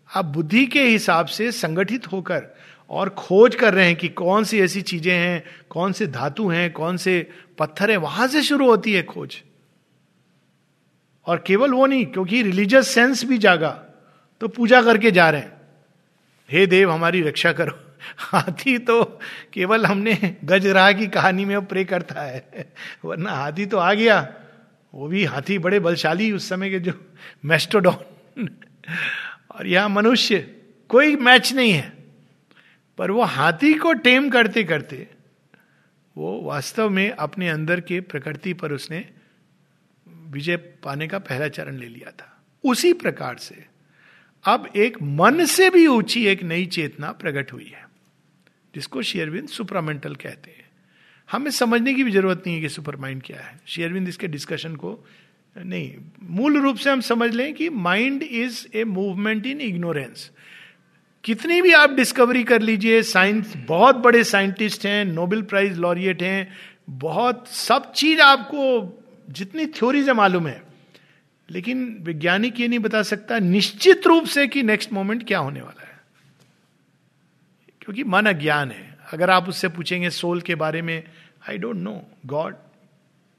आप 0.10 0.26
बुद्धि 0.26 0.66
के 0.66 0.84
हिसाब 0.84 1.26
से 1.26 1.52
संगठित 1.52 2.12
होकर 2.12 2.48
और 2.90 3.10
खोज 3.10 3.56
कर 3.56 3.74
रहे 3.74 3.86
हैं 3.86 3.96
कि 3.96 4.08
कौन 4.10 4.44
सी 4.44 4.60
ऐसी 4.60 4.82
चीज़ें 4.82 5.14
हैं, 5.14 5.44
कौन 5.70 5.92
से 5.92 6.08
धातु 6.08 6.48
हैं, 6.48 6.72
कौन 6.74 6.98
से 6.98 7.30
पत्थर 7.60 7.92
हैं, 7.92 7.98
वहाँ 7.98 8.28
से 8.28 8.42
शुरू 8.44 8.70
होती 8.70 8.94
है 8.94 9.04
खोज। 9.04 9.36
और 11.28 11.44
केवल 11.48 11.72
वो 11.72 11.86
नहीं, 11.86 12.06
क्योंकि 12.06 12.42
रिलीजियस 12.44 12.88
सेंस 12.88 13.24
भी 13.26 13.38
जागा। 13.38 13.72
तो 14.42 14.48
पूजा 14.48 14.82
करके 14.82 15.12
जा 15.12 15.30
रहे 15.30 15.42
हैं। 15.42 15.62
हे 16.50 16.66
देव, 16.68 16.92
हमारी 16.92 17.22
रक्षा 17.22 17.52
करो। 17.54 17.80
हाथी 18.18 18.78
तो 18.78 19.04
केवल 19.54 19.86
हमने 19.86 20.38
गजराह 20.44 20.92
की 20.94 21.08
कहानी 21.08 21.46
में 21.46 21.66
प्रे 21.66 21.84
करता 21.86 22.22
है, 22.22 22.74
वरना 23.06 23.32
हाथी 23.32 23.66
तो 23.66 23.78
आ 23.78 23.94
गया। 23.94 24.20
वो 24.94 25.08
भी 25.08 25.24
हाथी 25.26 25.58
बड़े 25.60 25.80
बलशाली 25.80 26.32
उस 26.32 26.50
समय 26.50 26.70
के 26.70 26.80
जो 26.80 26.94
मेस्टोडॉन। 27.46 28.50
और 29.52 29.68
यह 29.68 29.88
मनुष्य 29.88 30.40
कोई 30.90 31.16
मैच 31.16 31.54
नहीं 31.54 31.72
है, 31.72 31.94
पर 32.98 33.12
वो 33.12 33.24
हाथी 33.24 33.74
को 33.74 33.94
टेम 33.94 34.30
करते 34.30 34.64
करते 34.64 35.08
वो 36.16 36.42
वास्तव 36.42 36.90
में 36.90 37.10
अपने 37.10 37.50
अंदर 37.50 37.82
के 37.82 38.00
प्रकृति 38.02 38.54
पर 38.54 38.72
उसने 38.72 39.06
विजय 40.08 40.58
पाने 40.58 41.08
का 41.08 41.20
पहला 41.20 41.48
चरण 41.48 41.78
ले 41.78 41.88
लिया 41.88 42.12
था। 42.12 42.42
उसी 42.64 42.94
प्रकार 42.94 43.38
से 43.38 43.66
अब 44.46 44.70
एक 44.76 45.02
मन 45.02 45.46
से 45.46 45.70
भी 45.70 45.88
ऊँची 45.88 46.26
एक 46.28 46.44
नई 46.44 46.66
चेतना 46.66 47.12
प्रकट 47.12 47.54
हुई 47.54 47.66
है, 47.66 47.86
जिसको 48.76 49.02
शेयरविंद 49.02 49.48
सुपरामेंटल 49.48 50.16
कहते 50.16 50.52
हैं। 50.52 50.70
हमें 51.32 51.52
समझने 51.52 51.94
की 51.94 52.04
भी 52.04 52.12
ज़रूरत 52.12 52.44
नहीं 52.48 52.56
है 52.56 52.62
कि 52.62 52.70
सुपरमाइंड 52.70 53.22
क्या 53.24 53.40
है। 53.40 53.60
शेयरविंद 53.68 54.08
इसके 54.08 54.28
डिस्कशन 54.28 54.76
को, 54.76 55.06
नहीं, 55.56 55.94
मूल 56.24 56.58
रूप 56.58 56.78
से 56.78 56.90
हम 56.90 57.02
समझ 57.02 57.34
लें 57.34 57.54
कि 57.54 57.70
mind 57.70 58.24
is 58.24 58.66
a 58.76 58.84
movement 58.84 59.46
in 59.46 59.62
ignorance. 59.62 60.32
कितनी 61.24 61.62
भी 61.62 61.72
आप 61.72 61.90
डिस्कवरी 61.90 62.44
कर 62.44 62.62
लीजिए, 62.62 63.02
साइंस, 63.04 63.54
बहुत 63.58 63.96
बड़े 63.96 64.24
साइंटिस्ट 64.24 64.86
हैं, 64.86 65.06
नोबेल 65.06 65.42
प्राइज 65.42 65.78
लॉरिएट 65.78 66.24
हैं, 66.24 66.52
बहुत 66.90 67.48
सब 67.48 67.92
चीज़ 67.94 68.22
आपको 68.22 68.98
जितनी 69.30 69.66
थ्योरीज 69.66 70.10
मालूम 70.10 70.48
है। 70.48 70.71
लेकिन 71.52 71.98
वैज्ञानिक 72.02 72.60
ये 72.60 72.68
नहीं 72.68 72.80
बता 72.80 73.04
सकता 73.04 73.40
निश्चित 73.40 74.08
रूप 74.08 74.26
से 74.26 74.48
कि 74.48 74.64
नेक्स्ट 74.64 74.94
मोमेंट 74.94 75.28
क्या 75.28 75.40
होने 75.40 75.62
वाला 75.62 75.84
है। 75.84 76.00
क्योंकि 77.82 78.04
मन 78.04 78.26
अज्ञान 78.26 78.72
है। 78.72 78.98
अगर 79.14 79.30
आप 79.30 79.50
उससे 79.50 79.68
पूछेंगे 79.68 80.10
सोल 80.10 80.42
के 80.42 80.56
बारे 80.56 80.82
में 80.82 81.04
आई 81.50 81.58
डोंट 81.58 81.76
नो 81.76 82.08
गॉड 82.26 82.56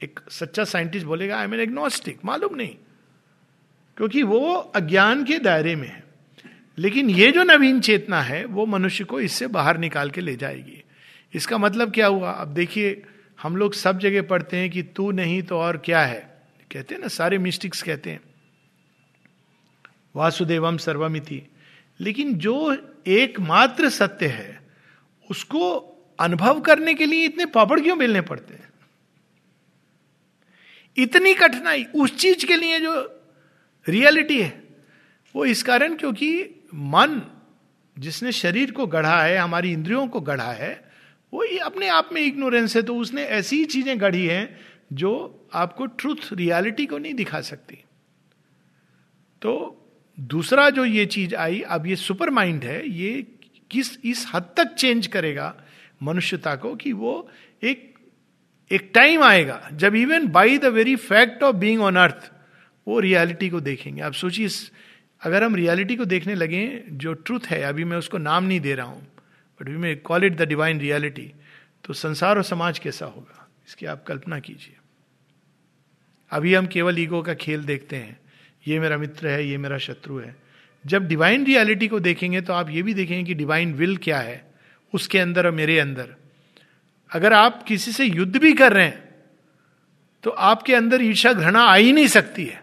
एक 0.02 0.20
सच्चा 0.30 0.64
साइंटिस्ट 0.64 1.06
बोलेगा 1.06 1.38
आई 1.38 1.44
एम 1.44 1.54
एग्नोस्टिक 1.54 2.18
मालूम 2.24 2.54
नहीं। 2.54 2.76
क्योंकि 3.96 4.22
वो 4.22 4.54
अज्ञान 4.54 5.24
के 5.24 5.38
दायरे 5.38 5.76
में 5.76 5.88
है। 5.88 6.04
लेकिन 6.78 7.10
ये 7.10 7.32
जो 7.32 7.42
नवीन 7.42 7.80
चेतना 7.80 8.22
है, 8.22 8.44
वो 8.44 8.66
मनुष्य 8.66 9.04
को 9.04 9.20
इससे 9.20 9.46
बाहर 9.46 9.78
निकाल 9.78 10.10
के 10.10 10.20
ले 10.20 10.36
जाएगी। 10.36 10.84
इसका 11.34 11.58
मतलब 11.58 11.92
क्या 11.92 12.06
हुआ? 12.06 12.30
अब 12.30 12.48
देखिए, 12.48 13.02
हम 13.42 13.56
लोग 13.56 13.74
सब 13.74 13.98
जगह 13.98 14.22
पढ़ते 14.22 14.56
हैं 14.56 14.70
कि 14.70 14.82
तू 14.82 15.10
नहीं 15.10 15.42
तो 15.42 15.58
और 15.58 15.76
क्या 15.76 16.02
है? 16.02 16.31
कहते 16.72 16.94
हैं 16.94 17.02
ना, 17.02 17.08
सारे 17.08 17.38
मिस्टिक्स 17.38 17.82
कहते 17.82 18.10
हैं। 18.10 18.20
वासुदेवम 20.16 20.76
सर्वमिति। 20.76 21.42
लेकिन 22.00 22.34
जो 22.34 22.76
एकमात्र 23.06 23.88
सत्य 23.88 24.26
है, 24.26 24.60
उसको 25.30 25.78
अनुभव 26.20 26.60
करने 26.60 26.94
के 26.94 27.06
लिए 27.06 27.24
इतने 27.24 27.46
पापड़ 27.46 27.80
क्यों 27.80 27.96
मिलने 27.96 28.20
पड़ते 28.20 28.54
हैं। 28.54 28.68
इतनी 30.96 31.34
कठिनाई 31.34 31.84
उस 31.84 32.16
चीज़ 32.16 32.46
के 32.46 32.56
लिए 32.56 32.80
जो 32.80 33.20
रियलिटी 33.88 34.42
है, 34.42 34.62
वो 35.36 35.44
इस 35.44 35.62
कारण 35.62 35.94
क्योंकि 35.94 36.42
मन 36.74 37.22
जिसने 37.98 38.32
शरीर 38.32 38.70
को 38.70 38.86
गढ़ा 38.86 39.22
है, 39.22 39.36
हमारी 39.36 39.72
इंद्रियों 39.72 40.08
को 40.08 40.20
गढ़ा 40.20 40.52
है, 40.52 40.92
वो 41.32 41.44
ये 41.44 41.58
अपने 41.58 41.88
आप 41.88 42.08
में 42.12 42.20
इग्नोरेंस 42.20 42.76
है 42.76 42.82
तो 42.82 42.96
उसने 42.96 43.22
ऐसी 43.22 43.64
चीज़ें 43.64 44.00
गढ़ी 44.00 44.26
हैं 44.26 44.60
जो 44.92 45.38
आपको 45.54 45.86
ट्रूथ 45.86 46.32
रियलिटी 46.32 46.86
को 46.86 46.98
नहीं 46.98 47.14
दिखा 47.14 47.40
सकती। 47.40 47.76
तो 49.42 49.52
दूसरा 50.18 50.68
जो 50.70 50.84
ये 50.84 51.06
चीज़ 51.06 51.34
आई, 51.34 51.60
अब 51.60 51.86
ये 51.86 51.96
सुपर 51.96 52.30
माइंड 52.30 52.64
है, 52.64 52.88
ये 52.88 53.26
किस, 53.70 53.98
इस 54.04 54.26
हद 54.34 54.50
तक 54.56 54.74
चेंज 54.74 55.06
करेगा 55.06 55.54
मनुष्यता 56.02 56.54
को 56.56 56.74
कि 56.76 56.92
वो 56.92 57.28
एक 57.62 57.90
एक 58.70 58.90
टाइम 58.94 59.22
आएगा, 59.22 59.68
जब 59.72 59.94
even 59.94 60.26
by 60.28 60.58
the 60.58 60.64
very 60.64 60.94
fact 60.96 61.42
of 61.42 61.56
being 61.56 61.80
on 61.82 61.96
earth 61.96 62.30
वो 62.86 62.98
रियलिटी 63.00 63.48
को 63.48 63.60
देखेंगे। 63.60 64.02
आप 64.02 64.12
सोचिए 64.12 64.48
अगर 65.22 65.44
हम 65.44 65.54
रियलिटी 65.54 65.96
को 65.96 66.04
देखने 66.04 66.34
लगे, 66.34 66.84
जो 66.88 67.12
ट्रूथ 67.14 67.46
है, 67.46 67.62
अभी 67.62 67.84
मैं 67.84 67.96
उसको 67.96 68.18
नाम 68.18 68.44
नहीं 68.44 68.60
दे 68.60 68.74
रहा 68.74 68.86
हूँ 68.86 69.02
but 69.60 69.68
we 69.68 69.76
may 69.76 69.94
call 69.96 70.24
it 70.24 70.36
the 70.36 70.48
divine 70.48 70.80
reality 70.80 71.32
तो 71.84 71.92
संसार 71.94 72.36
और 72.36 72.44
समाज 72.44 72.78
कैसा 72.78 73.06
होगा? 73.06 73.48
इसकी 73.68 73.86
आप 73.86 74.04
कल्पना 74.04 74.38
कीजिए। 74.40 74.76
अभी 76.32 76.54
हम 76.54 76.66
केवल 76.66 76.98
ईगो 76.98 77.22
का 77.22 77.34
खेल 77.34 77.64
देखते 77.64 77.96
हैं। 77.96 78.18
ये 78.66 78.78
मेरा 78.80 78.96
मित्र 78.98 79.28
है, 79.28 79.46
ये 79.46 79.56
मेरा 79.58 79.78
शत्रु 79.78 80.18
है। 80.18 80.34
जब 80.84 81.06
डिवाइन 81.08 81.44
रियलिटी 81.46 81.88
को 81.88 82.00
देखेंगे 82.00 82.40
तो 82.40 82.52
आप 82.52 82.70
ये 82.70 82.82
भी 82.82 82.94
देखेंगे 82.94 83.24
कि 83.24 83.34
डिवाइन 83.34 83.72
विल 83.74 83.96
क्या 83.96 84.18
है, 84.18 84.44
उसके 84.92 85.18
अंदर 85.18 85.46
और 85.46 85.52
मेरे 85.52 85.78
अंदर। 85.78 86.14
अगर 87.10 87.32
आप 87.32 87.62
किसी 87.62 87.92
से 87.92 88.04
युद्ध 88.04 88.36
भी 88.36 88.52
कर 88.52 88.72
रहे 88.72 88.84
हैं 88.84 89.00
तो 90.24 90.30
आपके 90.30 90.74
अंदर 90.74 91.02
ईर्षा 91.02 91.32
घृणा 91.32 91.60
आ 91.60 91.74
ही 91.74 91.92
नहीं 91.92 92.06
सकती 92.08 92.44
है। 92.44 92.62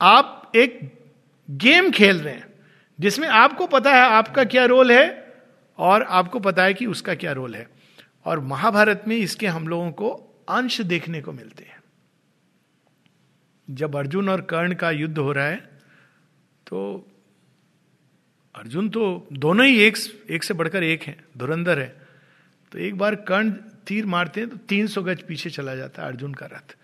आप 0.00 0.52
एक 0.56 0.78
गेम 1.48 1.90
खेल 1.90 2.20
रहे 2.20 2.34
हैं, 2.34 2.46
जिसमें 2.98 3.28
आपको 3.28 3.66
पता 3.66 3.94
है 3.94 4.02
आपका 4.10 4.44
क्या 4.44 4.64
रोल 4.64 4.92
है 4.92 5.34
और 5.78 6.02
आपको 6.02 6.38
पता 6.40 6.64
है 6.64 6.74
कि 6.74 6.86
उसका 6.86 7.14
क्या 7.14 7.32
रोल 7.32 7.54
है। 7.54 7.66
और 8.26 8.40
महाभारत 8.40 9.04
में 9.08 9.16
इसके 9.16 9.46
हम 9.46 9.68
लोगों 9.68 9.90
को 9.92 10.10
अंश 10.48 10.80
देखने 10.82 11.20
को 11.20 11.32
मिलते 11.32 11.64
हैं। 11.64 11.79
जब 13.70 13.96
अर्जुन 13.96 14.28
और 14.28 14.40
कर्ण 14.40 14.74
का 14.74 14.90
युद्ध 14.90 15.18
हो 15.18 15.32
रहा 15.32 15.46
है 15.46 15.56
तो 16.66 17.06
अर्जुन 18.54 18.88
तो 18.88 19.28
दोनों 19.32 19.66
ही 19.66 19.78
एक 19.78 19.96
एक 20.30 20.44
से 20.44 20.54
बढ़कर 20.54 20.82
एक 20.82 21.02
हैं, 21.02 21.24
धुरंधर 21.38 21.78
है। 21.78 22.06
तो 22.72 22.78
एक 22.78 22.98
बार 22.98 23.14
कर्ण 23.14 23.50
तीर 23.86 24.06
मारते 24.06 24.40
हैं 24.40 24.50
तो 24.50 24.56
तीन 24.56 24.86
सौ 24.86 25.02
गज 25.02 25.22
पीछे 25.22 25.50
चला 25.50 25.74
जाता 25.74 26.02
है 26.02 26.08
अर्जुन 26.08 26.34
का 26.34 26.46
रथ। 26.46 26.76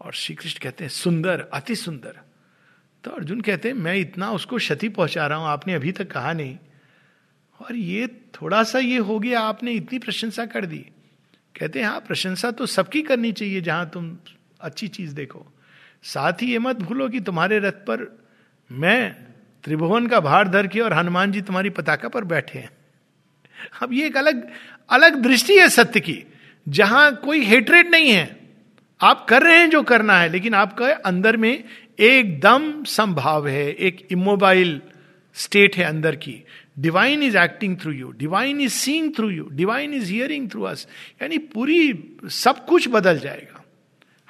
और 0.00 0.12
श्री 0.12 0.34
कृष्ण 0.34 0.58
कहते 0.62 0.84
हैं, 0.84 0.90
सुंदर, 0.90 1.40
अति 1.52 1.76
सुंदर। 1.76 2.20
तो 3.04 3.10
अर्जुन 3.10 3.40
कहते 3.40 3.68
हैं, 3.68 3.74
मैं 3.74 3.94
इतना 3.96 4.30
उसको 4.30 4.56
क्षति 4.56 4.88
पहुँचा 4.88 5.26
रहा 5.26 5.38
हूँ, 5.38 5.46
आपने 5.46 5.74
अभी 5.74 5.92
तक 5.92 6.10
कहा 6.10 6.32
नहीं। 6.32 6.58
और 7.60 7.76
ये 7.76 8.06
थोड़ा 8.06 8.62
सा 8.62 8.78
ये 8.78 8.98
हो 8.98 9.18
गया, 9.18 9.40
आपने 9.40 9.72
इतनी 9.72 9.98
प्रशंसा 9.98 10.46
कर 10.46 10.66
दी। 10.66 10.86
कहते 11.58 11.80
हैं 11.80 11.86
हाँ 11.86 12.00
प्रशंसा 12.00 12.50
तो 12.50 12.66
सबकी 12.66 13.02
करनी 13.02 13.32
चाहिए, 13.32 13.60
जहाँ 13.60 13.90
तुम 13.90 14.18
अच्छी 14.60 14.88
चीज़ 14.88 15.14
देखो। 15.14 15.46
साथ 16.04 16.42
ही 16.42 16.50
ये 16.52 16.58
मत 16.58 16.76
भूलो 16.76 17.08
कि 17.08 17.20
तुम्हारे 17.20 17.58
रथ 17.58 17.84
पर 17.86 18.06
मैं 18.70 19.16
त्रिभुवन 19.64 20.06
का 20.06 20.20
भार 20.20 20.48
धर 20.48 20.66
के 20.66 20.80
और 20.80 20.92
हनुमान 20.92 21.32
जी 21.32 21.40
तुम्हारी 21.42 21.70
पताका 21.70 22.08
पर 22.08 22.24
बैठे 22.24 22.58
हैं। 22.58 22.70
अब 23.82 23.92
ये 23.92 24.06
एक 24.06 24.16
अलग 24.16 24.48
अलग 24.90 25.16
दृष्टि 25.16 25.58
है 25.58 25.68
सत्य 25.68 26.00
की, 26.00 26.22
जहाँ 26.66 27.14
कोई 27.16 27.44
हेटरेट 27.44 27.90
नहीं 27.90 28.10
है। 28.10 28.36
आप 29.00 29.26
कर 29.28 29.42
रहे 29.42 29.58
हैं 29.58 29.70
जो 29.70 29.82
करना 29.82 30.18
है, 30.18 30.28
लेकिन 30.28 30.54
आपका 30.54 30.92
अंदर 31.06 31.36
में 31.36 31.64
एकदम 31.98 32.84
संभाव 32.84 33.48
है, 33.48 33.68
एक 33.68 34.06
इमोबाइल 34.10 34.80
स्टेट 35.36 35.76
है 35.76 35.84
अंदर 35.84 36.16
की। 36.16 36.42
Divine 36.78 37.22
is 37.22 37.36
acting 37.38 37.76
through 37.80 37.92
you 37.92 38.10
divine 38.18 38.60
is 38.60 38.72
seeing 38.72 39.12
through 39.16 39.30
you 39.30 39.48
divine 39.52 39.94
is 39.94 40.12
hearing 40.12 40.50
through 40.50 40.62
us 40.62 40.86
यानी 41.22 41.38
पूरी 41.38 41.80
सब 42.24 42.64
कुछ 42.66 42.88
बदल 42.88 43.18
जाएगा। 43.18 43.57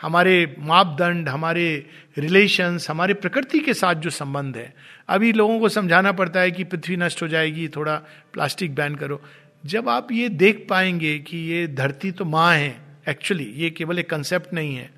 हमारे 0.00 0.56
मापदंड, 0.58 1.28
हमारे 1.28 1.86
रिलेशंस 2.18 2.88
हमारे 2.90 3.14
प्रकृति 3.14 3.58
के 3.58 3.74
साथ 3.74 3.94
जो 3.94 4.10
संबंध 4.10 4.56
है। 4.56 4.72
अभी 5.08 5.32
लोगों 5.32 5.58
को 5.60 5.68
समझाना 5.68 6.12
पड़ता 6.12 6.40
है 6.40 6.50
कि 6.50 6.64
पृथ्वी 6.64 6.96
नष्ट 6.96 7.22
हो 7.22 7.28
जाएगी, 7.28 7.68
थोड़ा 7.68 7.96
प्लास्टिक 8.32 8.74
बैन 8.74 8.94
करो। 8.94 9.20
जब 9.64 9.88
आप 9.88 10.12
ये 10.12 10.28
देख 10.28 10.66
पाएँगे 10.70 11.18
कि 11.18 11.38
ये 11.50 11.66
धरती 11.68 12.10
तो 12.12 12.24
माँ 12.24 12.54
है 12.54 12.76
एक्चुअली 13.08 13.44
ये 13.56 13.70
केवल 13.70 13.98
एक 13.98 14.08
कंसेप्ट 14.10 14.52
नहीं 14.54 14.76
है 14.76 14.90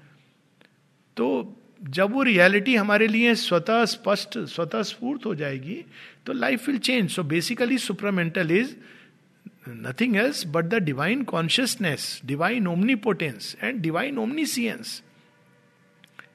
तो 1.16 1.56
जब 1.88 2.12
वो 2.12 2.22
रियलिटी 2.22 2.74
हमारे 2.76 3.06
लिए 3.06 3.34
स्वतः 3.34 3.84
स्पष्ट, 3.84 4.38
स्वतः 4.38 4.82
स्फूर्त 4.82 5.26
हो 5.26 5.34
जाएगी 5.34 5.84
तो 6.26 6.32
life 6.32 6.66
will 6.68 6.78
change 6.78 7.10
so 7.10 7.22
basically 7.22 7.78
supramental 7.78 8.50
is 8.50 8.74
nothing 9.74 10.16
else 10.16 10.46
but 10.46 10.64
the 10.64 10.74
divine 10.74 11.22
consciousness 11.24 12.20
omnipotence 12.68 13.56
and 13.62 13.80
divine 13.80 14.18
omniscience 14.18 15.02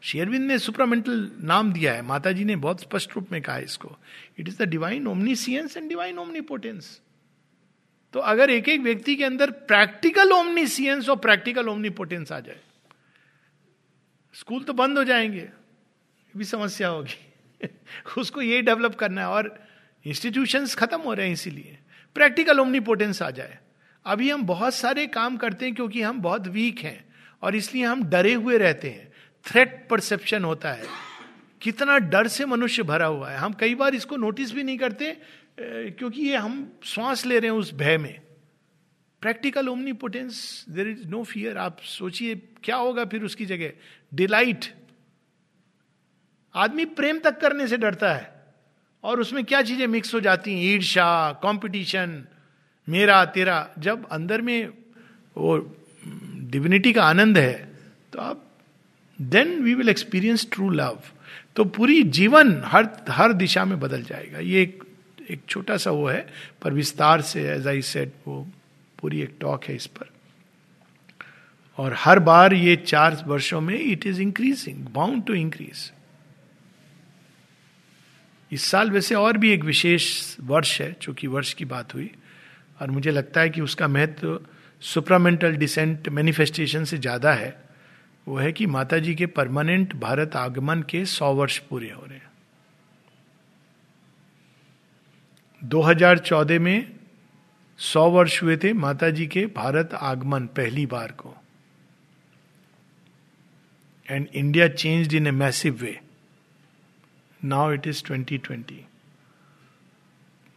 Sri Aurobindo 0.02 0.44
ने 0.44 0.60
सुपरामेंटल 0.60 1.32
नाम 1.44 1.74
दिया 1.74 1.94
है 1.94 2.02
माता 2.02 2.32
जी 2.32 2.46
ने 2.46 2.56
बहुत 2.56 2.82
स्पष्ट 2.82 3.16
रूप 3.16 3.32
में 3.32 3.42
कहा 3.42 3.58
इसको 3.58 3.98
it 4.40 4.48
is 4.48 4.58
the 4.58 4.62
divine 4.62 5.08
omniscience 5.08 5.78
and 5.78 5.90
divine 5.90 6.20
omnipotence 6.20 7.02
तो 8.14 8.20
अगर 8.20 8.50
एक 8.50 8.70
एक 8.70 8.82
व्यक्ति 8.82 9.16
के 9.16 9.24
अंदर 9.24 9.52
प्रैक्टिकल 9.52 10.32
ओमनीसियंस 10.32 11.10
और 11.10 11.16
प्रैक्टिकल 11.16 11.70
ओमनीपोटेंस 11.70 12.32
आ 12.32 12.40
जाए 12.40 12.60
स्कूल 14.34 14.64
तो 14.64 14.74
बंद 14.74 14.98
हो 14.98 15.04
जाएँगे 15.04 15.50
भी 16.38 16.44
समस्या 16.44 16.88
होगी 16.88 17.68
उसको 18.18 18.42
ये 18.42 18.62
डेवलप 18.62 18.96
करना 18.96 19.22
है 19.22 19.28
और 19.28 19.68
इंस्टीट्यूशंस 20.06 20.76
खत्म 20.76 21.02
हो 21.02 21.14
रहे 21.14 21.26
हैं 21.26 21.34
इसीलिए 21.34 21.78
प्रैक्टिकल 22.16 22.60
ओमनीपोटेंस 22.60 23.22
आ 23.22 23.30
जाए। 23.32 23.58
अभी 24.06 24.30
हम 24.30 24.44
बहुत 24.44 24.74
सारे 24.74 25.06
काम 25.08 25.38
करते 25.38 25.66
हैं 25.66 25.76
क्योंकि 25.76 26.02
हम 26.02 26.22
बहुत 26.22 26.48
वीक 26.48 26.80
हैं 26.80 27.04
और 27.44 27.56
इसलिए 27.56 27.84
हम 27.86 28.04
डरे 28.04 28.34
हुए 28.34 28.58
रहते 28.58 28.90
हैं। 28.90 29.12
थ्रेट 29.46 29.88
परसेप्शन 29.90 30.44
होता 30.44 30.72
है। 30.72 30.86
कितना 31.62 31.98
डर 31.98 32.28
से 32.28 32.46
मनुष्य 32.46 32.84
भरा 32.84 33.06
हुआ 33.06 33.30
है। 33.30 33.38
हम 33.38 33.54
कई 33.54 33.76
बार 33.76 33.96
इसको 33.96 34.18
नोटिस 34.18 34.52
भी 34.52 34.64
नहीं 34.64 34.78
करते 34.78 35.18
क्योंकि 35.60 36.22
ये 36.22 36.36
हम 36.36 36.72
श्वास 36.84 37.26
ले 37.26 37.40
रहे 37.40 37.52
हैं 37.52 37.58
उस 37.58 37.74
भय 37.74 37.98
में। 37.98 38.22
Practical 39.22 39.70
omnipotence 39.70 40.66
there 40.70 40.88
is 40.88 41.08
no 41.08 41.24
fear 41.24 41.58
आप 41.58 41.80
सोचिए, 41.80 42.36
क्या 42.64 42.76
होगा 42.76 43.06
फिर 43.06 43.24
उसकी 43.24 43.46
जगह? 43.46 43.72
डिलाइट 44.14 44.66
आदमी 46.56 46.86
प्रेम 46.86 47.20
तक 47.20 47.40
करने 47.40 47.68
से 47.68 47.78
डरता 47.78 48.14
है। 48.14 48.35
और 49.06 49.20
उसमें 49.22 49.44
क्या 49.46 49.62
चीज़ें 49.62 49.88
मिक्स 49.88 50.14
हो 50.14 50.20
जाती 50.20 50.54
हैं? 50.54 50.62
ईर्षा 50.66 51.32
कंपटीशन 51.44 52.24
मेरा, 52.88 53.24
तेरा। 53.26 53.68
जब 53.80 54.08
अंदर 54.12 54.42
में 54.42 54.68
वो 55.36 55.58
डिविनिटी 56.52 56.94
का 56.94 57.04
आनंद 57.06 57.38
है 57.38 57.54
तो 58.14 58.20
आप 58.22 58.44
then 59.20 59.60
we 59.64 59.74
will 59.76 59.90
experience 59.90 60.48
true 60.52 60.70
love 60.72 61.00
तो 61.56 61.64
पूरी 61.66 62.02
जीवन 62.14 62.62
हर 62.66 62.90
हर 63.10 63.34
दिशा 63.34 63.66
में 63.66 63.80
बदल 63.80 64.04
जाएगा। 64.04 64.40
ये 64.40 64.62
एक 64.62 64.84
एक 65.32 65.42
छोटा 65.50 65.78
सा 65.78 65.92
वो 65.92 66.08
है, 66.08 66.26
पर 66.62 66.74
विस्तार 66.74 67.22
से 67.24 67.48
एज 67.52 67.68
आई 67.68 67.82
सेट 67.84 68.14
वो 68.28 68.42
पूरी 69.00 69.22
एक 69.22 69.36
टॉक 69.42 69.64
है 69.64 69.76
इस 69.76 69.86
पर। 69.88 70.10
और 71.78 71.96
हर 71.98 72.20
बार 72.22 72.54
ये 72.54 72.76
चार 72.78 73.24
वर्षों 73.28 73.62
में 73.62 73.76
it 73.76 74.06
is 74.08 74.22
increasing 74.22 74.86
bound 74.94 75.26
to 75.26 75.34
increase 75.34 75.92
इस 78.52 78.64
साल 78.64 78.92
वैसे 78.92 79.16
और 79.16 79.38
भी 79.38 79.52
एक 79.52 79.64
विशेष 79.64 80.36
वर्ष 80.42 80.80
है 80.82 80.92
चूँकि 80.94 81.28
वर्ष 81.28 81.54
की 81.54 81.66
बात 81.66 81.94
हुई। 81.94 82.12
और 82.82 82.92
मुझे 82.92 83.12
लगता 83.12 83.42
है 83.42 83.50
कि 83.50 83.62
उसका 83.62 83.88
महत्व 83.88 84.40
सुप्रामेंटल 84.82 85.56
डिसेंट 85.56 86.10
मैनिफेस्टेशन 86.10 86.84
से 86.84 86.98
ज़्यादा 86.98 87.34
है। 87.34 87.66
वो 88.28 88.38
है 88.38 88.52
कि 88.52 88.66
माता 88.66 88.98
जी 89.00 89.16
के 89.16 89.26
परमानेंट 89.26 89.96
भारत 89.96 90.36
आगमन 90.36 90.82
के 90.82 91.06
सौ 91.06 91.34
वर्ष 91.34 91.58
पूरे 91.60 91.90
हो 91.92 92.06
रहे 92.06 92.18
हैं। 92.18 92.32
2014 95.62 96.60
में 96.60 96.92
सौ 97.80 98.10
वर्ष 98.10 98.42
हुए 98.44 98.58
थे 98.58 98.74
माता 98.74 99.10
जी 99.10 99.28
के 99.28 99.46
भारत 99.46 99.94
आगमन 99.94 100.46
पहली 100.48 100.86
बार 100.86 101.12
को। 101.12 101.36
And 104.08 104.28
India 104.34 104.68
changed 104.68 105.14
in 105.14 105.28
a 105.28 105.32
massive 105.32 105.78
way 105.82 106.00
now 107.46 107.74
it 107.74 107.88
is 107.88 108.04
2020 108.04 108.84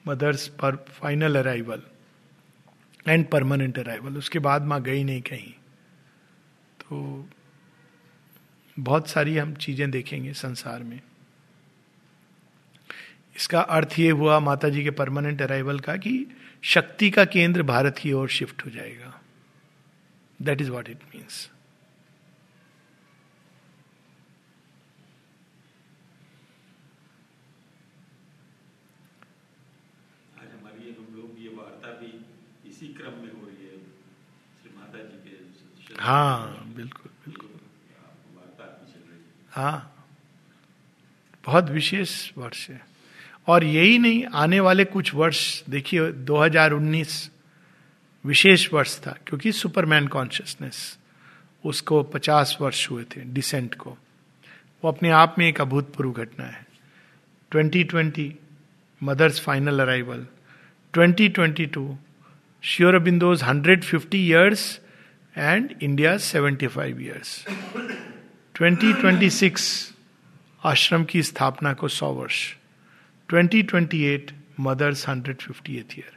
mother's 0.04 0.46
पर 0.60 0.76
final 0.90 1.38
arrival 1.38 1.82
and 3.08 3.26
permanent 3.28 3.78
arrival 3.78 4.16
उसके 4.18 4.38
बाद 4.38 4.62
माँ 4.64 4.80
गई 4.82 5.04
नहीं 5.04 5.20
कहीं। 5.22 5.52
तो 6.80 7.28
बहुत 8.76 9.08
सारी 9.08 9.36
हम 9.38 9.54
चीज़ें 9.56 9.90
देखेंगे 9.90 10.32
संसार 10.32 10.82
में। 10.82 11.00
इसका 13.36 13.60
अर्थ 13.60 13.98
ये 13.98 14.10
हुआ 14.10 14.38
माता 14.40 14.68
जी 14.68 14.82
के 14.84 14.90
परमानेंट 14.90 15.42
अराइवल 15.42 15.80
का 15.80 15.96
कि 15.96 16.26
शक्ति 16.64 17.10
का 17.10 17.24
केंद्र 17.26 17.62
भारत 17.62 17.98
की 17.98 18.12
ओर 18.12 18.28
शिफ्ट 18.28 18.64
हो 18.66 18.70
जाएगा। 18.70 19.20
That 20.40 20.60
is 20.60 20.70
what 20.70 20.88
it 20.88 21.02
means 21.14 21.48
हाँ 35.98 36.72
बिल्कुल 36.76 37.10
बिल्कुल। 37.26 37.48
हाँ। 39.50 39.94
बहुत 41.46 41.70
विशेष 41.70 42.32
वर्ष 42.38 42.70
है। 42.70 42.86
और 43.46 43.64
यही 43.64 43.98
नहीं, 43.98 44.24
आने 44.24 44.60
वाले 44.60 44.84
कुछ 44.84 45.14
वर्ष, 45.14 45.62
देखिए 45.70 46.12
2019 46.12 47.30
विशेष 48.24 48.72
वर्ष 48.72 48.98
था, 48.98 49.18
क्योंकि 49.26 49.52
सुपरमैन 49.52 50.08
कॉन्शियसनेस, 50.08 50.98
उसको 51.64 52.02
50 52.02 52.56
वर्ष 52.60 52.90
हुए 52.90 53.04
थे, 53.04 53.20
डिसेंट 53.20 53.74
को। 53.74 53.90
वो 54.84 54.88
अपने 54.88 55.10
आप 55.10 55.34
में 55.38 55.48
एक 55.48 55.60
अभूतपूर्व 55.60 56.12
घटना 56.12 56.44
है। 56.44 56.66
2020 57.54 58.32
mother's 59.02 59.40
final 59.40 59.80
arrival. 59.80 60.26
2022 60.94 61.96
Sri 62.62 62.98
Aurobindo's 62.98 63.42
150 63.42 64.14
years 64.14 64.80
and 65.36 65.74
India 65.82 66.16
75 66.16 67.00
years 67.00 67.44
2026 68.54 69.92
ashram 70.64 71.04
की 71.04 71.22
स्थापना 71.22 71.72
को 71.72 71.88
सौ 71.88 72.12
वर्ष. 72.12 72.56
2028 73.28 74.32
मदर्स 74.60 75.04
150 75.08 75.70
ईयर 75.70 76.16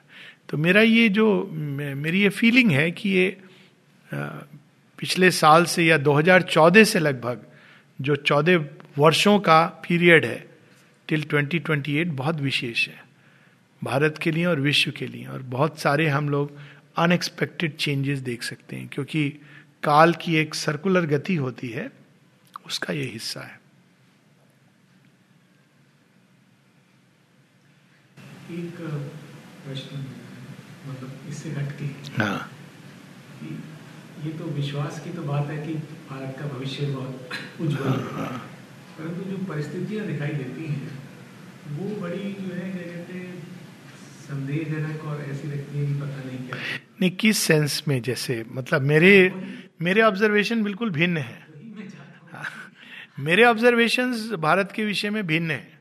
तो 0.49 0.57
मेरा 0.57 0.81
ये 0.81 1.09
जो 1.09 1.49
मेरी 1.51 2.21
ये 2.21 2.29
फीलिंग 2.29 2.71
है 2.71 2.91
कि 2.91 3.09
ये 3.09 3.37
पिछले 4.99 5.31
साल 5.31 5.65
से 5.65 5.85
या 5.85 5.97
2014 5.97 6.85
से 6.85 6.99
लगभग 6.99 7.45
जो 8.01 8.15
14 8.15 8.63
वर्षों 8.97 9.39
का 9.39 9.65
पीरियड 9.65 10.25
है 10.25 10.49
टिल 11.07 11.23
2028 11.23 12.05
बहुत 12.05 12.35
विशेष 12.35 12.87
है। 12.87 13.03
भारत 13.83 14.17
के 14.17 14.31
लिए 14.31 14.45
और 14.45 14.59
विश्व 14.59 14.91
के 14.91 15.07
लिए। 15.07 15.25
और 15.25 15.41
बहुत 15.41 15.79
सारे 15.79 16.07
हम 16.07 16.29
लोग 16.29 16.57
अनएक्सपेक्टेड 16.95 17.75
चेंजेस 17.77 18.19
देख 18.19 18.43
सकते 18.43 18.75
हैं 18.75 18.87
क्योंकि 18.93 19.27
काल 19.83 20.13
की 20.21 20.35
एक 20.35 20.55
सर्कुलर 20.55 21.05
गति 21.05 21.35
होती 21.35 21.69
है 21.69 21.91
उसका 22.65 22.93
यह 22.93 23.09
हिस्सा 23.13 23.41
है। 23.41 23.59
एक 28.51 28.77
प्रश्न 29.65 29.97
मतलब 30.87 31.29
इससे 31.29 31.49
हटके। 31.49 31.85
हाँ। 32.23 32.49
ये 34.25 34.31
तो 34.39 34.45
विश्वास 34.55 34.99
की 35.03 35.09
तो 35.09 35.21
बात 35.23 35.47
है 35.49 35.57
कि 35.67 35.73
भारत 36.09 36.35
का 36.39 36.47
भविष्य 36.47 36.85
बहुत 36.85 37.29
उज्जवल 37.61 37.91
है 37.91 38.13
हाँ। 38.17 38.37
परंतु 38.97 39.29
जो 39.29 39.37
परिस्थितियाँ 39.45 40.05
दिखाई 40.07 40.33
देती 40.33 40.65
हैं 40.73 40.99
वो 41.77 41.95
बड़ी 42.01 42.31
जो 42.41 42.53
है 42.53 42.69
क्या 42.71 42.83
कहते 42.83 43.13
हैं 43.13 43.39
संदेहजनक 44.27 45.03
और 45.05 45.21
ऐसी 45.23 45.47
लगती 45.47 45.77
है 45.79 45.85
कि 45.87 45.99
पता 46.01 46.23
नहीं 46.23 46.47
क्या। 46.47 46.59
नहीं 47.01 47.11
किस 47.11 47.37
सेंस 47.37 47.83
में 47.87 48.01
जैसे 48.01 48.45
मतलब 48.51 48.81
मेरे 48.81 49.33
मेरे 49.81 50.01
ऑब्जर्वेशन 50.01 50.63
बिल्कुल 50.63 50.89
भिन्न 50.89 51.17
है। 51.17 51.45
मेरे 53.19 53.43
ऑब्जर्वेशन 53.43 54.11
भारत 54.39 54.73
के 54.75 54.85
विषय 54.85 55.09
में 55.09 55.27
भिन्न 55.27 55.51
है। 55.51 55.79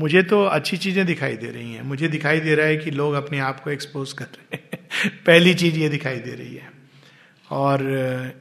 मुझे 0.00 0.22
तो 0.22 0.44
अच्छी 0.44 0.76
चीज़ें 0.76 1.06
दिखाई 1.06 1.36
दे 1.36 1.46
रही 1.46 1.72
हैं। 1.72 1.82
मुझे 1.82 2.08
दिखाई 2.08 2.40
दे 2.40 2.54
रहा 2.54 2.66
है 2.66 2.76
कि 2.76 2.90
लोग 2.90 3.14
अपने 3.14 3.38
आप 3.38 3.60
को 3.60 3.70
एक्सपोज 3.70 4.12
कर 4.12 4.24
रहे 4.24 4.56
हैं। 4.56 5.10
पहली 5.26 5.54
चीज़ 5.54 5.76
ये 5.76 5.88
दिखाई 5.88 6.16
दे 6.16 6.30
रही 6.30 6.54
है। 6.54 6.70
और 7.50 7.82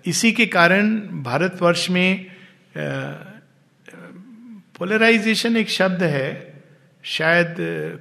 इसी 0.06 0.32
के 0.32 0.46
कारण 0.46 1.00
भारतवर्ष 1.00 1.90
में 1.90 2.26
पोलराइजेशन 4.78 5.58
एक 5.58 5.70
शब्द 5.70 6.04
है। 6.04 6.54
शायद 7.04 7.56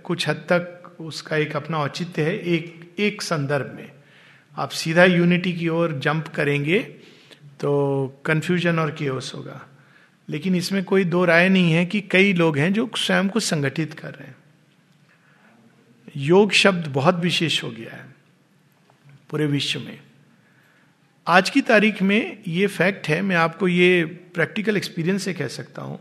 कुछ 0.04 0.28
हद 0.28 0.36
तक 0.36 0.96
उसका 1.00 1.36
एक 1.36 1.56
अपना 1.56 1.78
औचित्य 1.78 2.22
है। 2.22 2.38
एक 2.38 2.90
एक 2.98 3.22
संदर्भ 3.22 3.72
में। 3.76 3.95
आप 4.56 4.70
सीधा 4.70 5.04
यूनिटी 5.04 5.52
की 5.52 5.68
ओर 5.68 5.92
जंप 5.98 6.28
करेंगे 6.28 6.78
तो 7.60 7.72
कंफ्यूजन 8.24 8.78
और 8.78 8.90
केओस 8.90 9.32
होगा। 9.34 9.60
लेकिन 10.28 10.54
इसमें 10.54 10.82
कोई 10.84 11.04
दो 11.04 11.24
राय 11.24 11.48
नहीं 11.48 11.72
है 11.72 11.84
कि 11.86 12.00
कई 12.00 12.32
लोग 12.32 12.58
हैं 12.58 12.72
जो 12.72 12.90
स्वयं 12.96 13.28
को 13.28 13.40
संगठित 13.40 13.94
कर 13.94 14.10
रहे 14.10 14.26
हैं। 14.26 14.36
योग 16.16 16.52
शब्द 16.52 16.86
बहुत 16.86 17.14
विशेष 17.14 17.62
हो 17.64 17.70
गया 17.70 17.96
है 17.96 18.14
पूरे 19.30 19.46
विश्व 19.46 19.80
में। 19.80 19.98
आज 21.26 21.50
की 21.50 21.60
तारीख 21.60 22.02
में 22.02 22.42
ये 22.48 22.66
फैक्ट 22.66 23.08
है, 23.08 23.20
मैं 23.22 23.36
आपको 23.36 23.68
ये 23.68 24.04
प्रैक्टिकल 24.34 24.76
एक्सपीरियंस 24.76 25.24
से 25.24 25.34
कह 25.34 25.48
सकता 25.48 25.82
हूँ। 25.82 25.98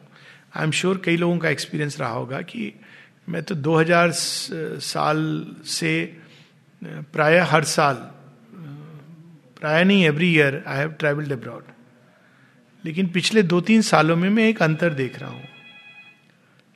आई 0.56 0.64
एम 0.64 0.72
श्योर 0.72 1.02
कई 1.06 1.18
लोगों 1.18 1.38
का 1.38 1.50
एक्सपीरियंस 1.50 2.00
रहा 2.00 2.10
होगा 2.10 2.42
कि 2.42 2.74
मैं 3.30 3.44
तो 3.44 3.56
2000 3.56 4.12
साल 4.14 5.46
से 5.66 6.18
प्राय 6.82 7.38
हर 7.38 7.64
साल 7.64 7.96
प्राय 9.62 9.84
नहीं 9.84 10.04
every 10.06 10.34
year 10.34 10.64
I 10.68 10.78
have 10.78 10.92
travelled 10.92 11.32
abroad 11.32 11.64
लेकिन 12.84 13.08
पिछले 13.08 13.44
दो 13.44 13.62
तीन 13.62 13.82
सालों 13.82 14.16
में 14.16 14.30
मैं 14.30 14.48
एक 14.50 14.62
अंतर 14.64 14.94
देख 14.94 15.20
रहा 15.20 15.30
हूँ 15.30 15.48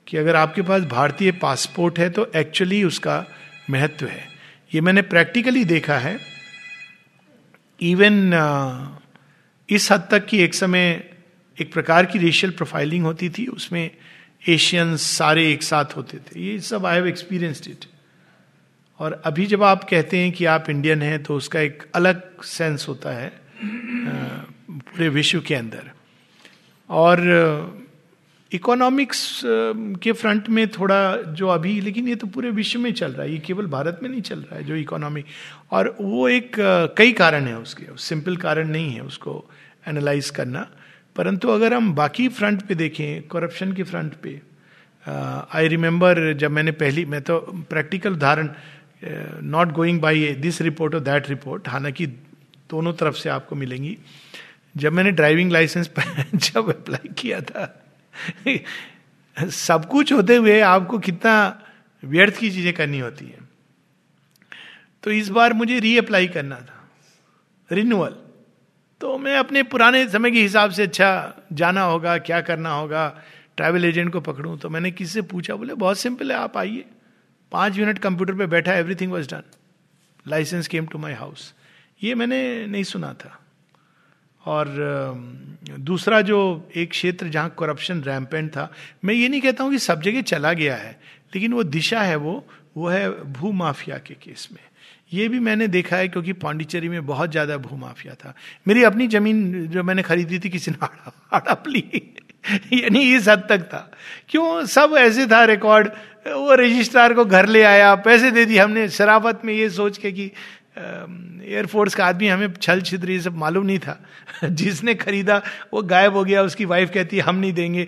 कि 0.07 0.17
अगर 0.17 0.35
आपके 0.35 0.61
पास 0.61 0.83
भारतीय 0.83 1.31
पासपोर्ट 1.41 1.99
है 1.99 2.09
तो 2.09 2.25
एक्चुअली 2.35 2.83
उसका 2.83 3.25
महत्व 3.69 4.05
है। 4.05 4.27
ये 4.71 4.81
मैंने 4.81 5.01
प्रैक्टिकली 5.03 5.63
देखा 5.65 5.97
है। 5.97 6.17
इवन 7.79 8.31
इस 9.69 9.91
हद 9.91 10.07
तक 10.11 10.25
कि 10.25 10.41
एक 10.43 10.53
समय 10.53 10.87
एक 11.57 11.71
प्रकार 11.73 12.05
की 12.05 12.19
रेशियल 12.19 12.51
प्रोफाइलिंग 12.51 13.03
होती 13.05 13.29
थी, 13.29 13.45
उसमें 13.47 13.89
एशियंस 14.49 15.01
सारे 15.09 15.51
एक 15.51 15.63
साथ 15.63 15.95
होते 15.95 16.17
थे। 16.17 16.39
ये 16.41 16.59
सब 16.61 16.85
आई 16.85 16.95
हैव 16.95 17.07
एक्सपीरियंस्ड 17.07 17.67
इट 17.67 17.85
और 18.99 19.21
अभी 19.25 19.45
जब 19.45 19.63
आप 19.63 19.83
कहते 19.89 20.17
हैं 20.17 20.31
कि 20.31 20.45
आप 20.45 20.69
इंडियन 20.69 21.01
हैं 21.01 21.21
तो 21.23 21.35
उसका 21.35 21.59
एक 21.59 21.83
अलग 21.95 22.41
सेंस 22.43 22.87
होता 22.87 23.11
है 23.11 23.31
पूरे 24.69 25.09
विश्व 25.09 25.41
के 25.41 25.55
अंदर। 25.55 25.91
और 26.89 27.19
इकोनॉमिक्स 28.51 29.41
के 30.03 30.11
फ्रंट 30.11 30.49
में 30.49 30.67
थोड़ा 30.69 31.15
जो 31.15 31.47
अभी, 31.47 31.79
लेकिन 31.81 32.07
ये 32.07 32.15
तो 32.15 32.27
पूरे 32.27 32.49
विश्व 32.51 32.79
में 32.79 32.91
चल 32.93 33.11
रहा 33.11 33.23
है, 33.23 33.31
ये 33.31 33.37
केवल 33.37 33.67
भारत 33.67 33.99
में 34.03 34.09
नहीं 34.09 34.21
चल 34.21 34.39
रहा 34.39 34.55
है, 34.55 34.63
जो 34.63 34.75
इकोनॉमी 34.75 35.23
और 35.71 35.95
वो 36.01 36.27
एक 36.29 36.55
कई 36.97 37.11
कारण 37.11 37.47
है 37.47 37.57
उसके 37.57 37.85
सिंपल 37.99 38.37
कारण 38.37 38.67
नहीं 38.67 38.91
है 38.91 39.01
उसको 39.01 39.43
एनालाइज 39.87 40.29
करना। 40.29 40.67
परंतु 41.15 41.49
अगर 41.49 41.73
हम 41.73 41.93
बाकी 41.95 42.27
फ्रंट 42.29 42.61
पे 42.61 42.75
देखें 42.75 43.21
करप्शन 43.27 43.73
के 43.73 43.83
फ्रंट 43.83 44.13
पे 44.23 44.41
आई 45.05 45.67
रिमेम्बर 45.67 46.33
जब 46.33 46.51
मैंने 46.51 46.71
पहली, 46.71 47.05
मैं 47.05 47.21
तो 47.21 47.39
प्रैक्टिकल 47.69 48.13
उदाहरण 48.13 48.49
not 49.03 49.71
going 49.71 49.99
by 50.01 50.33
this 50.35 50.61
report 50.61 50.95
और 50.95 51.01
दैट 51.01 51.29
रिपोर्ट 51.29 51.67
हालाँकि 51.67 52.07
दोनों 52.69 52.93
तरफ़ 52.93 53.15
से 53.15 53.29
आपको 53.29 53.55
मिलेंगी। 53.55 53.97
जब 54.77 54.93
मैंने 54.93 55.11
ड्राइविंग 55.11 55.51
लाइसेंस 55.51 55.89
जब 56.35 56.69
अप्लाई 56.69 57.09
किया 57.13 57.41
था, 57.41 57.63
सब 59.37 59.85
कुछ 59.85 60.13
होते 60.13 60.35
हुए 60.35 60.59
आपको 60.59 60.99
कितना 60.99 61.61
व्यर्थ 62.03 62.37
की 62.37 62.51
चीज़ें 62.51 62.73
करनी 62.73 62.99
होती 62.99 63.25
है। 63.25 63.47
तो 65.03 65.11
इस 65.11 65.29
बार 65.29 65.53
मुझे 65.53 65.79
रीअप्लाई 65.79 66.27
करना 66.27 66.55
था 66.55 66.87
रिन्यूअल 67.71 68.15
तो 69.01 69.17
मैं 69.17 69.35
अपने 69.37 69.63
पुराने 69.63 70.07
समय 70.09 70.31
के 70.31 70.41
हिसाब 70.41 70.71
से 70.71 70.83
अच्छा 70.83 71.33
जाना 71.53 71.81
होगा, 71.81 72.17
क्या 72.17 72.41
करना 72.41 72.69
होगा 72.69 73.07
ट्रैवल 73.57 73.85
एजेंट 73.85 74.11
को 74.13 74.21
पकड़ूं 74.21 74.57
तो 74.57 74.69
मैंने 74.69 74.91
किसी 74.91 75.11
से 75.13 75.21
पूछा, 75.21 75.55
बोले, 75.55 75.73
बहुत 75.73 75.99
सिंपल 75.99 76.31
है, 76.31 76.37
आप 76.37 76.57
आइए। 76.57 76.85
पाँच 77.51 77.77
मिनट 77.77 77.99
कंप्यूटर 77.99 78.33
पे 78.33 78.45
बैठा 78.47 78.73
everything 78.75 79.11
was 79.11 79.27
done 79.27 79.43
licence 80.25 80.67
came 80.67 80.85
to 80.85 80.97
my 80.99 81.13
house 81.13 81.53
ये 82.01 82.15
मैंने 82.15 82.65
नहीं 82.67 82.83
सुना 82.83 83.13
था। 83.13 83.39
और 84.43 84.67
दूसरा 85.81 86.21
जो 86.21 86.37
एक 86.75 86.89
क्षेत्र 86.89 87.27
जहाँ 87.27 87.55
करप्शन 87.59 88.01
रैम्पेंट 88.03 88.49
था, 88.51 88.71
मैं 89.05 89.13
ये 89.13 89.27
नहीं 89.29 89.41
कहता 89.41 89.63
हूँ 89.63 89.71
कि 89.71 89.79
सब 89.79 90.01
जगह 90.01 90.21
चला 90.23 90.53
गया 90.53 90.75
है, 90.75 90.91
लेकिन 91.35 91.53
वो 91.53 91.63
दिशा 91.65 92.01
है 92.01 92.15
वो 92.17 92.43
वो 92.77 92.87
है 92.87 93.09
भू 93.33 93.51
माफिया 93.51 93.97
के 93.97 94.13
केस 94.13 94.47
में। 94.51 94.61
ये 95.13 95.27
भी 95.29 95.39
मैंने 95.39 95.67
देखा 95.67 95.97
है 95.97 96.07
क्योंकि 96.07 96.33
पांडिचेरी 96.35 96.89
में 96.89 97.05
बहुत 97.05 97.31
ज़्यादा 97.31 97.57
भू 97.57 97.77
माफिया 97.77 98.13
था। 98.15 98.33
मेरी 98.67 98.83
अपनी 98.83 99.07
ज़मीन 99.07 99.67
जो 99.67 99.83
मैंने 99.83 100.01
खरीदी 100.03 100.39
थी, 100.39 100.49
किसी 100.49 100.71
ने 100.71 100.77
हड़प 101.33 101.63
ली 101.67 101.83
यानी 102.73 103.01
इस 103.15 103.27
हद 103.27 103.45
तक 103.49 103.63
था। 103.63 103.91
क्यों 104.29 104.65
सब 104.65 104.95
ऐसे 104.97 105.25
था 105.27 105.43
रिकॉर्ड 105.45 105.89
वो 106.33 106.53
रजिस्ट्रार 106.53 107.13
को 107.13 107.25
घर 107.25 107.45
ले 107.45 107.63
आया 107.63 107.95
पैसे 107.95 108.31
दे 108.31 108.45
दिए 108.45 108.59
हमने। 108.59 108.89
शराफत 108.89 109.41
में 109.45 109.53
ये 109.53 109.69
सोच 109.69 109.97
के 109.97 110.11
कि 110.11 110.31
एयरफोर्स 111.47 111.95
का 111.95 112.05
आदमी 112.05 112.27
हमें 112.27 112.53
छल 112.53 112.81
छिद्र 112.81 113.11
ये 113.11 113.19
सब 113.19 113.35
मालूम 113.35 113.65
नहीं 113.65 113.79
था। 113.79 114.05
जिसने 114.43 114.95
खरीदा 114.95 115.41
वो 115.73 115.81
गायब 115.81 116.13
हो 116.13 116.23
गया। 116.23 116.41
उसकी 116.41 116.65
वाइफ 116.65 116.91
कहती 116.93 117.17
है 117.17 117.23
हम 117.23 117.35
नहीं 117.35 117.53
देंगे। 117.53 117.87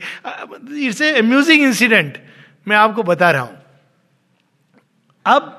इट्स 0.73 1.01
ए 1.01 1.19
अम्यूजिंग 1.19 1.63
इंसिडेंट 1.63 2.17
मैं 2.67 2.77
आपको 2.77 3.03
बता 3.03 3.31
रहा 3.31 3.41
हूँ। 3.41 3.57
अब 5.25 5.57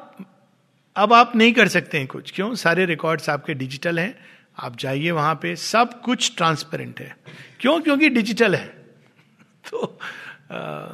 अब 0.97 1.13
आप 1.13 1.37
नहीं 1.37 1.53
कर 1.53 1.69
सकते 1.69 1.99
हैं 1.99 2.07
कुछ। 2.07 2.31
क्यों? 2.31 2.55
सारे 2.55 2.85
रिकॉर्ड्स 2.85 3.31
आपके 3.31 3.55
डिजिटल 3.55 3.99
हैं। 3.99 4.19
आप 4.59 4.77
जाइए 4.77 5.11
वहाँ 5.11 5.35
पे 5.35 5.57
सब 5.57 6.01
कुछ 6.03 6.37
ट्रांसपेरेंट 6.37 7.01
है। 7.01 7.17
क्यों? 7.61 7.81
क्योंकि 7.81 8.09
डिजिटल 8.09 8.55
है। 8.55 8.67
तो 9.71 9.99
आ, 10.53 10.87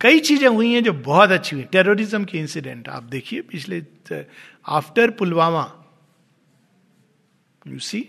कई 0.00 0.20
चीज़ें 0.20 0.48
हुई 0.48 0.72
हैं 0.72 0.82
जो 0.84 0.92
बहुत 0.92 1.30
अच्छी 1.30 1.56
हुई। 1.56 1.64
टेररिज्म 1.64 2.24
के 2.24 2.38
इंसिडेंट 2.38 2.88
आप 2.88 3.02
देखिए, 3.04 3.40
पिछले 3.42 3.82
आफ्टर 4.68 5.10
पुलवामा 5.10 5.64
यू 7.66 7.78
सी 7.78 8.08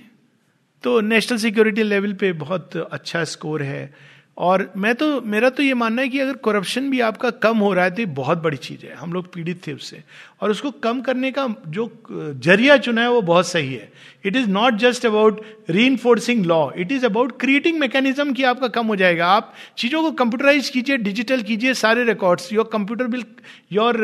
तो 0.83 0.99
नेशनल 1.01 1.37
सिक्योरिटी 1.37 1.83
लेवल 1.83 2.13
पे 2.13 2.31
बहुत 2.33 2.75
अच्छा 2.77 3.23
स्कोर 3.25 3.63
है। 3.63 3.93
और 4.39 4.71
मैं 4.77 4.93
तो 4.95 5.05
मेरा 5.21 5.49
तो 5.49 5.63
ये 5.63 5.73
मानना 5.73 6.01
है 6.01 6.09
कि 6.09 6.19
अगर 6.19 6.33
करप्शन 6.43 6.89
भी 6.89 6.99
आपका 7.01 7.29
कम 7.43 7.57
हो 7.57 7.73
रहा 7.73 7.85
है 7.85 7.91
तो 7.91 8.01
ये 8.01 8.05
बहुत 8.15 8.41
बड़ी 8.43 8.57
चीज़ 8.57 8.85
है। 8.85 8.93
हम 8.95 9.13
लोग 9.13 9.31
पीड़ित 9.33 9.61
थे 9.67 9.73
उससे। 9.73 10.01
और 10.41 10.51
उसको 10.51 10.71
कम 10.83 11.01
करने 11.01 11.31
का 11.31 11.47
जो 11.67 11.87
ज़रिया 12.11 12.77
चुना 12.77 13.01
है, 13.01 13.09
वो 13.09 13.21
बहुत 13.21 13.47
सही 13.47 13.73
है। 13.73 13.91
It 14.25 14.35
is 14.35 14.47
not 14.49 14.75
just 14.75 15.05
about 15.05 15.41
reinforcing 15.85 16.45
law 16.45 16.69
it 16.77 16.91
is 16.91 17.05
about 17.05 17.39
creating 17.41 17.79
mechanism 17.79 18.33
कि 18.33 18.43
आपका 18.43 18.67
कम 18.69 18.87
हो 18.87 18.95
जाएगा। 18.95 19.27
आप 19.27 19.53
चीज़ों 19.77 20.01
को 20.03 20.11
कंप्यूटराइज 20.23 20.69
कीजिए 20.69 20.97
डिजिटल 20.99 21.41
कीजिए 21.41 21.73
सारे 21.73 22.03
records 22.03 22.51
your 22.53 22.69
computer 22.73 23.07
will 23.07 23.25
your 23.71 23.97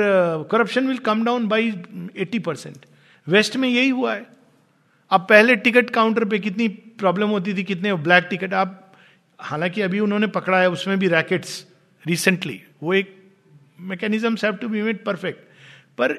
corruption 0.52 0.88
will 0.88 0.98
come 0.98 1.24
down 1.26 1.48
by 1.48 1.74
eighty 2.18 2.40
percent 2.40 2.86
West 3.28 3.56
में 3.58 3.70
यही 3.70 3.90
हुआ 3.90 4.14
है। 4.14 4.26
अब 5.12 5.26
पहले 5.30 5.56
टिकट 5.56 5.90
काउंटर 5.90 6.26
पे 6.26 6.40
कितनी 6.40 6.68
प्रॉब्लम 6.68 7.30
होती 7.30 7.54
थी, 7.54 7.64
कितने 7.64 7.94
ब्लैक 7.94 8.28
टिकट 8.30 8.54
आप 8.54 8.85
हालाँकि 9.46 9.82
अभी 9.82 10.00
उन्होंने 10.00 10.28
पकड़ा 10.28 10.60
है, 10.60 10.70
उसमें 10.70 10.98
भी 11.00 11.08
रैकेट्स 11.08 11.66
रिसेंटली 12.06 12.62
वो 12.84 12.94
एक 12.94 13.16
mechanism 13.80 14.36
have 14.44 14.56
to 14.56 14.68
be 14.70 14.82
made 14.82 15.04
perfect 15.06 15.44
पर 15.98 16.18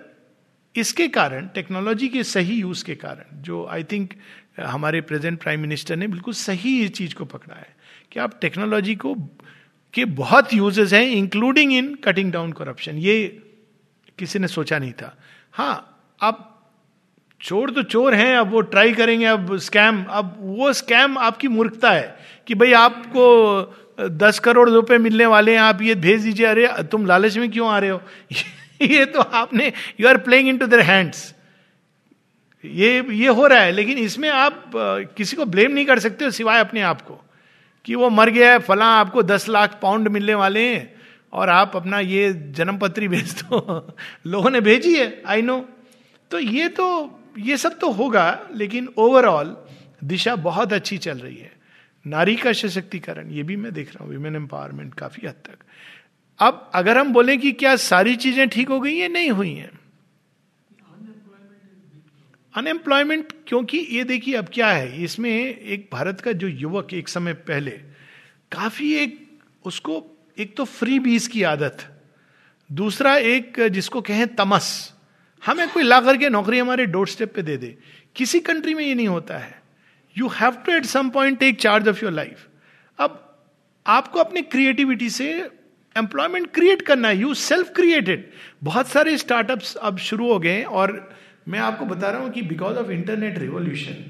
इसके 0.75 1.07
कारण 1.09 1.47
टेक्नोलॉजी 1.55 2.09
के 2.09 2.23
सही 2.25 2.55
यूज़ 2.55 2.85
के 2.85 2.95
कारण, 2.95 3.43
जो 3.43 3.67
आई 3.67 3.85
थिंक 3.85 4.15
हमारे 4.61 5.01
प्रेजेंट 5.01 5.41
प्राइम 5.43 5.61
मिनिस्टर 5.61 5.97
ने 5.97 6.07
बिल्कुल 6.09 6.35
सही 6.35 6.79
इस 6.85 6.91
चीज़ 6.91 7.15
को 7.15 7.25
पकड़ा 7.25 7.55
है 7.55 7.75
कि 8.13 8.21
आप 8.21 8.39
टेक्नोलॉजी 8.41 8.95
को, 8.97 9.15
के 9.95 10.05
बहुत 10.05 10.55
यूजेस 10.55 10.93
हैं 10.93 11.05
including 11.05 11.73
in 11.73 11.95
cutting 11.95 12.33
down 12.33 12.53
corruption 12.53 12.99
ये 12.99 13.17
किसी 14.19 14.39
ने 14.39 14.49
सोचा 14.49 14.79
नहीं 14.79 14.93
था। 14.93 15.17
हाँ 15.53 15.75
अब 16.21 16.56
चोर 17.41 17.71
तो 17.71 17.83
चोर 17.83 18.15
हैं, 18.15 18.37
अब 18.37 18.51
वो 18.51 18.61
ट्राई 18.61 18.93
करेंगे, 18.93 19.25
अब 19.25 19.57
स्कैम 19.57 20.05
अब 20.05 20.37
वो 20.41 20.73
स्कैम 20.73 21.19
आपकी 21.19 21.49
मूर्खता 21.49 21.91
है 21.91 22.17
कि 22.47 22.55
भाई 22.55 22.73
आपको 22.73 24.09
दस 24.09 24.39
करोड़ 24.39 24.69
रुपए 24.71 24.99
मिलने 24.99 25.27
वाले 25.27 25.53
हैं, 25.53 25.61
आप 25.61 25.83
ये 25.83 25.95
भेज 25.95 26.23
दीजिए, 26.23 26.47
अरे, 26.47 26.69
तुम 26.83 27.07
लालच 27.07 27.37
में 27.37 27.51
क्यों 27.51 27.69
आ 27.69 27.79
रहे 27.79 27.91
हो? 27.91 28.01
ये 28.83 29.05
तो 29.05 29.21
आपने 29.21 29.73
you 30.01 30.09
are 30.09 30.17
playing 30.19 30.49
into 30.59 30.67
their 30.67 30.81
hands 30.81 31.35
ये 32.65 33.05
ये 33.11 33.29
हो 33.29 33.47
रहा 33.47 33.61
है, 33.61 33.73
लेकिन 33.73 33.99
इसमें 33.99 34.29
आप 34.31 34.71
किसी 35.17 35.37
को 35.37 35.45
ब्लेम 35.45 35.73
नहीं 35.73 35.85
कर 35.87 35.99
सकते 35.99 36.25
हो 36.25 36.31
सिवाय 36.31 36.61
अपने 36.61 36.81
आप 36.83 37.01
को 37.03 37.21
कि 37.85 37.95
वो 37.95 38.11
मर 38.11 38.31
गया 38.31 38.53
है, 38.53 38.59
फला 38.59 38.87
आपको 38.95 39.23
दस 39.23 39.49
लाख 39.49 39.79
पाउंड 39.83 40.09
मिलने 40.09 40.35
वाले 40.35 40.69
हैं 40.69 40.95
और 41.33 41.49
आप 41.49 41.77
अपना 41.77 42.01
ये 42.01 42.33
जन्म 42.57 42.79
पत्री 42.79 43.09
भेज 43.09 43.33
दो। 43.43 43.95
लोगों 44.27 44.51
ने 44.51 44.61
भेजी 44.61 44.95
है 44.97 45.23
आई 45.27 45.43
नो 45.43 45.59
तो 46.31 46.39
ये 46.39 46.69
तो 46.69 46.87
ये 47.39 47.57
सब 47.57 47.79
तो 47.79 47.91
होगा, 47.91 48.49
लेकिन 48.55 48.89
ओवरऑल 48.99 49.57
दिशा 50.05 50.35
बहुत 50.37 50.73
अच्छी 50.73 50.99
चल 50.99 51.19
रही 51.19 51.37
है। 51.37 51.53
नारी 52.05 52.37
का 52.37 52.53
सशक्तिकरण, 52.53 53.31
ये 53.31 53.43
भी 53.43 53.57
मैं 53.57 53.73
देख 53.73 53.95
रहा 53.95 54.05
हूँ 54.05 54.13
विमेन 54.13 54.37
एम्पावरमेंट 54.37 54.95
काफ़ी 54.95 55.27
हद 55.27 55.35
तक। 55.45 55.65
अब 56.41 56.71
अगर 56.75 56.99
हम 56.99 57.13
बोले 57.13 57.37
कि 57.37 57.53
क्या 57.53 57.75
सारी 57.77 58.17
चीज़ें 58.17 58.49
ठीक 58.49 58.69
हो 58.69 58.81
गई 58.81 58.97
है, 58.97 59.09
नहीं 59.09 59.31
हुई 59.31 59.53
हैं। 59.53 59.71
अनएम्प्लॉयमेंट 62.55 63.33
क्योंकि 63.49 63.79
ये 63.91 64.05
देखिए 64.05 64.35
अब 64.35 64.49
क्या 64.53 64.69
है, 64.69 65.03
इसमें 65.05 65.31
एक 65.31 65.89
भारत 65.93 66.21
का 66.21 66.33
जो 66.33 66.49
युवक 66.49 66.95
एक 66.95 67.09
समय 67.09 67.33
पहले 67.33 67.71
काफ़ी 68.53 68.93
एक, 68.95 69.19
उसको 69.65 70.05
एक 70.39 70.57
तो 70.57 70.65
फ्री 70.65 70.99
बीज 70.99 71.27
की 71.27 71.43
आदत, 71.43 71.87
दूसरा 72.71 73.17
एक 73.17 73.61
जिसको 73.69 74.01
कहें 74.01 74.27
तमस। 74.35 74.93
हमें 75.47 75.69
कोई 75.71 75.83
ला 75.83 76.01
करके 76.01 76.29
नौकरी 76.29 76.59
हमारे 76.59 76.87
डोर 76.87 77.09
स्टेप 77.09 77.35
पे 77.35 77.43
दे 77.43 77.57
दे। 77.57 77.77
किसी 78.17 78.41
कंट्री 78.41 78.75
में 78.75 78.85
ये 78.85 78.95
नहीं 78.95 79.09
होता 79.09 79.39
है। 79.39 79.55
You 80.17 80.29
have 80.31 80.57
to 80.67 80.73
at 80.73 80.85
some 80.87 81.11
point 81.11 81.39
take 81.39 81.61
charge 81.61 81.89
of 81.89 82.05
your 82.05 82.13
life 82.13 82.47
अब 82.99 83.23
आपको 83.87 84.21
अपनी 84.21 84.43
क्रिएटिविटी 84.45 85.11
से 85.11 85.29
एम्प्लॉयमेंट 85.97 86.51
क्रिएट 86.55 86.83
करना 86.83 87.09
है। 87.09 87.17
यू 87.17 87.35
सेल्फ 87.35 87.71
क्रिएटेड 87.77 88.29
बहुत 88.65 88.89
सारे 88.89 89.17
स्टार्टअप्स 89.19 89.75
अब 89.77 89.99
शुरू 89.99 90.33
हो 90.33 90.39
गए 90.39 90.63
और 90.63 90.99
मैं 91.49 91.59
आपको 91.61 91.85
बता 91.85 92.11
रहा 92.11 92.21
हूँ 92.21 92.31
कि 92.31 92.43
बिकॉज़ 92.45 92.77
ऑफ़ 92.77 92.91
इंटरनेट 92.91 93.39
रिवोल्यूशन 93.39 94.05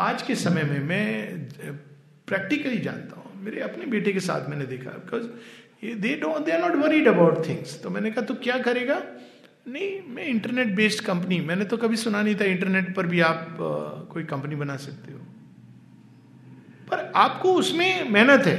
आज 0.00 0.22
के 0.22 0.34
समय 0.34 0.62
में 0.62 0.78
मैं 0.80 1.38
प्रैक्टिकली 2.28 2.78
जानता 2.78 3.16
हूँ। 3.16 3.42
मेरे 3.44 3.60
अपने 3.60 3.86
बेटे 3.86 4.12
के 4.12 4.20
साथ 4.20 4.48
मैंने 4.50 4.66
देखा। 4.66 4.90
Because 4.90 5.26
they 5.96 6.14
they 6.14 6.52
are 6.52 6.60
not 6.60 6.76
worried 6.76 7.08
about 7.08 7.46
things 7.48 7.82
तो 7.82 7.90
मैंने 7.90 8.10
कहा 8.10 8.24
तो 8.24 8.34
क्या 8.34 8.58
करेगा? 8.60 9.02
नहीं 9.66 10.14
मैं 10.14 10.26
इंटरनेट 10.26 10.74
बेस्ड 10.76 11.04
कंपनी 11.04 11.40
मैंने 11.40 11.64
तो 11.64 11.76
कभी 11.76 11.96
सुना 11.96 12.22
नहीं 12.22 12.34
था 12.34 12.44
इंटरनेट 12.44 12.94
पर 12.94 13.06
भी 13.06 13.20
आप 13.20 13.40
आ, 13.52 14.12
कोई 14.12 14.24
कंपनी 14.24 14.56
बना 14.56 14.76
सकते 14.76 15.12
हो। 15.12 15.18
पर 16.90 17.12
आपको 17.16 17.52
उसमें 17.54 18.10
मेहनत 18.10 18.46
है। 18.46 18.58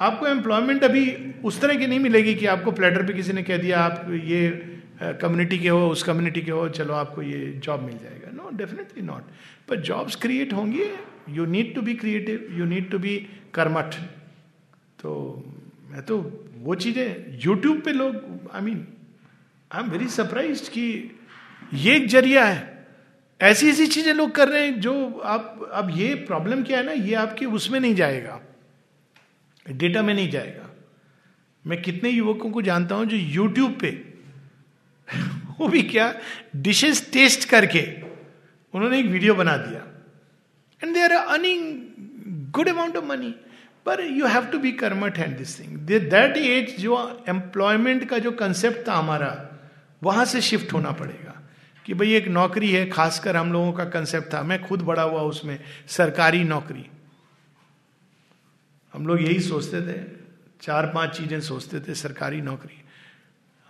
आपको 0.00 0.26
एम्प्लॉयमेंट 0.26 0.84
अभी 0.84 1.04
उस 1.44 1.60
तरह 1.60 1.74
की 1.74 1.86
नहीं 1.86 2.00
मिलेगी 2.00 2.34
कि 2.34 2.46
आपको 2.46 2.72
प्लेटर 2.72 3.06
पे 3.06 3.12
किसी 3.12 3.32
ने 3.32 3.42
कह 3.42 3.56
दिया 3.56 3.80
आप 3.80 4.06
ये 4.24 4.42
कम्युनिटी 5.20 5.58
के 5.58 5.68
हो 5.68 5.88
उस 5.88 6.02
कम्युनिटी 6.02 6.42
के 6.42 6.50
हो 6.50 6.68
चलो 6.68 6.94
आपको 6.94 7.22
ये 7.22 7.40
जॉब 7.64 7.82
मिल 7.82 7.96
जाएगा। 7.98 8.30
नो 8.32 8.50
डेफिनेटली 8.56 9.02
नॉट 9.02 9.22
पर 9.68 9.80
जॉब्स 9.80 10.16
क्रिएट 10.16 10.52
होंगे। 10.52 10.90
You 11.30 11.46
need 11.46 11.74
to 11.74 11.82
be 11.82 11.94
creative 11.94 12.46
you 12.58 12.64
need 12.64 12.90
to 12.90 12.98
be 12.98 13.16
कर्मठ। 13.54 13.94
तो 15.02 15.12
मैं 15.90 16.02
तो 16.02 16.18
वो 16.56 16.74
चीज़ें 16.74 17.38
यूट्यूब 17.44 17.80
पे 17.80 17.92
लोग 17.92 18.50
I 18.54 18.62
mean 18.62 18.86
I 19.70 19.82
am 19.82 19.90
very 19.90 20.06
surprise 20.08 20.70
कि 20.70 20.84
ये 21.74 21.94
एक 21.96 22.08
ज़रिया 22.08 22.44
है। 22.44 22.86
ऐसी 23.40 23.68
ऐसी 23.70 23.86
चीज़ें 23.86 24.12
लोग 24.14 24.30
कर 24.30 24.48
रहे 24.48 24.64
हैं 24.64 24.80
जो 24.80 25.20
आप, 25.24 25.70
अब 25.72 25.90
ये 25.96 26.14
प्रॉब्लम 26.14 26.62
क्या 26.62 26.78
है 26.78 26.84
ना, 26.86 26.92
ये 26.92 27.14
आपके 27.14 27.46
उसमें 27.46 27.78
नहीं 27.80 27.94
जाएगा। 27.94 28.40
डेटा 29.66 30.02
में 30.02 30.14
नहीं 30.14 30.30
जाएगा। 30.30 30.70
मैं 31.64 31.80
कितने 31.82 32.10
युवकों 32.10 32.50
को 32.50 32.62
जानता 32.62 32.94
हूँ 32.94 33.06
जो 33.06 33.16
यूट्यूब 33.16 33.78
पे 33.80 33.90
वो 35.60 35.68
भी 35.68 35.82
क्या 35.82 36.14
डिशेस 36.56 37.10
टेस्ट 37.12 37.48
करके 37.48 37.80
उन्होंने 38.74 38.98
एक 38.98 39.06
वीडियो 39.06 39.34
बना 39.34 39.56
दिया। 39.56 39.84
And 40.82 40.94
they 40.94 41.02
are 41.02 41.12
earning 41.12 42.50
good 42.52 42.68
amount 42.68 42.96
of 42.96 43.04
money 43.04 43.34
पर 43.86 44.04
you 44.04 44.26
have 44.26 44.46
to 44.46 44.58
be 44.58 44.72
कर्मट 44.72 45.18
and 45.18 45.36
this 45.38 45.58
thing 45.60 45.76
that 45.90 46.36
as 46.36 46.76
जो 46.80 46.98
एम्प्लॉयमेंट 47.28 48.08
का 48.08 48.18
जो 48.18 48.30
कंसेप्ट 48.32 48.86
था 48.88 48.94
हमारा 48.94 49.30
वहाँ 50.02 50.24
से 50.24 50.40
शिफ्ट 50.40 50.72
होना 50.72 50.90
पड़ेगा 50.92 51.36
कि 51.86 51.94
भाई 51.94 52.12
एक 52.14 52.28
नौकरी 52.28 52.70
है, 52.72 52.88
खासकर 52.88 53.36
हम 53.36 53.52
लोगों 53.52 53.72
का 53.72 53.84
कंसेप्ट 53.86 54.32
था। 54.34 54.42
मैं 54.42 54.62
खुद 54.62 54.82
बड़ा 54.82 55.02
हुआ 55.02 55.20
उसमें, 55.22 55.58
सरकारी 55.88 56.42
नौकरी। 56.44 56.86
हम 58.94 59.06
लोग 59.06 59.22
यही 59.22 59.40
सोचते 59.40 59.80
थे, 59.82 60.00
चार 60.62 60.86
पाँच 60.86 61.16
चीज़ें 61.16 61.40
सोचते 61.40 61.80
थे, 61.80 61.94
सरकारी 61.94 62.40
नौकरी। 62.40 62.82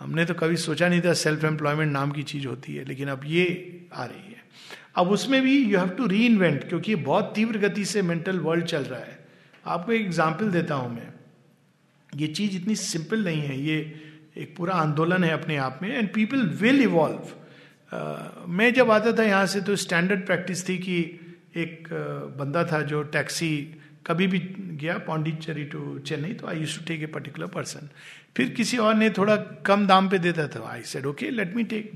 हमने 0.01 0.24
तो 0.24 0.35
कभी 0.35 0.57
सोचा 0.57 0.89
नहीं 0.89 1.01
था 1.01 1.12
सेल्फ 1.12 1.45
एम्प्लॉयमेंट 1.45 1.93
नाम 1.93 2.11
की 2.11 2.22
चीज़ 2.22 2.47
होती 2.47 2.74
है, 2.74 2.85
लेकिन 2.85 3.09
अब 3.09 3.22
ये 3.26 3.47
आ 3.93 4.05
रही 4.05 4.33
है। 4.33 4.39
अब 4.97 5.11
उसमें 5.11 5.41
भी 5.43 5.57
यू 5.64 5.78
हैव 5.78 5.89
टू 5.89 6.07
री 6.07 6.24
इन्वेंट 6.26 6.68
क्योंकि 6.68 6.95
बहुत 6.95 7.33
तीव्र 7.35 7.59
गति 7.59 7.85
से 7.85 8.03
मेंटल 8.03 8.39
वर्ल्ड 8.39 8.64
चल 8.64 8.83
रहा 8.83 9.01
है। 9.01 9.18
आपको 9.66 9.93
एक 9.93 10.01
एग्ज़ाम्पल 10.01 10.51
देता 10.51 10.74
हूँ 10.74 10.95
मैं। 10.95 11.12
ये 12.11 12.26
चीज़ 12.26 12.57
इतनी 12.57 12.74
सिंपल 12.76 13.24
नहीं 13.24 13.43
है, 13.43 13.61
ये 13.61 14.03
एक 14.41 14.57
पूरा 14.57 14.74
आंदोलन 14.74 15.24
है 15.24 15.30
अपने 15.30 15.57
आप 15.57 15.78
में 15.82 15.88
एंड 15.97 16.12
पीपल 16.14 16.47
विल 16.61 16.82
इवॉल्व 16.82 18.49
मैं 18.49 18.72
जब 18.74 18.91
आता 18.91 19.12
था 19.12 19.22
यहाँ 19.22 19.47
से 19.47 19.61
तो 19.61 19.76
स्टैंडर्ड 19.76 20.26
प्रैक्टिस 20.26 20.68
थी 20.68 20.78
कि 20.78 20.99
एक 21.57 21.88
uh, 21.88 22.38
बंदा 22.38 22.64
था 22.64 22.80
जो 22.82 23.03
टैक्सी 23.03 23.57
कभी 24.07 24.26
भी 24.26 24.38
गया 24.80 24.97
पौंडीचेरी 24.99 25.64
टू 25.64 25.99
चेन्नई 25.99 26.32
तो 26.32 26.47
I 26.47 26.59
used 26.59 26.78
to 26.78 26.84
take 26.84 27.03
a 27.03 27.07
particular 27.07 27.47
person 27.47 27.88
फिर 28.36 28.49
किसी 28.51 28.76
और 28.76 28.95
ने 28.95 29.11
थोड़ा 29.11 29.36
कम 29.66 29.86
दाम 29.86 30.09
पे 30.09 30.18
देता 30.18 30.47
था। 30.49 30.68
I 30.68 30.82
said 30.82 31.07
okay 31.07 31.30
let 31.30 31.57
me 31.57 31.64
take 31.64 31.91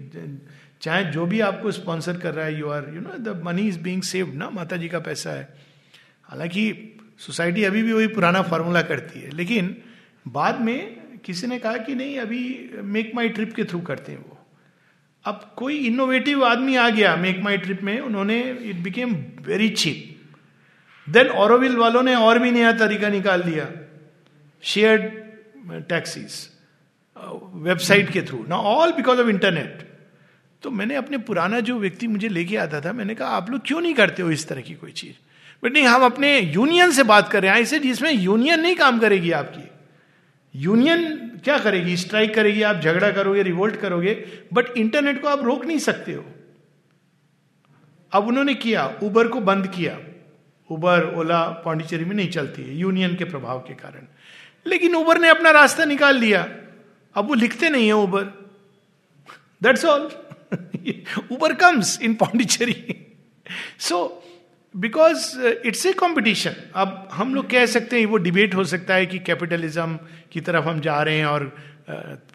चाहे 0.83 1.05
जो 1.05 1.27
भी 1.27 1.41
आपको 1.41 1.71
स्पॉन्सर 1.71 2.17
कर 2.17 2.35
रहा 2.35 2.47
है 2.47 2.59
you 2.59 2.69
are 2.69 2.91
you 2.95 3.01
know 3.01 3.17
the 3.19 3.41
money 3.45 3.69
is 3.69 3.79
being 3.81 4.03
saved 4.03 4.35
ना 4.35 4.51
माता 4.51 4.77
जी 4.77 4.89
का 4.89 4.99
पैसा 5.01 5.31
है। 5.31 5.49
हालाँकि 6.25 6.73
सोसाइटी 7.19 7.65
अभी 7.65 7.83
भी 7.83 7.93
वही 7.93 8.07
पुराना 8.09 8.43
फॉर्मूला 8.43 8.83
करती 8.83 9.21
है 9.21 9.31
लेकिन 9.31 9.77
बाद 10.29 10.61
में 10.61 11.04
किसी 11.25 11.47
ने 11.47 11.59
कहा 11.59 11.77
कि 11.77 11.95
नहीं, 11.95 12.19
अभी 12.19 12.71
मेक 12.75 13.13
माई 13.15 13.29
ट्रिप 13.29 13.53
के 13.55 13.65
थ्रू 13.65 13.81
करते 13.81 14.13
हैं 14.13 14.19
वो। 14.19 14.39
अब 15.25 15.55
कोई 15.57 15.77
इनोवेटिव 15.77 16.45
आदमी 16.45 16.77
आ 16.77 16.89
गया 16.89 17.15
मेक 17.17 17.41
माई 17.43 17.59
ट्रिप 17.59 17.83
में, 17.83 17.99
उन्होंने 18.01 18.41
it 18.63 18.77
became 18.77 19.15
very 19.41 19.69
cheap 19.69 20.11
then 21.07 21.27
Auroville 21.27 21.77
वालों 21.77 22.03
ने 22.03 22.15
और 22.15 22.39
भी 22.39 22.51
नया 22.51 22.73
तरीका 22.73 23.09
निकाल 23.09 23.43
दिया। 23.43 23.69
शेयर्ड 24.63 25.03
टैक्सीज 25.89 26.49
वेबसाइट 27.55 28.11
के 28.11 28.23
थ्रू 28.23 28.45
ना 28.49 28.57
ऑल 28.57 28.93
बिकॉज़ 28.93 29.21
ऑफ़ 29.21 29.29
इंटरनेट 29.29 29.83
तो 30.63 30.71
मैंने 30.71 30.95
अपने 30.95 31.19
पुराना 31.19 31.61
जो 31.61 31.79
व्यक्ति 31.79 32.07
मुझे 32.07 32.29
लेके 32.29 32.57
आता 32.57 32.81
था, 32.81 32.93
मैंने 32.93 33.15
कहा, 33.15 33.29
आप 33.29 33.51
लोग 33.51 33.61
क्यों 33.67 33.81
नहीं 33.81 33.95
करते 33.95 34.23
हो 34.23 34.31
इस 34.31 34.47
तरह 34.49 34.61
की 34.61 34.75
कोई 34.75 34.93
चीज़? 34.93 35.15
बट 35.65 35.73
नहीं, 35.73 35.85
हम 35.85 36.03
अपने 36.03 36.39
यूनियन 36.41 36.91
से 36.91 37.03
बात 37.03 37.29
कर 37.29 37.43
रहे 37.43 37.51
हैं। 37.51 37.61
ऐसे 37.61 37.79
जिसमें 37.79 38.13
यूनियन 38.13 38.61
नहीं 38.61 38.75
काम 38.77 38.99
करेगी 38.99 39.31
आपकी। 39.31 39.69
यूनियन 40.55 41.17
क्या 41.45 41.59
करेगी? 41.59 41.97
स्ट्राइक 41.97 42.35
करेगी, 42.35 42.63
आप 42.63 42.77
झगड़ा 42.77 43.11
करोगे, 43.11 43.43
रिवोल्ट 43.43 43.77
करोगे 43.77 44.15
बट 44.53 44.77
इंटरनेट 44.77 45.23
को 45.23 45.29
आप 45.29 45.43
रोक 45.43 45.65
नहीं 45.65 45.79
सकते 45.79 46.13
हो। 46.13 46.25
अब 48.13 48.27
उन्होंने 48.27 48.55
किया 48.55 48.99
उबर 49.03 49.29
को 49.29 49.41
बंद 49.41 49.67
किया। 49.67 50.01
उबर 50.71 51.15
ओला 51.15 51.43
पांडिचेरी 51.45 52.05
में 52.05 52.17
नहीं 52.17 52.31
चलती 52.31 52.63
है, 52.63 52.77
यूनियन 52.77 53.17
के 53.17 53.25
प्रभाव 53.25 53.59
के 53.59 53.75
कारण। 53.75 54.07
लेकिन 54.67 54.95
उबर 54.95 55.21
ने 55.21 55.29
अपना 55.29 55.51
रास्ता 55.51 55.85
निकाल 55.85 56.17
लिया। 56.17 56.43
अब 57.15 57.29
वो 57.29 57.35
लिखते 57.35 57.69
नहीं 57.69 57.87
है 57.87 57.93
Uber 57.93 58.25
that's 59.63 59.85
all 59.85 60.01
Uber 61.33 61.55
comes 61.55 62.03
in 62.03 62.15
Pondicherry 62.15 63.07
so 63.79 64.24
because 64.75 65.41
it's 65.67 65.87
a 65.87 65.93
competition 65.93 66.55
अब 66.75 67.09
हम 67.13 67.35
लोग 67.35 67.51
कह 67.51 67.67
सकते 67.67 67.99
हैं 67.99 68.07
वो 68.07 68.17
डिबेट 68.17 68.55
हो 68.55 68.65
सकता 68.65 68.95
है 68.95 69.07
कि 69.07 69.19
कैपिटलिज्म 69.19 69.99
की 70.33 70.41
तरफ़ 70.41 70.65
हम 70.65 70.81
जा 70.81 71.03
रहे 71.03 71.19
हैं 71.19 71.27
और 71.27 71.45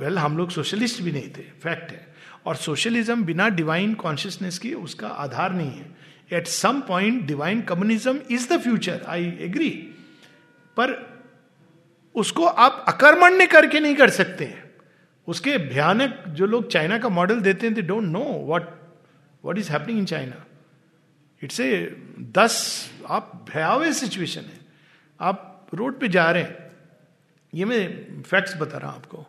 वेल 0.02 0.14
uh, 0.14 0.20
हम 0.20 0.38
लोग 0.38 0.50
सोशलिस्ट 0.52 1.02
भी 1.02 1.12
नहीं 1.12 1.30
थे. 1.30 1.44
फैक्ट 1.64 1.92
है. 1.92 2.08
और 2.46 2.56
सोशलिज्म 2.56 3.24
बिना 3.26 3.50
डिवाइन 3.50 3.94
कॉन्शियसनेस 3.94 4.58
के 4.60 4.74
उसका 4.74 5.08
आधार 5.08 5.54
नहीं 5.54 5.72
है. 5.72 5.86
At 6.34 6.48
some 6.48 6.82
point 6.88 7.26
divine 7.28 7.62
communism 7.62 8.20
is 8.32 8.54
the 8.54 8.60
future 8.62 9.02
I 9.08 9.34
agree 9.42 9.70
पर 10.78 10.98
उसको 12.16 12.46
आप 12.46 12.86
अकर्मण्य 12.88 13.46
करके 13.48 13.80
नहीं 13.80 13.96
कर 13.96 14.10
सकते 14.10 14.46
हैं. 14.46 14.64
उसके 15.28 15.58
भयानक 15.58 16.24
जो 16.28 16.46
लोग 16.46 16.70
चाइना 16.72 16.98
का 16.98 17.10
मॉडल 17.10 17.40
देते 17.42 17.68
हैं 17.68 17.74
they 17.76 17.82
don't 17.82 18.04
know 18.04 18.24
what 18.48 18.70
what 19.44 19.58
is 19.58 19.72
happening 19.72 20.00
in 20.00 20.06
China 20.06 20.46
it's 21.44 21.60
a 21.60 21.96
दस, 22.20 22.86
आप 23.08 23.46
भयावह 23.54 23.92
सिचुएशन 23.92 24.42
है। 24.42 24.60
आप 25.22 25.68
रोड 25.74 26.00
पे 26.00 26.08
जा 26.08 26.32
रहे 26.32 26.44
हैं। 26.44 26.72
ये 27.54 27.66
मैं 27.66 28.22
फैक्ट्स 28.22 28.58
बता 28.58 28.78
रहा 28.78 28.92
हूँ 28.92 29.00
आपको। 29.00 29.28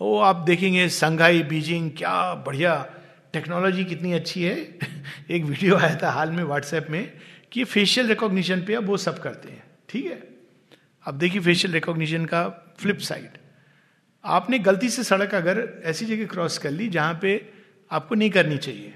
वो 0.00 0.18
आप 0.18 0.36
देखेंगे, 0.36 0.88
संघाई, 0.88 1.42
बीजिंग, 1.42 1.90
क्या 1.90 2.34
बढ़िया। 2.34 2.90
टेक्नोलॉजी 3.32 3.84
कितनी 3.84 4.12
अच्छी 4.12 4.42
है। 4.42 4.78
एक 5.30 5.42
वीडियो 5.42 5.76
आया 5.76 5.98
था 6.02 6.10
हाल 6.10 6.30
में 6.30 6.44
व्हाट्सएप 6.44 6.86
में 6.90 7.12
कि 7.52 7.64
फेशियल 7.64 8.06
रिकॉग्निशन 8.06 8.60
पे 8.60 8.74
अब 8.74 8.84
वो 8.84 8.96
सब 8.96 9.22
करते 9.22 9.48
हैं। 9.48 9.64
ठीक 9.88 10.04
है? 10.04 10.28
अब 11.04 11.14
देखिए 11.14 11.40
फेशियल 11.40 11.74
रिकॉग्निशन 11.74 12.24
का 12.24 12.48
फ्लिप 12.78 12.98
साइड 12.98 13.28
आपने 14.24 14.58
गलती 14.58 14.88
से 14.88 15.04
सड़क 15.04 15.34
अगर 15.34 15.82
ऐसी 15.84 16.06
जगह 16.06 16.26
क्रॉस 16.26 16.58
कर 16.58 16.70
ली 16.70 16.88
जहाँ 16.88 17.18
पे 17.22 17.52
आपको 17.90 18.14
नहीं 18.14 18.30
करनी 18.30 18.58
चाहिए। 18.58 18.94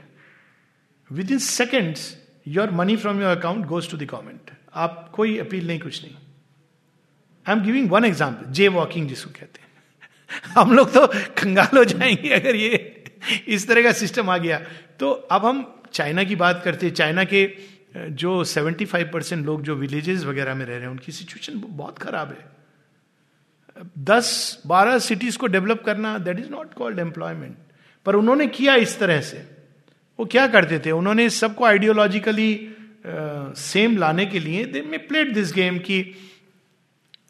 With 1.13 1.31
in 1.31 1.39
seconds 1.39 2.22
your 2.47 2.71
money 2.71 2.97
from 2.97 3.23
your 3.23 3.37
account 3.37 3.67
goes 3.67 3.91
to 3.91 3.97
the 3.97 4.03
government 4.03 4.51
आप 4.75 5.11
कोई 5.15 5.39
अपील 5.39 5.67
नहीं, 5.67 5.81
कुछ 5.81 6.05
नहीं. 6.05 6.15
I 7.49 7.57
am 7.57 7.63
giving 7.63 7.91
one 7.91 8.05
example 8.05 8.53
jaywalking 8.69 9.09
जिसको 9.09 9.31
कहते 9.31 9.61
हैं. 9.61 9.69
हम 10.45 10.73
लोग 10.73 10.93
तो 10.93 11.07
कंगाल 11.07 11.79
हो 11.79 11.85
जाएँगे 11.85 12.29
अगर 12.29 12.57
ये 12.57 13.05
इस 13.49 13.69
तरह 13.69 13.83
का 13.83 13.93
सिस्टम 13.93 14.31
आ 14.31 14.39
गया. 14.39 14.59
तो 14.99 15.11
अब 15.11 15.45
हम 15.45 15.85
चाइना 15.93 16.25
की 16.25 16.37
बात 16.37 16.63
करते 16.65 16.87
हैं. 16.87 16.95
चाइना 16.95 17.25
के 17.25 17.57
जो 17.97 18.45
75 18.45 19.13
परसेंट 19.13 19.47
लोग 19.47 19.63
जो 19.63 19.75
विलेजेस 19.75 20.25
वगैरह 20.25 20.55
में 20.55 20.67
रह 20.67 20.73
रहे 20.73 20.83
हैं, 20.83 20.89
उनकी 20.89 21.13
सिचुएशन 21.13 21.63
बहुत 21.67 21.99
खराब 21.99 22.29
है. 22.29 22.53
दस, 23.99 24.63
बारह 24.67 24.99
सिटीज़ 24.99 25.39
को 25.39 25.47
डेवलप 25.47 25.83
करना 25.87 26.19
that 26.19 26.39
is 26.39 26.51
not 26.51 26.75
called 26.75 26.99
employment 26.99 27.57
पर 28.07 28.15
उन्होंने 28.15 28.47
किया 28.47 28.75
इस 28.75 28.99
तरह 28.99 29.21
से. 29.21 29.52
वो 30.19 30.25
क्या 30.27 30.47
करते 30.47 30.79
थे? 30.79 30.91
उन्होंने 30.91 31.29
सबको 31.31 31.65
आइडियोलॉजिकली 31.65 32.51
सेम 33.59 33.97
लाने 33.97 34.27
के 34.27 34.39
लिए 34.39 34.65
they 34.65 34.83
may 34.83 34.99
played 34.99 35.33
this 35.35 35.53
game 35.53 35.79
की 35.79 35.99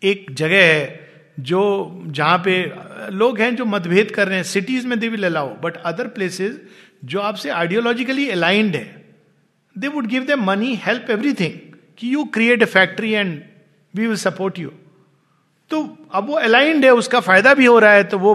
एक 0.02 0.26
जगह 0.30 0.64
है 0.64 1.10
जो, 1.40 2.02
जहाँ 2.06 2.38
पे 2.38 2.62
लोग 3.10 3.38
हैं 3.40 3.54
जो 3.56 3.64
मतभेद 3.64 4.10
कर 4.10 4.28
रहे 4.28 4.36
हैं। 4.36 4.44
सिटीज़ 4.44 4.86
में 4.86 4.98
they 4.98 5.08
will 5.08 5.24
allow 5.24 5.54
but 5.60 5.76
other 5.76 6.06
places 6.08 6.60
जो 7.04 7.20
आपसे 7.20 7.50
आइडियोलॉजिकली 7.50 8.28
अलाइंड 8.30 8.76
है 8.76 9.04
they 9.76 9.88
would 9.88 10.06
give 10.06 10.24
the 10.24 10.38
money 10.40 10.74
help 10.84 11.10
everything 11.10 11.58
कि 11.98 12.14
you 12.14 12.24
create 12.24 12.62
a 12.62 12.66
factory 12.66 13.12
and 13.12 13.40
we 13.94 14.06
will 14.06 14.16
support 14.16 14.58
you 14.58 14.70
तो 15.70 15.82
अब 16.12 16.26
वो 16.26 16.34
अलाइंड 16.36 16.84
है, 16.84 16.90
उसका 16.90 17.20
फ़ायदा 17.20 17.54
भी 17.54 17.66
हो 17.66 17.78
रहा 17.78 17.92
है 17.92 18.04
तो 18.04 18.18
वो 18.18 18.34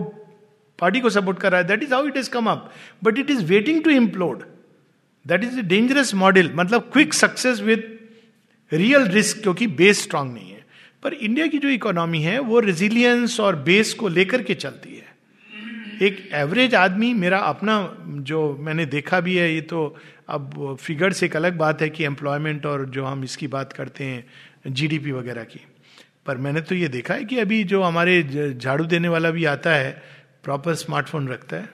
पार्टी 0.79 0.99
को 0.99 1.09
सपोर्ट 1.09 1.39
कर 1.39 1.51
रहा 1.51 1.61
है 1.61 1.67
that 1.67 1.83
is 1.83 1.93
how 1.93 2.07
it 2.07 2.17
is 2.17 2.29
come 2.29 2.45
up 2.45 2.71
but 3.03 3.19
it 3.19 3.29
is 3.29 3.45
waiting 3.45 3.83
to 3.83 3.89
implode 3.89 4.43
that 5.27 5.43
is 5.43 5.59
a 5.59 5.61
dangerous 5.61 6.13
model 6.15 6.51
मतलब 6.55 6.89
quick 6.93 7.13
success 7.13 7.61
with 7.61 7.93
real 8.71 9.03
risk 9.07 9.41
क्योंकि 9.41 9.67
बेस 9.67 10.01
स्ट्रांग 10.03 10.33
नहीं 10.33 10.51
है। 10.51 10.65
पर 11.03 11.13
इंडिया 11.13 11.47
की 11.47 11.57
जो 11.57 11.69
इकोनॉमी 11.69 12.21
है, 12.21 12.39
वो 12.39 12.59
रेजिलियंस 12.59 13.39
और 13.39 13.55
बेस 13.55 13.93
को 13.93 14.07
लेकर 14.07 14.41
के 14.41 14.53
चलती 14.53 14.95
है। 14.95 15.05
एक 16.01 16.29
एवरेज 16.33 16.75
आदमी, 16.75 17.13
मेरा 17.13 17.37
अपना 17.39 17.97
जो 18.05 18.57
मैंने 18.59 18.85
देखा 18.85 19.19
भी 19.19 19.35
है, 19.35 19.53
ये 19.53 19.61
तो 19.61 19.95
अब 20.29 20.77
फिगर 20.81 21.13
से 21.13 21.25
एक 21.25 21.35
अलग 21.35 21.57
बात 21.57 21.81
है 21.81 21.89
कि 21.89 22.03
एम्प्लॉयमेंट 22.03 22.65
और 22.65 22.85
जो 22.85 23.05
हम 23.05 23.23
इसकी 23.23 23.47
बात 23.47 23.73
करते 23.73 24.03
हैं 24.03 24.25
जीडीपी 24.67 25.11
वगैरह 25.11 25.43
की। 25.43 25.59
पर 26.25 26.37
मैंने 26.37 26.61
तो 26.61 26.75
ये 26.75 26.87
देखा 26.87 27.13
है 27.13 27.23
कि 27.23 27.39
अभी 27.39 27.63
जो 27.63 27.81
हमारे 27.83 28.53
झाड़ू 28.57 28.85
देने 28.85 29.07
वाला 29.07 29.31
भी 29.31 29.45
आता 29.45 29.75
है 29.75 30.03
प्रॉपर 30.43 30.75
स्मार्टफ़ोन 30.75 31.27
रखता 31.27 31.55
है? 31.55 31.69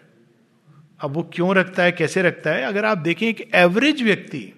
अब 1.00 1.12
वो 1.12 1.32
क्यों 1.34 1.56
रखता 1.56 1.84
है? 1.84 1.92
कैसे 1.92 2.22
रखता 2.22 2.52
है? 2.52 2.64
अगर 2.64 2.86
आप 2.86 2.98
देखें 2.98 3.28
एक 3.28 3.50
एवरेज 3.56 4.04
व्यक्ति 4.04 4.54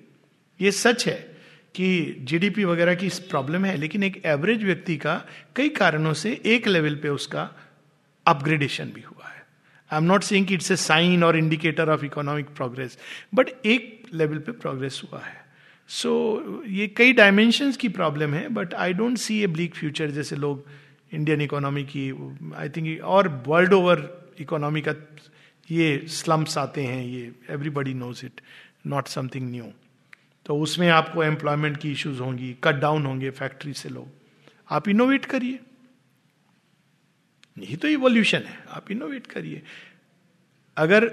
ये 0.61 0.72
सच 0.72 1.07
है 1.07 1.36
कि 1.76 2.18
जीडीपी 2.19 2.64
वगैरह 2.64 2.95
की 2.95 3.10
प्रॉब्लम 3.10 3.65
है 3.65 3.77
लेकिन 3.77 4.03
एक 4.03 4.22
एवरेज 4.26 4.64
व्यक्ति 4.64 4.98
का 4.98 5.26
कई 5.56 5.69
कारणों 5.69 6.14
से 6.14 6.41
एक 6.45 6.68
लेवल 6.68 6.95
पे 6.95 7.10
उसका 7.10 7.49
अपग्रेडेशन 8.26 8.86
भी 8.86 9.02
हुआ 9.02 9.27
है। 9.27 9.45
I 9.91 9.98
am 9.98 10.03
not 10.03 10.23
saying 10.23 10.52
it's 10.52 10.72
a 10.72 10.76
sign 10.76 11.23
और 11.23 11.38
indicator 11.38 11.90
of 11.90 12.06
economic 12.06 12.45
progress 12.45 12.98
but 13.34 13.49
एक 13.65 14.03
लेवल 14.14 14.38
पे 14.38 14.52
प्रोग्रेस 14.52 15.02
हुआ 15.03 15.22
है। 15.22 15.45
सो 15.88 16.11
so, 16.64 16.69
ये 16.69 16.88
कई 16.88 17.14
डायमेंशन 17.14 17.72
की 17.72 17.90
प्रॉब्लम 17.90 18.34
है 18.34 18.49
but 18.49 18.73
I 18.73 18.94
don't 18.94 19.18
see 19.18 19.44
a 19.44 19.48
bleak 19.48 19.76
future 19.76 20.11
जैसे 20.11 20.36
लोग 20.36 20.65
इंडियन 21.11 21.41
इकोनॉमी 21.41 21.84
की 21.86 22.10
आई 22.56 22.69
थिंक 22.69 23.03
और 23.03 23.27
वर्ल्ड 23.48 23.73
ओवर 23.73 24.10
इकोनॉमी 24.40 24.82
का 24.82 24.94
ये 25.69 26.06
स्लम्स 26.10 26.57
आते 26.57 26.84
हैं, 26.84 27.03
ये 27.03 27.32
everybody 27.49 27.94
knows 27.94 28.26
it 28.26 28.41
not 28.88 29.07
something 29.07 29.49
new 29.52 29.72
तो 30.45 30.57
उसमें 30.61 30.88
आपको 30.90 31.23
एम्प्लॉयमेंट 31.23 31.77
की 31.77 31.91
इश्यूज़ 31.91 32.19
होंगी 32.19 32.56
कट 32.64 32.76
डाउन 32.76 33.06
होंगे 33.06 33.30
फैक्ट्री 33.32 33.73
से 33.73 33.90
लोग। 33.90 34.07
आप 34.69 34.88
इनोवेट 34.90 35.26
करिए। 35.26 35.60
यही 37.57 37.76
तो 37.76 37.88
इवोल्यूशन 37.88 38.38
है, 38.40 38.57
आप 38.69 38.91
इनोवेट 38.91 39.27
करिए। 39.27 39.61
अगर 40.77 41.10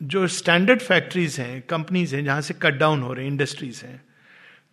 जो 0.00 0.26
स्टैंडर्ड 0.28 0.80
फैक्ट्रीज 0.80 1.38
हैं 1.40 1.62
कंपनीज़ 1.62 2.14
हैं, 2.16 2.24
जहाँ 2.24 2.40
से 2.40 2.54
कट 2.54 2.74
डाउन 2.74 3.02
हो 3.02 3.12
रहे 3.12 3.24
हैं 3.24 3.32
इंडस्ट्रीज़ 3.32 3.84
हैं 3.84 4.02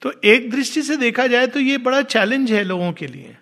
तो 0.02 0.12
एक 0.26 0.50
दृष्टि 0.52 0.82
से 0.82 0.98
देखा 0.98 1.28
जाए 1.28 1.48
तो 1.48 1.60
ये 1.60 1.78
बड़ा 1.80 2.02
चैलेंज 2.04 2.52
है 2.52 2.64
लोगों 2.64 2.92
के 2.94 3.08
लिए। 3.08 3.36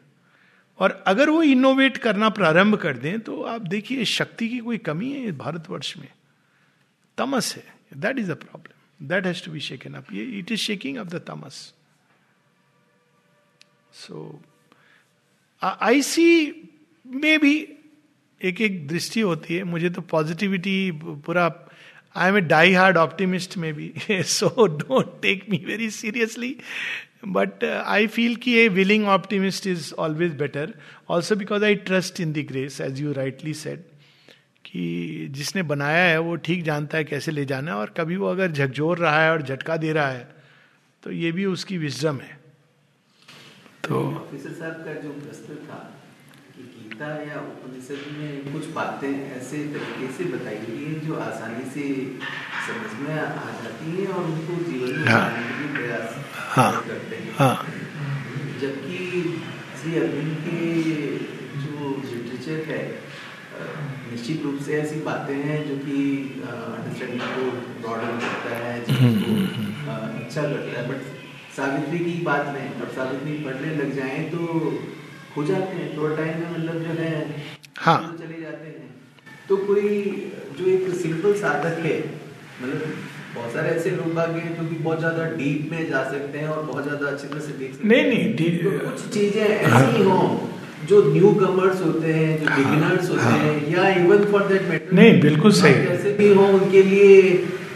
और 0.79 0.91
अगर 1.07 1.29
वो 1.29 1.41
इनोवेट 1.43 1.97
करना 1.97 2.29
प्रारंभ 2.29 2.75
कर 2.75 2.97
दें 2.97 3.19
तो 3.19 3.41
आप 3.43 3.61
देखिए 3.67 4.05
शक्ति 4.05 4.47
की 4.49 4.57
कोई 4.59 4.77
कमी 4.77 5.11
है 5.11 5.31
भारतवर्ष 5.31 5.95
में। 5.97 6.07
तमस 7.17 7.55
है। 7.55 7.65
That 7.97 8.19
is 8.19 8.31
a 8.31 8.35
problem 8.35 9.07
that 9.07 9.25
has 9.25 9.43
to 9.45 9.51
be 9.51 9.59
shaken 9.59 9.93
up 9.93 10.13
ये 10.13 10.23
it 10.39 10.51
is 10.51 10.59
shaking 10.59 10.97
up 10.97 11.07
the 11.07 11.23
Tamas. 11.27 11.73
So 13.93 14.41
आई 15.61 16.01
सी 16.01 16.27
में 17.05 17.39
भी 17.39 17.55
एक 18.41 18.61
एक 18.61 18.87
दृष्टि 18.87 19.21
होती 19.21 19.55
है। 19.55 19.63
मुझे 19.63 19.89
तो 19.89 20.01
पॉजिटिविटी 20.01 20.91
पूरा 20.95 21.45
I 22.15 22.29
am 22.29 22.37
a 22.37 22.41
die 22.41 22.73
hard 22.73 22.97
optimist 22.97 23.57
में 23.57 23.73
भी 23.73 23.93
so 24.11 24.65
don't 24.67 25.21
take 25.21 25.45
me 25.49 25.57
very 25.57 25.89
seriously 25.91 26.55
but 27.23 27.63
I 27.63 28.07
feel 28.07 28.35
कि 28.35 28.57
a 28.59 28.67
willing 28.69 29.05
optimist 29.07 29.67
is 29.67 29.93
always 29.99 30.35
better 30.37 30.73
also 31.09 31.35
because 31.35 31.63
I 31.63 31.75
trust 31.87 32.19
in 32.19 32.33
the 32.33 32.45
grace 32.47 32.79
as 32.81 33.01
you 33.01 33.11
rightly 33.13 33.53
said 33.53 33.83
कि 34.65 35.27
जिसने 35.31 35.63
बनाया 35.63 36.03
है 36.03 36.19
वो 36.19 36.35
ठीक 36.45 36.63
जानता 36.63 36.97
है 36.97 37.03
कैसे 37.03 37.31
ले 37.31 37.45
जाना 37.45 37.71
है 37.71 37.77
और 37.77 37.93
कभी 37.97 38.15
वो 38.15 38.27
अगर 38.27 38.51
झकझोर 38.51 38.97
रहा 38.97 39.23
है 39.23 39.31
और 39.31 39.41
झटका 39.41 39.77
दे 39.77 39.91
रहा 39.93 40.07
है 40.07 40.27
तो 41.03 41.11
ये 41.11 41.31
भी 41.31 41.45
उसकी 41.45 41.77
विजडम 41.77 42.19
है 42.19 42.37
तो 43.83 44.01
ऑफिसर 44.15 44.51
साहब 44.51 44.85
का 44.85 44.93
जो 44.93 45.09
प्रश्न 45.11 45.55
था 45.65 46.02
गीता 47.03 47.11
या 47.27 47.39
उपनिषद 47.43 48.03
में 48.17 48.53
कुछ 48.53 48.67
बातें 48.73 49.11
ऐसे 49.35 49.57
तरीके 49.73 50.07
से 50.17 50.23
बताई 50.31 50.57
गई 50.57 50.84
हैं 50.84 50.99
जो 51.07 51.15
आसानी 51.19 51.63
से 51.71 51.88
समझ 52.67 52.91
में 52.99 53.13
आ 53.13 53.47
जाती 53.63 53.91
हैं 53.91 54.07
और 54.07 54.23
उनको 54.23 54.55
जीवन 54.63 54.99
में 54.99 55.07
हाँ, 55.07 55.25
के 55.53 55.67
प्रयास 55.73 56.15
हाँ, 56.55 56.71
करते 56.88 57.15
हैं। 57.15 57.34
हाँ। 57.35 57.55
जबकि 58.61 58.99
श्री 59.81 59.95
अरविंद 59.99 60.38
के 60.45 60.61
जो 61.65 61.89
लिटरेचर 62.05 62.63
है 62.71 62.81
निश्चित 64.11 64.43
रूप 64.43 64.59
से 64.65 64.80
ऐसी 64.80 64.99
बातें 65.01 65.35
हैं 65.35 65.59
जो 65.67 65.75
कि 65.77 65.99
अंडरस्टैंडिंग 66.47 67.21
को 67.21 67.51
ब्रॉडन 67.81 68.19
करता 68.25 68.63
है 68.63 68.80
जिसको 68.85 69.35
अच्छा 69.91 70.41
करता 70.41 70.80
है। 70.80 70.88
बट 70.89 71.11
सावित्री 71.55 71.99
की 71.99 72.19
बात 72.23 72.45
में 72.53 72.81
और 72.81 72.91
सावित्री 72.95 73.34
पढ़ने 73.43 73.75
लग 73.75 73.95
जाए 73.95 74.23
तो 74.30 74.47
हो 75.38 75.43
जाते 75.43 75.76
हैं 75.77 75.97
थोड़ा 75.97 76.15
टाइम 76.15 76.39
में 76.39 76.49
मतलब 76.51 76.84
जो 76.84 76.93
है 77.01 77.14
हाँ। 77.77 77.97
तो 78.01 78.18
चले 78.18 78.41
जाते 78.41 78.68
हैं 78.68 78.89
तो 79.49 79.57
कोई 79.65 79.89
जो 80.60 80.65
एक 80.68 80.93
सिंपल 80.95 81.34
साधक 81.38 81.80
है 81.85 81.97
मतलब 82.61 82.81
बहुत 83.35 83.53
सारे 83.53 83.69
ऐसे 83.69 83.91
लोग 83.91 84.18
आगे 84.19 84.39
हैं 84.39 84.55
जो 84.57 84.68
कि 84.69 84.76
बहुत 84.77 84.99
ज़्यादा 84.99 85.23
डीप 85.38 85.69
में 85.72 85.89
जा 85.89 86.03
सकते 86.10 86.39
हैं 86.39 86.47
और 86.47 86.64
बहुत 86.65 86.84
ज़्यादा 86.84 87.07
अच्छी 87.07 87.27
तरह 87.27 87.39
से 87.41 87.53
देख 87.60 87.73
सकते 87.73 87.88
नहीं 87.88 88.03
नहीं 88.10 88.57
तो 88.60 88.72
कुछ 88.81 89.07
चीज़ें 89.14 89.41
ऐसी 89.43 90.03
हों 90.03 90.27
जो 90.88 91.01
न्यू 91.05 91.31
कमर्स 91.35 91.81
होते 91.81 92.14
हैं 92.14 92.31
जो 92.39 92.49
हाँ, 92.49 92.57
बिगिनर्स 92.57 93.10
होते 93.10 93.22
हाँ। 93.22 93.38
हैं 93.38 93.73
या 93.73 93.88
इवन 93.95 94.23
फॉर 94.31 94.47
दैट 94.47 94.68
मैटर 94.69 94.95
नहीं, 94.95 95.19
बिल्कुल 95.22 95.51
सही। 95.60 95.73
जैसे 95.85 96.11
भी 96.14 96.34
हो 96.34 96.47
उनके 96.55 96.81
लिए 96.84 97.22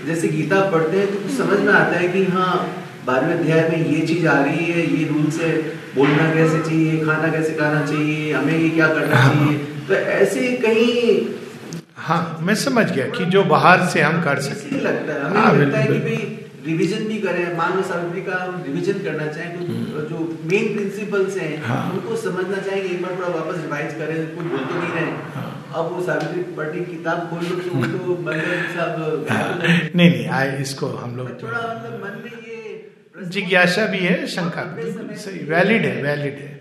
जैसे 0.07 0.27
गीता 0.29 0.59
पढ़ते 0.71 0.97
हैं 0.97 1.07
तो 1.13 1.19
कुछ 1.21 1.31
समझ 1.37 1.59
में 1.59 1.71
आता 1.73 1.99
है 1.99 2.07
कि 2.07 2.23
हाँ 2.33 2.51
बारहवें 3.07 3.33
अध्याय 3.33 3.67
में 3.69 3.85
ये 3.87 4.05
चीज़ 4.07 4.27
आ 4.27 4.39
रही 4.39 4.65
है 4.67 4.81
ये 4.89 5.03
रूल्स 5.07 5.39
है 5.41 5.51
बोलना 5.95 6.23
कैसे 6.33 6.59
चाहिए 6.61 6.97
खाना 7.01 7.27
कैसे 7.31 7.53
खाना 7.55 7.85
चाहिए 7.85 8.33
हमें 8.33 8.53
ये 8.53 8.69
क्या 8.69 8.87
करना 8.89 9.15
हाँ। 9.17 9.33
चाहिए 9.33 9.57
तो 9.87 9.93
ऐसे 10.13 10.51
कहीं 10.63 10.95
हाँ 11.99 12.21
मैं 12.41 12.55
समझ 12.57 12.85
गया 12.89 13.05
कि 13.09 13.25
जो 13.27 13.43
बाहर 13.45 13.85
से 13.87 14.01
हम 14.01 14.21
कर 14.23 14.39
इसलिए 14.39 14.55
सकें 14.55 14.81
लगता 14.81 15.13
है 15.13 15.21
हमें 15.21 15.39
हाँ, 15.39 15.53
लगता 15.53 15.77
है 15.77 15.87
कि 15.87 15.99
भाई 15.99 16.17
रिवीजन 16.65 17.07
भी 17.07 17.17
करें 17.21 17.57
मान 17.57 17.75
लो 17.75 17.83
सावित्री 17.83 18.21
का 18.21 18.37
हम 18.37 18.63
रिवीजन 18.63 18.99
करना 19.03 19.27
चाहें 19.29 19.91
तो 19.91 20.01
जो 20.09 20.23
मेन 20.51 20.73
प्रिंसिपल्स 20.73 21.37
हैं 21.37 21.51
हाँ। 21.63 21.81
उनको 21.91 22.15
समझना 22.21 22.57
चाहेंगे 22.59 22.89
एक 22.89 23.01
बार 23.03 23.15
थोड़ा 23.15 23.29
वापस 23.29 23.61
रिवाइज 23.61 23.93
करें 23.93 24.15
कुछ 24.35 24.45
बोल 24.47 24.65
तो 24.65 24.79
नहीं 24.79 24.91
रहे 24.91 25.11
हाँ। 25.35 25.45
अब 25.75 25.91
वो 25.91 26.01
सावित्री 26.03 26.43
पढ़ने 26.55 26.79
की 26.79 26.91
किताब 26.91 27.29
खोल 27.29 27.45
लो 27.45 27.55
तो 27.61 27.77
वो 27.77 27.85
तो 27.85 28.33
सब 28.75 29.25
हाँ, 29.29 29.59
नहीं 29.61 30.09
नहीं 30.09 30.27
आए 30.39 30.57
इसको 30.61 30.87
हम 30.97 31.15
लोग 31.17 31.31
थोड़ा 31.43 31.59
मतलब 31.59 32.03
मन 32.03 32.21
में 32.23 32.46
जिज्ञासा 33.17 33.85
भी 33.85 33.97
है 33.97 34.25
शंका 34.27 34.63
भी 34.63 34.83
बिल्कुल 34.83 35.15
सही 35.15 35.39
वैलिड 35.45 35.85
है 35.85 36.01
वैलिड 36.03 36.33
है। 36.33 36.55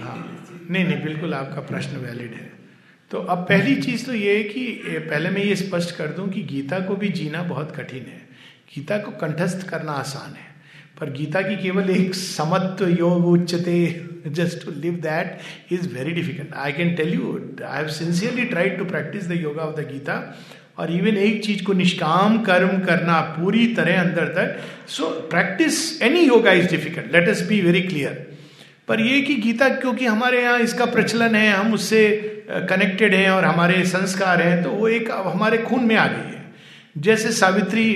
हाँ। 0.00 0.16
नहीं 0.70 0.84
नहीं 0.84 1.02
बिल्कुल 1.04 1.34
आपका 1.34 1.60
प्रश्न 1.60 1.96
वैलिड 1.96 2.34
है। 2.34 2.52
तो 3.10 3.18
अब 3.18 3.38
पहली 3.48 3.74
चीज़ 3.82 4.06
तो 4.06 4.14
ये 4.14 4.36
है 4.36 4.42
कि 4.44 4.64
पहले 5.10 5.30
मैं 5.30 5.44
ये 5.44 5.56
स्पष्ट 5.56 5.96
कर 5.96 6.06
दूँ 6.06 6.28
कि 6.28 6.42
गीता 6.42 6.78
को 6.80 6.96
भी 6.96 7.08
जीना 7.08 7.42
बहुत 7.42 7.76
कठिन 7.76 8.06
है। 8.08 8.20
गीता 8.74 8.98
को 8.98 9.10
कंठस्थ 9.18 9.68
करना 9.68 9.92
आसान 9.92 10.34
है। 10.34 10.52
पर 11.00 11.10
गीता 11.10 11.40
की 11.42 11.56
केवल 11.56 11.90
एक 11.90 12.14
समत्व 12.14 12.88
योग 12.88 13.26
उच्चते 13.26 13.76
just 14.26 14.64
to 14.64 14.70
live 14.70 14.94
that 15.02 15.72
is 15.72 15.88
very 15.94 16.10
difficult 16.10 16.54
I 16.54 16.72
can 16.72 16.94
tell 16.96 17.14
you 17.14 17.32
I 17.66 17.76
have 17.76 17.88
sincerely 17.88 18.44
tried 18.44 18.78
to 18.78 18.84
practise 18.84 19.28
the 19.28 19.40
yoga 19.40 19.62
of 19.62 19.80
the 19.80 19.86
Gita 19.88 20.14
और 20.78 20.90
इवन 20.92 21.16
एक 21.18 21.44
चीज़ 21.44 21.62
को 21.64 21.72
निष्काम 21.72 22.38
कर्म 22.42 22.78
करना 22.86 23.20
पूरी 23.32 23.66
तरह 23.74 24.00
अंदर 24.00 24.28
तक 24.36 24.88
so 24.90 25.08
practise 25.30 25.76
any 26.02 26.20
yoga 26.20 26.52
is 26.52 26.68
difficult 26.70 27.12
let 27.12 27.28
us 27.28 27.42
be 27.48 27.60
very 27.62 27.82
clear 27.82 28.26
पर 28.88 29.00
ये 29.00 29.20
कि 29.22 29.34
गीता, 29.36 29.68
क्योंकि 29.70 30.06
हमारे 30.06 30.42
यहाँ 30.42 30.58
इसका 30.60 30.86
प्रचलन 30.86 31.34
है, 31.34 31.50
हम 31.50 31.74
उससे 31.74 32.00
कनेक्टेड 32.70 33.14
हैं 33.14 33.30
और 33.30 33.44
हमारे 33.44 33.84
संस्कार 33.86 34.42
हैं 34.42 34.62
तो 34.62 34.70
वो 34.70 34.88
एक 34.90 35.10
अब 35.10 35.26
हमारे 35.28 35.58
खून 35.60 35.84
में 35.84 35.94
आ 35.96 36.06
गई 36.06 36.32
है। 36.32 36.42
जैसे 36.98 37.30
सावित्री, 37.32 37.94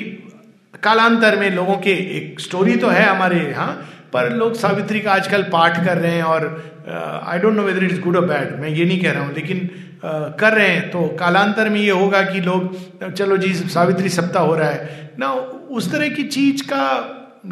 कालांतर 0.83 1.39
में 1.39 1.51
लोगों 1.51 1.77
के 1.79 1.93
एक 2.17 2.41
स्टोरी 2.41 2.77
तो 2.77 2.89
है 2.89 3.05
हमारे 3.05 3.41
यहाँ, 3.41 3.69
पर 4.13 4.31
लोग 4.33 4.55
सावित्री 4.57 5.01
का 5.01 5.13
आजकल 5.13 5.43
पाठ 5.53 5.85
कर 5.85 5.99
रहे 5.99 6.15
हैं 6.15 6.23
और 6.25 6.47
I 6.89 7.39
don't 7.39 7.57
know 7.57 7.63
whether 7.63 7.85
it's 7.85 7.99
good 8.01 8.17
और 8.17 8.27
बैड 8.27 8.59
मैं 8.61 8.69
ये 8.71 8.85
नहीं 8.85 9.01
कह 9.01 9.13
रहा 9.13 9.25
हूँ, 9.25 9.35
लेकिन 9.35 9.69
कर 10.05 10.55
रहे 10.55 10.69
हैं 10.69 10.91
तो 10.91 11.07
कालांतर 11.21 11.69
में 11.69 11.81
ये 11.81 11.91
होगा 11.91 12.23
कि 12.23 12.41
लोग, 12.41 13.13
चलो 13.13 13.37
जी, 13.37 13.55
सावित्री 13.55 14.09
सप्ताह 14.09 14.43
हो 14.43 14.55
रहा 14.55 14.71
है। 14.71 15.11
ना 15.19 15.33
उस 15.33 15.91
तरह 15.93 16.09
की 16.09 16.23
चीज़ 16.25 16.63
का 16.63 16.85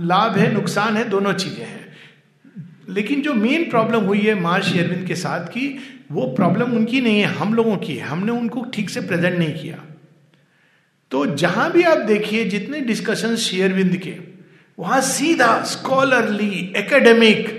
लाभ 0.02 0.36
है, 0.36 0.52
नुकसान 0.54 0.96
है, 0.96 1.08
दोनों 1.08 1.32
चीज़ें 1.32 1.64
हैं। 1.64 1.84
लेकिन 2.88 3.22
जो 3.22 3.34
मेन 3.34 3.70
प्रॉब्लम 3.70 4.00
हुई 4.00 4.20
है 4.20 4.34
महर्षि 4.34 4.78
अरविंद 4.78 5.06
के 5.06 5.14
साथ 5.14 5.46
की, 5.46 5.66
वो 6.12 6.26
प्रॉब्लम 6.26 6.72
उनकी 6.72 7.00
नहीं 7.00 7.20
है, 7.20 7.26
हम 7.26 7.54
लोगों 7.54 7.76
की 7.76 7.96
है। 7.96 8.06
हमने 8.06 8.32
उनको 8.32 8.64
ठीक 8.74 8.90
से 8.90 9.00
प्रेजेंट 9.00 9.38
नहीं 9.38 9.54
किया। 9.54 9.82
तो 11.10 11.26
जहाँ 11.26 11.70
भी 11.72 11.82
आप 11.82 11.98
देखिए, 11.98 12.44
जितने 12.44 12.80
डिस्कशन 12.80 13.36
शेयरविंद 13.36 13.96
के, 13.96 14.14
वहाँ 14.78 15.00
सीधा 15.00 15.62
स्कॉलरली 15.62 16.72
एकेडमिक 16.76 17.54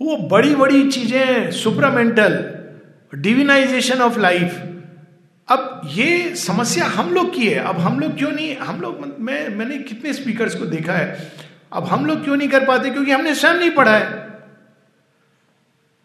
वो 0.00 0.16
बड़ी 0.16 0.54
बड़ी 0.54 0.88
चीज़ें 0.90 1.50
सुपरामेंटल 1.50 2.32
डिविनाइजेशन 3.14 3.98
ऑफ़ 3.98 4.18
लाइफ 4.20 4.58
अब 5.48 5.80
ये 5.84 6.34
समस्या 6.36 6.84
हम 6.86 7.12
लोग 7.12 7.34
की 7.34 7.48
है। 7.48 7.58
अब 7.58 7.78
हम 7.78 8.00
लोग 8.00 8.18
क्यों 8.18 8.30
नहीं 8.30 8.56
हम 8.56 8.80
लोग 8.80 9.16
मैं 9.20 9.48
मैंने 9.48 9.78
कितने 9.78 10.12
स्पीकर्स 10.12 10.54
को 10.54 10.66
देखा 10.66 10.92
है। 10.92 11.32
अब 11.72 11.84
हम 11.84 12.06
लोग 12.06 12.24
क्यों 12.24 12.36
नहीं 12.36 12.48
कर 12.48 12.64
पाते? 12.64 12.90
क्योंकि 12.90 13.10
हमने 13.10 13.34
स्वयं 13.34 13.54
नहीं 13.54 13.70
पढ़ा 13.70 13.96
है। 13.96 14.30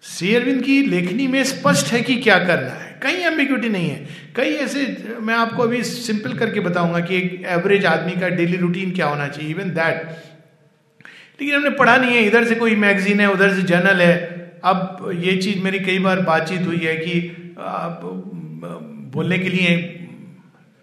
श्री 0.04 0.36
अरविंद 0.36 0.64
की 0.64 0.82
लेखनी 0.82 1.28
में 1.28 1.44
स्पष्ट 1.44 1.88
है 1.88 2.02
कि 2.02 2.16
क्या 2.16 2.38
करना 2.40 2.70
है। 2.70 3.00
कहीं 3.04 3.18
एम्बिग्यूटी 3.18 3.70
नहीं 3.70 3.90
है। 3.90 4.08
कई 4.36 4.54
ऐसे 4.56 5.16
मैं 5.22 5.36
आपको 5.36 5.64
अभी 5.64 5.84
सिंपल 5.84 6.34
करके 6.34 6.60
बताऊँगा 6.60 7.00
कि 7.00 7.18
एक 7.18 7.44
एवरेज 7.46 7.86
आदमी 7.86 8.12
का 8.12 8.30
डेली 8.30 8.58
रूटीन 8.58 8.92
क्या 8.92 9.06
होना 9.06 9.28
चाहिए। 9.28 9.52
इवन 9.52 9.70
दैट 9.70 10.08
लेकिन 11.42 11.56
हमने 11.56 11.70
पढ़ा 11.70 11.98
नहीं 11.98 12.12
है। 12.12 12.24
इधर 12.24 12.46
से 12.46 12.56
कोई 12.56 12.76
मैगजीन 12.76 13.20
है, 13.20 13.32
उधर 13.32 13.56
से 13.56 13.62
जर्नल 13.62 14.02
है। 14.02 14.35
अब 14.66 15.12
ये 15.16 15.36
चीज़ 15.38 15.60
मेरी 15.64 15.80
कई 15.80 16.00
बार 16.00 16.20
बातचीत 16.22 16.62
हुई 16.62 16.78
है 16.78 16.96
कि 16.96 17.56
आप 17.60 18.02
बोलने 19.14 19.38
के 19.40 19.50
लिए 19.50 19.78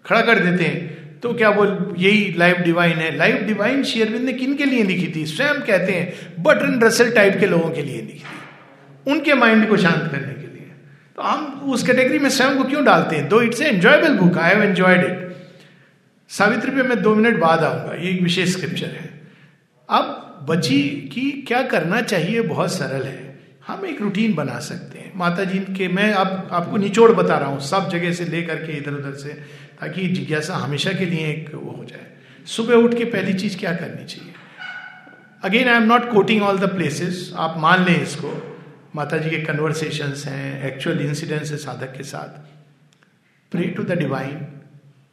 खड़ा 0.05 0.21
कर 0.21 0.39
देते 0.39 0.63
हैं। 0.63 1.19
तो 1.19 1.33
क्या 1.33 1.51
बोल 1.51 1.95
यही 1.97 2.33
लाइव 2.37 2.57
डिवाइन 2.57 2.97
है? 2.97 3.15
लाइव 3.17 3.35
डिवाइन 3.47 3.83
शेयरविंद 3.83 4.25
ने 4.25 4.33
किन 4.33 4.55
के 4.55 4.65
लिए 4.65 4.83
लिखी 4.83 5.11
थी? 5.15 5.25
स्वयं 5.25 5.61
कहते 5.61 5.91
हैं 5.91 6.43
बटन 6.43 6.79
रसल 6.83 7.11
टाइप 7.11 7.37
के 7.39 7.47
लोगों 7.47 7.69
के 7.69 7.81
लिए 7.81 7.97
लिखी 7.97 8.19
थी। 8.19 9.11
उनके 9.11 9.33
माइंड 9.33 9.67
को 9.69 9.77
शांत 9.77 10.11
करने 10.11 10.33
के 10.33 10.47
लिए। 10.47 10.67
तो 11.15 11.21
हम 11.21 11.71
उस 11.71 11.85
कैटेगरी 11.87 12.19
में 12.19 12.29
स्वयं 12.29 12.57
को 12.57 12.63
क्यों 12.63 12.83
डालते 12.85 13.15
हैं? 13.15 13.27
Though 13.29 13.41
it's 13.41 13.61
enjoyable 13.61 14.17
book 14.17 14.37
I 14.37 14.49
have 14.49 14.63
enjoyed 14.63 15.05
it 15.05 15.35
Savitri 16.29 16.71
पे 16.71 16.83
मैं 16.83 17.01
दो 17.01 17.15
मिनट 17.15 17.39
बाद 17.39 17.63
आऊँगा, 17.63 17.93
ये 17.93 18.09
एक 18.09 18.21
विशेष 18.21 18.51
स्क्रिप्चर 18.51 18.87
है। 18.87 19.09
अब 19.89 20.45
बची 20.49 20.81
की 21.13 21.31
क्या 21.47 21.61
करना 21.67 22.01
चाहिए 22.01 22.41
बहुत 22.41 22.73
सरल 22.73 23.03
है। 23.03 23.32
हम 23.67 23.85
एक 23.85 24.01
रूटीन 24.01 24.33
बना 24.33 24.59
सकते 24.59 24.99
हैं। 24.99 25.11
माता 25.15 25.43
जी 25.43 25.59
के, 25.59 25.87
मैं 25.87 26.13
अब 26.13 26.49
आपको 26.51 26.77
निचोड़ 26.77 27.11
बता 27.11 27.37
रहा 27.37 27.49
हूँ, 27.49 27.59
सब 27.59 27.89
जगह 27.89 28.13
से 28.13 28.25
लेकर 28.25 28.55
के 28.55 28.71
इधर 28.71 28.93
उधर 28.93 29.13
से, 29.13 29.29
ताकि 29.81 30.07
जिज्ञासा 30.07 30.55
हमेशा 30.55 30.93
के 30.93 31.05
लिए 31.05 31.27
एक 31.27 31.55
वो 31.55 31.71
हो 31.71 31.85
जाए। 31.85 32.07
सुबह 32.45 32.75
उठ 32.75 32.93
के 32.93 33.05
पहली 33.05 33.33
चीज़ 33.33 33.57
क्या 33.57 33.73
करनी 33.73 34.05
चाहिए? 34.05 34.33
Again 35.43 35.67
I 35.67 35.75
am 35.75 35.83
not 35.83 36.11
quoting 36.11 36.43
all 36.43 36.57
the 36.57 36.63
places 36.63 37.33
आप 37.35 37.57
मान 37.57 37.85
लें 37.85 38.01
इसको। 38.01 38.59
माता 38.95 39.17
जी 39.17 39.29
के 39.29 39.37
कन्वर्सेशन 39.37 40.13
हैं 40.27 40.63
एक्चुअल 40.63 40.99
इंसिडेंट्स 40.99 41.51
है 41.51 41.57
साधक 41.57 41.97
के 41.97 42.03
साथ। 42.03 42.39
Pray 43.51 43.63
to 43.67 43.83
the 43.83 43.91
divine 43.91 44.45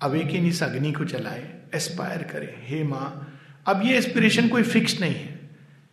awaken 0.03 0.47
इस 0.47 0.63
अग्नि 0.63 0.93
को 0.93 1.05
चलाए 1.05 1.49
एस्पायर 1.75 2.23
करें। 2.23 2.55
हे 2.67 2.83
माँ, 2.85 3.39
अब 3.67 3.83
ये 3.85 3.97
एस्पिरेशन 3.99 4.49
कोई 4.49 4.63
फिक्स 4.63 5.01
नहीं 5.01 5.15
है। 5.15 5.41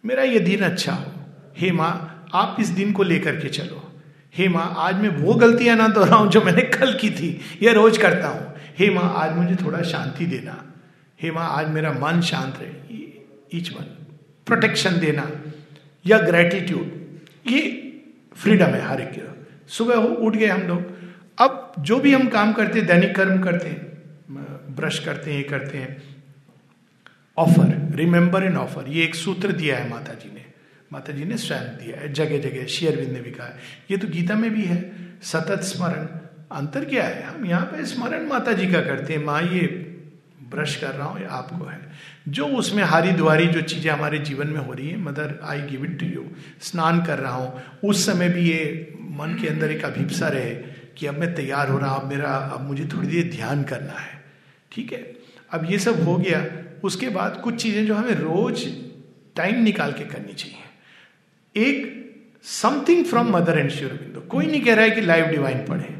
मेरा 0.06 0.24
ये 0.24 0.40
दिन 0.40 0.60
अच्छा 0.60 0.94
हो। 0.94 1.12
हे 1.58 1.72
माँ 1.72 2.14
आप 2.34 2.58
इस 2.60 2.70
दिन 2.70 2.91
को 2.94 3.04
लेकर 3.04 3.36
के 3.36 3.49
चलो। 3.49 3.84
हे 4.36 4.48
माँ, 4.49 4.74
आज 4.78 4.95
मैं 4.95 5.10
वो 5.10 5.34
गलतियाँ 5.34 5.76
ना 5.76 5.88
दोहराऊं 5.88 6.30
जो 6.30 6.41
मैंने 6.41 6.62
कल 6.62 6.94
की 6.94 7.10
थी 7.10 7.40
या 7.62 7.72
रोज 7.74 7.98
करता 7.98 8.28
हूँ। 8.28 8.54
हे 8.80 8.90
माँ, 8.90 9.14
आज 9.16 9.36
मुझे 9.36 9.56
थोड़ा 9.56 9.82
शांति 9.82 10.26
देना। 10.26 10.64
हे 11.20 11.32
माँ, 11.32 11.48
आज 11.49 11.70
मेरा 11.70 11.91
मन 11.94 12.22
शांत 12.22 12.60
रहे। 12.62 12.98
ईच 13.54 13.72
वन 13.74 13.84
प्रोटेक्शन 14.48 14.99
देना 14.99 15.30
या 16.06 16.18
ग्रेटिट्यूड 16.18 17.52
ये 17.52 17.62
फ्रीडम 18.36 18.66
है 18.66 18.82
हर 18.82 19.02
एक 19.02 19.16
सुबह 19.68 19.95
हो, 19.95 20.08
उठ 20.08 20.36
गए 20.36 20.48
हम 20.48 20.62
लोग। 20.62 20.95
अब 21.38 21.74
जो 21.80 21.99
भी 21.99 22.14
हम 22.14 22.28
काम 22.30 22.54
करते 22.54 22.80
हैं, 22.80 22.88
दैनिक 22.88 23.16
कर्म 23.16 23.41
करते 23.41 23.68
हैं 23.68 23.86
ब्रश 24.76 24.99
करते 24.99 25.32
हैं, 25.32 25.38
ये 25.38 25.44
करते 25.44 25.78
हैं। 25.78 25.98
ऑफ़र 27.38 27.95
रिमेंबर 27.95 28.44
एंड 28.44 28.58
ऑफ़र 28.58 28.88
ये 28.88 29.04
एक 29.04 29.16
सूत्र 29.16 29.52
दिया 29.52 29.78
है 29.78 29.90
माता 29.90 30.14
जी 30.14 30.34
ने। 30.34 30.45
माता 30.94 31.14
जी 31.14 31.26
ने 31.26 31.38
स्वयं 31.38 31.62
दिया 31.62 32.02
है, 32.02 32.14
जगह 32.14 32.40
जगह 32.40 32.66
शेयरविंद 32.66 33.12
ने 33.12 33.22
भी 33.22 33.32
कहा 33.32 33.48
है। 33.48 33.58
ये 33.92 33.98
तो 33.98 34.08
गीता 34.08 34.36
में 34.36 34.52
भी 34.52 34.64
है। 34.64 34.94
सतत 35.22 35.62
स्मरण। 35.62 36.08
अंतर 36.52 36.86
क्या 36.86 37.04
है? 37.04 37.24
हम 37.24 37.46
यहाँ 37.46 37.66
पे 37.66 37.86
स्मरण 37.86 38.28
माता 38.28 38.54
जी 38.54 38.68
का 38.68 38.82
करते 38.82 39.14
हैं। 39.14 39.24
माँ, 39.24 39.42
ये 39.42 39.62
ब्रश 40.50 40.76
कर 40.76 40.88
रहा 40.88 41.08
हूँ 41.08 41.26
आपको 41.26 41.66
है। 41.66 41.92
जो 42.28 42.46
उसमें 42.46 42.84
हारी 42.84 43.12
दुआरी 43.12 43.48
जो 43.48 43.62
चीज़ें 43.62 43.92
हमारे 43.92 44.20
जीवन 44.20 44.48
में 44.48 44.60
हो 44.60 44.74
रही 44.74 44.90
है, 44.90 44.98
mother, 44.98 45.40
I 45.44 45.62
give 45.62 45.86
it 45.86 46.00
to 46.00 46.06
you. 46.06 46.26
स्नान 46.62 47.06
कर 47.06 47.20
रहा 47.20 47.36
हूँ। 47.36 47.62
उस 47.84 48.06
समय 48.06 48.30
भी 48.30 48.50
ये 48.52 48.94
मन 49.00 49.38
के 49.42 49.48
अंदर 49.48 49.72
एक 49.72 49.86
अभिप्सा 49.86 50.28
रहे 50.28 50.56
कि 50.98 51.08
अब 51.08 51.18
मैं 51.18 51.36
तैयार 51.36 51.70
हो 51.70 51.78
रहा 51.78 51.92
हूँ, 51.92 52.04
अब 52.04 52.10
मेरा, 52.10 52.30
अब 52.30 52.68
मुझे 52.68 52.86
थोड़ी 52.86 53.08
देर 53.08 53.32
ध्यान 53.32 53.64
करना 53.64 53.94
है। 53.94 54.24
ठीक 54.72 54.94
है? 54.94 55.14
अब 55.52 55.72
ये 55.72 55.80
सब 55.80 56.04
हो 56.04 56.18
गया। 56.18 56.46
उसके 56.84 57.10
बाद 57.10 57.42
कुछ 57.44 57.56
चीज़ें 57.56 57.86
जो 57.86 57.96
हमें 57.96 58.14
रोज 58.14 58.66
टाइम 59.36 59.64
निकाल 59.64 59.92
के 59.92 60.06
करनी 60.06 60.34
चाहिए। 60.34 60.58
एक 61.56 61.98
समथिंग 62.44 63.06
फ्रॉम 63.06 63.38
मदर 63.38 63.57
एंड 63.57 63.69
श्योरबिंदो 63.69 64.19
कोई 64.19 64.45
नहीं 64.45 64.61
कह 64.61 64.76
रहा 64.76 64.86
है 64.86 64.91
कि 64.91 65.02
लाइव 65.02 65.26
डिवाइन 65.26 65.57
पढ़े। 65.57 65.98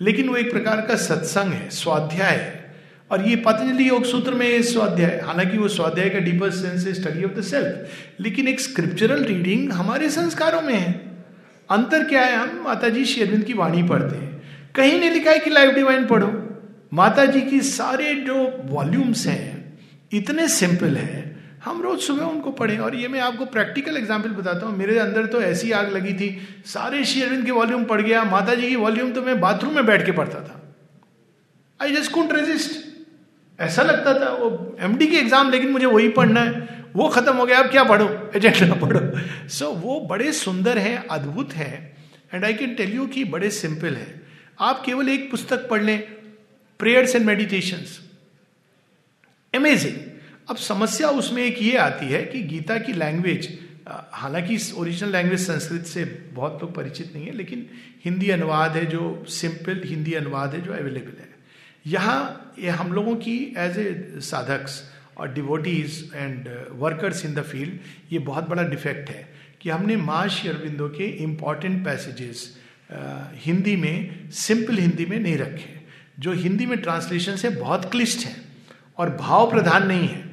लेकिन 0.00 0.28
वो 0.28 0.36
एक 0.36 0.52
प्रकार 0.52 0.80
का 0.80 0.96
सत्संग 0.96 1.52
है, 1.52 1.70
स्वाध्याय 1.70 2.36
है। 2.36 2.76
और 3.10 3.28
ये 3.28 3.36
पतंजलि 3.36 3.88
योग 3.88 4.04
सूत्र 4.04 4.34
में 4.34 4.62
स्वाध्याय। 4.62 5.20
हालाँकि 5.24 5.58
वो 5.58 5.68
स्वाध्याय 5.68 6.08
का 6.08 6.18
डीपर 6.18 6.50
सेंस 6.50 6.86
है 6.86 6.94
स्टडी 6.94 7.24
ऑफ़ 7.24 7.32
द 7.32 7.42
सेल्फ 7.42 7.88
लेकिन 8.20 8.48
एक 8.48 8.60
स्क्रिप्चरल 8.60 9.24
रीडिंग 9.24 9.72
हमारे 9.72 10.10
संस्कारों 10.10 10.62
में 10.62 10.74
है। 10.74 10.92
अंतर 11.70 12.04
क्या 12.04 12.20
है? 12.20 12.36
हम 12.36 12.62
माता 12.64 12.88
जी 12.88 13.04
शेरविंद 13.04 13.44
की 13.44 13.52
वाणी 13.52 13.82
पढ़ते 13.82 14.16
हैं। 14.16 14.42
कहीं 14.74 15.00
नहीं 15.00 15.10
लिखा 15.10 15.30
है 15.30 15.38
कि 15.38 15.50
लाइव 15.50 15.70
डिवाइन 15.70 16.06
पढ़ो। 16.06 16.42
माता 16.94 17.24
जी 17.24 17.40
की 17.40 17.60
सारे 17.60 18.14
जो 18.14 18.62
वॉल्यूम्स 18.64 19.26
हैं, 19.26 19.78
इतने 20.12 20.48
सिंपल 20.48 20.96
हैं 20.96 21.35
हम 21.66 21.80
रोज 21.82 22.00
सुबह 22.00 22.24
उनको 22.24 22.50
पढ़े। 22.52 22.76
और 22.78 22.94
ये 22.94 23.08
मैं 23.08 23.20
आपको 23.20 23.44
प्रैक्टिकल 23.46 23.96
एग्ज़ाम्पल 23.96 24.30
बताता 24.32 24.66
हूँ। 24.66 24.76
मेरे 24.76 24.98
अंदर 24.98 25.26
तो 25.26 25.40
ऐसी 25.42 25.70
आग 25.72 25.92
लगी 25.92 26.12
थी 26.14 26.28
सारे 26.66 27.04
शेरविंद 27.04 27.44
के 27.44 27.50
वॉल्यूम 27.52 27.84
पढ़ 27.84 28.00
गया 28.02 28.22
माता 28.26 28.54
जी 28.54 28.68
की 28.68 28.76
वॉल्यूम 28.76 29.12
तो 29.12 29.22
मैं 29.22 29.38
बाथरूम 29.40 29.74
में 29.74 29.86
बैठ 29.86 30.04
के 30.06 30.12
पढ़ता 30.12 30.40
था। 30.40 30.62
आई 31.80 31.92
जस्ट 31.92 32.12
कुंट 32.12 32.32
रेजिस्ट 32.32 32.84
ऐसा 33.58 33.82
लगता 33.82 34.14
था 34.20 34.30
वो 34.34 34.76
एमडी 34.80 35.06
के 35.06 35.16
एग्ज़ाम 35.16 35.50
लेकिन 35.50 35.70
मुझे 35.70 35.86
वही 35.86 36.08
पढ़ना 36.12 36.40
है। 36.40 36.74
वो 36.94 37.08
खत्म 37.08 37.32
हो 37.36 37.46
गया 37.46 37.58
अब 37.58 37.70
क्या 37.70 37.84
पढ़ो? 37.84 38.08
एजेंडा 38.36 38.74
पढ़ो। 38.76 39.00
सो 39.48 39.64
so, 39.64 39.74
वो 39.74 40.00
बड़े 40.02 40.32
सुंदर 40.34 40.78
हैं 40.78 40.96
अद्भुत 41.08 41.52
हैं। 41.54 41.96
And 42.34 42.44
I 42.44 42.54
can 42.54 42.74
tell 42.74 42.94
you 42.94 43.06
कि 43.08 43.24
बड़े 43.26 43.50
सिंपल 43.52 43.94
है। 43.94 44.08
आप 44.60 44.82
केवल 44.86 45.08
एक 45.08 45.30
पुस्तक 45.30 45.68
पढ़ 45.70 45.82
लें 45.82 45.98
प्रेयर्स 46.80 47.14
एंड 47.16 47.26
मेडिटेशन 47.26 47.84
अमेजिंग 49.54 49.96
अब 50.48 50.56
समस्या 50.56 51.08
उसमें 51.10 51.42
एक 51.42 51.62
ये 51.62 51.76
आती 51.76 52.06
है 52.06 52.22
कि 52.24 52.42
गीता 52.42 52.78
की 52.78 52.92
लैंग्वेज 52.92 53.48
हालाँकि 53.88 54.54
इस 54.54 54.72
ओरिजिनल 54.74 55.12
लैंग्वेज 55.12 55.40
संस्कृत 55.40 55.86
से 55.86 56.04
बहुत 56.34 56.58
लोग 56.62 56.74
परिचित 56.74 57.14
नहीं 57.14 57.26
है, 57.26 57.32
लेकिन 57.32 57.66
हिंदी 58.04 58.30
अनुवाद 58.30 58.76
है 58.76 58.84
जो 58.86 59.24
सिंपल 59.28 59.82
हिंदी 59.84 60.12
अनुवाद 60.14 60.54
है 60.54 60.60
जो 60.60 60.72
अवेलेबल 60.72 61.20
है। 61.20 61.34
यहाँ, 61.86 62.52
ये 62.58 62.70
हम 62.70 62.92
लोगों 62.92 63.14
की 63.16 63.36
एज 63.58 63.78
ए 63.78 64.20
साधक्स 64.20 64.82
और 65.18 65.32
devotees 65.32 66.10
and 66.14 66.48
workers 66.72 67.24
in 67.24 67.34
the 67.34 67.42
field 67.42 68.12
ये 68.12 68.18
बहुत 68.18 68.48
बड़ा 68.48 68.62
डिफेक्ट 68.62 69.10
है 69.10 69.28
कि 69.60 69.70
हमने 69.70 69.96
माँ 69.96 70.26
शेरबिंदो 70.28 70.88
के 70.88 71.06
इंपॉर्टेंट 71.24 71.84
पैसेजेस 71.84 72.50
हिंदी 73.44 73.76
में 73.76 74.30
सिंपल 74.30 74.78
हिंदी 74.78 75.06
में 75.06 75.18
नहीं 75.18 75.36
रखे 75.38 75.74
जो 76.18 76.32
हिंदी 76.34 76.66
में 76.66 76.78
ट्रांसलेशन 76.78 77.36
से 77.36 77.48
बहुत 77.50 77.90
क्लिष्ट 77.90 78.26
हैं 78.26 78.36
और 78.98 79.10
भाव 79.16 79.50
प्रधान 79.50 79.86
नहीं 79.86 80.08
है। 80.08 80.24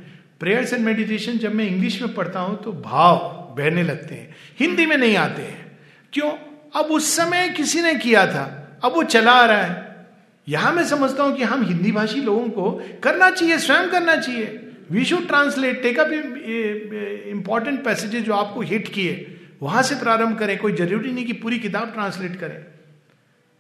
प्रेयर्स 0.43 0.73
एंड 0.73 0.85
मेडिटेशन 0.85 1.37
जब 1.37 1.53
मैं 1.55 1.65
इंग्लिश 1.65 2.01
में 2.01 2.13
पढ़ता 2.13 2.39
हूँ 2.39 2.61
तो 2.63 2.71
भाव 2.71 3.17
बहने 3.57 3.83
लगते 3.83 4.15
हैं। 4.15 4.35
हिंदी 4.59 4.85
में 4.85 4.97
नहीं 4.97 5.15
आते 5.17 5.41
हैं। 5.41 5.77
क्यों? 6.13 6.31
अब 6.75 6.85
उस 6.85 7.15
समय 7.15 7.49
किसी 7.49 7.81
ने 7.81 7.93
किया 7.95 8.25
था। 8.27 8.43
अब 8.83 8.93
वो 8.95 9.03
चला 9.03 9.31
आ 9.31 9.45
रहा 9.45 9.61
है। 9.61 10.07
यहाँ 10.47 10.73
मैं 10.73 10.83
समझता 10.85 11.23
हूँ 11.23 11.35
कि 11.35 11.43
हम 11.43 11.63
हिंदी 11.63 11.91
भाषी 11.91 12.21
लोगों 12.21 12.49
को 12.49 12.71
करना 13.03 13.29
चाहिए, 13.29 13.57
स्वयं 13.57 13.89
करना 13.89 14.15
चाहिए। 14.15 14.59
We 14.91 15.05
should 15.05 15.27
translate 15.27 15.81
take 15.81 15.99
up 15.99 16.11
important 16.11 17.83
passages 17.85 18.23
जो 18.23 18.33
आपको 18.33 18.61
हिट 18.61 18.87
किए, 18.87 19.37
वहाँ 19.61 19.83
से 19.83 19.95
प्रारंभ 19.95 20.37
करें। 20.39 20.57
कोई 20.59 20.73
ज़रूरी 20.73 21.11
नहीं 21.11 21.25
कि 21.25 21.33
पूरी 21.33 21.59
किताब 21.59 21.93
ट्रांसलेट 21.93 22.39
करें। 22.39 22.63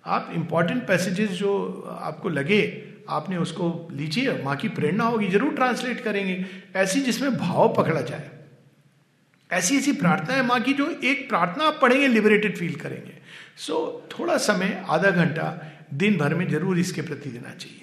आप 0.05 0.31
इंपॉर्टेंट 0.35 0.87
पैसेजेस 0.87 1.29
जो 1.29 1.53
आपको 2.01 2.29
लगे 2.29 2.61
आपने 3.09 3.37
उसको 3.37 3.89
लीजिए 3.91 4.33
माँ 4.43 4.55
की 4.55 4.69
प्रेरणा 4.69 5.03
होगी 5.03 5.27
ज़रूर 5.27 5.53
ट्रांसलेट 5.55 5.99
करेंगे। 5.99 6.45
ऐसी 6.75 7.01
जिसमें 7.01 7.37
भाव 7.37 7.73
पकड़ा 7.73 8.01
जाए। 8.01 8.29
ऐसी 9.49 9.77
ऐसी 9.77 9.91
प्रार्थना 9.91 10.35
है 10.35 10.45
माँ 10.45 10.59
की 10.61 10.73
जो 10.73 10.89
एक 11.03 11.27
प्रार्थना 11.29 11.63
आप 11.63 11.79
पढ़ेंगे 11.81 12.07
लिबरेटेड 12.07 12.57
फील 12.57 12.75
करेंगे। 12.75 13.17
सो 13.57 13.73
so, 13.73 14.19
थोड़ा 14.19 14.37
समय 14.37 14.83
आधा 14.89 15.09
घंटा 15.09 15.77
दिन 15.93 16.17
भर 16.17 16.35
में 16.35 16.47
ज़रूर 16.49 16.79
इसके 16.79 17.01
प्रति 17.01 17.29
देना 17.29 17.53
चाहिए। 17.53 17.79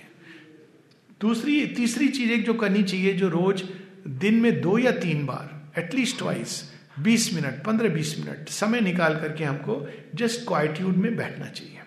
दूसरी 1.20 1.66
तीसरी 1.66 2.08
चीज़ 2.08 2.30
एक 2.32 2.44
जो 2.44 2.54
करनी 2.54 2.82
चाहिए 2.82 3.12
जो 3.12 3.28
रोज 3.28 3.62
दिन 4.08 4.34
में 4.34 4.60
दो 4.60 4.78
या 4.78 4.90
तीन 4.90 5.24
बार 5.26 5.80
एटलीस्ट 5.80 6.22
वाइस 6.22 6.62
बीस 6.98 7.32
मिनट 7.34 7.62
पंद्रह 7.64 7.88
बीस 7.88 8.14
मिनट 8.18 8.48
समय 8.48 8.80
निकाल 8.80 9.16
करके 9.16 9.44
हमको 9.44 9.86
जस्ट 10.14 10.46
क्वाइट्यूड 10.46 10.96
में 10.96 11.16
बैठना 11.16 11.46
चाहिए। 11.46 11.78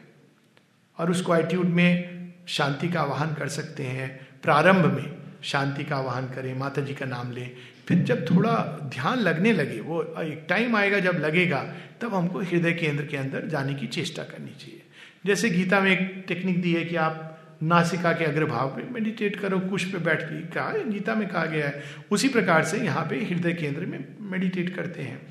और 0.98 1.12
उस 1.12 1.26
क्वाइट्यूड 1.26 1.68
में 1.68 2.13
शांति 2.48 2.90
का 2.90 3.02
आवाहन 3.02 3.34
कर 3.34 3.48
सकते 3.48 3.84
हैं। 3.84 4.28
प्रारंभ 4.44 4.86
में 4.86 5.14
शांति 5.44 5.84
का 5.84 5.96
आवाहन 5.96 6.26
करें 6.26 6.54
माता 6.56 6.82
जी 6.82 6.94
का 6.94 7.06
नाम 7.06 7.32
लें। 7.32 7.52
फिर 7.88 7.98
जब 7.98 8.26
थोड़ा 8.32 8.80
ध्यान 8.84 9.20
लगने 9.20 9.54
लगे, 9.54 9.80
वो 9.80 10.04
एक 10.22 10.46
टाइम 10.50 10.76
आएगा 10.76 11.00
जब 11.00 11.20
लगेगा, 11.20 11.74
तब 12.02 12.14
हमको 12.14 12.40
हृदय 12.40 12.74
केंद्र 12.74 13.06
के 13.06 13.18
अंदर 13.18 13.48
जाने 13.48 13.74
की 13.74 13.88
चेष्टा 13.88 14.24
करनी 14.24 14.52
चाहिए। 14.52 14.82
जैसे 15.26 15.50
गीता 15.50 15.80
में 15.80 15.92
एक 15.92 16.26
टेक्निक 16.28 16.62
दी 16.62 16.74
है 16.74 16.84
कि 16.86 16.96
आप 16.96 17.30
नासिका 17.64 18.12
के 18.12 18.26
अग्रभाव 18.26 18.70
पे 18.70 18.84
मेडिटेट 18.92 19.40
करो, 19.40 19.60
कुश 19.60 19.84
पे 19.92 19.98
बैठ 19.98 20.24
के, 20.24 20.42
कहा 20.42 20.72
गीता 20.72 21.16
में 21.16 21.28
कहा 21.28 21.46
गया 21.46 21.68
है। 21.68 21.84
उसी 22.12 22.30
प्रकार 22.30 22.64
से 22.64 22.78
यहाँ 22.78 23.06
पे 23.10 23.16
हृदय 23.16 23.54
केंद्र 23.54 23.86
में 23.86 24.06
मेडिटेट 24.22 24.76
करते 24.76 25.02
हैं 25.02 25.22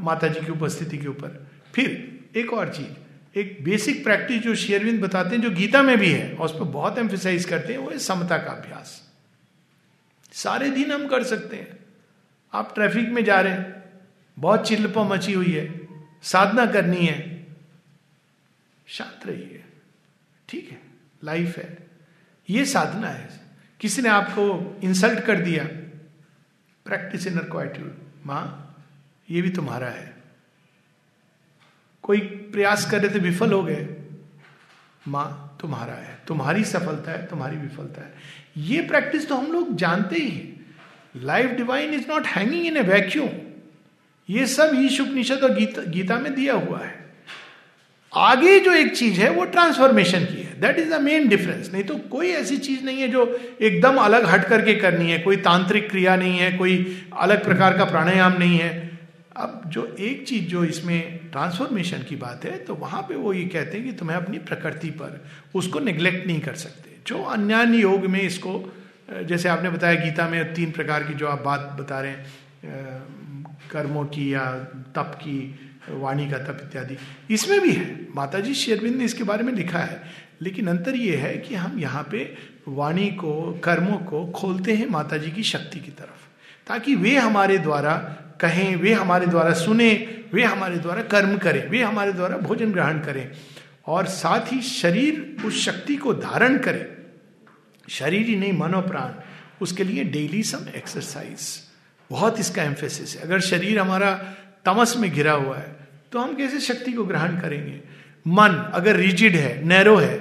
माता 0.00 0.28
जी 0.28 0.40
की 0.40 0.52
उपस्थिति 0.52 0.98
के 0.98 1.08
ऊपर। 1.08 1.46
फिर 1.74 2.20
एक 2.36 2.52
और 2.52 2.68
चीज़ 2.68 3.09
एक 3.36 3.64
बेसिक 3.64 4.04
प्रैक्टिस 4.04 4.42
जो 4.42 4.54
शेयरविंद 4.54 5.00
बताते 5.00 5.36
हैं, 5.36 5.42
जो 5.42 5.50
गीता 5.50 5.82
में 5.82 5.98
भी 5.98 6.10
है, 6.10 6.34
और 6.34 6.44
उस 6.44 6.52
पर 6.52 6.64
बहुत 6.64 6.98
एम्फोसाइज 6.98 7.44
करते 7.44 7.72
हैं, 7.72 7.80
वो 7.80 7.90
है 7.90 7.98
समता 7.98 8.38
का 8.38 8.52
अभ्यास। 8.52 9.10
सारे 10.32 10.70
दिन 10.70 10.92
हम 10.92 11.08
कर 11.08 11.22
सकते 11.22 11.56
हैं। 11.56 11.78
आप 12.52 12.74
ट्रैफ़िक 12.74 13.08
में 13.08 13.24
जा 13.24 13.40
रहे 13.40 13.52
हैं, 13.52 13.84
बहुत 14.38 14.68
चिल्लपा 14.68 15.04
मची 15.04 15.32
हुई 15.32 15.52
है, 15.52 15.88
साधना 16.22 16.66
करनी 16.66 17.06
है, 17.06 17.46
शांत 18.86 19.26
रहिए। 19.26 19.64
ठीक 20.48 20.70
है 20.70 20.80
लाइफ 21.24 21.56
है। 21.58 21.78
ये 22.50 22.64
साधना 22.64 23.08
है। 23.08 23.40
किसी 23.80 24.02
ने 24.02 24.08
आपको 24.08 24.80
इंसल्ट 24.84 25.20
कर 25.20 25.40
दिया 25.40 25.64
प्रैक्टिस 26.84 27.26
इन 27.26 27.38
क्वाइट्यूड 27.38 27.98
माँ, 28.26 28.66
ये 29.30 29.42
भी 29.42 29.50
तुम्हारा 29.50 29.88
है। 29.88 30.19
कोई 32.02 32.18
प्रयास 32.52 32.90
कर 32.90 33.00
रहे 33.00 33.14
थे, 33.14 33.18
विफल 33.18 33.52
हो 33.52 33.62
गए। 33.62 33.86
माँ, 35.08 35.58
तुम्हारा 35.60 35.92
है, 35.92 36.18
तुम्हारी 36.26 36.64
सफलता 36.64 37.12
है, 37.12 37.26
तुम्हारी 37.26 37.56
विफलता 37.56 38.02
है। 38.02 38.14
ये 38.56 38.80
प्रैक्टिस 38.82 39.28
तो 39.28 39.34
हम 39.34 39.52
लोग 39.52 39.76
जानते 39.76 40.16
ही 40.16 40.28
हैं। 40.28 40.76
Life 41.16 41.50
divine 41.50 41.94
is 41.94 42.08
not 42.08 42.26
hanging 42.26 42.66
in 42.66 42.76
a 42.76 42.80
vacuum 42.80 43.28
ये 44.28 44.46
सब 44.46 44.72
ईश 44.74 45.00
उपनिषद 45.00 45.38
और 45.38 45.54
गीता 45.54 45.82
गीता 45.82 46.18
में 46.18 46.34
दिया 46.34 46.54
हुआ 46.54 46.78
है। 46.78 46.98
आगे 48.14 48.60
जो 48.60 48.72
एक 48.72 48.96
चीज़ 48.96 49.20
है, 49.20 49.30
वो 49.30 49.44
ट्रांसफॉर्मेशन 49.44 50.24
की 50.24 50.42
है। 50.42 50.60
That 50.60 50.78
is 50.78 50.94
the 50.94 51.00
main 51.00 51.28
difference 51.28 51.72
नहीं 51.72 51.84
तो 51.84 51.96
कोई 51.96 52.28
ऐसी 52.28 52.56
चीज़ 52.58 52.84
नहीं 52.84 53.00
है 53.00 53.08
जो 53.08 53.40
एकदम 53.60 53.96
अलग 53.96 54.26
हट 54.26 54.44
करके 54.44 54.74
करनी 54.74 55.10
है। 55.10 55.18
कोई 55.18 55.36
तांत्रिक 55.36 55.90
क्रिया 55.90 56.16
नहीं 56.16 56.38
है, 56.38 56.52
कोई 56.52 57.02
अलग 57.18 57.44
प्रकार 57.44 57.78
का 57.78 57.84
प्राणायाम 57.84 58.38
नहीं 58.38 58.58
है। 58.58 58.89
अब 59.36 59.62
जो 59.66 59.84
एक 60.00 60.26
चीज़ 60.28 60.44
जो 60.44 60.64
इसमें 60.64 61.30
ट्रांसफॉर्मेशन 61.32 62.02
की 62.02 62.16
बात 62.16 62.44
है 62.44 62.56
तो 62.58 62.74
वहाँ 62.74 63.02
पे 63.02 63.14
वो 63.14 63.32
ये 63.32 63.44
कहते 63.44 63.78
हैं 63.78 63.86
कि 63.86 63.92
तुम्हें 63.92 64.16
अपनी 64.16 64.38
प्रकृति 64.40 64.90
पर 64.90 65.24
उसको 65.54 65.80
निग्लेक्ट 65.80 66.26
नहीं 66.26 66.40
कर 66.40 66.54
सकते। 66.54 66.96
जो 67.06 67.22
अन्य 67.24 67.78
योग 67.78 68.06
में 68.06 68.20
इसको, 68.20 68.52
जैसे 69.22 69.48
आपने 69.48 69.70
बताया 69.70 69.94
गीता 69.94 70.28
में 70.28 70.54
तीन 70.54 70.70
प्रकार 70.70 71.04
की 71.04 71.14
जो 71.14 71.26
आप 71.26 71.42
बात 71.42 71.60
बता 71.80 72.00
रहे 72.00 72.10
हैं 72.10 73.46
कर्मों 73.70 74.04
की 74.04 74.32
या 74.34 74.44
तप 74.96 75.12
की, 75.16 75.38
वाणी 75.90 76.28
का 76.30 76.38
तप 76.38 76.58
इत्यादि, 76.62 76.96
इसमें 77.30 77.60
भी 77.60 77.72
है। 77.72 78.06
माता 78.14 78.40
जी 78.40 78.54
शेरविंद 78.54 78.96
ने 78.96 79.04
इसके 79.04 79.24
बारे 79.24 79.44
में 79.44 79.52
लिखा 79.52 79.78
है। 79.78 80.02
लेकिन 80.42 80.68
अंतर 80.68 80.96
यह 80.96 81.18
है 81.18 81.36
कि 81.38 81.54
हम 81.54 81.78
यहाँ 81.78 82.02
पे 82.10 82.34
वाणी 82.68 83.08
को, 83.12 83.60
कर्मों 83.64 83.98
को 84.00 84.24
खोलते 84.26 84.74
हैं 84.74 84.86
माता 84.88 85.16
जी 85.16 85.30
की 85.30 85.42
शक्ति 85.42 85.80
की 85.80 85.90
तरफ़, 85.90 86.28
ताकि 86.68 86.94
वे 86.94 87.16
हमारे 87.18 87.58
द्वारा 87.58 87.94
कहें, 88.40 88.76
वे 88.76 88.92
हमारे 88.92 89.26
द्वारा 89.26 89.52
सुने, 89.54 89.92
वे 90.32 90.44
हमारे 90.44 90.76
द्वारा 90.76 91.02
कर्म 91.04 91.36
करें, 91.38 91.68
वे 91.68 91.82
हमारे 91.82 92.12
द्वारा 92.12 92.36
भोजन 92.38 92.72
ग्रहण 92.72 92.98
करें 93.00 93.30
और 93.86 94.06
साथ 94.08 94.52
ही 94.52 94.60
शरीर 94.62 95.44
उस 95.44 95.64
शक्ति 95.64 95.96
को 95.96 96.14
धारण 96.14 96.58
करे। 96.58 96.86
शरीर 97.88 98.26
ही 98.26 98.36
नहीं, 98.36 98.52
मनो 98.52 98.80
प्राण, 98.82 99.12
उसके 99.62 99.84
लिए 99.84 100.04
डेली 100.06 100.42
सम 100.42 100.66
एक्सरसाइज 100.76 101.48
बहुत 102.10 102.40
इसका 102.40 102.62
एम्फेसिस 102.62 103.16
है। 103.16 103.22
अगर 103.22 103.40
शरीर 103.42 103.78
हमारा 103.78 104.12
तमस 104.64 104.96
में 104.96 105.10
घिरा 105.10 105.32
हुआ 105.32 105.56
है 105.56 105.78
तो 106.12 106.18
हम 106.18 106.34
कैसे 106.36 106.60
शक्ति 106.60 106.92
को 106.92 107.04
ग्रहण 107.04 107.38
करेंगे? 107.40 107.80
मन 108.26 108.54
अगर 108.74 108.96
रिजिड 108.96 109.36
है 109.36 109.66
नैरो 109.66 109.96
है 109.96 110.16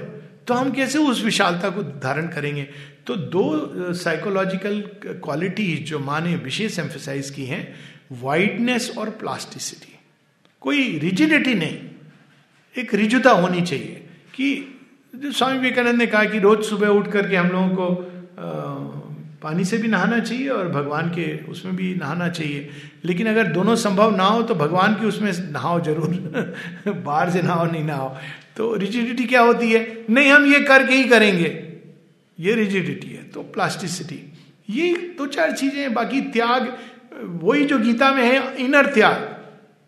तो 0.47 0.53
हम 0.53 0.71
कैसे 0.71 0.99
उस 0.99 1.23
विशालता 1.23 1.69
को 1.69 1.83
धारण 1.83 2.27
करेंगे? 2.27 2.63
तो 3.07 3.15
दो 3.15 3.93
साइकोलॉजिकल 3.93 4.81
क्वालिटीज 5.05 5.85
जो 5.87 5.99
माँ 5.99 6.19
ने 6.21 6.35
विशेष 6.37 6.77
एम्फेसाइज 6.79 7.29
की 7.29 7.45
हैं 7.45 7.63
वाइडनेस 8.11 8.91
और 8.97 9.09
प्लास्टिसिटी 9.09 9.99
कोई 10.61 10.97
रिजिडिटी 10.99 11.53
नहीं। 11.55 11.77
एक 12.75 12.93
रिजुता 12.93 13.31
होनी 13.31 13.61
चाहिए 13.61 14.05
कि 14.35 14.75
स्वामी 15.15 15.57
विवेकानंद 15.57 15.97
ने 15.97 16.07
कहा 16.07 16.23
कि 16.23 16.39
रोज 16.39 16.63
सुबह 16.65 16.87
उठ 16.87 17.07
करके 17.07 17.35
हम 17.35 17.47
लोगों 17.47 17.69
को 17.69 17.87
आ, 18.39 18.99
पानी 19.41 19.65
से 19.65 19.77
भी 19.77 19.87
नहाना 19.87 20.19
चाहिए 20.19 20.47
और 20.49 20.67
भगवान 20.69 21.09
के 21.09 21.25
उसमें 21.45 21.75
भी 21.75 21.93
नहाना 21.95 22.29
चाहिए। 22.29 22.69
लेकिन 23.05 23.27
अगर 23.27 23.47
दोनों 23.47 23.75
संभव 23.75 24.15
ना 24.15 24.23
हो 24.23 24.41
तो 24.43 24.55
भगवान 24.55 24.93
की 24.93 25.05
उसमें 25.05 25.31
नहाओ 25.51 25.79
ज़रूर। 25.81 26.93
बाहर 27.05 27.29
से 27.29 27.41
नहाओ 27.41 27.71
नहीं 27.71 27.83
नहाओ। 27.83 28.09
तो 28.57 28.75
रिजिडिटी 28.75 29.25
क्या 29.25 29.41
होती 29.41 29.71
है? 29.71 30.05
नहीं 30.09 30.31
हम 30.31 30.45
ये 30.45 30.59
करके 30.59 30.93
ही 30.93 31.03
करेंगे। 31.03 31.49
ये 32.39 32.55
रिजिडिटी 32.55 33.07
है 33.07 33.23
तो 33.23 33.41
प्लास्टिसिटी 33.43 34.33
ये 34.69 35.15
दो 35.17 35.25
चार 35.27 35.51
चीज़ें 35.51 35.93
बाकी 35.93 36.21
त्याग 36.21 36.77
वही 37.19 37.65
जो 37.65 37.77
गीता 37.79 38.11
में 38.11 38.23
है, 38.23 38.55
इनर 38.55 38.85
त्याग। 38.85 39.35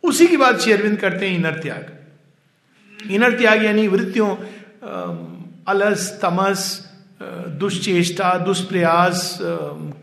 उसी 0.03 0.27
की 0.27 0.37
बात 0.37 0.59
शेरविंद 0.59 0.97
करते 0.97 1.29
हैं, 1.29 1.37
इनर 1.37 1.59
त्याग। 1.59 3.11
इनर 3.11 3.37
त्याग 3.37 3.63
यानी 3.65 3.87
वृत्तियों 3.87 4.35
अलस, 5.67 6.19
तमस 6.21 6.91
दुष्चेष्टा, 7.59 8.37
दुष्प्रयास 8.37 9.37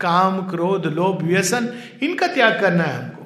काम, 0.01 0.41
क्रोध, 0.49 0.85
लोभ, 0.85 1.23
व्यसन, 1.23 1.69
इनका 2.03 2.27
त्याग 2.27 2.59
करना 2.61 2.83
है 2.83 3.03
हमको। 3.03 3.25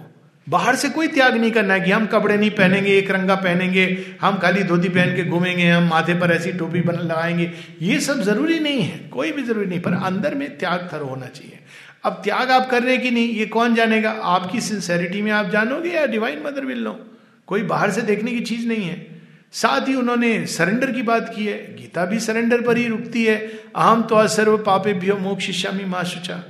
बाहर 0.50 0.76
से 0.76 0.90
कोई 0.90 1.08
त्याग 1.08 1.36
नहीं 1.38 1.52
करना 1.52 1.74
है 1.74 1.82
कि 1.82 1.92
हम 1.92 2.06
कपड़े 2.06 2.38
नहीं 2.38 2.50
पहनेंगे, 2.52 2.98
एक 2.98 3.12
रंगा 3.12 3.36
पहनेंगे, 3.36 4.06
हम 4.22 4.38
खाली 4.38 4.64
धोती 4.64 4.90
पहन 4.90 5.16
के 5.16 5.24
घूमेंगे, 5.24 5.70
हम 5.70 5.88
माथे 5.88 6.14
पर 6.14 6.32
ऐसी 6.32 6.52
टोपी 6.52 6.82
बन, 6.82 6.94
लगाएँगे। 6.94 7.52
ये 7.82 8.00
सब 8.00 8.22
ज़रूरी 8.22 8.60
नहीं 8.60 8.82
है, 8.82 8.98
कोई 9.08 9.32
भी 9.32 9.44
ज़रूरी 9.44 9.68
नहीं, 9.68 9.80
पर 9.80 9.94
अंदर 9.94 10.36
में 10.36 10.58
त्याग 10.58 10.90
थर 10.94 11.02
होना 11.02 11.26
चाहिए। 11.26 11.60
अब 12.04 12.14
त्याग 12.14 12.52
आप 12.52 12.70
कर 12.70 12.84
रहे 12.84 12.98
कि 12.98 13.12
नहीं, 13.12 13.30
ये 13.30 13.46
कौन 13.46 13.76
जानेगा? 13.76 14.12
आपकी 14.12 14.62
सिंसेरिटी 14.62 15.22
में 15.22 15.32
आप 15.32 15.46
जानोगे 15.46 15.90
या 15.90 16.06
डिवाइन 16.06 16.44
मदर 16.46 16.66
विल 16.66 16.84
नो 16.84 17.06
कोई 17.48 17.64
बाहर 17.64 17.92
से 17.92 18.02
देखने 18.02 18.32
की 18.32 18.40
चीज़ 18.40 18.68
नहीं 18.68 18.86
है। 18.86 19.22
साथ 19.52 19.88
ही 19.88 19.96
उन्होंने 19.96 20.46
सरेंडर 20.46 20.92
की 20.92 21.02
बात 21.02 21.34
की 21.36 21.46
है। 21.46 21.76
गीता 21.76 22.06
भी 22.06 22.20
सरेंडर 22.20 22.62
पर 22.62 22.78
ही 22.78 22.88
रुकती 22.88 23.26
है। 23.26 23.38
अहम 23.76 24.04
तो 24.04 24.28
सर्व 24.28 24.58
पापे 24.58 24.94
भ्यो 24.94 25.18
मोक्ष 25.18 25.66
मी 25.66 25.86
माँ 25.86 26.04
शुचा। 26.04 26.44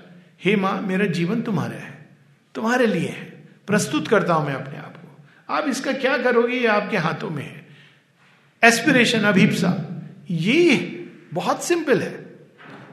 हे 0.45 0.55
माँ, 0.55 0.81
मेरा 0.81 1.05
जीवन 1.05 1.41
तुम्हारा 1.41 1.75
है। 1.75 2.09
तुम्हारे 2.55 2.87
लिए 2.87 3.07
है। 3.07 3.43
प्रस्तुत 3.67 4.07
करता 4.07 4.33
हूँ 4.33 4.47
मैं 4.47 4.53
अपने 4.53 4.77
आप 4.77 4.97
को। 4.97 5.25
आप 5.53 5.69
इसका 5.69 5.91
क्या 5.91 6.17
करोगे? 6.17 6.57
ये 6.57 6.67
आपके 6.67 6.97
हाथों 6.97 7.29
में 7.29 7.43
है। 7.43 7.67
एस्पिरेशन 8.63 9.19
अभिप्सा। 9.19 10.01
ये 10.31 10.75
बहुत 11.33 11.63
सिंपल 11.63 11.99
है। 11.99 12.22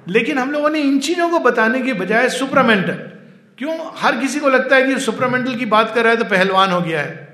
लेकिन 0.08 0.38
हम 0.38 0.52
लोगों 0.52 0.70
ने 0.70 0.80
इन 0.80 0.98
चीज़ों 0.98 1.30
को 1.30 1.38
बताने 1.38 1.80
के 1.80 1.92
बजाय 1.92 2.28
सुपरामेंटल। 2.28 2.92
क्यों? 3.58 3.76
हर 3.96 4.16
किसी 4.16 4.40
को 4.40 4.48
लगता 4.48 4.76
है 4.76 4.86
कि 4.86 5.00
सुपरामेंटल 5.00 5.54
की 5.54 5.66
बात 5.66 5.94
कर 5.94 6.02
रहा 6.02 6.12
है 6.12 6.18
तो 6.18 6.24
पहलवान 6.24 6.70
हो 6.70 6.80
गया 6.80 7.00
है। 7.00 7.28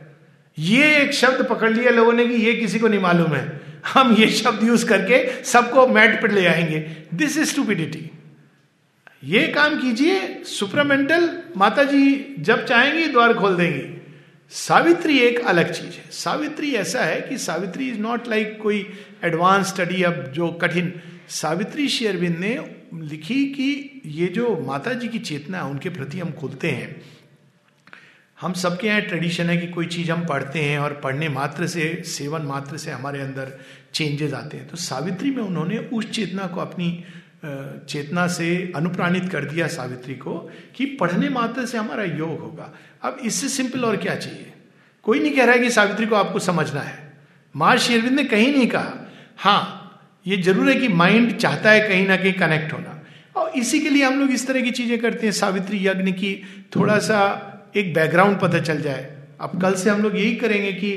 ये 0.59 0.97
एक 0.97 1.13
शब्द 1.13 1.47
पकड़ 1.51 1.71
लिया 1.71 1.91
लोगों 1.91 2.13
ने 2.13 2.27
कि 2.27 2.35
ये 2.35 2.55
किसी 2.55 2.79
को 2.79 2.89
नहीं 2.89 3.01
मालूम 3.01 3.33
है। 3.33 3.61
हम 3.95 4.13
ये 4.13 4.29
शब्द 4.29 4.65
यूज़ 4.65 4.87
करके 4.87 5.45
सबको 5.45 5.87
मैट 5.87 6.23
पर 6.23 6.31
ले 6.31 6.47
आएँगे। 6.47 6.79
दिस 7.15 7.37
इज़ 7.39 7.45
स्टूपिडिटी 7.45 8.11
ये 9.25 9.47
काम 9.49 9.81
कीजिए, 9.81 10.43
सुपरामेंटल 10.45 11.29
माता 11.57 11.83
जी 11.83 12.35
जब 12.39 12.65
चाहेंगी 12.65 13.07
द्वार 13.07 13.35
खोल 13.35 13.57
देंगी। 13.57 14.03
सावित्री 14.51 15.19
एक 15.19 15.47
अलग 15.47 15.73
चीज़ 15.73 15.85
है। 15.85 16.05
सावित्री 16.11 16.75
ऐसा 16.75 17.01
है 17.01 17.21
कि 17.21 17.39
सावित्री 17.39 17.89
इज़ 17.89 17.99
नॉट 17.99 18.29
लाइक 18.29 18.59
कोई 18.63 18.87
एडवांस 19.25 19.67
स्टडी 19.67 20.03
अब 20.03 20.25
जो 20.35 20.49
कठिन 20.49 20.93
सावित्री 21.29 21.89
श्री 21.89 22.07
शेरविंद 22.07 22.37
ने 22.37 22.81
लिखी 22.95 23.45
कि 23.47 24.01
ये 24.07 24.27
जो 24.27 24.65
माता 24.67 24.93
जी 24.93 25.09
की 25.09 25.19
चेतना 25.19 25.59
है, 25.59 25.65
उनके 25.65 25.89
प्रति 25.89 26.21
हम 26.21 26.31
खुलते 26.31 26.71
हैं। 26.71 27.03
हम 28.41 28.53
सबके 28.53 28.87
यहाँ 28.87 29.01
ट्रेडिशन 29.01 29.45
है 29.45 29.57
कि 29.57 29.67
कोई 29.67 29.87
चीज़ 29.87 30.13
हम 30.13 30.27
पढ़ते 30.27 30.59
हैं 30.59 30.79
और 30.79 31.01
पढ़ने 31.05 31.29
मात्र 31.29 31.67
से, 31.67 32.03
सेवन 32.07 32.43
मात्र 32.43 32.77
से 32.77 32.91
हमारे 32.91 33.21
अंदर 33.21 33.61
चेंजेस 33.95 34.33
आते 34.33 34.57
हैं। 34.57 34.69
तो 34.69 34.77
सावित्री 34.77 35.31
में 35.31 35.43
उन्होंने 35.43 35.79
उस 35.79 36.11
चेतना 36.11 36.47
को 36.47 36.61
अपनी 36.61 37.05
चेतना 37.89 38.27
से 38.27 38.73
अनुप्राणित 38.77 39.29
कर 39.29 39.45
दिया 39.45 39.67
सावित्री 39.67 40.15
को 40.15 40.53
कि 40.75 40.87
पढ़ने 40.87 41.29
मात्र 41.29 41.67
से 41.67 41.79
हमारा 41.79 42.05
योग 42.05 42.41
होगा। 42.41 42.75
अब 43.03 43.19
इससे 43.25 43.49
सिंपल 43.49 43.85
और 43.85 43.97
क्या 43.97 44.15
चाहिए? 44.15 44.53
कोई 45.03 45.21
नहीं 45.21 45.33
कह 45.33 45.45
रहा 45.45 45.55
है 45.55 45.61
कि 45.61 45.71
सावित्री 45.71 46.07
को 46.07 46.15
आपको 46.15 46.39
समझना 46.39 46.81
है। 46.81 47.13
मार 47.57 47.79
शेरविंद 47.79 48.15
ने 48.15 48.25
कहीं 48.25 48.53
नहीं 48.53 48.67
कहा 48.67 48.95
हाँ 49.39 49.83
ये 50.27 50.37
ज़रूर 50.39 50.69
है 50.69 50.75
कि 50.77 50.89
माइंड 50.91 51.37
चाहता 51.39 51.71
है 51.71 51.81
कहीं 51.89 52.07
ना 52.09 52.17
कहीं 52.17 52.33
कनेक्ट 52.35 52.73
होना। 52.73 52.93
और 53.37 53.53
इसी 53.57 53.81
के 53.81 53.91
लिए 53.91 54.05
हम 54.05 54.19
लोग 54.21 54.31
इस 54.31 54.47
तरह 54.47 54.61
की 54.63 54.71
चीज़ें 54.73 54.99
करते 54.99 55.27
हैं, 55.27 55.33
सावित्री 55.35 55.87
यज्ञ 55.87 56.13
की 56.13 56.33
थोड़ा 56.77 56.99
सा 57.01 57.21
एक 57.77 57.93
बैकग्राउंड 57.95 58.39
पता 58.41 58.59
चल 58.61 58.81
जाए। 58.81 59.11
अब 59.41 59.61
कल 59.63 59.75
से 59.75 59.91
हम 59.91 60.03
लोग 60.03 60.17
यही 60.17 60.35
करेंगे 60.37 60.73
कि 60.75 60.97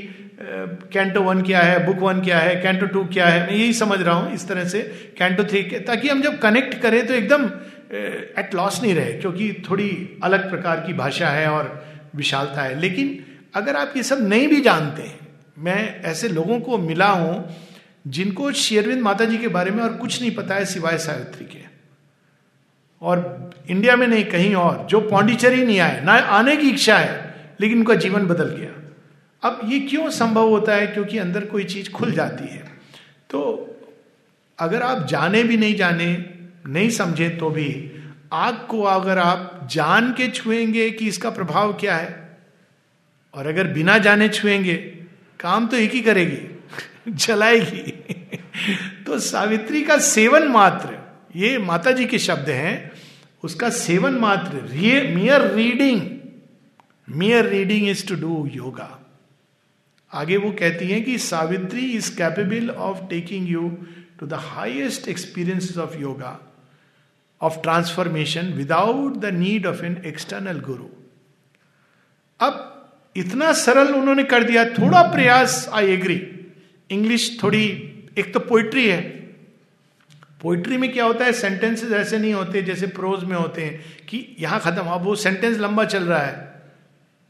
कैंटो 0.94 1.22
वन 1.22 1.42
क्या 1.42 1.62
है 1.62 1.86
बुक 1.86 1.98
वन 2.00 2.22
क्या 2.22 2.40
है 2.40 2.56
कैंटो 2.62 2.86
टू 2.88 3.04
क्या 3.08 3.26
है, 3.28 3.46
मैं 3.48 3.54
यही 3.54 3.74
समझ 3.76 4.00
रहा 4.02 4.16
हूँ 4.16 4.34
इस 4.34 4.48
तरह 4.48 4.66
से 4.68 4.82
कैंटो 5.18 5.44
थ्री 5.46 5.64
ताकि 5.84 6.10
हम 6.10 6.22
जब 6.22 6.40
कनेक्ट 6.40 6.80
करें 6.82 7.06
तो 7.08 7.14
एकदम 7.14 7.44
एट 8.40 8.56
लॉस 8.56 8.82
नहीं 8.84 8.94
रहे, 8.96 9.14
क्योंकि 9.14 9.52
थोड़ी 9.70 10.20
अलग 10.24 10.50
प्रकार 10.50 10.84
की 10.88 10.94
भाषा 10.96 11.30
है 11.30 11.48
और 11.50 11.72
विशालता 12.16 12.62
है। 12.62 12.80
लेकिन 12.80 13.18
अगर 13.56 13.76
आप 13.76 13.94
ये 13.98 14.04
सब 14.04 14.28
नहीं 14.28 14.48
भी 14.48 14.62
जानते, 14.62 15.12
मैं 15.60 16.02
ऐसे 16.04 16.28
लोगों 16.30 16.60
को 16.62 16.78
मिला 16.80 17.08
हूँ 17.08 17.36
जिनको 18.08 18.52
शेरविंद 18.52 19.02
माता 19.02 19.26
जी 19.26 19.38
के 19.38 19.48
बारे 19.48 19.72
में 19.72 19.84
और 19.84 19.94
कुछ 19.94 20.22
नहीं 20.22 20.32
पता 20.32 20.56
है 20.56 20.66
सिवाय 20.66 20.98
सावित्री 20.98 21.46
के। 21.46 21.70
और 23.02 23.50
इंडिया 23.70 23.96
में 23.96 24.08
नहीं, 24.08 24.26
कहीं 24.26 24.56
और, 24.56 24.86
जो 24.86 25.02
पौंडीचेरी 25.02 25.66
नहीं 25.66 25.80
आए, 25.80 26.02
ना 26.02 26.14
आने 26.14 26.58
की 26.58 26.70
इच्छा 26.70 26.98
है, 26.98 27.36
लेकिन 27.62 27.78
उनका 27.78 27.96
जीवन 27.96 28.26
बदल 28.26 28.50
गया। 28.50 28.70
अब 29.50 29.62
ये 29.66 29.80
क्यों 29.80 30.10
संभव 30.10 30.50
होता 30.50 30.76
है? 30.76 30.88
क्योंकि 30.88 31.18
अंदर 31.18 31.46
कोई 31.46 31.64
चीज़ 31.64 31.92
खुल 31.92 32.12
जाती 32.12 32.48
है। 32.48 32.64
तो 33.30 33.66
अगर 34.60 34.82
आप 34.82 35.08
जाने 35.08 35.44
भी 35.44 35.58
नहीं 35.58 35.76
जाने, 35.76 36.26
नहीं 36.68 36.90
समझे 36.90 37.30
तो 37.30 37.50
भी 37.50 37.92
आग 38.34 38.56
को 38.56 38.84
अगर 38.84 39.18
आप 39.18 39.68
जान 39.72 40.14
के 40.14 40.28
छुएँगे 40.28 40.92
कि 40.92 41.08
इसका 41.08 41.30
प्रभाव 41.30 41.74
क्या 41.74 41.96
है, 41.96 42.38
और 43.34 43.48
अगर 43.48 43.68
बिना 43.68 43.98
जाने 43.98 44.30
छुएँगे, 44.30 44.74
काम 45.40 45.68
तो 45.68 45.78
एक 45.78 45.92
ही 45.92 46.02
करेगी। 46.02 46.59
जलाएगी। 47.10 47.92
तो 49.06 49.20
सावित्री 49.20 49.82
का 49.84 49.98
सेवन 49.98 50.48
मात्र, 50.48 50.98
ये 51.36 51.58
माता 51.58 51.92
जी 51.92 52.06
के 52.06 52.20
शब्द 52.20 52.50
हैं, 52.50 52.92
उसका 53.44 53.70
सेवन 53.70 54.14
मात्र 54.20 54.62
mere 55.16 55.42
reading 55.52 56.02
mere 57.08 57.46
reading 57.46 57.88
is 57.90 58.06
to 58.08 58.16
do 58.16 58.46
yoga 58.54 58.96
आगे 60.12 60.38
वो 60.38 60.52
कहती 60.52 60.88
हैं 60.88 61.04
कि 61.04 61.18
Savitri 61.18 61.86
is 61.92 62.16
capable 62.18 62.70
of 62.70 62.98
taking 63.10 63.50
you 63.50 63.70
to 64.20 64.26
the 64.26 64.40
highest 64.44 65.08
experience 65.08 65.78
of 65.78 65.98
yoga 65.98 66.40
of 67.42 67.62
transformation 67.62 68.54
without 68.54 69.18
the 69.18 69.34
need 69.34 69.66
of 69.66 69.84
an 69.86 70.02
external 70.06 70.60
guru 70.60 70.88
अब 72.40 72.66
इतना 73.16 73.52
सरल 73.54 73.94
उन्होंने 73.94 74.24
कर 74.24 74.44
दिया, 74.44 74.66
थोड़ा 74.66 75.02
प्रयास 75.12 75.70
आई 75.74 75.92
एग्री 75.94 76.16
इंग्लिश 76.90 77.40
थोड़ी, 77.44 77.66
एक 78.18 78.34
तो 78.34 78.40
पोइट्री 78.40 78.88
है। 78.90 79.02
पोइट्री 80.42 80.78
में 80.78 80.92
क्या 80.94 81.06
होता 81.06 81.26
है 81.26 81.32
सेंटेंसेस 81.32 81.92
ऐसे 81.92 82.18
नहीं 82.18 82.34
होते 82.34 82.62
जैसे 82.62 82.88
प्रोज 82.88 83.24
में 83.24 83.36
होते 83.38 83.62
हैं 83.62 84.06
कि 84.10 84.36
यहाँ 84.40 84.60
खत्म, 84.60 84.82
अब 84.82 85.04
वो 85.04 85.16
सेंटेंस 85.16 85.58
लंबा 85.58 85.86
चल 85.86 86.04
रहा 86.04 86.20
है। 86.20 86.48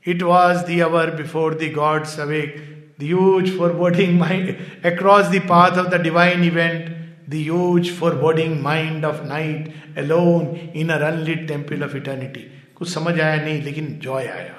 It 0.05 0.21
was 0.23 0.57
the 0.57 0.79
hour 0.79 1.11
before 1.11 1.53
the 1.53 1.71
gods 1.75 2.19
awake 2.19 2.55
the 2.99 3.03
huge 3.03 3.57
foreboding 3.73 4.19
mind 4.19 4.55
across 4.85 5.25
the 5.25 5.39
path 5.39 5.71
of 5.71 5.87
the 5.87 6.01
divine 6.01 6.43
event 6.43 6.87
the 7.29 7.33
huge 7.33 7.91
foreboding 8.15 8.61
mind 8.61 9.05
of 9.05 9.23
night 9.23 9.97
alone 9.97 10.71
in 10.75 10.89
a 10.89 10.99
unlit 11.07 11.47
temple 11.47 11.83
of 11.83 11.97
eternity 11.97 12.39
कुछ 12.75 12.93
समझ 12.93 13.19
आया 13.19 13.43
नहीं, 13.43 13.61
लेकिन 13.63 13.99
Joy 14.03 14.27
आया। 14.27 14.55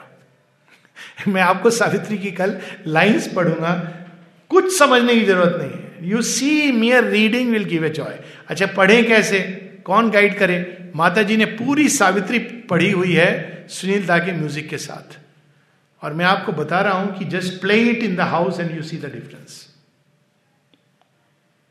मैं 1.28 1.43
आपको 1.43 1.70
सावित्री 1.70 2.18
की 2.18 2.31
कल 2.31 2.59
लाइंस 2.86 3.32
पढ़ूँगा 3.35 3.72
कुछ 4.51 4.77
समझने 4.78 5.14
की 5.14 5.24
ज़रूरत 5.24 5.56
नहीं 5.59 5.70
है। 5.70 6.09
You 6.09 6.22
see 6.24 6.72
mere 6.72 7.05
reading 7.06 7.51
will 7.52 7.64
give 7.66 7.85
a 7.85 7.89
joy 7.90 8.18
अच्छा 8.48 8.66
पढ़े 8.77 9.02
कैसे? 9.02 9.40
कौन 9.85 10.10
गाइड 10.10 10.39
करे? 10.39 10.90
माता 10.97 11.22
जी 11.22 11.36
ने 11.36 11.44
पूरी 11.47 11.89
सावित्री 11.90 12.39
पढ़ी 12.70 12.90
हुई 12.90 13.12
है 13.14 13.66
सुनील 13.70 14.06
दा 14.06 14.18
के 14.18 14.32
म्यूज़िक 14.32 14.68
के 14.68 14.78
साथ। 14.78 15.18
और 16.02 16.14
मैं 16.14 16.24
आपको 16.24 16.52
बता 16.55 16.81
रहा 16.81 16.93
हूँ 16.94 17.18
कि 17.18 17.24
just 17.31 17.60
play 17.60 17.78
it 17.90 18.02
in 18.02 18.16
the 18.16 18.20
house 18.28 18.60
and 18.60 18.77
you 18.77 18.82
see 18.82 18.97
the 18.97 19.12
difference 19.12 19.66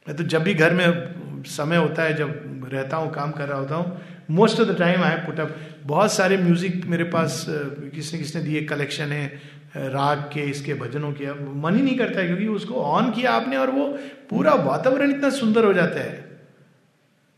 मैं 0.07 0.15
तो 0.18 0.23
जब 0.26 0.43
भी 0.43 0.53
घर 0.53 0.73
में 0.73 1.43
समय 1.47 1.77
होता 1.77 2.03
है, 2.03 2.14
जब 2.15 2.69
रहता 2.73 2.97
हूँ, 2.97 3.11
काम 3.14 3.31
कर 3.31 3.47
रहा 3.47 3.57
होता 3.60 3.76
हूँ 3.76 4.01
most 4.31 4.60
of 4.60 4.68
the 4.69 4.77
time 4.80 5.03
I 5.03 5.15
put 5.26 5.39
up 5.39 5.56
बहुत 5.85 6.14
सारे 6.14 6.38
म्यूज़िक 6.38 6.85
मेरे 6.85 7.03
पास 7.11 7.45
किसने 7.49 8.19
किसने 8.19 8.41
दिए 8.41 8.64
कलेक्शन 8.65 9.11
है 9.11 9.41
राग 9.76 10.20
के, 10.34 10.41
इसके 10.41 10.74
भजनों 10.74 11.12
के। 11.12 11.34
मन 11.62 11.76
ही 11.76 11.82
नहीं 11.82 11.98
करता 11.98 12.20
है 12.20 12.28
क्योंकि 12.28 12.48
उसको 12.48 12.74
ऑन 12.76 13.12
किया 13.12 13.32
आपने 13.32 13.58
और 13.58 13.70
वो 13.70 13.86
पूरा 14.30 14.54
वातावरण 14.54 15.12
इतना 15.12 15.30
सुंदर 15.30 15.66
हो 15.66 15.74
जाता 15.74 16.00
है। 16.00 16.40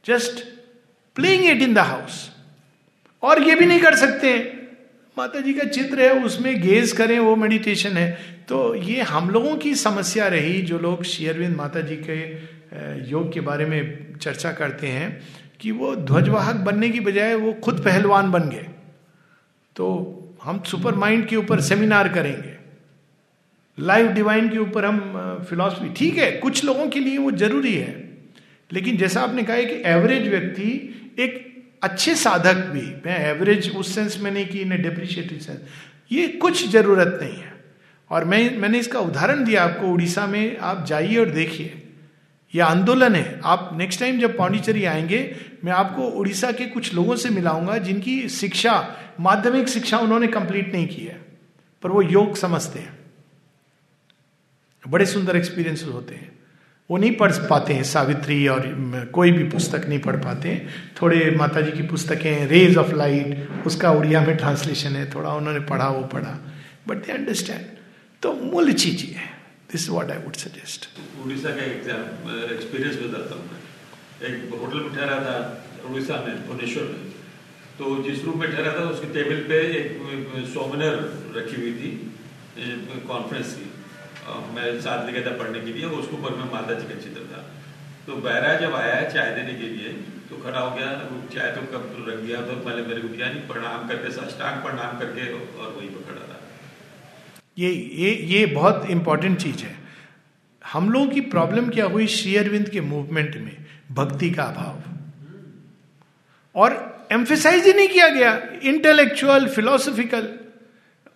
Just 0.06 0.44
playing 1.16 1.46
it 1.46 1.62
in 1.62 1.74
the 1.74 1.78
house 1.78 2.30
और 3.24 3.42
ये 3.44 3.56
भी 3.56 3.66
नहीं 3.66 3.80
कर 3.80 3.96
सकते। 3.96 4.38
माता 5.18 5.40
जी 5.40 5.54
का 5.54 5.68
चित्र 5.68 6.02
है, 6.02 6.24
उसमें 6.24 6.62
गेज 6.62 6.92
करें, 6.92 7.20
वो 7.20 7.36
मेडिटेशन 7.36 7.98
है। 7.98 8.12
तो 8.48 8.76
ये 8.76 9.02
हम 9.02 9.30
लोगों 9.30 9.56
की 9.58 9.76
समस्या 9.76 10.28
रही, 10.28 10.62
जो 10.62 10.80
लोग 10.80 11.04
शेयरविंद 11.04 11.56
माता 11.56 11.82
जी 11.82 11.96
के 11.96 12.20
योग 13.10 13.32
के 13.34 13.40
बारे 13.40 13.66
में 13.66 14.18
चर्चा 14.18 14.52
करते 14.52 14.88
हैं, 14.88 15.22
कि 15.60 15.72
वो 15.72 15.96
ध्वजवाहक 15.96 16.56
बनने 16.56 16.90
की 16.90 17.00
बजाय 17.00 17.36
वो 17.36 17.54
खुद 17.54 17.84
पहलवान 17.84 18.32
बन 18.32 18.50
गए। 18.50 18.68
तो 19.76 20.18
हम 20.44 20.64
सुपर 20.68 20.96
माइंड 20.96 21.28
के 21.28 21.36
ऊपर 21.36 21.62
सेमिनार 21.62 22.10
करेंगे। 22.10 22.54
लाइव 23.78 24.08
डिवाइन 24.08 24.50
के 24.50 24.58
ऊपर 24.58 24.86
हम 24.86 25.46
फिलॉसफी, 25.50 25.90
ठीक 25.94 26.18
है, 26.18 26.32
कुछ 26.32 26.64
लोगों 26.66 26.88
के 26.88 27.00
लिए 27.00 27.18
वो 27.18 27.32
ज़रूरी 27.32 27.74
है। 27.74 28.10
लेकिन 28.74 28.98
जैसा 28.98 29.22
आपने 29.22 29.44
कहा 29.44 29.56
है 29.56 29.66
कि 29.66 29.82
एवरेज 29.86 30.28
व्यक्ति 30.28 30.70
एक 31.20 31.48
अच्छे 31.84 32.16
साधक 32.16 32.56
भी, 32.56 32.82
मैं 32.82 33.20
एवरेज 33.26 33.76
उस 33.76 33.96
सेंस 33.96 34.20
में 34.22 34.32
नहीं 34.32 34.46
कि 34.46 34.60
इन्हें 34.60 34.82
डिप्रिशिएटिव 34.82 35.40
सेंस 35.40 35.60
ये 36.12 36.28
कुछ 36.28 36.70
ज़रूरत 36.70 37.20
नहीं 37.22 37.36
है। 37.36 37.54
और 38.10 38.26
मैं, 38.26 38.58
मैंने 38.58 38.80
इसका 38.80 39.00
उदाहरण 39.00 39.44
दिया 39.44 39.64
आपको, 39.64 39.88
उड़ीसा 39.88 40.28
में 40.28 40.58
आप 40.58 40.86
जाइए 40.86 41.18
और 41.18 41.30
देखिए। 41.30 41.81
यह 42.56 42.66
आंदोलन 42.66 43.16
है। 43.16 43.40
आप 43.46 43.70
नेक्स्ट 43.78 44.00
टाइम 44.00 44.20
जब 44.20 44.38
पांडिचेरी 44.38 44.86
आएँगे, 44.86 45.36
मैं 45.66 45.72
आपको 45.72 46.02
उड़ीसा 46.02 46.52
के 46.52 46.66
कुछ 46.66 46.94
लोगों 46.94 47.16
से 47.16 47.30
मिलाऊँगा 47.30 47.78
जिनकी 47.78 48.30
शिक्षा, 48.30 48.96
माध्यमिक 49.20 49.70
शिक्षा 49.70 49.98
उन्होंने 49.98 50.28
कंप्लीट 50.28 50.74
नहीं 50.74 50.88
की 50.88 51.06
है, 51.06 51.22
पर 51.84 51.90
वो 51.90 52.02
योग 52.02 52.38
समझते 52.38 52.80
हैं। 52.80 53.00
बड़े 54.90 55.06
सुंदर 55.06 55.36
एक्सपीरियंस 55.36 55.84
होते 55.84 56.16
हैं। 56.16 56.32
वो 56.90 56.98
नहीं 56.98 57.16
पढ़ 57.16 57.32
पाते 57.32 57.74
हैं 57.74 57.84
सावित्री 57.84 58.48
और 58.48 59.10
कोई 59.14 59.32
भी 59.32 59.44
पुस्तक 59.44 59.86
नहीं 59.90 60.00
पढ़ 60.00 60.16
पाते 60.16 60.50
हैं। 60.50 60.94
थोड़े 61.02 61.36
माता 61.38 61.62
जी 61.62 61.72
की 61.72 61.84
पुस्तकें 61.84 62.48
रेज 62.48 62.78
ऑफ़ 62.78 62.94
लाइट 62.94 63.48
उसका 63.68 63.92
उड़िया 63.92 64.22
में 64.22 64.36
ट्रांसलेशन 64.38 64.90
है, 64.90 65.10
थोड़ा 65.12 65.34
उन्होंने 65.34 65.60
पढ़ा, 65.60 65.90
वो 65.90 66.04
पढ़ा। 66.04 66.38
बट 66.88 66.98
दे 66.98 67.12
अंडरस्टैंड 67.12 67.66
तो 68.24 68.34
मूल 68.34 68.72
चीज़ 68.74 69.06
ये 69.06 69.14
है। 69.14 69.41
This 69.72 69.90
what 69.90 70.12
I 70.12 70.18
would 70.24 70.36
suggest 70.38 70.88
Orissa 71.24 71.50
का 71.58 71.64
एग्ज़ाम 71.66 72.04
एक्सपीरियंस 72.54 72.96
बताता 72.98 73.36
हूँ 73.36 73.46
मैं। 73.52 73.60
एक 74.28 74.54
होटल 74.54 74.80
में 74.80 74.92
ठहरा 74.96 75.18
था, 75.26 75.36
उड़ीसा 75.90 76.16
में, 76.26 76.34
भुवनेश्वर 76.48 76.84
में। 76.86 77.04
तो 77.78 77.84
जिस 78.04 78.24
रूम 78.26 78.40
में 78.40 78.50
ठहरा 78.52 78.72
था, 78.74 78.84
उसके 78.90 79.08
टेबल 79.14 79.40
पे 79.50 79.60
एक 79.78 79.88
सोमिनर 80.54 80.96
रखी 81.38 81.56
हुई 81.62 81.74
थी 81.76 81.92
कॉन्फ्रेंस 83.08 83.54
की। 83.56 83.68
मैं 84.56 84.66
साथ 84.82 85.06
ले 85.06 85.12
गया 85.12 85.26
था, 85.26 85.32
पढ़ने 85.38 85.60
के 85.62 85.72
लिए 85.74 85.86
उसके 86.00 86.16
ऊपर 86.18 86.36
में 86.38 86.52
माता 86.52 86.74
जी 86.80 86.86
का 86.90 86.98
चित्र 87.04 87.24
था। 87.32 87.42
तो 88.06 88.16
बहरा 88.26 88.54
जब 88.60 88.76
आया 88.76 88.98
चाय 89.10 89.30
देने 89.36 89.54
के 89.56 89.68
लिए 89.70 89.94
तो 90.30 90.38
खड़ा 90.44 90.60
हो 90.60 90.70
गया 90.76 90.90
चाय 91.34 91.50
तो 91.56 91.62
कब 91.72 92.06
रख 92.10 92.20
गया 92.20 92.42
तो 92.44 92.54
पहले 92.68 92.82
मेरे 92.84 93.02
को 93.02 93.08
दिया 93.08 93.28
नहीं, 93.30 93.42
प्रणाम 93.48 93.88
करके, 93.88 94.12
साष्टांग 94.14 94.62
प्रणाम 94.64 95.00
करके 95.00 95.24
और 95.32 95.74
वहीं 95.78 95.90
पर 95.90 96.04
खड़ा। 96.10 96.31
ये 97.62 97.72
ये 97.96 98.16
ये 98.28 98.46
बहुत 98.46 98.88
इंपॉर्टेंट 98.90 99.38
चीज़ 99.38 99.64
है। 99.64 99.76
हम 100.66 100.90
लोगों 100.90 101.08
की 101.08 101.22
प्रॉब्लम 101.22 101.70
क्या 101.70 101.86
हुई 101.86 102.08
श्री 102.08 102.36
अरविंद 102.36 102.70
के 102.70 102.82
मूवमेंट 102.82 103.36
में? 103.36 103.58
भक्ति 103.92 104.32
का 104.32 104.44
अभाव। 104.44 104.84
और 106.56 107.08
एम्फेसाइज 107.12 107.66
ही 107.66 107.74
नहीं 107.74 107.90
किया 107.90 108.10
गया। 108.10 108.42
इंटेलेक्चुअल 108.64 109.48
फिलोसफिकल 109.48 110.28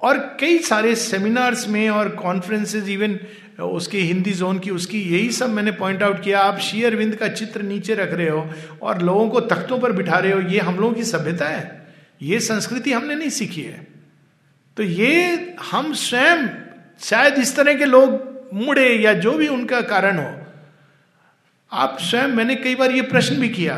और 0.02 0.18
कई 0.40 0.58
सारे 0.58 0.96
सेमिनार्स 0.96 1.68
में 1.68 1.90
और 1.90 2.10
कॉन्फ्रेंसेज 2.10 2.90
इवन 2.90 3.20
उसके 3.64 3.98
हिंदी 3.98 4.32
जोन 4.32 4.60
की, 4.60 4.70
उसकी 4.70 5.02
यही 5.02 5.32
सब 5.32 5.50
मैंने 5.50 5.72
पॉइंट 5.72 6.04
आउट 6.04 6.24
किया। 6.24 6.40
आप 6.40 6.60
श्री 6.60 6.84
अरविंद 6.84 7.16
का 7.16 7.28
चित्र 7.28 7.62
नीचे 7.62 7.96
रख 7.96 8.14
रहे 8.14 8.30
हो 8.30 8.50
और 8.82 9.02
लोगों 9.02 9.30
को 9.30 9.40
तख्तों 9.40 9.80
पर 9.80 9.92
बिठा 9.92 10.18
रहे 10.18 10.32
हो, 10.32 10.42
ये 10.42 10.60
हम 10.60 10.76
लोगों 10.76 10.94
की 10.94 11.04
सभ्यता 11.04 11.48
है। 11.48 11.88
ये 12.22 12.40
संस्कृति 12.40 12.92
हमने 12.92 13.16
नहीं 13.16 13.30
सीखी 13.30 13.62
है। 13.62 13.95
तो 14.78 14.84
ये 14.84 15.56
हम 15.64 15.94
स्वयं 15.96 16.48
शायद 17.02 17.38
इस 17.40 17.56
तरह 17.56 17.74
के 17.74 17.86
लोग 17.86 18.50
मुड़े 18.56 18.88
या 18.96 19.14
जो 19.16 19.32
भी 19.34 19.48
उनका 19.48 19.82
कारण 19.84 20.18
हो। 20.18 20.32
आप 21.72 21.98
स्वयं, 22.02 22.28
मैंने 22.30 22.56
कई 22.56 22.76
बार 22.76 22.92
ये 22.92 23.02
प्रश्न 23.04 23.36
भी 23.36 23.50
किया। 23.50 23.76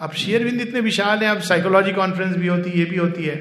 अब 0.00 0.12
शेयरविंद 0.14 0.60
इतने 0.60 0.80
विशाल 0.80 1.18
हैं, 1.18 1.30
अब 1.30 1.40
साइकोलॉजी 1.42 1.92
कॉन्फ्रेंस 1.92 2.36
भी 2.36 2.46
होती 2.46 2.70
है 2.70 2.78
ये 2.78 2.84
भी 2.84 2.96
होती 2.96 3.24
है। 3.24 3.36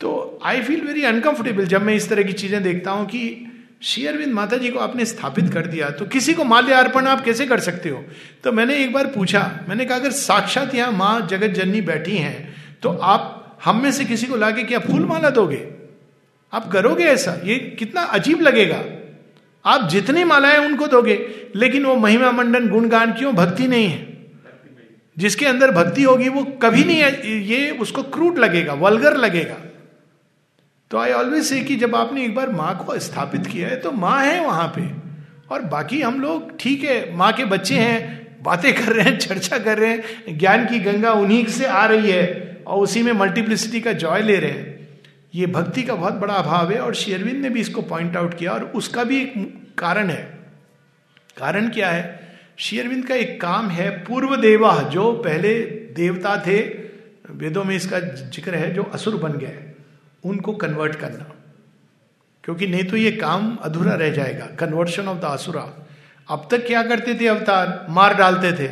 तो 0.00 0.40
आई 0.44 0.62
फील 0.62 0.80
वेरी 0.80 1.04
अनकंफर्टेबल 1.04 1.64
जब 1.66 1.82
मैं 1.82 1.94
इस 1.94 2.08
तरह 2.08 2.22
की 2.22 2.32
चीज़ें 2.34 2.62
देखता 2.62 2.90
हूँ 2.90 3.06
कि 3.06 3.52
शेयरविंद 3.82 4.32
माता 4.32 4.56
जी 4.56 4.70
को 4.70 4.78
आपने 4.78 5.04
स्थापित 5.04 5.52
कर 5.52 5.66
दिया 5.66 5.88
तो 5.90 6.04
किसी 6.06 6.34
को 6.34 6.44
माल्य 6.46 6.72
अर्पण 6.74 7.06
आप 7.06 7.24
कैसे 7.24 7.46
कर 7.46 7.60
सकते 7.60 7.88
हो? 7.88 8.02
तो 8.44 8.52
मैंने 8.52 8.76
एक 8.84 8.92
बार 8.92 9.06
पूछा, 9.06 9.50
मैंने 9.68 9.84
कहा, 9.84 9.98
अगर 9.98 10.10
साक्षात 10.12 10.74
यहाँ 10.74 10.92
माँ 10.92 11.26
जगत 11.28 11.54
जननी 11.54 11.80
बैठी 11.82 12.16
हैं 12.16 12.54
तो 12.82 12.88
आप 12.88 13.58
हम 13.64 13.82
में 13.82 13.90
से 13.92 14.04
किसी 14.04 14.26
को 14.26 14.36
लाके 14.36 14.62
क्या 14.64 14.78
फूल 14.80 15.04
माला 15.06 15.30
दोगे? 15.30 15.56
आप 16.52 16.70
करोगे 16.72 17.04
ऐसा? 17.04 17.40
ये 17.44 17.76
कितना 17.78 18.00
अजीब 18.00 18.40
लगेगा। 18.40 18.84
आप 19.64 19.88
जितनी 19.88 20.24
मालाएँ 20.24 20.58
उनको 20.58 20.86
दोगे, 20.86 21.28
लेकिन 21.56 21.84
वो 21.84 21.96
महिमा 21.96 22.30
मंडन 22.30 22.68
गुणगान 22.68 23.12
क्यों? 23.12 23.34
भक्ति 23.34 23.68
नहीं 23.68 23.86
है। 23.86 24.16
जिसके 25.18 25.46
अंदर 25.46 25.70
भक्ति 25.70 26.02
होगी, 26.02 26.28
वो 26.28 26.44
कभी 26.44 26.84
नहीं 26.84 26.96
है। 26.96 27.40
ये 27.42 27.70
उसको 27.70 28.02
क्रूट 28.02 28.38
लगेगा, 28.38 28.72
वलगर 28.72 29.16
लगेगा। 29.16 29.56
तो 30.90 30.98
आई 30.98 31.12
ऑलवेज 31.12 31.44
से 31.44 31.60
कि 31.60 31.76
जब 31.76 31.96
आपने 31.96 32.24
एक 32.24 32.34
बार 32.34 32.48
माँ 32.48 32.84
को 32.86 32.98
स्थापित 32.98 33.46
किया 33.46 33.68
है 33.68 33.76
तो 33.76 33.92
माँ 33.92 34.24
है 34.24 34.46
वहाँ 34.46 34.72
पे। 34.76 35.06
और 35.54 35.62
बाकी 35.62 36.02
हम 36.02 36.20
लोग 36.20 36.58
ठीक 36.58 36.84
है, 36.84 37.16
माँ 37.16 37.32
के 37.32 37.44
बच्चे 37.44 37.74
हैं, 37.74 38.26
बातें 38.42 38.74
कर 38.74 38.92
रहे 38.92 39.04
हैं, 39.04 39.18
चर्चा 39.18 39.58
कर 39.58 39.78
रहे 39.78 39.90
हैं, 39.90 40.38
ज्ञान 40.38 40.66
की 40.66 40.78
गंगा 40.78 41.12
उन्हीं 41.12 41.46
से 41.46 41.66
आ 41.66 41.86
रही 41.86 42.10
है, 42.10 42.56
और 42.66 42.82
उसी 42.82 43.02
में 43.02 43.12
मल्टीप्लिसिटी 43.12 43.80
का 43.80 43.92
जॉय 43.92 44.22
ले 44.22 44.36
रहे 44.36 44.50
हैं। 44.50 44.75
ये 45.36 45.46
भक्ति 45.46 45.82
का 45.82 45.94
बहुत 45.94 46.14
बड़ा 46.14 46.34
अभाव 46.34 46.70
है 46.72 46.78
और 46.80 46.94
शेरविंद 46.94 47.36
ने 47.36 47.50
भी 47.50 47.60
इसको 47.60 47.82
पॉइंट 47.82 48.16
आउट 48.16 48.34
किया 48.34 48.52
और 48.52 48.64
उसका 48.64 49.04
भी 49.04 49.20
एक 49.20 49.34
कारण 49.78 50.10
है। 50.10 50.22
कारण 51.36 51.68
क्या 51.68 51.90
है? 51.90 52.04
शेरविंद 52.58 53.06
का 53.06 53.14
एक 53.14 53.40
काम 53.40 53.68
है, 53.68 53.90
पूर्व 54.04 54.36
देवा 54.36 54.82
जो 54.82 55.12
पहले 55.12 55.54
देवता 55.96 56.36
थे, 56.46 56.60
वेदों 57.30 57.64
में 57.64 57.76
इसका 57.76 57.98
ज़िक्र 58.00 58.54
है, 58.54 58.74
जो 58.74 58.82
असुर 58.82 59.16
बन 59.16 59.32
गए, 59.32 59.58
उनको 60.24 60.52
कन्वर्ट 60.52 60.94
करना। 60.94 61.32
क्योंकि 62.44 62.66
नहीं 62.66 62.84
तो 62.84 62.96
ये 62.96 63.12
काम 63.12 63.56
अधूरा 63.56 63.94
रह 63.94 64.10
जाएगा 64.10 64.46
कन्वर्शन 64.46 65.08
ऑफ़ 65.08 65.18
द 65.18 65.24
असुरा 65.24 65.86
अब 66.30 66.48
तक 66.50 66.66
क्या 66.66 66.82
करते 66.82 67.14
थे 67.14 67.26
अवतार? 67.26 67.86
मार 67.90 68.14
डालते 68.14 68.52
थे। 68.52 68.70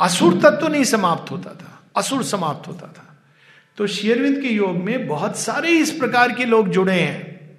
असुर 0.00 0.34
तत्व 0.34 0.56
तो 0.56 0.68
नहीं 0.68 0.84
समाप्त 0.84 1.30
होता 1.30 1.50
था। 1.50 1.82
असुर 1.96 2.22
समाप्त 2.22 2.68
होता 2.68 2.86
था। 2.86 3.03
तो 3.76 3.86
शेयरविंद 3.86 4.42
के 4.42 4.48
योग 4.48 4.76
में 4.76 5.06
बहुत 5.06 5.38
सारे 5.38 5.68
इस 5.68 5.90
प्रकार 5.90 6.32
के 6.32 6.44
लोग 6.44 6.68
जुड़े 6.68 6.92
हैं, 6.92 7.58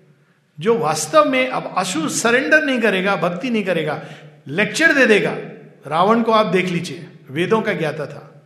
जो 0.59 0.77
वास्तव 0.77 1.25
में 1.25 1.47
अब 1.49 1.73
अशु 1.77 2.09
सरेंडर 2.09 2.63
नहीं 2.63 2.81
करेगा, 2.81 3.15
भक्ति 3.15 3.49
नहीं 3.49 3.63
करेगा 3.63 4.05
लेक्चर 4.47 4.93
दे 4.93 5.05
देगा। 5.05 5.31
रावण 5.87 6.21
को 6.21 6.31
आप 6.31 6.45
देख 6.45 6.65
लीजिए, 6.65 7.07
वेदों 7.29 7.61
का 7.61 7.73
ज्ञाता 7.73 8.05
था। 8.05 8.43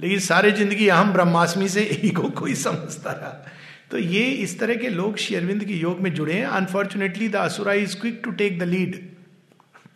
लेकिन 0.00 0.18
सारे 0.18 0.52
ज़िंदगी 0.52 0.88
अहम 0.88 1.12
ब्रह्मास्मि 1.12 1.68
से 1.68 2.00
ईगो 2.04 2.28
को 2.30 2.44
ही 2.44 2.54
समझता 2.54 3.10
रहा। 3.10 3.46
तो 3.90 3.98
ये 3.98 4.22
इस 4.22 4.60
तरह 4.60 4.74
के 4.74 4.88
लोग 4.88 5.16
शेयरविंद 5.16 5.64
के 5.64 5.72
योग 5.72 6.00
में 6.00 6.14
जुड़े 6.14 6.32
हैं। 6.32 6.46
Unfortunately 6.46 7.28
the 7.28 7.36
asura 7.36 7.72
is 7.72 8.00
quick 8.00 8.20
to 8.24 8.30
take 8.30 8.58
the 8.58 8.62
lead 8.62 9.15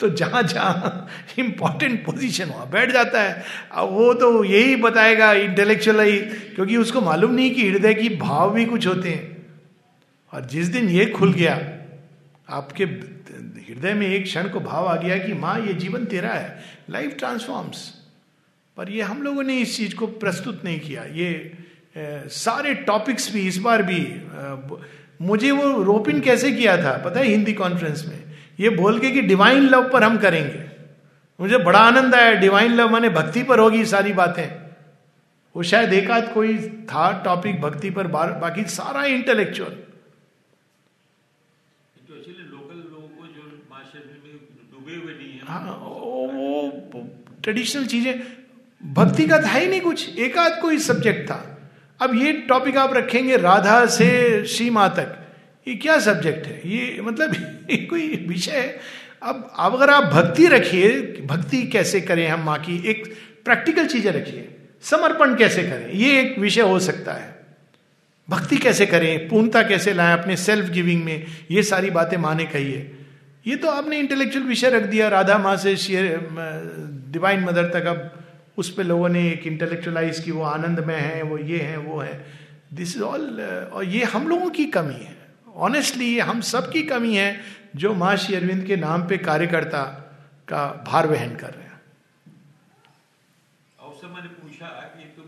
तो 0.01 0.09
जहाँ 0.11 0.43
जहाँ 0.43 1.09
इंपॉर्टेंट 1.39 2.05
पोजीशन 2.05 2.49
हुआ 2.49 2.65
बैठ 2.65 2.93
जाता 2.93 3.23
है। 3.23 3.43
वो 3.89 4.13
तो 4.15 4.45
यही 4.45 4.77
बताएगा 4.77 5.33
इंटेलेक्चुअल 5.33 6.05
क्योंकि 6.55 6.77
उसको 6.77 7.01
मालूम 7.01 7.35
नहीं 7.35 7.51
कि 7.51 7.69
हृदय 7.69 7.95
की 7.95 8.09
भाव 8.17 8.55
भी 8.55 8.65
कुछ 8.65 8.87
होते 8.87 9.09
हैं। 9.09 9.37
और 10.33 10.47
जिस 10.47 10.67
दिन 10.67 10.89
ये 10.89 11.07
खुल 11.07 11.33
गया 11.33 11.55
आपके 12.49 12.85
हृदय 12.85 13.95
में 13.95 14.07
एक 14.07 14.25
क्षण 14.25 14.49
को 14.49 14.61
भाव 14.61 14.87
आ 14.87 14.95
गया 14.97 15.19
कि 15.19 15.33
माँ 15.33 15.59
ये 15.61 15.73
जीवन 15.75 16.05
तेरा 16.05 16.29
है 16.29 16.63
लाइफ 16.91 17.15
ट्रांसफॉर्म्स 17.19 17.89
पर 18.77 18.91
ये 18.91 19.03
हम 19.03 19.23
लोगों 19.23 19.43
ने 19.43 19.59
इस 19.59 19.77
चीज़ 19.77 19.95
को 19.95 20.07
प्रस्तुत 20.07 20.65
नहीं 20.65 20.81
किया। 20.81 21.05
ये 21.05 21.31
ए, 21.97 22.23
सारे 22.29 22.75
टॉपिक्स 22.87 23.33
भी 23.33 23.47
इस 23.49 23.59
बार 23.59 23.83
भी 23.83 23.97
ए, 23.97 24.81
मुझे 25.23 25.51
वो 25.51 25.83
रोपिन 25.83 26.21
कैसे 26.21 26.53
किया 26.53 26.77
था 26.77 26.97
पता 27.05 27.21
है 27.21 27.27
हिंदी 27.27 27.53
कॉन्फ्रेंस 27.53 28.05
में? 28.09 28.30
ये 28.61 28.69
बोल 28.71 28.99
के 29.01 29.11
कि 29.11 29.21
डिवाइन 29.23 29.69
लव 29.69 29.89
पर 29.93 30.05
हम 30.05 30.17
करेंगे। 30.19 30.65
मुझे 31.41 31.59
बड़ा 31.59 31.79
आनंद 31.79 32.15
आया 32.15 32.33
डिवाइन 32.33 32.73
लव 32.73 32.91
माने 32.91 33.09
भक्ति 33.09 33.43
पर 33.43 33.59
होगी 33.59 33.85
सारी 33.85 34.13
बातें। 34.13 34.49
वो 35.55 35.63
शायद 35.63 35.93
एक 35.93 36.11
आध 36.11 36.33
कोई 36.35 36.57
था 36.85 37.11
टॉपिक 37.25 37.61
भक्ति 37.61 37.91
पर 37.91 38.07
बाकी 38.07 38.65
सारा 38.65 39.05
इंटेलेक्चुअल 39.05 39.77
हाँ। 45.49 45.61
वो 45.63 47.07
ट्रेडिशनल 47.43 47.87
चीज़ें 47.87 48.21
भक्ति 48.81 49.27
का 49.27 49.39
था 49.39 49.53
ही 49.53 49.67
नहीं 49.67 49.81
कुछ 49.81 50.19
एकाध 50.19 50.61
कोई 50.61 50.79
सब्जेक्ट 50.79 51.31
था। 51.31 51.39
अब 52.01 52.15
ये 52.15 52.33
टॉपिक 52.49 52.77
आप 52.77 52.95
रखेंगे 52.95 53.37
राधा 53.37 53.85
से 53.87 54.45
सीमा 54.47 54.89
तक। 54.89 55.17
ये 55.69 55.75
क्या 55.75 55.99
सब्जेक्ट 55.99 56.47
है? 56.47 56.71
ये 56.71 57.01
मतलब 57.01 57.35
ये 57.71 57.77
कोई 57.77 58.27
विषय 58.29 58.51
है? 58.51 58.81
अब 59.23 59.53
अब 59.59 59.75
अगर 59.75 59.91
आप 59.91 60.05
भक्ति 60.05 60.47
रखिए, 60.47 61.03
भक्ति 61.27 61.63
कैसे 61.63 62.01
करें 62.01 62.29
हम 62.29 62.41
माँ 62.41 62.59
की? 62.59 62.89
एक 62.91 63.15
प्रैक्टिकल 63.45 63.87
चीज़ें 63.87 64.13
रखिए। 64.13 64.49
समर्पण 64.83 65.35
कैसे 65.35 65.63
करें? 65.63 65.93
ये 65.93 66.21
एक 66.21 66.39
विषय 66.39 66.61
हो 66.61 66.79
सकता 66.79 67.13
है। 67.13 67.47
भक्ति 68.29 68.57
कैसे 68.57 68.87
करें? 68.87 69.29
पूर्णता 69.29 69.63
कैसे 69.63 69.93
लाएँ 69.93 70.19
अपने 70.19 70.37
सेल्फ 70.37 70.71
गिविंग 70.71 71.05
में? 71.05 71.27
ये 71.51 71.63
सारी 71.63 71.91
बातें 71.91 72.17
माने 72.17 72.45
है। 72.55 73.01
ये 73.47 73.57
तो 73.57 73.69
आपने 73.69 73.99
इंटेलेक्चुअल 73.99 74.45
विषय 74.45 74.71
रख 74.71 74.83
दिया। 74.83 75.09
राधा 75.09 75.39
माँ 75.39 75.57
से 75.57 75.75
डिवाइन 77.13 77.41
मदर 77.41 77.65
तक 77.65 77.87
अब 77.87 78.25
उस 78.59 78.75
पर 78.75 78.85
लोगों 78.85 79.09
ने 79.09 79.31
एक 79.31 79.47
इंटेलेक्चुअलाइज 79.47 80.21
की, 80.21 80.31
वो 80.31 80.43
आनंद 80.43 80.81
में 80.81 81.01
है, 81.01 81.23
वो 81.23 81.39
ये 81.39 81.59
है, 81.59 81.77
वो 81.77 82.01
है। 82.01 82.27
दिस 82.75 82.97
इज़ 82.97 83.03
ऑल 83.03 83.41
और 83.73 83.85
ये 83.85 84.05
हम 84.05 84.29
लोगों 84.29 84.51
की 84.51 84.65
कमी 84.65 84.95
है। 84.95 85.20
ऑनेस्टली 85.55 86.19
हम 86.19 86.41
सब 86.41 86.73
की 86.73 86.83
कमी 86.83 87.17
है 87.17 87.41
जो 87.77 87.95
माँ 87.95 88.17
श्री 88.17 88.35
अरविंद 88.35 88.67
के 88.67 88.77
नाम 88.77 89.09
पे 89.09 89.19
कार्यकर्ता 89.19 89.83
का 90.49 90.85
भार 90.87 91.07
वहन 91.07 91.37
कर 91.37 91.51
रहे 91.51 91.63
हैं। 91.63 91.71
मैंने 94.05 94.29
पूछा 94.29 94.67
कि 94.67 95.05
तुम 95.05 95.25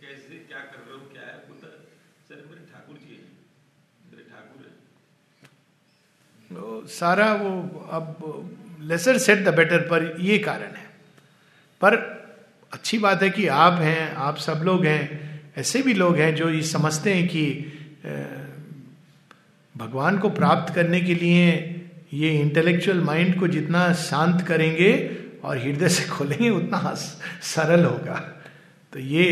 कैसे 0.00 0.34
क्या 0.34 0.58
कर 0.58 0.84
रहे 0.88 0.98
हो 0.98 1.04
क्या 1.12 1.22
है? 1.22 1.38
सर 2.28 2.44
मेरे 2.50 2.64
ठाकुर 2.72 2.96
जी 2.96 3.24
मेरे 4.12 4.24
ठाकुर 4.30 4.62
है। 4.62 4.70
सारा 6.86 7.34
वो 7.34 7.88
अब 7.92 8.16
लेसर 8.80 9.18
सेट 9.18 9.44
द 9.44 9.54
बेटर 9.54 9.78
पर 9.78 10.16
ये 10.20 10.38
कारण 10.38 10.62
है। 10.62 10.90
पर 11.80 11.94
अच्छी 12.72 12.98
बात 12.98 13.22
है 13.22 13.30
कि 13.30 13.46
आप 13.46 13.72
हैं 13.72 14.14
आप 14.14 14.36
सब 14.36 14.52
लोग 14.52 14.84
हैं 14.84 15.30
ऐसे 15.56 15.82
भी 15.82 15.94
लोग 15.94 16.16
हैं 16.16 16.34
जो 16.34 16.50
ये 16.50 16.62
समझते 16.62 17.14
हैं 17.14 17.28
कि 17.28 17.72
भगवान 19.80 20.18
को 20.18 20.28
प्राप्त 20.28 20.74
करने 20.74 21.00
के 21.00 21.14
लिए 21.14 21.50
ये 22.14 22.30
इंटेलेक्चुअल 22.40 23.00
माइंड 23.00 23.38
को 23.40 23.48
जितना 23.48 23.92
शांत 23.92 24.40
करेंगे 24.42 24.92
और 25.44 25.58
हृदय 25.58 25.88
से 25.88 26.04
खोलेंगे, 26.04 26.50
उतना 26.50 26.94
सरल 27.42 27.84
होगा। 27.84 28.14
तो 28.92 28.98
ये 28.98 29.26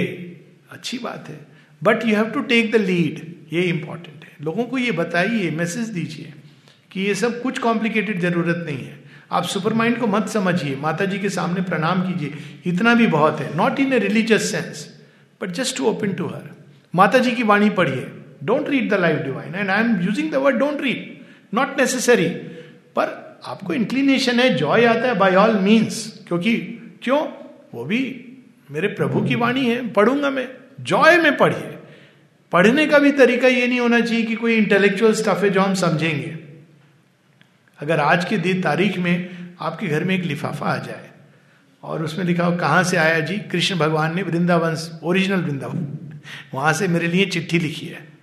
अच्छी 0.71 0.99
बात 0.99 1.29
है। 1.29 1.39
But 1.83 2.07
you 2.07 2.15
have 2.17 2.31
to 2.31 2.41
take 2.43 2.71
the 2.73 2.77
lead 2.77 3.21
ये 3.53 3.63
इंपॉर्टेंट 3.63 4.25
है। 4.25 4.31
लोगों 4.43 4.65
को 4.65 4.79
ये 4.79 4.93
बताइए 4.93 5.51
मैसेज 5.51 5.89
दीजिए 5.89 6.33
कि 6.93 7.01
ये 7.01 7.15
सब 7.15 7.41
कुछ 7.43 7.59
कॉम्प्लिकेटेड 7.59 8.21
ज़रूरत 8.21 8.65
नहीं 8.67 8.79
है। 8.79 8.99
आप 9.33 9.45
सुपर 9.45 9.73
माइंड 9.73 9.99
को 9.99 10.07
मत 10.07 10.29
समझिए। 10.29 10.77
माता 10.77 11.05
जी 11.05 11.19
के 11.19 11.29
सामने 11.29 11.63
प्रणाम 11.63 12.03
कीजिए। 12.03 12.35
इतना 12.67 12.95
भी 12.95 13.07
बहुत 13.07 13.41
है। 13.41 13.57
Not 13.57 13.81
in 13.81 13.93
a 13.93 13.99
religious 13.99 14.51
sense 14.53 14.87
but 15.41 15.51
just 15.51 15.77
to 15.77 15.87
open 15.87 16.13
to 16.13 16.27
her 16.27 16.51
Mata 16.95 17.19
ji 17.19 17.31
की 17.31 17.43
वाणी 17.43 17.71
पढ़िए। 17.71 18.11
Don't 18.45 18.69
read 18.69 18.91
the 18.91 18.95
life 18.95 19.19
divine 19.19 19.55
and 19.55 19.71
I 19.71 19.85
am 19.85 20.01
using 20.01 20.33
the 20.33 20.35
word 20.35 20.57
don't 20.57 20.81
read 20.81 21.19
not 21.55 21.81
necessary 21.81 22.29
पर 22.97 23.41
आपको 23.45 23.75
इंक्लिनेशन 23.75 24.41
है 24.41 24.55
जॉय 24.55 24.85
आता 24.85 25.09
है 25.09 25.15
बाय 25.15 25.35
ऑल 25.35 25.59
मीन्स 25.59 26.25
क्योंकि 26.29 26.57
क्यों? 27.03 27.27
वो 27.75 27.85
भी 27.85 28.25
मेरे 28.71 28.89
प्रभु 28.89 29.21
की 29.21 29.35
वाणी 29.35 29.65
है, 29.65 29.89
पढ़ूँगा 29.89 30.31
मैं। 30.31 30.49
जॉय 30.81 31.17
में 31.17 31.37
पढ़िए। 31.37 31.75
पढ़ने 32.53 32.87
का 32.87 32.99
भी 32.99 33.13
तरीका 33.13 33.49
ये 33.49 33.67
नहीं 33.67 33.81
होना 33.81 34.01
चाहिए 34.01 34.25
कि 34.25 34.35
कोई 34.35 34.55
इंटेलेक्चुअल 34.55 35.13
स्टफ़ 35.13 35.45
है 35.45 35.51
जो 35.51 35.61
हम 35.61 35.75
समझेंगे। 35.75 36.39
अगर 37.79 38.01
आज 38.01 38.25
के 38.25 38.37
दिन 38.37 38.63
तारीख 38.63 38.99
में 38.99 39.31
आपके 39.61 39.87
घर 39.87 40.05
में 40.05 40.15
एक 40.15 40.25
लिफाफा 40.25 40.67
आ 40.67 40.77
जाए 40.77 41.11
और 41.83 42.05
उसमें 42.05 42.25
लिखा 42.25 42.45
हो, 42.45 42.57
कहाँ 42.57 42.83
से 42.85 42.97
आया 42.97 43.21
जी? 43.21 43.39
कृष्ण 43.39 43.77
भगवान 43.77 44.17
ने 44.17 44.23
वृंदावन 44.23 45.01
ओरिजिनल 45.03 45.41
वृंदावन। 45.41 45.87
वहाँ 46.55 46.73
से 46.73 46.89
मेरे 46.89 47.07
लिए 47.07 47.27
चिट्ठी 47.27 47.59
लिखी 47.59 47.87
है। 47.87 48.18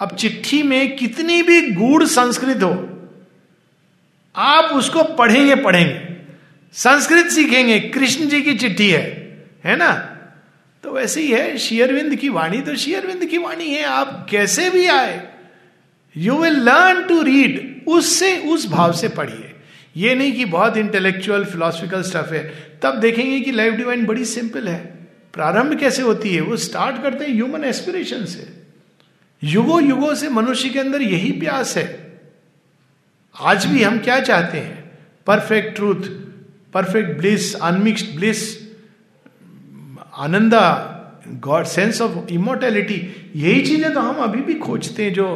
अब 0.00 0.14
चिट्ठी 0.14 0.62
में 0.62 0.96
कितनी 0.96 1.42
भी 1.42 1.60
गूढ़ 1.70 2.04
संस्कृत 2.04 2.62
हो, 2.62 2.72
आप 4.36 4.64
उसको 4.64 5.02
पढ़ेंगे 5.02 5.54
पढ़ेंगे। 5.54 6.16
संस्कृत 6.74 7.26
सीखेंगे, 7.26 7.78
कृष्ण 7.80 8.26
जी 8.26 8.42
की 8.42 8.54
चिट्ठी 8.54 8.90
है 8.90 9.02
है 9.64 9.76
ना? 9.76 9.92
तो 10.84 10.92
वैसे 10.92 11.20
ही 11.20 11.30
है, 11.30 11.56
शेयरविंद 11.58 12.14
की 12.16 12.28
वाणी 12.28 12.60
तो 12.60 12.76
शेयरविंद 12.76 13.24
की 13.24 13.38
वाणी 13.38 13.68
है, 13.68 13.84
आप 13.84 14.26
कैसे 14.30 14.70
भी 14.70 14.86
आए 14.86 15.28
you 16.16 16.36
will 16.36 16.54
learn 16.54 17.02
to 17.04 17.22
read 17.22 17.84
उससे, 17.86 18.36
उस 18.38 18.68
भाव 18.68 18.92
से 18.92 19.08
पढ़िए। 19.08 19.54
ये 19.96 20.14
नहीं 20.14 20.32
कि 20.32 20.44
बहुत 20.44 20.76
इंटेलेक्चुअल 20.76 21.44
फिलोसफिकल 21.44 22.02
स्टफ़ 22.02 22.32
है। 22.34 22.42
तब 22.82 22.94
देखेंगे 22.94 23.40
कि 23.40 23.52
लाइफ 23.52 23.74
डिवाइन 23.74 24.04
बड़ी 24.06 24.24
सिंपल 24.24 24.68
है। 24.68 24.78
प्रारंभ 25.34 25.78
कैसे 25.80 26.02
होती 26.02 26.34
है? 26.34 26.40
वो 26.40 26.56
स्टार्ट 26.56 27.02
करते 27.02 27.24
हैं 27.24 27.34
ह्यूमन 27.34 27.64
एस्पिरेशन 27.64 28.24
से। 28.24 28.57
युगो 29.42 29.80
युगो 29.80 30.14
से 30.14 30.28
मनुष्य 30.30 30.68
के 30.68 30.78
अंदर 30.78 31.02
यही 31.02 31.32
प्यास 31.32 31.76
है। 31.76 31.86
आज 33.34 33.66
भी 33.66 33.82
हम 33.82 33.98
क्या 33.98 34.18
चाहते 34.20 34.58
हैं? 34.58 34.76
Perfect 35.26 35.74
truth 35.76 36.08
perfect 36.74 37.16
bliss 37.18 37.54
unmixed 37.56 38.14
bliss 38.16 38.40
ananda 40.18 40.64
god 41.44 41.64
sense 41.66 42.00
of 42.02 42.32
immortality 42.32 42.94
यही 43.36 43.60
चीज़ें 43.66 43.92
तो 43.94 44.00
हम 44.00 44.22
अभी 44.22 44.40
भी 44.42 44.54
खोजते 44.56 45.04
हैं 45.04 45.12
जो 45.14 45.26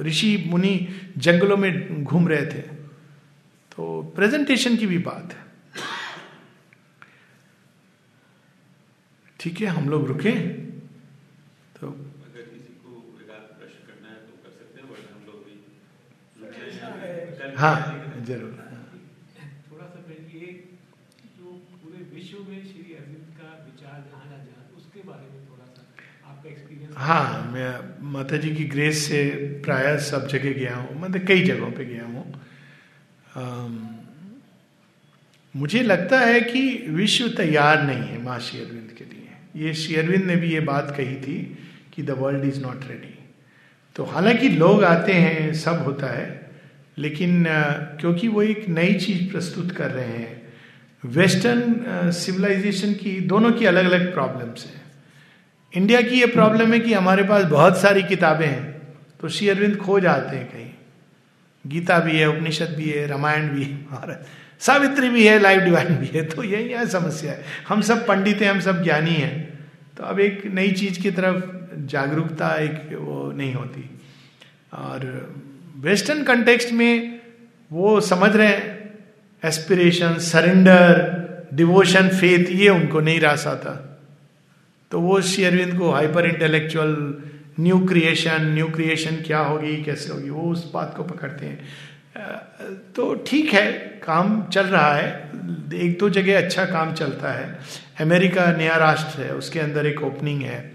ऋषि, 0.00 0.44
मुनि 0.46 0.88
जंगलों 1.18 1.56
में 1.56 2.04
घूम 2.04 2.28
रहे 2.28 2.46
थे। 2.46 2.60
तो 3.72 4.02
प्रेजेंटेशन 4.16 4.76
की 4.76 4.86
भी 4.86 4.98
बात 5.00 5.32
है। 5.32 5.48
ठीक 9.40 9.60
है, 9.60 9.66
हम 9.68 9.88
लोग 9.88 10.06
रुके 10.08 10.30
तो 10.30 11.86
अगर 11.86 12.42
किसी 12.42 12.72
को 12.76 12.90
एक 13.20 13.30
आध 13.30 13.44
प्रश्न 13.58 13.78
करना 13.86 14.08
है 14.08 14.16
तो 14.16 14.32
कर 14.42 14.50
सकते 14.50 14.80
हैं 14.80 14.88
वरना 14.90 15.10
हम 15.14 15.22
लोग 15.26 15.38
भी 15.44 15.54
हाँ। 17.60 17.76
ज़रूर। 18.26 18.52
थोड़ा 19.70 19.86
सा 19.86 20.00
पहले 20.00 20.46
जो 21.38 21.46
पूरे 21.82 21.98
विश्व 22.14 22.38
में 22.48 22.60
श्री 22.64 22.94
अरविंद 22.94 23.26
का 23.38 23.48
विचार 23.66 23.98
उसके 24.78 25.00
बारे 25.08 25.26
में 25.32 25.40
थोड़ा 25.50 25.66
सा 25.66 25.82
आपका 26.30 26.48
एक्सपीरियंस 26.50 26.94
हाँ 26.96 27.50
मैं 27.52 27.70
माता 28.12 28.36
जी 28.36 28.54
की 28.54 28.64
ग्रेस 28.64 29.04
से 29.08 29.22
प्राय 29.64 29.98
सब 30.08 30.26
जगह 30.28 30.52
गया 30.52 30.76
हूँ 30.76 31.00
मतलब 31.00 31.26
कई 31.26 31.44
जगहों 31.44 31.70
पे 31.72 31.84
गया 31.84 32.04
हूँ। 32.06 32.24
मुझे 35.54 35.82
लगता 35.82 36.18
है 36.20 36.40
कि 36.40 36.62
विश्व 36.90 37.28
तैयार 37.36 37.82
नहीं 37.82 38.08
है 38.08 38.22
माँ 38.24 38.38
श्री 38.40 38.60
अरविंद 38.60 38.90
के 38.98 39.04
लिए। 39.04 39.64
ये 39.66 39.74
श्री 39.74 39.96
अरविंद 39.96 40.24
ने 40.24 40.36
भी 40.36 40.52
ये 40.52 40.60
बात 40.66 40.94
कही 40.96 41.16
थी 41.20 41.38
कि 41.94 42.02
the 42.02 42.10
world 42.18 42.44
is 42.44 42.60
not 42.62 42.84
ready 42.88 43.14
तो 43.96 44.04
हालाँकि 44.04 44.48
लोग 44.48 44.84
आते 44.84 45.12
हैं 45.14 45.52
सब 45.54 45.82
होता 45.84 46.06
है 46.06 46.39
लेकिन 47.00 47.44
क्योंकि 48.00 48.28
वो 48.28 48.42
एक 48.42 48.68
नई 48.68 48.94
चीज़ 48.96 49.30
प्रस्तुत 49.32 49.70
कर 49.72 49.90
रहे 49.90 50.06
हैं, 50.06 50.40
वेस्टर्न 51.04 52.10
सिविलाइजेशन 52.14 52.92
की 52.94 53.18
दोनों 53.28 53.52
की 53.52 53.66
अलग 53.66 53.84
अलग 53.84 54.12
प्रॉब्लम्स 54.14 54.66
हैं। 54.66 54.80
इंडिया 55.72 56.00
की 56.00 56.20
ये 56.20 56.26
प्रॉब्लम 56.28 56.72
है 56.72 56.80
कि 56.80 56.92
हमारे 56.92 57.22
पास 57.24 57.44
बहुत 57.46 57.80
सारी 57.80 58.02
किताबें 58.04 58.46
हैं 58.46 58.68
तो 59.20 59.28
श्री 59.28 59.48
अरविंद 59.48 59.76
खो 59.76 59.98
जाते 60.00 60.36
हैं 60.36 60.46
कहीं। 60.46 60.70
गीता 61.64 61.98
भी 61.98 62.16
है, 62.18 62.28
उपनिषद 62.28 62.74
भी 62.76 62.88
है, 62.90 63.06
रामायण 63.06 63.48
भी 63.48 63.64
है 63.64 63.74
महाराज 63.82 64.26
सावित्री 64.60 65.08
भी 65.08 65.26
है, 65.26 65.38
लाइव 65.38 65.60
डिवाइन 65.60 65.96
भी 65.96 66.06
है 66.14 66.24
तो 66.24 66.42
यही 66.44 66.68
है 66.68 66.86
समस्या 66.88 67.32
है। 67.32 67.44
हम 67.68 67.80
सब 67.82 68.06
पंडित 68.06 68.40
हैं, 68.42 68.50
हम 68.50 68.60
सब 68.60 68.82
ज्ञानी 68.84 69.14
हैं 69.14 69.68
तो 69.96 70.02
अब 70.04 70.20
एक 70.20 70.46
नई 70.54 70.72
चीज़ 70.72 71.00
की 71.02 71.10
तरफ़ 71.10 71.86
जागरूकता 71.86 72.54
एक 72.58 72.88
वो 72.94 73.30
नहीं 73.32 73.54
होती। 73.54 73.84
और 74.74 75.06
वेस्टर्न 75.80 76.22
कंटेक्स्ट 76.22 76.72
में 76.72 77.20
वो 77.70 78.00
समझ 78.00 78.36
रहे 78.36 78.46
हैं। 78.46 78.78
एस्पिरेशन 79.42 80.14
सरेंडर 80.18 81.48
डिवोशन 81.54 82.08
फेथ 82.08 82.50
ये 82.50 82.68
उनको 82.68 83.00
नहीं 83.00 83.20
रास 83.20 83.46
आता 83.46 83.86
तो 84.90 85.00
वो 85.00 85.20
श्री 85.20 85.44
अरविंद 85.44 85.78
को 85.78 85.90
hyper 85.90 86.26
intellectual 86.26 86.96
new 87.60 87.78
creation 87.86 88.46
new 88.54 88.66
creation 88.66 89.16
क्या 89.16 89.38
होगी, 89.38 89.76
कैसे 89.82 90.12
होगी, 90.12 90.30
वो 90.30 90.50
उस 90.52 90.70
बात 90.74 90.94
को 90.96 91.02
पकड़ते 91.02 91.46
हैं। 91.46 91.58
तो 92.96 93.14
ठीक 93.26 93.52
है, 93.54 93.72
काम 94.04 94.42
चल 94.44 94.66
रहा 94.66 94.94
है। 94.94 95.30
एक 95.74 95.98
दो 96.00 96.08
जगह 96.10 96.38
अच्छा 96.38 96.64
काम 96.64 96.92
चलता 96.94 97.32
है। 97.32 97.58
अमेरिका 98.00 98.52
नया 98.52 98.76
राष्ट्र 98.76 99.22
है, 99.22 99.34
उसके 99.34 99.60
अंदर 99.60 99.86
एक 99.86 100.02
ओपनिंग 100.02 100.42
है। 100.42 100.69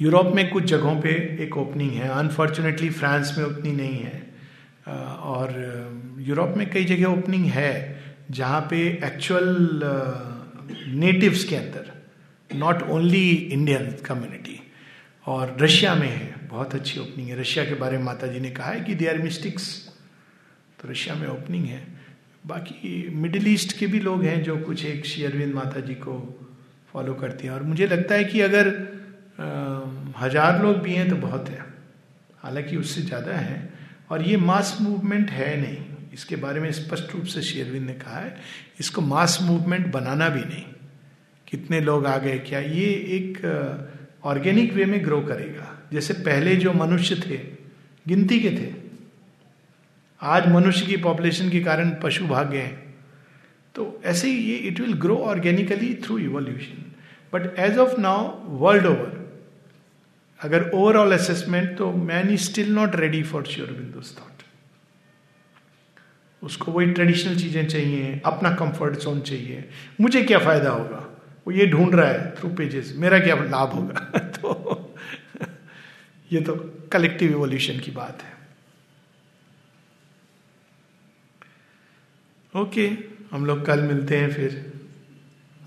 यूरोप 0.00 0.32
में 0.34 0.48
कुछ 0.50 0.64
जगहों 0.64 1.00
पे 1.00 1.10
एक 1.40 1.56
ओपनिंग 1.56 1.90
है। 1.90 2.08
अनफॉर्चुनेटली 2.08 2.90
फ्रांस 2.90 3.34
में 3.38 3.44
उतनी 3.44 3.72
नहीं 3.72 3.98
है। 3.98 4.22
और 4.88 5.50
यूरोप 6.18 6.54
में 6.56 6.70
कई 6.70 6.84
जगह 6.84 7.06
ओपनिंग 7.06 7.44
है, 7.46 8.00
जहाँ 8.30 8.60
पे 8.70 8.80
एक्चुअल 9.04 9.80
नेटिव्स 10.86 11.44
के 11.44 11.56
अंदर 11.56 11.92
नॉट 12.50 12.82
ओनली 12.82 13.28
इंडियन 13.30 13.90
कम्युनिटी 14.06 14.58
और 15.26 15.56
रशिया 15.60 15.94
में 15.94 16.08
है। 16.08 16.48
बहुत 16.48 16.74
अच्छी 16.74 17.00
ओपनिंग 17.00 17.28
है। 17.28 17.40
रशिया 17.40 17.64
के 17.64 17.74
बारे 17.74 17.98
में 17.98 18.04
माता 18.04 18.26
जी 18.26 18.40
ने 18.40 18.50
कहा 18.50 18.70
है 18.70 18.80
कि 18.80 18.94
दे 18.94 19.06
आर 19.06 19.18
मिस्टिक्स 19.18 19.68
तो 20.80 20.88
रशिया 20.88 21.14
में 21.14 21.28
ओपनिंग 21.28 21.64
है। 21.64 21.82
बाकी 22.46 23.08
मिडिल 23.14 23.48
ईस्ट 23.48 23.78
के 23.78 23.86
भी 23.86 24.00
लोग 24.00 24.22
हैं 24.24 24.42
जो 24.42 24.56
कुछ 24.56 24.84
एक 24.84 25.06
श्री 25.06 25.24
अरविंद 25.24 25.54
माता 25.54 25.80
जी 25.80 25.94
को 25.94 26.14
फॉलो 26.92 27.14
करती 27.14 27.46
हैं। 27.46 27.54
और 27.54 27.62
मुझे 27.62 27.86
लगता 27.86 28.14
है 28.14 28.24
कि 28.24 28.40
अगर 28.40 28.70
हज़ार 29.40 30.62
लोग 30.62 30.76
भी 30.78 30.94
हैं 30.94 31.08
तो 31.10 31.16
बहुत 31.18 31.48
है। 31.48 31.64
हालाँकि 32.42 32.76
उससे 32.76 33.02
ज़्यादा 33.02 33.34
है। 33.34 33.68
और 34.10 34.22
ये 34.22 34.36
मास 34.38 34.76
मूवमेंट 34.80 35.30
है 35.30 35.56
नहीं। 35.60 35.76
इसके 36.14 36.36
बारे 36.36 36.60
में 36.60 36.70
स्पष्ट 36.72 37.14
रूप 37.14 37.24
से 37.24 37.42
श्री 37.42 37.60
अरविंद 37.60 37.86
ने 37.86 37.92
कहा 37.94 38.18
है, 38.18 38.36
इसको 38.80 39.00
मास 39.02 39.38
मूवमेंट 39.42 39.86
बनाना 39.92 40.28
भी 40.28 40.40
नहीं। 40.40 40.64
कितने 41.48 41.80
लोग 41.80 42.06
आ 42.06 42.16
गए, 42.18 42.38
क्या 42.40 42.60
ये 42.60 42.86
एक 43.10 44.20
ऑर्गेनिक 44.24 44.72
वे 44.74 44.84
में 44.84 45.04
ग्रो 45.04 45.20
करेगा? 45.22 45.66
जैसे 45.92 46.14
पहले 46.20 46.56
जो 46.56 46.72
मनुष्य 46.74 47.16
थे, 47.18 47.36
गिनती 48.06 48.38
के 48.40 48.50
थे, 48.50 48.72
आज 50.20 50.48
मनुष्य 50.48 50.86
की 50.86 50.96
पॉपुलेशन 50.98 51.50
के 51.50 51.60
कारण 51.60 51.90
पशु 52.02 52.26
भाग 52.26 52.50
गए 52.50 52.66
तो 53.74 54.00
ऐसे 54.04 54.28
ही 54.28 54.38
ये 54.42 54.56
it 54.68 54.80
will 54.80 54.92
grow 55.00 55.16
organically 55.26 55.94
through 56.04 56.18
evolution 56.18 56.84
but 57.32 57.58
as 57.58 57.78
of 57.78 57.98
now 58.00 58.56
world 58.58 58.86
over 58.86 59.18
अगर 60.44 60.70
ओवरऑल 60.70 61.12
असेसमेंट 61.12 61.78
तो 61.78 61.92
man 61.92 62.30
is 62.30 62.40
still 62.40 62.72
not 62.74 62.96
ready 62.96 63.22
for 63.22 63.46
sure 63.46 63.70
विंदोज 63.70 64.16
thought 64.18 64.42
उसको 66.42 66.72
वही 66.72 66.90
ट्रेडिशनल 66.90 67.36
चीज़ें 67.36 67.68
चाहिए 67.68 68.20
अपना 68.24 68.50
कंफर्ट 68.54 68.94
जोन 68.94 69.20
चाहिए। 69.20 69.68
मुझे 70.00 70.22
क्या 70.22 70.38
फ़ायदा 70.38 70.70
होगा? 70.70 71.06
वो 71.46 71.52
ये 71.52 71.66
ढूंढ 71.66 71.94
रहा 71.94 72.08
है 72.08 72.34
थ्रू 72.36 72.48
पेजेस 72.48 72.92
मेरा 72.96 73.18
क्या 73.18 73.34
लाभ 73.34 73.72
होगा? 73.72 74.18
तो 74.18 74.94
ये 76.32 76.40
तो 76.40 76.54
कलेक्टिव 76.92 77.30
इवोल्यूशन 77.30 77.80
की 77.80 77.90
बात 77.90 78.22
है। 78.22 78.38
ओके 82.54 82.88
okay, 82.88 83.02
हम 83.32 83.46
लोग 83.46 83.66
कल 83.66 83.82
मिलते 83.82 84.16
हैं 84.16 84.30
फिर 84.32 84.52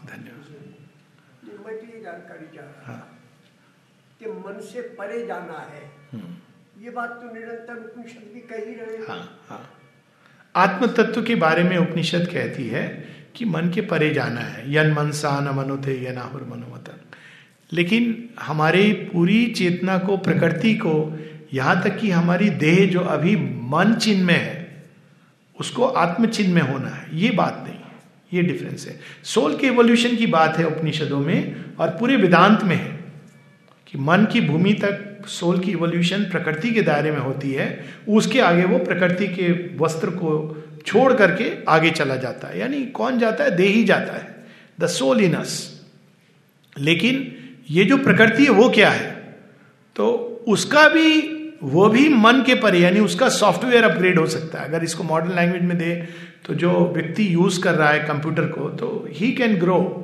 धन्यवाद 0.05 0.49
मैं 1.43 1.57
तो 1.63 1.69
ये 1.69 2.01
जानकारी 2.01 2.57
चाह 2.57 2.65
रहा 2.65 2.93
हाँ 2.93 3.19
कि 4.19 4.25
मन 4.45 4.59
से 4.61 4.81
परे 4.99 5.25
जाना 5.27 5.59
है। 5.71 5.83
हम्म, 6.13 6.83
ये 6.83 6.89
बात 6.89 7.09
तो 7.09 7.33
निरंतर 7.33 7.75
उपनिषद 7.75 8.33
भी 8.33 8.39
कह 8.41 8.55
ही 8.55 8.75
रहे 8.75 8.97
हाँ। 9.07 9.45
हाँ 9.49 9.69
आत्म 10.55 10.87
तत्व 10.87 11.23
के 11.23 11.35
बारे 11.35 11.63
में 11.63 11.77
उपनिषद 11.77 12.27
कहती 12.33 12.67
है 12.67 12.87
कि 13.35 13.45
मन 13.45 13.69
के 13.69 13.81
परे 13.81 14.09
जाना 14.13 14.41
है। 14.41 14.73
यन 14.73 14.91
मन 14.93 15.11
सा 15.11 15.39
न 15.39 15.55
मनुते 15.55 15.93
ये 15.93 16.11
नाहुर 16.11 16.43
मनोमतन। 16.43 16.99
लेकिन 17.71 18.29
हमारे 18.39 19.09
पूरी 19.13 19.45
चेतना 19.47 19.97
को 19.97 20.17
प्रकृति 20.17 20.73
को 20.75 20.93
यहाँ 21.53 21.81
तक 21.83 21.97
कि 21.97 22.11
हमारी 22.11 22.49
देह 22.49 22.85
जो 22.89 22.99
अभी 22.99 23.35
मन 23.69 23.93
चिन्ह 23.93 24.25
में 24.25 24.37
है 24.37 24.83
उसको 25.59 25.85
आत्म 25.85 26.25
चिन्ह 26.25 26.53
में 26.53 26.61
होना 26.61 26.89
है। 26.89 27.07
ये 27.17 27.31
बात 27.31 27.63
नहीं 27.63 27.77
है। 27.77 27.91
ये 28.33 28.41
डिफरेंस 28.41 28.87
है। 28.87 28.99
सोल 29.23 29.57
के 29.57 29.67
एवोल्यूशन 29.67 30.15
की 30.15 30.27
बात 30.27 30.57
है 30.57 30.65
उपनिषदों 30.67 31.19
में 31.19 31.65
और 31.75 31.89
पूरे 31.89 32.15
वेदांत 32.15 32.63
में 32.63 32.75
है। 32.75 32.92
कि 33.93 33.99
मन 33.99 34.25
की 34.25 34.41
भूमि 34.41 34.73
तक, 34.73 35.27
सोल 35.27 35.59
की 35.59 35.71
इवोल्यूशन 35.71 36.23
प्रकृति 36.23 36.71
के 36.71 36.81
दायरे 36.81 37.11
में 37.11 37.19
होती 37.19 37.51
है, 37.51 37.85
उसके 38.09 38.39
आगे 38.39 38.63
वो 38.63 38.77
प्रकृति 38.77 39.27
के 39.27 39.77
वस्त्र 39.77 40.09
को 40.09 40.31
छोड़ 40.85 41.13
करके 41.13 41.51
आगे 41.67 41.91
चला 41.91 42.15
जाता 42.15 42.47
है। 42.47 42.59
यानी 42.59 42.85
कौन 42.85 43.19
जाता 43.19 43.43
है? 43.43 43.55
दे 43.55 43.63
ही 43.63 43.83
जाता 43.83 44.13
है। 44.13 44.35
द 44.79 44.87
सोल 44.87 45.21
इन 45.21 45.33
अस 45.33 45.83
लेकिन 46.79 47.35
ये 47.69 47.85
जो 47.85 47.97
प्रकृति 47.97 48.43
है, 48.43 48.49
वो 48.49 48.69
क्या 48.69 48.89
है? 48.89 49.11
तो 49.95 50.43
उसका 50.47 50.87
भी, 50.89 51.09
वो 51.63 51.87
भी 51.89 52.09
मन 52.09 52.43
के 52.45 52.55
परे, 52.55 52.79
यानी 52.79 52.99
उसका 52.99 53.29
सॉफ्टवेयर 53.29 53.83
अपग्रेड 53.83 54.19
हो 54.19 54.25
सकता 54.25 54.59
है। 54.59 54.65
अगर 54.65 54.83
इसको 54.83 55.03
मॉडर्न 55.03 55.35
लैंग्वेज 55.35 55.61
में 55.61 55.77
दे 55.77 56.07
तो 56.45 56.53
जो 56.53 56.91
व्यक्ति 56.95 57.33
यूज़ 57.33 57.61
कर 57.61 57.73
रहा 57.73 57.89
है 57.89 57.99
कंप्यूटर 57.99 58.45
को 58.45 58.69
तो 58.69 59.07
ही 59.11 59.31
can 59.31 59.55
grow 59.55 60.02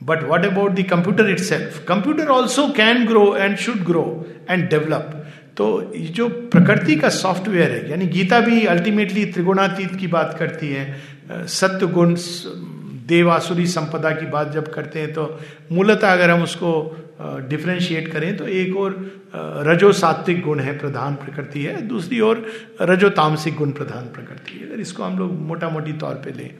but 0.00 0.22
what 0.24 0.44
about 0.46 0.72
the 0.72 0.82
computer 0.90 1.30
itself 1.40 1.84
computer 1.88 2.28
also 2.30 2.68
can 2.76 3.06
grow 3.06 3.24
and 3.36 3.56
should 3.56 3.84
grow 3.84 4.04
and 4.50 4.68
develop 4.70 5.16
तो 5.56 5.66
ये 5.94 6.06
जो 6.08 6.28
प्रकृति 6.28 6.94
का 6.96 7.08
सॉफ्टवेयर 7.08 7.70
है, 7.70 7.90
यानी 7.90 8.06
गीता 8.06 8.40
भी 8.40 8.64
अल्टीमेटली 8.66 9.24
त्रिगुणातीत 9.26 9.94
की 9.96 10.06
बात 10.06 10.36
करती 10.38 10.68
है 10.68 11.46
सत्य 11.48 11.86
गुण 11.88 12.14
देवासुरी 13.08 13.66
संपदा 13.66 14.10
की 14.10 14.26
बात 14.26 14.52
जब 14.52 14.72
करते 14.72 15.00
हैं 15.00 15.12
तो 15.12 15.24
मूलतः 15.72 16.12
अगर 16.12 16.30
हम 16.30 16.42
उसको 16.42 16.72
डिफ्रेंशिएट 17.48 18.08
करें 18.12 18.36
तो 18.36 18.46
एक 18.46 18.76
और 18.76 18.94
रजो 19.66 19.92
सात्विक 19.92 20.40
गुण 20.42 20.60
है 20.60 20.76
प्रधान 20.78 21.14
प्रकृति 21.14 21.62
है, 21.62 21.80
दूसरी 21.86 22.20
ओर 22.20 22.46
रजो 22.82 23.08
तामसिक 23.10 23.56
गुण 23.56 23.72
प्रधान 23.72 24.04
प्रकृति 24.14 24.58
है। 24.58 24.70
अगर 24.70 24.80
इसको 24.80 25.02
हम 25.02 25.18
लोग 25.18 25.32
मोटा 25.40 25.68
मोटी 25.68 25.92
तौर 25.92 26.14
पे 26.24 26.32
लें 26.32 26.50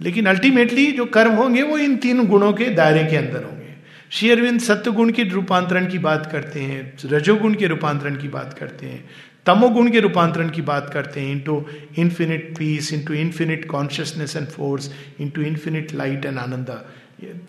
लेकिन 0.00 0.26
अल्टीमेटली 0.26 0.90
जो 0.92 1.04
कर्म 1.08 1.32
होंगे 1.34 1.62
वो 1.62 1.78
इन 1.78 1.96
तीन 1.96 2.26
गुणों 2.26 2.52
के 2.52 2.68
दायरे 2.74 3.04
के 3.04 3.16
अंदर 3.16 3.42
होंगे। 3.42 3.74
श्री 4.10 4.30
अरविंद 4.30 4.60
सत्य 4.60 4.90
गुण 4.90 5.10
के 5.12 5.24
रूपांतरण 5.24 5.86
की 5.86 5.98
बात 6.00 6.28
करते 6.32 6.60
हैं, 6.60 6.92
रजोगुण 7.06 7.54
के 7.54 7.66
रूपांतरण 7.66 8.16
की 8.16 8.28
बात 8.28 8.56
करते 8.58 8.86
हैं, 8.86 9.04
तमोगुण 9.46 9.90
के 9.90 10.00
रूपांतरण 10.00 10.48
की 10.50 10.62
बात 10.62 10.90
करते 10.92 11.20
हैं 11.20 11.32
into 11.32 11.64
infinite 11.98 12.54
peace 12.58 12.92
into 12.92 13.14
infinite 13.14 13.64
consciousness 13.70 14.36
and 14.36 14.46
force 14.48 14.90
into 15.20 15.42
infinite 15.42 15.94
light 15.94 16.24
and 16.24 16.38
ananda 16.38 16.70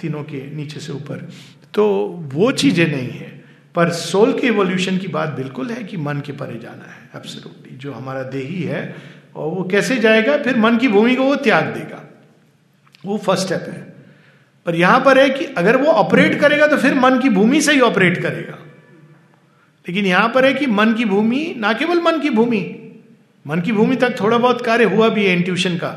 तीनों 0.01 0.23
के 0.23 0.39
नीचे 0.55 0.79
से 0.79 0.93
ऊपर। 0.93 1.27
तो 1.73 1.85
वो 2.33 2.51
चीज़ें 2.53 2.85
नहीं 2.87 3.09
है, 3.09 3.31
पर 3.75 3.89
सोल 3.91 4.33
के 4.39 4.47
इवोल्यूशन 4.47 4.97
की 4.97 5.07
बात 5.09 5.29
बिल्कुल 5.29 5.69
है 5.69 5.83
कि 5.83 5.97
मन 5.97 6.21
के 6.25 6.31
परे 6.33 6.59
जाना 6.59 6.91
है 6.91 7.09
एब्सोल्युटली 7.15 7.77
जो 7.77 7.93
हमारा 7.93 8.23
देही 8.29 8.61
है, 8.63 8.83
और 9.35 9.49
वो 9.49 9.63
कैसे 9.63 9.97
जाएगा, 9.97 10.37
फिर 10.37 10.57
मन 10.57 10.77
की 10.77 10.87
भूमि 10.87 11.15
को 11.15 11.23
वो 11.23 11.35
त्याग 11.37 11.73
देगा। 11.73 12.03
वो 13.03 13.17
फ़र्स्ट 13.17 13.45
स्टेप 13.45 13.65
है। 13.69 13.81
पर 14.65 14.75
यहाँ 14.75 14.99
पर 14.99 15.19
है 15.19 15.29
कि 15.29 15.45
अगर 15.57 15.77
वो 15.77 15.91
ऑपरेट 15.93 16.39
करेगा 16.39 16.67
तो 16.67 16.77
फिर 16.77 16.93
मन 16.95 17.19
की 17.19 17.29
भूमि 17.29 17.61
से 17.61 17.73
ही 17.73 17.79
ऑपरेट 17.81 18.21
करेगा। 18.21 18.57
लेकिन 19.85 20.05
यहाँ 20.05 20.29
पर 20.29 20.45
है 20.45 20.53
कि 20.53 20.65
मन 20.67 20.93
की 20.93 21.05
भूमि, 21.05 21.53
ना 21.57 21.73
केवल 21.73 22.01
मन 22.01 22.19
की 22.19 22.29
भूमि, 22.29 22.77
मन 23.45 23.61
की 23.61 23.71
भूमि 23.71 23.95
तक 23.95 24.19
थोड़ा 24.19 24.37
बहुत 24.37 24.61
कार्य 24.65 24.83
हुआ 24.85 25.09
भी 25.09 25.25
है 25.25 25.35
इंट्यूशन 25.35 25.77
का। 25.77 25.89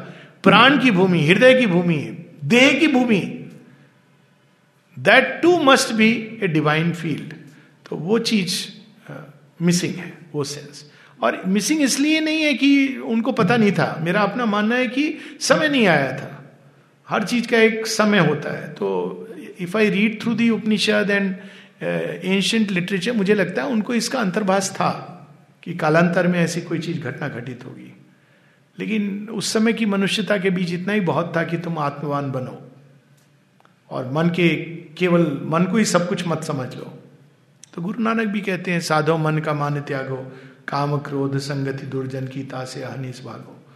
प्राण 0.44 0.78
की 0.78 0.90
भूमि, 0.90 1.26
हृदय 1.26 1.54
की 1.54 1.66
भूमि 1.66 1.96
देह 2.44 2.78
की 2.78 2.86
भूमि। 2.88 3.20
That 4.96 5.38
too 5.42 5.56
must 5.62 5.92
be 5.92 6.10
a 6.42 6.48
divine 6.48 6.92
field 6.92 7.32
तो 7.86 7.96
वो 7.96 8.18
चीज़ 8.20 8.56
मिसिंग 9.62 9.94
है, 9.94 10.12
वो 10.34 10.44
सेंस 10.44 10.84
और 11.22 11.42
मिसिंग 11.46 11.82
इसलिए 11.82 12.20
नहीं 12.20 12.42
है 12.42 12.54
कि 12.54 12.86
उनको 12.98 13.32
पता 13.32 13.56
नहीं 13.56 13.72
था। 13.72 13.98
मेरा 14.00 14.20
अपना 14.20 14.46
मानना 14.46 14.74
है 14.74 14.86
कि 14.86 15.14
समय 15.40 15.68
नहीं 15.68 15.86
आया 15.86 16.12
था। 16.12 16.33
हर 17.08 17.24
चीज़ 17.24 17.48
का 17.48 17.58
एक 17.58 17.86
समय 17.86 18.18
होता 18.18 18.50
है। 18.50 18.68
तो 18.68 19.28
if 19.60 19.76
I 19.76 19.90
read 19.90 20.20
through 20.22 20.34
the 20.34 20.50
Upanishad 20.50 21.10
and 21.10 21.36
ancient 22.24 22.70
literature 22.70 23.12
मुझे 23.12 23.34
लगता 23.34 23.62
है 23.62 23.68
उनको 23.68 23.94
इसका 23.94 24.20
अंतर्भाष 24.20 24.70
था 24.70 24.90
कि 25.62 25.74
कालांतर 25.74 26.26
में 26.26 26.40
ऐसी 26.40 26.60
कोई 26.60 26.78
चीज़ 26.78 27.00
घटना 27.00 27.28
घटित 27.28 27.64
होगी। 27.64 27.96
लेकिन 28.78 29.28
उस 29.28 29.52
समय 29.52 29.72
की 29.72 29.86
मनुष्यता 29.86 30.38
के 30.38 30.50
बीच 30.50 30.72
इतना 30.72 30.92
ही 30.92 31.00
बहुत 31.00 31.32
था 31.36 31.42
कि 31.44 31.58
तुम 31.58 31.78
आत्मवान 31.78 32.30
बनो 32.30 32.70
और 33.90 34.10
मन 34.12 34.28
के 34.28 34.48
केवल, 34.98 35.40
मन 35.44 35.64
को 35.64 35.76
ही 35.76 35.84
सब 35.84 36.08
कुछ 36.08 36.26
मत 36.26 36.44
समझ 36.44 36.74
लो। 36.76 36.98
तो 37.74 37.82
गुरु 37.82 38.02
नानक 38.02 38.26
भी 38.26 38.40
कहते 38.40 38.70
हैं, 38.70 38.80
साधो 38.80 39.16
मन 39.16 39.38
का 39.38 39.54
मान 39.54 39.80
त्यागो, 39.80 40.32
काम 40.68 40.98
क्रोध 40.98 41.38
संगति 41.38 41.86
दुर्जन 41.86 42.26
की 42.26 42.42
तासे 42.42 42.82
अहनिस 42.82 43.24
भागो। 43.24 43.66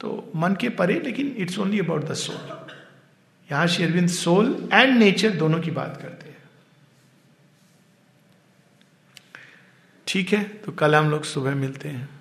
तो 0.00 0.32
मन 0.36 0.54
के 0.60 0.68
परे, 0.68 1.00
लेकिन 1.04 1.34
it's 1.38 1.58
only 1.58 1.78
about 1.78 2.08
the 2.08 2.14
soul 2.14 2.36
यहाँ 3.52 3.66
शेरविंद 3.66 4.08
सोल 4.08 4.68
एंड 4.72 4.98
नेचर 4.98 5.30
दोनों 5.30 5.60
की 5.60 5.70
बात 5.70 5.98
करते 6.02 6.28
हैं। 6.28 6.36
ठीक 10.06 10.32
है? 10.32 10.44
तो 10.44 10.72
कल 10.72 10.94
हम 10.94 11.10
लोग 11.10 11.24
सुबह 11.24 11.54
मिलते 11.54 11.88
हैं। 11.88 12.11